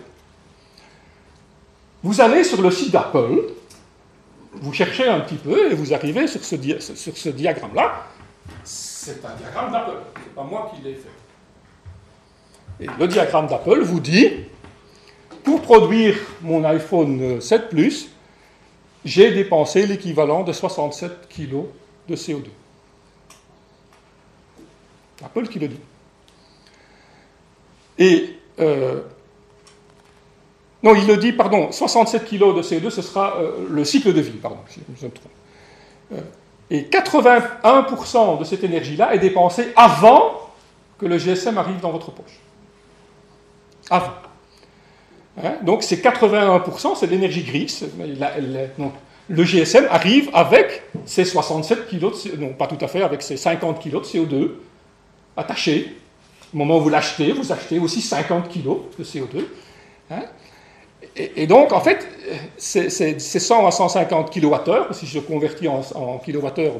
Vous 2.03 2.21
allez 2.21 2.45
sur 2.45 2.61
le 2.61 2.71
site 2.71 2.91
d'Apple, 2.91 3.41
vous 4.53 4.71
cherchez 4.71 5.09
un 5.09 5.19
petit 5.19 5.35
peu 5.35 5.71
et 5.71 5.75
vous 5.75 5.93
arrivez 5.93 6.25
sur 6.27 6.41
ce, 6.45 6.55
diagramme-là. 7.29 8.05
C'est 8.63 9.25
un 9.25 9.35
diagramme 9.35 9.73
d'Apple, 9.73 9.97
c'est 10.23 10.35
pas 10.35 10.43
moi 10.43 10.71
qui 10.73 10.81
l'ai 10.87 10.95
fait. 10.95 11.09
Et 12.79 12.87
le 12.97 13.07
diagramme 13.09 13.47
d'Apple 13.47 13.81
vous 13.81 13.99
dit, 13.99 14.29
pour 15.43 15.61
produire 15.63 16.15
mon 16.41 16.63
iPhone 16.63 17.41
7 17.41 17.67
Plus, 17.67 18.09
j'ai 19.07 19.31
dépensé 19.31 19.87
l'équivalent 19.87 20.43
de 20.43 20.51
67 20.51 21.29
kg 21.29 21.63
de 22.09 22.15
CO2. 22.15 22.47
Apple 25.23 25.47
qui 25.47 25.59
le 25.59 25.69
dit. 25.69 25.79
Et 27.97 28.35
euh, 28.59 29.01
non, 30.83 30.93
il 30.93 31.07
le 31.07 31.15
dit, 31.17 31.31
pardon, 31.31 31.71
67 31.71 32.25
kg 32.25 32.53
de 32.55 32.61
CO2, 32.61 32.89
ce 32.89 33.01
sera 33.01 33.37
euh, 33.37 33.65
le 33.69 33.85
cycle 33.85 34.13
de 34.13 34.19
vie, 34.19 34.31
pardon, 34.31 34.59
si 34.67 34.81
je 34.99 35.05
me 35.05 35.11
trompe. 35.11 35.31
Euh, 36.13 36.21
et 36.69 36.81
81% 36.83 38.39
de 38.39 38.43
cette 38.43 38.63
énergie-là 38.65 39.15
est 39.15 39.19
dépensée 39.19 39.71
avant 39.77 40.51
que 40.99 41.05
le 41.05 41.17
GSM 41.17 41.57
arrive 41.57 41.79
dans 41.79 41.91
votre 41.91 42.11
poche. 42.11 42.39
Avant. 43.89 44.13
Hein? 45.41 45.57
donc 45.61 45.83
c'est 45.83 46.03
81%, 46.03 46.95
c'est 46.95 47.07
l'énergie 47.07 47.43
grise. 47.43 47.85
Le 49.29 49.43
GSM 49.43 49.87
arrive 49.89 50.29
avec 50.33 50.83
ses 51.05 51.25
67 51.25 51.87
kg, 51.87 51.99
de, 51.99 52.37
non 52.37 52.53
pas 52.53 52.67
tout 52.67 52.77
à 52.83 52.87
fait, 52.87 53.01
avec 53.01 53.21
ses 53.21 53.37
50 53.37 53.81
kg 53.81 53.93
de 53.93 53.99
CO2 53.99 54.49
attachés. 55.35 55.97
Au 56.53 56.57
moment 56.57 56.77
où 56.77 56.81
vous 56.81 56.89
l'achetez, 56.89 57.33
vous 57.33 57.51
achetez 57.51 57.79
aussi 57.79 58.01
50 58.01 58.49
kg 58.49 58.77
de 58.97 59.03
CO2. 59.03 59.45
Hein? 60.11 60.23
et, 61.15 61.47
donc, 61.47 61.73
en 61.73 61.81
fait, 61.81 62.07
c'est 62.57 63.19
100 63.19 63.67
à 63.67 63.71
150 63.71 64.31
kWh. 64.31 64.93
Si 64.93 65.05
je 65.05 65.19
convertis 65.19 65.67
en, 65.67 65.81
en 65.95 66.19
kWh, 66.19 66.71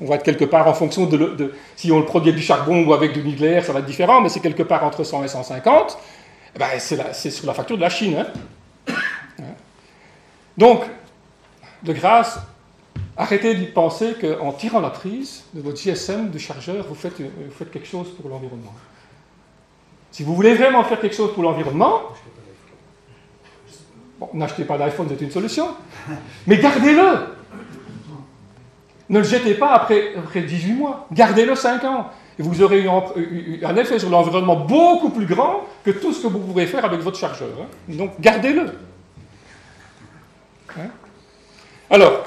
on 0.00 0.06
va 0.06 0.16
être 0.16 0.22
quelque 0.22 0.44
part 0.44 0.66
en 0.66 0.74
fonction 0.74 1.06
de, 1.06 1.16
de, 1.16 1.54
si 1.76 1.90
on 1.90 1.98
le 1.98 2.04
produit 2.04 2.30
avec 2.30 2.40
du 2.40 2.46
charbon 2.46 2.84
ou 2.84 2.92
avec 2.92 3.12
du 3.12 3.22
nucléaire, 3.22 3.64
ça 3.64 3.72
va 3.72 3.80
être 3.80 3.86
différent, 3.86 4.20
mais 4.20 4.28
c'est 4.28 4.40
quelque 4.40 4.62
part 4.62 4.84
entre 4.84 5.04
100 5.04 5.24
et 5.24 5.28
150. 5.28 5.98
Eh 6.54 6.58
ben, 6.58 6.66
c'est 6.78 7.30
sur 7.30 7.46
la 7.46 7.54
facture 7.54 7.76
de 7.76 7.82
la 7.82 7.90
Chine. 7.90 8.16
Hein. 8.18 8.26
Hein. 9.38 9.54
Donc, 10.56 10.82
de 11.82 11.92
grâce, 11.92 12.38
arrêtez 13.16 13.54
de 13.54 13.66
penser 13.66 14.14
qu'en 14.20 14.52
tirant 14.52 14.80
la 14.80 14.90
prise 14.90 15.44
de 15.54 15.60
votre 15.60 15.80
GSM 15.80 16.30
de 16.30 16.38
chargeur, 16.38 16.86
vous 16.88 16.94
faites, 16.94 17.20
vous 17.20 17.52
faites 17.56 17.70
quelque 17.70 17.88
chose 17.88 18.08
pour 18.20 18.30
l'environnement. 18.30 18.74
Si 20.10 20.22
vous 20.22 20.34
voulez 20.34 20.54
vraiment 20.54 20.84
faire 20.84 21.00
quelque 21.00 21.16
chose 21.16 21.32
pour 21.34 21.42
l'environnement, 21.42 22.02
n'achetez 24.34 24.64
pas 24.64 24.78
d'iPhone, 24.78 25.06
c'est 25.08 25.24
une 25.24 25.30
solution, 25.30 25.68
mais 26.46 26.58
gardez-le. 26.58 27.36
Ne 29.10 29.20
le 29.20 29.24
jetez 29.24 29.54
pas 29.54 29.72
après, 29.72 30.14
après 30.16 30.42
18 30.42 30.72
mois, 30.74 31.06
gardez-le 31.12 31.54
5 31.54 31.84
ans 31.84 32.10
et 32.38 32.42
vous 32.42 32.62
aurez 32.62 32.82
eu 32.82 32.88
un 33.64 33.76
effet 33.76 33.98
sur 33.98 34.10
l'environnement 34.10 34.56
beaucoup 34.56 35.10
plus 35.10 35.26
grand 35.26 35.64
que 35.84 35.90
tout 35.90 36.12
ce 36.12 36.22
que 36.22 36.28
vous 36.28 36.38
pourrez 36.38 36.66
faire 36.66 36.84
avec 36.84 37.00
votre 37.00 37.18
chargeur. 37.18 37.48
Hein. 37.60 37.66
Donc 37.88 38.20
gardez-le. 38.20 38.66
Hein. 40.78 40.82
Alors, 41.90 42.26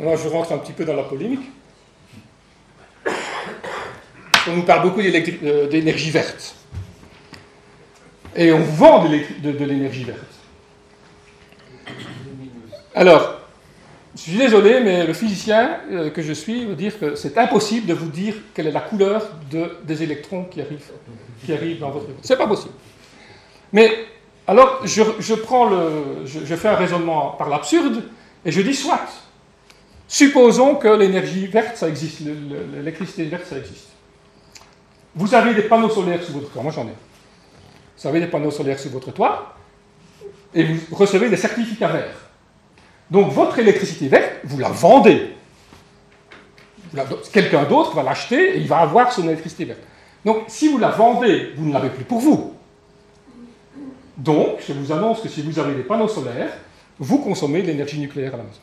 je 0.00 0.28
rentre 0.28 0.52
un 0.52 0.58
petit 0.58 0.72
peu 0.72 0.84
dans 0.84 0.96
la 0.96 1.02
polémique. 1.02 1.50
On 4.48 4.56
nous 4.56 4.62
parle 4.62 4.82
beaucoup 4.82 5.00
euh, 5.00 5.68
d'énergie 5.68 6.10
verte. 6.10 6.54
Et 8.36 8.52
on 8.52 8.60
vend 8.60 9.04
de 9.04 9.64
l'énergie 9.64 10.04
verte. 10.04 10.20
Alors, 12.94 13.40
je 14.16 14.20
suis 14.20 14.38
désolé, 14.38 14.80
mais 14.80 15.06
le 15.06 15.12
physicien 15.12 15.80
euh, 15.90 16.10
que 16.10 16.22
je 16.22 16.32
suis 16.32 16.64
veut 16.64 16.76
dire 16.76 16.98
que 16.98 17.16
c'est 17.16 17.36
impossible 17.36 17.86
de 17.86 17.94
vous 17.94 18.08
dire 18.08 18.34
quelle 18.54 18.68
est 18.68 18.72
la 18.72 18.80
couleur 18.80 19.28
de, 19.50 19.76
des 19.82 20.02
électrons 20.02 20.44
qui 20.44 20.60
arrivent, 20.60 20.90
qui 21.44 21.52
arrivent 21.52 21.80
dans 21.80 21.90
votre... 21.90 22.06
C'est 22.22 22.36
pas 22.36 22.46
possible. 22.46 22.74
Mais 23.72 23.90
alors, 24.46 24.82
je, 24.84 25.34
prends 25.34 25.68
le, 25.68 26.24
je, 26.26 26.54
fais 26.54 26.68
un 26.68 26.76
raisonnement 26.76 27.34
par 27.36 27.48
l'absurde 27.48 28.04
et 28.44 28.52
je 28.52 28.60
dis 28.60 28.74
soit. 28.74 29.00
Supposons 30.06 30.76
que 30.76 30.88
l'énergie 30.88 31.46
verte, 31.46 31.76
ça 31.76 31.88
existe, 31.88 32.20
l'électricité 32.20 33.24
verte, 33.24 33.46
ça 33.46 33.56
existe. 33.56 33.88
Vous 35.14 35.34
avez 35.34 35.54
des 35.54 35.62
panneaux 35.62 35.88
solaires 35.88 36.22
sur 36.22 36.34
votre 36.34 36.50
toit, 36.50 36.62
moi 36.62 36.72
j'en 36.72 36.86
ai. 36.86 36.94
Vous 37.98 38.08
avez 38.08 38.20
des 38.20 38.26
panneaux 38.26 38.50
solaires 38.50 38.78
sur 38.78 38.90
votre 38.90 39.12
toit 39.12 39.54
et 40.52 40.64
vous 40.64 40.94
recevez 40.94 41.28
des 41.28 41.36
certificats 41.36 41.88
verts. 41.88 42.30
Donc 43.10 43.32
votre 43.32 43.58
électricité 43.58 44.08
verte, 44.08 44.40
vous 44.44 44.58
la 44.58 44.68
vendez. 44.68 45.30
Quelqu'un 47.32 47.64
d'autre 47.64 47.94
va 47.94 48.02
l'acheter 48.02 48.56
et 48.56 48.58
il 48.58 48.68
va 48.68 48.78
avoir 48.78 49.12
son 49.12 49.24
électricité 49.24 49.64
verte. 49.64 49.80
Donc 50.24 50.44
si 50.48 50.68
vous 50.68 50.78
la 50.78 50.90
vendez, 50.90 51.52
vous 51.56 51.66
ne 51.66 51.72
l'avez 51.72 51.90
plus 51.90 52.04
pour 52.04 52.20
vous. 52.20 52.54
Donc, 54.16 54.60
je 54.66 54.72
vous 54.72 54.92
annonce 54.92 55.20
que 55.20 55.28
si 55.28 55.42
vous 55.42 55.58
avez 55.58 55.74
des 55.74 55.82
panneaux 55.82 56.08
solaires, 56.08 56.52
vous 56.98 57.18
consommez 57.18 57.62
de 57.62 57.66
l'énergie 57.66 57.98
nucléaire 57.98 58.34
à 58.34 58.38
la 58.38 58.42
maison. 58.44 58.60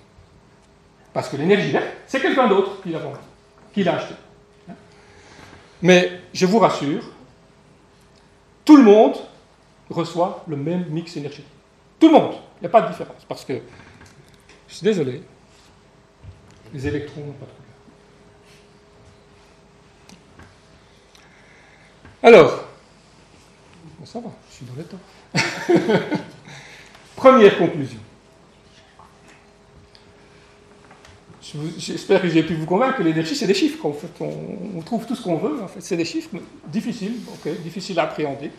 Parce 1.13 1.29
que 1.29 1.35
l'énergie 1.35 1.71
verte, 1.71 1.87
c'est 2.07 2.21
quelqu'un 2.21 2.47
d'autre 2.47 2.81
qui 2.81 2.89
l'a 2.89 2.99
vendu, 2.99 3.19
qui 3.73 3.83
l'a 3.83 3.95
acheté. 3.95 4.15
Mais 5.81 6.21
je 6.33 6.45
vous 6.45 6.59
rassure, 6.59 7.03
tout 8.63 8.77
le 8.77 8.83
monde 8.83 9.15
reçoit 9.89 10.43
le 10.47 10.55
même 10.55 10.85
mix 10.89 11.17
énergétique. 11.17 11.45
Tout 11.99 12.07
le 12.07 12.13
monde. 12.13 12.35
Il 12.57 12.61
n'y 12.61 12.67
a 12.67 12.69
pas 12.69 12.81
de 12.81 12.89
différence. 12.89 13.25
Parce 13.27 13.43
que, 13.43 13.59
je 14.67 14.73
suis 14.73 14.83
désolé, 14.83 15.23
les 16.73 16.87
électrons 16.87 17.21
n'ont 17.21 17.33
pas 17.33 17.45
couleur. 17.45 17.61
Alors, 22.23 22.65
ça 24.05 24.19
va, 24.19 24.29
je 24.49 24.55
suis 24.55 24.65
dans 24.65 24.75
le 24.75 24.83
temps. 24.83 24.99
Première 27.15 27.57
conclusion. 27.57 27.99
J'espère 31.77 32.21
que 32.21 32.29
j'ai 32.29 32.43
pu 32.43 32.55
vous 32.55 32.65
convaincre 32.65 32.97
que 32.97 33.03
l'énergie, 33.03 33.35
c'est 33.35 33.47
des 33.47 33.53
chiffres. 33.53 33.85
En 33.85 33.93
fait, 33.93 34.11
on, 34.19 34.81
trouve 34.81 35.05
tout 35.05 35.15
ce 35.15 35.21
qu'on 35.21 35.37
veut. 35.37 35.61
En 35.61 35.67
fait, 35.67 35.81
c'est 35.81 35.97
des 35.97 36.05
chiffres 36.05 36.29
difficiles, 36.67 37.15
difficiles 37.63 37.99
à 37.99 38.03
appréhender. 38.03 38.51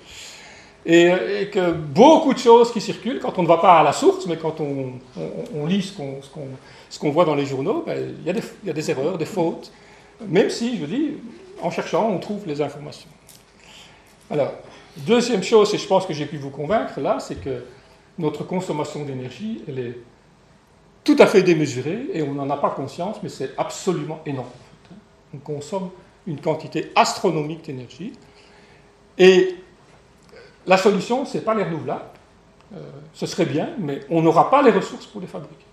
Et, 0.85 1.49
que 1.53 1.73
beaucoup 1.73 2.35
de 2.35 2.39
choses 2.39 2.73
qui 2.73 2.81
circulent, 2.81 3.21
quand 3.21 3.39
on 3.39 3.43
ne 3.43 3.49
va 3.49 3.59
pas 3.59 3.81
à 3.81 3.83
la 3.83 3.93
source, 3.93 4.27
mais 4.27 4.37
quand 4.37 4.61
on, 4.61 5.67
lit 5.67 5.83
ce 5.83 6.99
qu'on 6.99 7.11
voit 7.11 7.25
dans 7.25 7.35
les 7.35 7.47
journaux, 7.47 7.85
ben, 7.87 8.17
il, 8.21 8.27
y 8.27 8.71
a 8.71 8.73
des, 8.73 8.91
erreurs, 8.91 9.17
des 9.17 9.25
fautes, 9.25 9.73
même 10.27 10.51
si, 10.51 10.79
je 10.79 10.85
dis, 10.85 11.11
en 11.63 11.71
cherchant, 11.71 12.11
on 12.11 12.19
trouve 12.19 12.47
les 12.47 12.61
informations. 12.61 13.09
Alors, 14.31 14.53
deuxième 14.97 15.43
chose, 15.43 15.73
et 15.75 15.79
je 15.79 15.87
pense 15.87 16.05
que 16.05 16.13
j'ai 16.13 16.27
pu 16.27 16.37
vous 16.37 16.51
convaincre 16.51 17.01
là, 17.01 17.19
c'est 17.21 17.41
que 17.41 17.65
notre 18.19 18.45
consommation 18.45 19.05
d'énergie, 19.05 19.63
elle 19.69 19.79
est 19.79 19.97
tout 21.05 21.17
à 21.19 21.27
fait 21.27 21.43
démesurée 21.43 22.09
et 22.13 22.23
on 22.23 22.33
n'en 22.33 22.49
a 22.51 22.57
pas 22.57 22.71
conscience, 22.71 23.17
mais 23.23 23.29
c'est 23.29 23.53
absolument 23.59 24.21
énorme. 24.25 24.49
On 25.35 25.39
consomme 25.39 25.91
une 26.27 26.41
quantité 26.41 26.93
astronomique 26.95 27.65
d'énergie. 27.65 28.13
Et 29.19 29.57
la 30.67 30.77
solution, 30.77 31.25
ce 31.25 31.39
n'est 31.39 31.45
pas 31.45 31.55
les 31.55 31.65
renouvelables. 31.65 32.05
Euh, 32.75 32.81
ce 33.13 33.27
serait 33.27 33.47
bien, 33.47 33.71
mais 33.79 34.01
on 34.09 34.23
n'aura 34.23 34.51
pas 34.51 34.63
les 34.63 34.71
ressources 34.71 35.07
pour 35.07 35.21
les 35.21 35.27
fabriquer. 35.27 35.65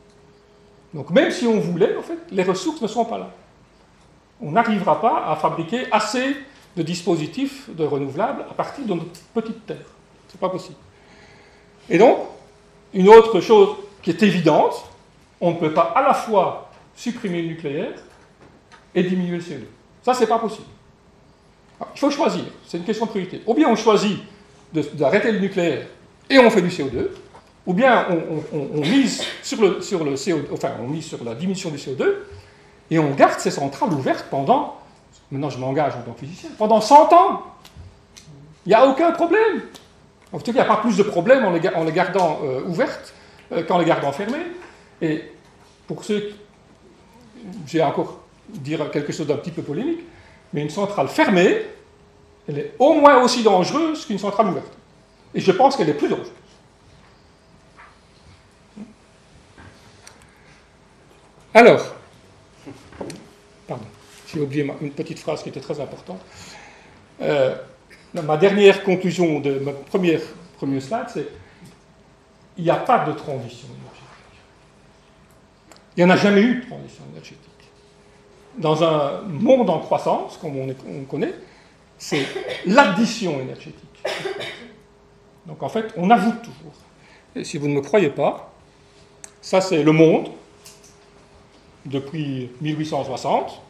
Donc 0.94 1.12
même 1.12 1.32
si 1.32 1.46
on 1.46 1.60
voulait, 1.60 1.96
en 1.96 2.02
fait, 2.02 2.18
les 2.32 2.44
ressources 2.44 2.82
ne 2.82 2.88
sont 2.88 3.06
pas 3.06 3.18
là. 3.18 3.30
On 4.42 4.52
n'arrivera 4.52 5.00
pas 5.00 5.26
à 5.28 5.36
fabriquer 5.36 5.86
assez 5.92 6.36
de 6.76 6.84
dispositifs 6.84 7.70
de 7.70 7.84
renouvelables 7.84 8.46
à 8.50 8.54
partir 8.54 8.86
de 8.86 8.94
notre 8.94 9.20
petite 9.34 9.66
terre. 9.66 9.78
Ce 10.28 10.34
n'est 10.34 10.40
pas 10.40 10.50
possible. 10.50 10.78
Et 11.90 11.98
donc, 11.98 12.20
une 12.94 13.10
autre 13.10 13.40
chose 13.40 13.70
qui 14.02 14.10
est 14.12 14.24
évidente, 14.24 14.86
on 15.42 15.52
ne 15.52 15.56
peut 15.58 15.74
pas 15.74 15.94
à 15.96 16.02
la 16.02 16.14
fois 16.14 16.70
supprimer 16.96 17.42
le 17.42 17.50
nucléaire 17.50 17.94
et 18.94 19.04
diminuer 19.04 19.38
le 19.38 19.44
CO2. 19.44 19.64
Ça, 20.04 20.14
c'est 20.14 20.28
pas 20.28 20.40
possible. 20.40 20.68
il 21.94 22.00
faut 22.00 22.12
choisir, 22.12 22.44
c'est 22.66 22.78
une 22.78 22.84
question 22.84 23.06
de 23.06 23.12
priorité. 23.12 23.42
Ou 23.46 23.54
bien 23.54 23.70
on 23.70 23.76
choisit 23.76 24.20
d'arrêter 24.74 25.32
le 25.32 25.40
nucléaire 25.40 25.88
et 26.30 26.40
on 26.40 26.50
fait 26.50 26.62
du 26.62 26.70
CO2, 26.70 27.10
ou 27.66 27.74
bien 27.74 28.08
on, 28.54 28.82
mise 28.82 29.24
sur 29.44 29.62
le, 29.62 29.82
sur 29.82 30.04
le 30.04 30.16
CO2, 30.16 30.46
enfin 30.54 30.72
on 30.82 30.88
mise 30.88 31.06
sur 31.06 31.24
la 31.24 31.36
diminution 31.36 31.70
du 31.70 31.78
CO2 31.78 32.04
et 32.92 33.00
on 33.00 33.12
garde 33.12 33.40
ces 33.40 33.52
centrales 33.52 33.94
ouvertes 33.94 34.26
pendant, 34.30 34.78
maintenant 35.32 35.50
je 35.50 35.60
m'engage 35.60 35.94
en 35.96 36.02
tant 36.02 36.12
que 36.12 36.20
physicien, 36.20 36.50
pendant 36.58 36.82
100 36.82 37.14
ans. 37.14 37.44
Il 38.66 38.70
n'y 38.70 38.76
a 38.76 38.86
aucun 38.86 39.12
problème. 39.12 39.62
En 40.32 40.38
il 40.38 40.54
n'y 40.54 40.60
a 40.60 40.66
pas 40.66 40.78
plus 40.78 40.98
de 40.98 41.04
problème 41.04 41.46
en 41.46 41.52
les, 41.52 41.92
gardant 41.92 42.40
euh, 42.44 42.62
ouvertes 42.66 43.14
euh, 43.52 43.64
qu'en 43.64 43.80
les 43.80 43.86
gardant 43.86 44.12
fermées. 44.12 44.46
Et 45.02 45.24
pour 45.88 46.04
ceux, 46.04 46.34
j'ai 47.66 47.82
encore 47.82 48.22
dire 48.48 48.90
quelque 48.92 49.14
chose 49.14 49.28
d'un 49.28 49.38
petit 49.38 49.52
peu 49.52 49.62
polémique, 49.62 50.02
mais 50.54 50.62
une 50.62 50.70
centrale 50.70 51.08
fermée, 51.08 51.62
elle 52.48 52.60
est 52.60 52.74
au 52.80 52.94
moins 52.94 53.22
aussi 53.24 53.44
dangereuse 53.44 54.06
qu'une 54.06 54.20
centrale 54.20 54.48
ouverte. 54.48 54.74
Et 55.34 55.40
je 55.40 55.52
pense 55.52 55.76
qu'elle 55.76 55.90
est 55.90 55.94
plus 55.94 56.10
dangereuse. 56.10 56.32
Alors, 61.54 61.96
pardon, 63.68 63.86
j'ai 64.28 64.40
oublié 64.40 64.72
une 64.82 64.92
petite 64.92 65.20
phrase 65.20 65.44
qui 65.44 65.50
était 65.50 65.60
très 65.60 65.80
importante. 65.80 66.22
Euh, 67.22 67.56
ma 68.14 68.38
dernière 68.38 68.84
conclusion 68.84 69.40
de 69.40 69.60
ma 69.60 69.72
première, 69.72 70.22
premier 70.58 70.80
slide, 70.80 71.08
c'est 71.14 71.28
il 72.58 72.64
n'y 72.64 72.70
a 72.70 72.76
pas 72.76 73.06
de 73.06 73.14
transition. 73.14 73.68
Il 75.96 76.06
n'y 76.06 76.12
en 76.12 76.14
a 76.14 76.18
jamais 76.18 76.42
eu 76.42 76.56
de 76.62 76.66
transition 76.66 77.04
énergétique. 77.12 77.40
Dans 78.58 78.84
un 78.84 79.22
monde 79.22 79.70
en 79.70 79.80
croissance, 79.80 80.38
comme 80.38 80.54
on 80.58 81.04
connaît, 81.06 81.34
c'est 81.98 82.26
l'addition 82.66 83.40
énergétique. 83.40 84.04
Donc 85.46 85.62
en 85.64 85.70
fait, 85.70 85.94
on 85.98 86.10
ajoute 86.10 86.42
toujours. 86.42 86.74
Et 87.36 87.44
si 87.44 87.58
vous 87.58 87.68
ne 87.68 87.74
me 87.74 87.82
croyez 87.82 88.10
pas, 88.10 88.52
ça 89.42 89.62
c'est 89.62 89.84
le 89.84 89.92
monde 89.92 90.30
depuis 91.86 92.50
1860. 92.62 93.62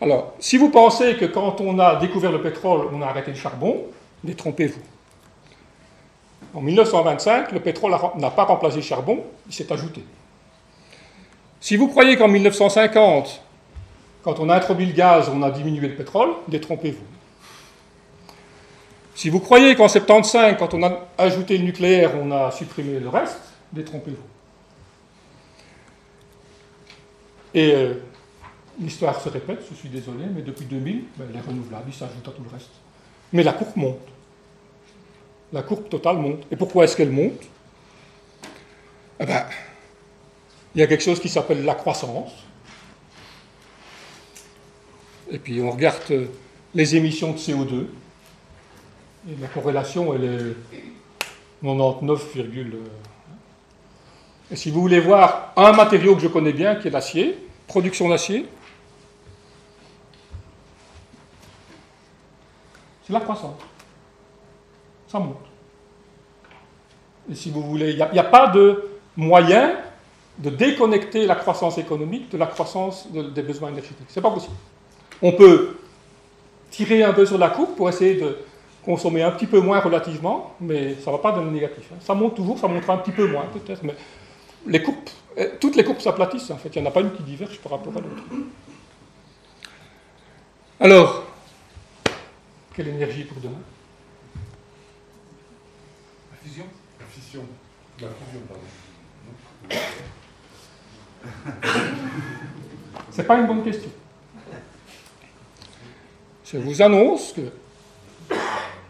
Alors, 0.00 0.34
si 0.38 0.56
vous 0.56 0.70
pensez 0.70 1.16
que 1.16 1.26
quand 1.26 1.60
on 1.60 1.78
a 1.78 1.96
découvert 1.96 2.32
le 2.32 2.40
pétrole, 2.40 2.88
on 2.92 3.02
a 3.02 3.06
arrêté 3.06 3.32
le 3.32 3.36
charbon, 3.36 3.84
détrompez-vous. 4.24 4.80
En 6.54 6.62
1925, 6.62 7.52
le 7.52 7.60
pétrole 7.60 7.94
n'a 8.16 8.30
pas 8.30 8.44
remplacé 8.44 8.76
le 8.76 8.82
charbon, 8.82 9.22
il 9.46 9.52
s'est 9.52 9.70
ajouté. 9.72 10.02
Si 11.60 11.76
vous 11.76 11.88
croyez 11.88 12.16
qu'en 12.16 12.28
1950, 12.28 13.42
quand 14.22 14.40
on 14.40 14.48
a 14.48 14.56
introduit 14.56 14.86
le 14.86 14.92
gaz, 14.92 15.30
on 15.32 15.42
a 15.42 15.50
diminué 15.50 15.88
le 15.88 15.94
pétrole, 15.94 16.30
détrompez-vous. 16.48 17.04
Si 19.14 19.28
vous 19.28 19.40
croyez 19.40 19.74
qu'en 19.74 19.88
75, 19.88 20.56
quand 20.58 20.72
on 20.72 20.82
a 20.82 21.08
ajouté 21.18 21.58
le 21.58 21.64
nucléaire, 21.64 22.12
on 22.20 22.30
a 22.30 22.50
supprimé 22.50 22.98
le 22.98 23.08
reste, 23.08 23.40
détrompez-vous. 23.72 24.16
Et 27.52 27.74
euh, 27.74 27.94
l'histoire 28.80 29.20
se 29.20 29.28
répète, 29.28 29.60
je 29.68 29.74
suis 29.74 29.88
désolé, 29.90 30.24
mais 30.34 30.40
depuis 30.40 30.64
2000, 30.64 31.04
ben, 31.16 31.26
les 31.32 31.40
renouvelables, 31.40 31.84
ils 31.88 31.94
s'ajoutent 31.94 32.28
à 32.28 32.30
tout 32.30 32.42
le 32.42 32.50
reste. 32.50 32.70
Mais 33.32 33.42
la 33.42 33.52
courbe 33.52 33.76
monte. 33.76 33.98
La 35.52 35.62
courbe 35.62 35.88
totale 35.88 36.16
monte. 36.16 36.44
Et 36.50 36.56
pourquoi 36.56 36.84
est-ce 36.84 36.96
qu'elle 36.96 37.10
monte? 37.10 37.42
Eh 39.18 39.26
ben, 39.26 39.44
Il 40.74 40.80
y 40.80 40.84
a 40.84 40.86
quelque 40.86 41.02
chose 41.02 41.20
qui 41.20 41.28
s'appelle 41.28 41.64
la 41.64 41.74
croissance. 41.74 42.32
Et 45.30 45.38
puis 45.38 45.60
on 45.60 45.70
regarde 45.70 46.02
euh, 46.10 46.26
les 46.74 46.96
émissions 46.96 47.32
de 47.32 47.38
CO2. 47.38 47.86
Et 49.28 49.40
la 49.40 49.48
corrélation, 49.48 50.14
elle 50.14 50.24
est 50.24 50.56
99, 51.62 52.34
et 54.50 54.56
si 54.56 54.70
vous 54.70 54.80
voulez 54.80 54.98
voir 54.98 55.52
un 55.56 55.72
matériau 55.72 56.16
que 56.16 56.22
je 56.22 56.28
connais 56.28 56.52
bien, 56.52 56.74
qui 56.74 56.88
est 56.88 56.90
l'acier, 56.90 57.38
production 57.68 58.08
d'acier, 58.08 58.46
c'est 63.06 63.12
la 63.12 63.20
croissance. 63.20 63.60
Ça 65.06 65.20
monte. 65.20 65.36
Et 67.30 67.34
si 67.34 67.50
vous 67.50 67.62
voulez, 67.62 67.90
il 67.90 67.96
n'y 67.96 68.18
a, 68.18 68.24
pas 68.24 68.48
de 68.48 68.90
moyen 69.16 69.76
de 70.40 70.50
déconnecter 70.50 71.26
la 71.26 71.34
croissance 71.34 71.78
économique 71.78 72.30
de 72.30 72.38
la 72.38 72.46
croissance 72.46 73.08
des 73.12 73.42
besoins 73.42 73.68
énergétiques. 73.68 74.08
Ce 74.08 74.18
n'est 74.18 74.22
pas 74.22 74.30
possible. 74.30 74.54
On 75.22 75.32
peut 75.32 75.76
tirer 76.70 77.02
un 77.02 77.12
peu 77.12 77.26
sur 77.26 77.38
la 77.38 77.50
coupe 77.50 77.76
pour 77.76 77.88
essayer 77.88 78.14
de, 78.14 78.36
consommer 78.84 79.22
un 79.22 79.30
petit 79.30 79.46
peu 79.46 79.60
moins 79.60 79.80
relativement, 79.80 80.54
mais 80.60 80.94
ça 80.94 81.10
ne 81.10 81.16
va 81.16 81.22
pas 81.22 81.32
dans 81.32 81.44
le 81.44 81.50
négatif. 81.50 81.84
hein. 81.92 81.98
Ça 82.00 82.14
monte 82.14 82.34
toujours, 82.34 82.58
ça 82.58 82.68
montera 82.68 82.94
un 82.94 82.98
petit 82.98 83.12
peu 83.12 83.26
moins 83.26 83.44
peut-être, 83.52 83.82
mais 83.82 83.94
les 84.66 84.82
euh, 85.38 85.50
toutes 85.60 85.76
les 85.76 85.84
courbes 85.84 86.00
s'aplatissent 86.00 86.50
en 86.50 86.56
fait, 86.56 86.70
il 86.74 86.82
n'y 86.82 86.86
en 86.86 86.90
a 86.90 86.92
pas 86.92 87.00
une 87.00 87.12
qui 87.12 87.22
diverge 87.22 87.58
par 87.60 87.72
rapport 87.72 87.92
à 87.96 88.00
l'autre. 88.00 88.22
Alors, 90.80 91.24
quelle 92.74 92.88
énergie 92.88 93.24
pour 93.24 93.40
demain? 93.40 93.60
La 96.32 96.38
fusion 96.42 96.64
La 96.98 97.06
fission. 97.06 97.42
La 98.00 98.08
fusion, 98.08 98.40
pardon. 98.48 99.80
C'est 103.10 103.26
pas 103.26 103.38
une 103.38 103.46
bonne 103.46 103.62
question. 103.62 103.90
Je 106.44 106.58
vous 106.58 106.82
annonce 106.82 107.32
que 107.32 107.42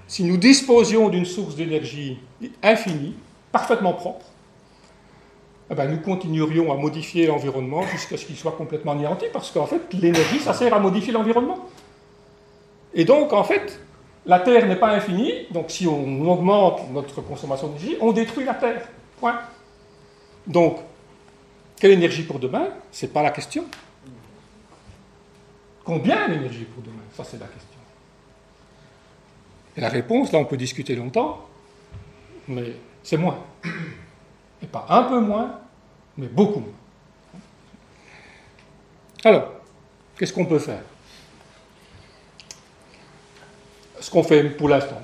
si 0.07 0.25
nous 0.25 0.37
disposions 0.37 1.09
d'une 1.09 1.25
source 1.25 1.55
d'énergie 1.55 2.19
infinie, 2.63 3.15
parfaitement 3.53 3.93
propre, 3.93 4.27
eh 5.71 5.75
ben, 5.75 5.89
nous 5.89 6.01
continuerions 6.01 6.73
à 6.73 6.77
modifier 6.77 7.27
l'environnement 7.27 7.83
jusqu'à 7.83 8.17
ce 8.17 8.27
qu'il 8.27 8.37
soit 8.37 8.53
complètement 8.53 8.93
anéanti, 8.93 9.27
parce 9.33 9.51
qu'en 9.53 9.67
fait, 9.67 9.81
l'énergie, 9.93 10.41
ça 10.41 10.53
sert 10.53 10.75
à 10.75 10.81
modifier 10.81 11.13
l'environnement. 11.13 11.59
Et 12.93 13.05
donc, 13.05 13.33
en 13.33 13.45
fait, 13.45 13.79
la 14.27 14.41
Terre 14.41 14.67
n'est 14.67 14.77
pas 14.77 14.91
infinie, 14.91 15.47
donc 15.53 15.71
si 15.71 15.87
on 15.87 16.29
augmente 16.29 16.91
notre 16.93 17.21
consommation 17.21 17.69
d'énergie, 17.69 17.97
on 18.01 18.11
détruit 18.11 18.45
la 18.45 18.55
Terre. 18.55 18.89
Point. 19.21 19.39
Donc, 20.47 20.79
quelle 21.81 21.93
énergie 21.93 22.23
pour 22.23 22.39
demain 22.39 22.69
C'est 22.93 23.13
pas 23.13 23.23
la 23.23 23.31
question. 23.31 23.65
Combien 25.83 26.29
d'énergie 26.29 26.65
pour 26.65 26.83
demain? 26.83 27.03
Ça, 27.17 27.25
c'est 27.25 27.41
la 27.41 27.47
question. 27.47 27.81
Et 29.77 29.81
la 29.81 29.89
réponse, 29.89 30.31
là, 30.31 30.39
on 30.39 30.45
peut 30.45 30.59
discuter 30.59 30.95
longtemps, 30.95 31.49
mais 32.47 32.77
c'est 33.03 33.17
moins. 33.17 33.39
Et 34.63 34.67
pas 34.67 34.85
un 34.91 35.05
peu 35.05 35.21
moins, 35.21 35.59
mais 36.19 36.27
beaucoup 36.27 36.61
moins. 36.61 37.41
Alors, 39.25 39.51
qu'est-ce 40.19 40.35
qu'on 40.35 40.45
peut 40.45 40.59
faire? 40.59 40.83
Ce 44.01 44.11
qu'on 44.11 44.23
fait 44.23 44.45
pour 44.51 44.69
l'instant. 44.69 45.01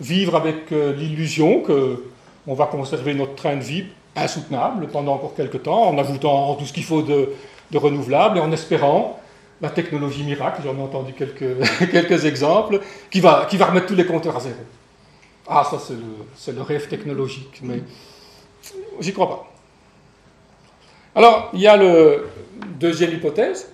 Vivre 0.00 0.36
avec 0.36 0.70
euh, 0.72 0.94
l'illusion 0.94 1.62
qu'on 1.62 2.54
va 2.54 2.66
conserver 2.66 3.14
notre 3.14 3.34
train 3.34 3.56
de 3.56 3.62
vie 3.62 3.86
insoutenable 4.16 4.88
pendant 4.88 5.14
encore 5.14 5.34
quelques 5.34 5.62
temps, 5.62 5.88
en 5.88 5.98
ajoutant 5.98 6.54
tout 6.56 6.66
ce 6.66 6.72
qu'il 6.72 6.84
faut 6.84 7.02
de, 7.02 7.32
renouvelable 7.74 8.38
et 8.38 8.40
en 8.40 8.50
espérant 8.50 9.20
la 9.60 9.70
technologie 9.70 10.24
miracle, 10.24 10.62
j'en 10.64 10.76
ai 10.76 10.80
entendu 10.80 11.12
quelques, 11.12 11.56
quelques 11.90 12.24
exemples, 12.24 12.80
qui 13.10 13.20
va, 13.20 13.46
qui 13.48 13.56
remettre 13.62 13.86
tous 13.86 13.94
les 13.94 14.06
compteurs 14.06 14.36
à 14.36 14.40
zéro. 14.40 14.56
Ah, 15.46 15.66
ça 15.68 15.78
c'est 15.78 15.94
le, 15.94 16.26
c'est 16.36 16.54
le 16.54 16.62
rêve 16.62 16.88
technologique, 16.88 17.60
mais 17.62 17.82
j'y 19.00 19.12
crois 19.12 19.28
pas. 19.28 19.52
Alors, 21.14 21.50
il 21.52 21.60
y 21.60 21.66
a 21.66 21.76
le 21.76 22.28
deuxième 22.78 23.12
hypothèse. 23.12 23.72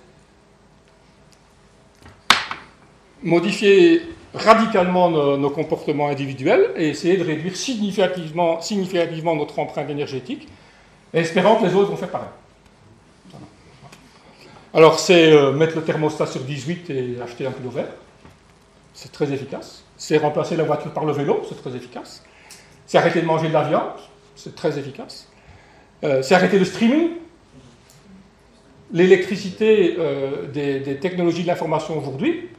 Modifier 3.21 4.01
radicalement 4.33 5.09
nos, 5.09 5.49
comportements 5.49 6.07
individuels 6.09 6.71
et 6.75 6.89
essayer 6.89 7.17
de 7.17 7.23
réduire 7.23 7.55
significativement, 7.55 9.35
notre 9.35 9.59
empreinte 9.59 9.89
énergétique, 9.89 10.47
espérant 11.13 11.55
que 11.55 11.65
les 11.65 11.73
autres 11.73 11.89
vont 11.89 11.97
faire 11.97 12.09
pareil. 12.09 12.29
Alors, 14.73 14.99
c'est 14.99 15.31
euh, 15.31 15.53
mettre 15.53 15.75
le 15.75 15.81
thermostat 15.81 16.27
sur 16.27 16.41
18 16.41 16.89
et 16.89 17.17
acheter 17.23 17.47
un 17.47 17.51
kilo 17.51 17.69
vert. 17.69 17.87
C'est 18.93 19.11
très 19.11 19.31
efficace. 19.31 19.83
C'est 19.97 20.17
remplacer 20.17 20.55
la 20.55 20.63
voiture 20.63 20.91
par 20.91 21.05
le 21.05 21.13
vélo, 21.13 21.41
c'est 21.47 21.59
très 21.59 21.75
efficace. 21.75 22.23
C'est 22.85 22.97
arrêter 22.97 23.21
de 23.21 23.25
manger 23.25 23.47
de 23.47 23.53
la 23.53 23.63
viande, 23.63 23.93
c'est 24.35 24.55
très 24.55 24.77
efficace. 24.77 25.29
Euh, 26.03 26.21
c'est 26.21 26.35
arrêter 26.35 26.59
le 26.59 26.65
streaming. 26.65 27.11
L'électricité 28.91 29.95
euh, 29.97 30.45
des 30.47 30.97
technologies 30.97 31.41
de 31.41 31.47
l'information 31.47 31.97
aujourd'hui, 31.97 32.49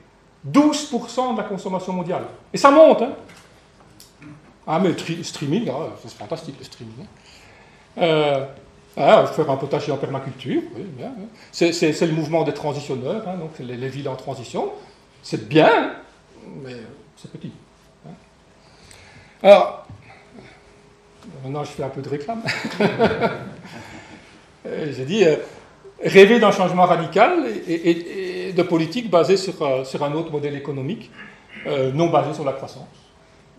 12% 0.47 1.33
de 1.35 1.39
la 1.39 1.45
consommation 1.45 1.93
mondiale. 1.93 2.25
Et 2.53 2.59
ça 2.59 2.71
monte. 2.71 3.03
Hein. 3.03 3.13
Ah, 4.67 4.79
mais 4.79 4.93
streaming, 5.23 5.69
ah, 5.71 5.89
c'est 6.03 6.13
fantastique 6.13 6.57
le 6.59 6.65
streaming. 6.65 6.95
hein. 7.01 7.07
Euh, 8.03 8.47
ah, 8.97 9.27
faire 9.27 9.51
un 9.51 9.57
potager 9.57 9.93
en 9.93 9.97
permaculture, 9.97 10.63
oui, 10.75 10.85
hein. 11.05 11.13
C'est, 11.53 11.71
le 12.03 12.13
mouvement 12.13 12.43
des 12.45 12.53
transitionneurs, 12.53 13.27
hein, 13.29 13.37
donc 13.37 13.59
les, 13.61 13.77
les 13.77 13.89
villes 13.89 14.09
en 14.09 14.17
transition. 14.17 14.73
C'est 15.23 15.49
bien, 15.49 15.95
mais 16.63 16.77
c'est 17.17 17.31
petit. 17.31 17.53
hein. 18.07 18.11
Alors, 19.43 19.87
maintenant 21.45 21.65
je 21.65 21.71
fais 21.71 21.83
un 21.85 21.89
peu 21.89 22.03
de 22.03 22.09
réclame. 22.09 22.43
J'ai 24.65 25.05
dit, 25.05 25.25
euh, 25.25 25.37
rêver 26.03 26.39
d'un 26.39 26.53
changement 26.53 26.85
radical 26.87 27.45
et, 27.69 28.53
de 28.53 28.63
politique 28.63 29.11
basée 29.11 29.37
sur, 29.37 29.61
euh, 29.63 29.85
sur 29.85 30.03
un 30.03 30.13
autre 30.15 30.33
modèle 30.33 30.57
économique, 30.57 31.11
euh, 31.67 31.93
non 31.93 32.09
basé 32.09 32.35
sur 32.35 32.45
la 32.45 32.53
croissance. 32.53 32.87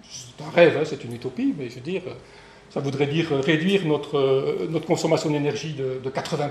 C'est 0.03 0.43
un 0.43 0.49
rêve, 0.49 0.77
hein, 0.79 0.83
c'est 0.85 1.03
une 1.03 1.13
utopie, 1.13 1.53
mais 1.57 1.69
je 1.69 1.75
veux 1.75 1.81
dire, 1.81 2.01
euh, 2.07 2.13
ça 2.69 2.79
voudrait 2.79 3.07
dire 3.07 3.27
réduire 3.43 3.85
notre, 3.85 4.67
notre 4.69 4.85
consommation 4.85 5.29
d'énergie 5.29 5.73
de, 5.73 5.99
de 6.03 6.09
80%. 6.09 6.49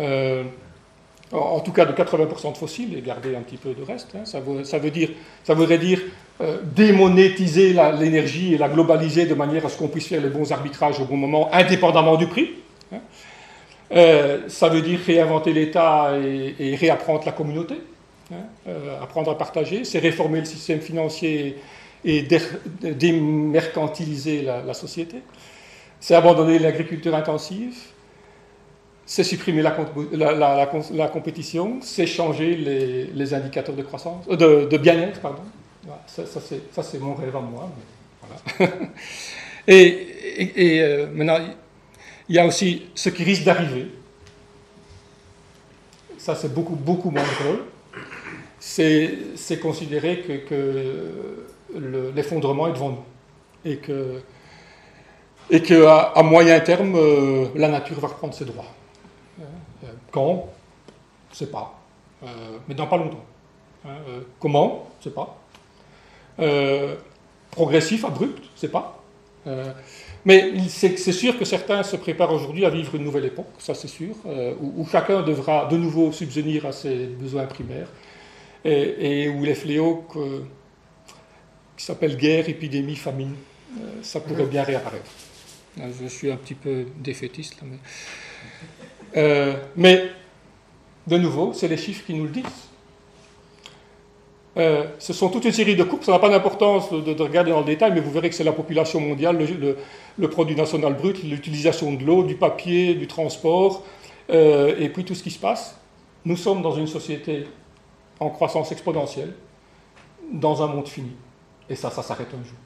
Euh, 0.00 0.44
en, 1.32 1.60
tout 1.60 1.72
cas 1.72 1.84
de 1.86 1.92
80% 1.92 2.52
de 2.52 2.56
fossiles 2.56 2.96
et 2.96 3.02
garder 3.02 3.34
un 3.34 3.40
petit 3.40 3.56
peu 3.56 3.72
de 3.72 3.82
reste. 3.82 4.14
hein. 4.14 4.24
Ça, 4.24 4.38
veut, 4.40 4.90
dire, 4.90 5.10
ça 5.42 5.54
voudrait 5.54 5.78
dire 5.78 6.00
démonétiser 6.62 7.74
l'énergie 7.98 8.54
et 8.54 8.58
la 8.58 8.68
globaliser 8.68 9.26
de 9.26 9.34
manière 9.34 9.66
à 9.66 9.68
ce 9.68 9.76
qu'on 9.76 9.88
puisse 9.88 10.06
faire 10.06 10.20
les 10.20 10.28
bons 10.28 10.52
arbitrages 10.52 11.00
au 11.00 11.04
bon 11.04 11.16
moment, 11.16 11.48
indépendamment 11.52 12.16
du 12.16 12.28
prix. 12.28 12.50
Euh, 13.92 14.48
ça 14.48 14.68
veut 14.68 14.82
dire 14.82 14.98
réinventer 15.06 15.52
l'État 15.52 16.12
et, 16.18 16.74
réapprendre 16.74 17.24
la 17.24 17.32
communauté, 17.32 17.76
hein, 18.32 18.36
euh, 18.66 19.00
apprendre 19.00 19.30
à 19.30 19.38
partager, 19.38 19.84
c'est 19.84 19.98
réformer 20.00 20.40
le 20.40 20.44
système 20.44 20.80
financier 20.80 21.56
et 22.04 22.22
dé- 22.22 22.40
démercantiliser 22.82 24.42
la, 24.42 24.74
société, 24.74 25.18
c'est 26.00 26.14
abandonner 26.14 26.58
l'agriculture 26.58 27.14
intensive, 27.14 27.76
c'est 29.04 29.22
supprimer 29.22 29.62
la, 29.62 29.76
la- 30.12 30.32
la- 30.32 30.56
la 30.56 30.66
com- 30.66 30.82
la 30.92 31.06
compétition, 31.06 31.78
c'est 31.80 32.06
changer 32.06 32.56
les, 32.56 33.34
indicateurs 33.34 33.76
de 33.76 33.82
croissance, 33.82 34.24
euh, 34.28 34.66
de, 34.66 34.76
bien-être, 34.78 35.20
pardon. 35.20 35.42
Ça, 36.08 36.26
ça, 36.26 36.82
c'est, 36.82 36.98
mon 36.98 37.14
rêve 37.14 37.36
à 37.36 37.40
moi. 37.40 37.70
et 39.68 41.06
maintenant, 41.14 41.38
il 42.28 42.36
y 42.36 42.38
a 42.38 42.46
aussi 42.46 42.86
ce 42.94 43.08
qui 43.08 43.24
risque 43.24 43.44
d'arriver. 43.44 43.88
Ça, 46.18 46.34
c'est 46.34 46.52
beaucoup, 46.52 46.74
beaucoup 46.74 47.10
moins 47.10 47.22
drôle. 47.40 47.60
C'est, 48.58 49.18
considérer 49.60 50.20
que, 50.20 50.32
que 50.48 51.46
le- 51.78 52.10
l'effondrement 52.10 52.66
est 52.68 52.72
devant 52.72 52.90
nous. 52.90 53.04
Et 53.64 53.76
que, 53.78 54.22
et 55.50 55.62
que 55.62 55.84
à, 55.86 56.22
moyen 56.22 56.58
terme, 56.60 56.94
euh, 56.96 57.46
la 57.54 57.68
nature 57.68 58.00
va 58.00 58.08
reprendre 58.08 58.34
ses 58.34 58.44
droits. 58.44 58.64
Euh, 59.40 59.86
Quand? 60.10 60.48
Je 61.28 61.34
ne 61.34 61.36
sais 61.46 61.50
pas. 61.52 61.78
Euh, 62.24 62.26
mais 62.66 62.74
dans 62.74 62.86
pas 62.86 62.96
longtemps. 62.96 63.24
Hein, 63.84 63.96
comment? 64.40 64.88
Je 65.00 65.08
ne 65.08 65.14
sais 65.14 65.14
pas. 65.14 65.38
Progressif, 67.52 68.04
abrupt 68.04 68.38
Je 68.38 68.42
ne 68.42 68.56
sais 68.56 68.68
pas. 68.68 69.02
Mais 70.26 70.52
c'est 70.68 71.12
sûr 71.12 71.38
que 71.38 71.44
certains 71.44 71.82
se 71.84 71.96
préparent 71.96 72.32
aujourd'hui 72.34 72.64
à 72.66 72.70
vivre 72.70 72.96
une 72.96 73.04
nouvelle 73.04 73.26
époque, 73.26 73.46
ça 73.58 73.74
c'est 73.74 73.86
sûr, 73.88 74.14
euh, 74.26 74.54
où, 74.60 74.82
où 74.82 74.86
chacun 74.86 75.22
devra 75.22 75.66
de 75.66 75.76
nouveau 75.76 76.10
subvenir 76.12 76.66
à 76.66 76.72
ses 76.72 77.06
besoins 77.06 77.46
primaires, 77.46 77.88
et, 78.64 79.22
et 79.22 79.28
où 79.28 79.44
les 79.44 79.54
fléaux 79.54 80.04
que- 80.12 80.42
qui 81.76 81.84
s'appellent 81.84 82.16
guerre, 82.16 82.48
épidémie, 82.48 82.96
famine, 82.96 83.34
euh, 83.78 84.02
ça 84.02 84.18
pourrait 84.20 84.46
bien 84.46 84.64
réapparaître. 84.64 85.10
Euh, 85.80 85.90
Je 86.02 86.08
suis 86.08 86.30
un 86.32 86.36
petit 86.36 86.54
peu 86.54 86.86
défaitiste 86.98 87.54
là, 87.62 87.68
mais, 87.70 87.78
Euh, 89.16 89.54
mais 89.76 90.10
de 91.06 91.16
nouveau, 91.16 91.52
c'est 91.54 91.68
les 91.68 91.76
chiffres 91.76 92.04
qui 92.04 92.14
nous 92.14 92.24
le 92.24 92.30
disent. 92.30 92.65
Euh, 94.56 94.84
ce 94.98 95.12
sont 95.12 95.28
toute 95.28 95.44
une 95.44 95.52
série 95.52 95.76
de 95.76 95.84
coupes, 95.84 96.02
ça 96.02 96.12
n'a 96.12 96.18
pas 96.18 96.30
d'importance 96.30 96.90
de, 96.90 97.12
de 97.12 97.22
regarder 97.22 97.50
dans 97.50 97.60
le 97.60 97.66
détail, 97.66 97.92
mais 97.92 98.00
vous 98.00 98.10
verrez 98.10 98.30
que 98.30 98.34
c'est 98.34 98.44
la 98.44 98.52
population 98.52 99.00
mondiale, 99.00 99.38
le, 100.18 100.28
produit 100.28 100.56
national 100.56 100.94
brut, 100.94 101.22
l'utilisation 101.22 101.92
de 101.92 102.02
l'eau, 102.02 102.22
du 102.22 102.36
papier, 102.36 102.94
du 102.94 103.06
transport, 103.06 103.84
euh, 104.30 104.74
et 104.78 104.88
puis 104.88 105.04
tout 105.04 105.14
ce 105.14 105.22
qui 105.22 105.30
se 105.30 105.38
passe. 105.38 105.78
Nous 106.24 106.36
sommes 106.36 106.62
dans 106.62 106.72
une 106.72 106.86
société 106.86 107.46
en 108.18 108.30
croissance 108.30 108.72
exponentielle, 108.72 109.34
dans 110.32 110.62
un 110.62 110.68
monde 110.68 110.88
fini. 110.88 111.12
Et 111.68 111.76
ça, 111.76 111.90
ça 111.90 112.02
s'arrête 112.02 112.28
un 112.28 112.42
jour. 112.42 112.56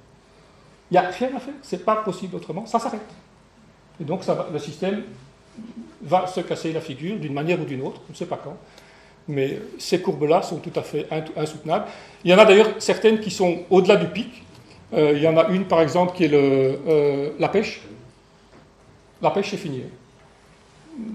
Il 0.90 0.94
n'y 0.94 0.98
a 0.98 1.10
rien 1.10 1.30
à 1.36 1.40
faire, 1.40 1.54
c'est 1.62 1.84
pas 1.84 1.96
possible 1.96 2.36
autrement, 2.36 2.66
ça 2.66 2.78
s'arrête. 2.78 3.00
Et 4.00 4.04
donc 4.04 4.22
le 4.52 4.58
système 4.60 5.02
va 6.02 6.26
se 6.28 6.40
casser 6.40 6.72
la 6.72 6.80
figure 6.80 7.18
d'une 7.18 7.34
manière 7.34 7.60
ou 7.60 7.64
d'une 7.64 7.82
autre, 7.82 8.00
on 8.08 8.12
ne 8.12 8.16
sait 8.16 8.26
pas 8.26 8.40
quand, 8.42 8.56
Mais 9.30 9.60
ces 9.78 10.00
courbes-là 10.00 10.42
sont 10.42 10.56
tout 10.56 10.72
à 10.78 10.82
fait 10.82 11.06
insoutenables. 11.36 11.86
Il 12.24 12.30
y 12.30 12.34
en 12.34 12.38
a 12.38 12.44
d'ailleurs 12.44 12.70
certaines 12.78 13.20
qui 13.20 13.30
sont 13.30 13.60
au-delà 13.70 13.96
du 13.96 14.08
pic. 14.08 14.42
Euh, 14.92 15.12
il 15.14 15.22
y 15.22 15.28
en 15.28 15.36
a 15.36 15.48
une, 15.48 15.66
par 15.66 15.80
exemple, 15.80 16.16
qui 16.16 16.24
est 16.24 16.32
euh, 16.32 17.30
la 17.38 17.48
pêche. 17.48 17.80
La 19.22 19.30
pêche, 19.30 19.50
c'est 19.50 19.56
fini. 19.56 19.84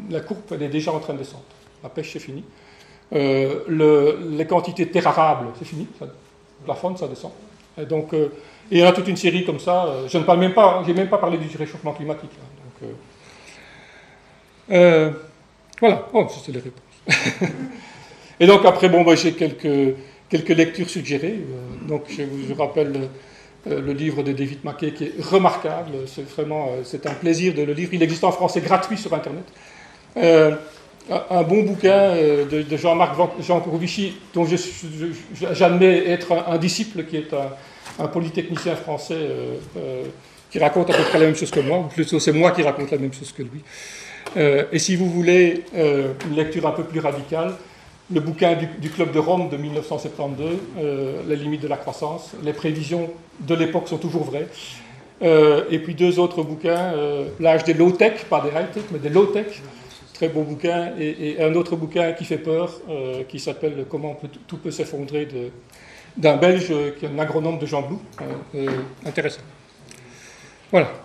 La 0.10 0.22
courbe, 0.22 0.40
elle 0.52 0.64
est 0.64 0.70
déjà 0.70 0.94
en 0.94 1.00
train 1.00 1.14
de 1.14 1.20
descendre. 1.20 1.44
La 1.84 1.90
pêche, 1.90 2.14
c'est 2.14 2.20
fini. 2.20 2.44
Euh, 3.14 3.64
le, 3.68 4.18
les 4.32 4.48
quantités 4.48 4.86
de 4.86 4.92
terres 4.92 5.08
arables, 5.08 5.48
c'est 5.60 5.66
fini. 5.66 5.88
la 6.66 6.76
faune, 6.76 6.96
ça 6.96 7.08
descend. 7.08 7.32
Et 7.78 7.86
donc, 7.86 8.14
et 8.14 8.30
il 8.72 8.80
y 8.80 8.84
en 8.84 8.88
a 8.88 8.94
toute 8.94 9.10
une 9.10 9.18
série 9.18 9.44
comme 9.44 9.60
ça. 9.60 9.94
Je 10.08 10.18
ne 10.18 10.24
parle 10.24 10.40
même 10.40 10.54
pas, 10.54 10.82
j'ai 10.88 10.94
même 10.94 11.10
pas 11.10 11.18
parlé 11.18 11.38
du 11.38 11.58
réchauffement 11.58 11.92
climatique. 11.92 12.32
Donc, 12.80 12.90
voilà, 15.82 16.08
oh, 16.14 16.28
c'est 16.30 16.54
les 16.54 16.62
réponses. 16.62 16.82
et 18.40 18.48
donc 18.48 18.66
après, 18.66 18.90
bon, 18.90 19.06
j'ai 19.16 19.34
quelques, 19.34 19.96
quelques 20.30 20.50
lectures 20.50 20.90
suggérées. 20.90 21.40
donc 21.88 22.04
je 22.10 22.24
vous 22.24 22.62
rappelle 22.62 23.10
euh, 23.68 23.82
le 23.82 23.94
livre 23.94 24.22
de 24.22 24.32
David 24.32 24.60
Mackay 24.64 24.92
qui 24.92 25.06
est 25.06 25.14
remarquable. 25.20 25.92
C'est 26.06 26.28
vraiment 26.30 26.68
euh, 26.68 26.82
c'est 26.84 27.08
un 27.08 27.14
plaisir 27.14 27.54
de 27.56 27.64
le 27.64 27.74
lire. 27.74 27.90
Il 27.92 28.04
existe 28.04 28.24
en 28.24 28.32
français 28.32 28.62
gratuit 28.62 28.98
sur 28.98 29.12
Internet. 29.14 29.44
Euh, 30.18 30.56
un 31.30 31.44
bon 31.44 31.62
bouquin 31.64 32.16
de, 32.16 32.78
Jean-Marc 32.78 33.16
Jean 33.42 33.64
dont 34.34 34.46
j'admets 35.54 36.10
être 36.10 36.32
un, 36.48 36.58
disciple, 36.58 37.04
qui 37.04 37.18
est 37.18 37.32
un, 38.00 38.08
polytechnicien 38.08 38.76
français 38.76 39.30
qui 40.50 40.58
raconte 40.58 40.90
à 40.90 40.94
peu 40.94 41.04
près 41.04 41.20
la 41.20 41.26
même 41.26 41.36
chose 41.36 41.52
que 41.52 41.60
moi, 41.60 41.78
ou 41.78 41.84
plutôt 41.84 42.20
c'est 42.20 42.32
moi 42.32 42.50
qui 42.50 42.64
raconte 42.64 42.90
la 42.90 42.98
même 42.98 43.14
chose 43.14 43.32
que 43.34 43.44
lui. 43.44 43.62
et 44.72 44.80
si 44.80 44.96
vous 44.96 45.08
voulez 45.08 45.66
une 45.76 46.36
lecture 46.36 46.66
un 46.66 46.72
peu 46.72 46.84
plus 46.84 47.02
radicale, 47.02 47.54
le 48.12 48.20
bouquin 48.20 48.56
du, 48.56 48.90
Club 48.90 49.12
de 49.12 49.20
Rome 49.20 49.50
de 49.50 49.58
1972, 49.58 50.58
euh, 50.78 51.22
Les 51.28 51.36
limites 51.36 51.62
de 51.62 51.68
la 51.68 51.78
croissance. 51.78 52.32
Les 52.44 52.54
prévisions 52.54 53.10
de 53.40 53.56
l'époque 53.56 53.88
sont 53.88 53.98
toujours 53.98 54.24
vraies. 54.24 54.48
Euh, 55.24 55.64
et 55.72 55.80
puis 55.80 55.96
deux 55.96 56.20
autres 56.20 56.44
bouquins, 56.44 56.94
euh, 56.94 57.30
L'âge 57.40 57.64
des 57.64 57.74
low-tech, 57.74 58.26
pas 58.30 58.42
des 58.42 58.50
high-tech, 58.50 58.84
mais 58.92 59.00
des 59.00 59.10
low-tech. 59.10 59.62
Très 60.14 60.30
beau 60.30 60.44
bouquin. 60.44 60.94
Et, 61.00 61.38
un 61.42 61.54
autre 61.56 61.76
bouquin 61.76 62.14
qui 62.14 62.26
fait 62.26 62.38
peur, 62.38 62.80
qui 63.28 63.40
s'appelle 63.40 63.86
Comment 63.90 64.18
tout 64.48 64.58
peut 64.58 64.72
s'effondrer 64.72 65.28
d'un 66.16 66.38
Belge 66.38 66.72
qui 66.98 67.06
est 67.06 67.10
un 67.10 67.20
agronome 67.20 67.60
de 67.60 67.66
Jean 67.66 67.82
Blou. 67.82 68.00
intéressant. 69.06 69.42
Voilà. 70.72 71.05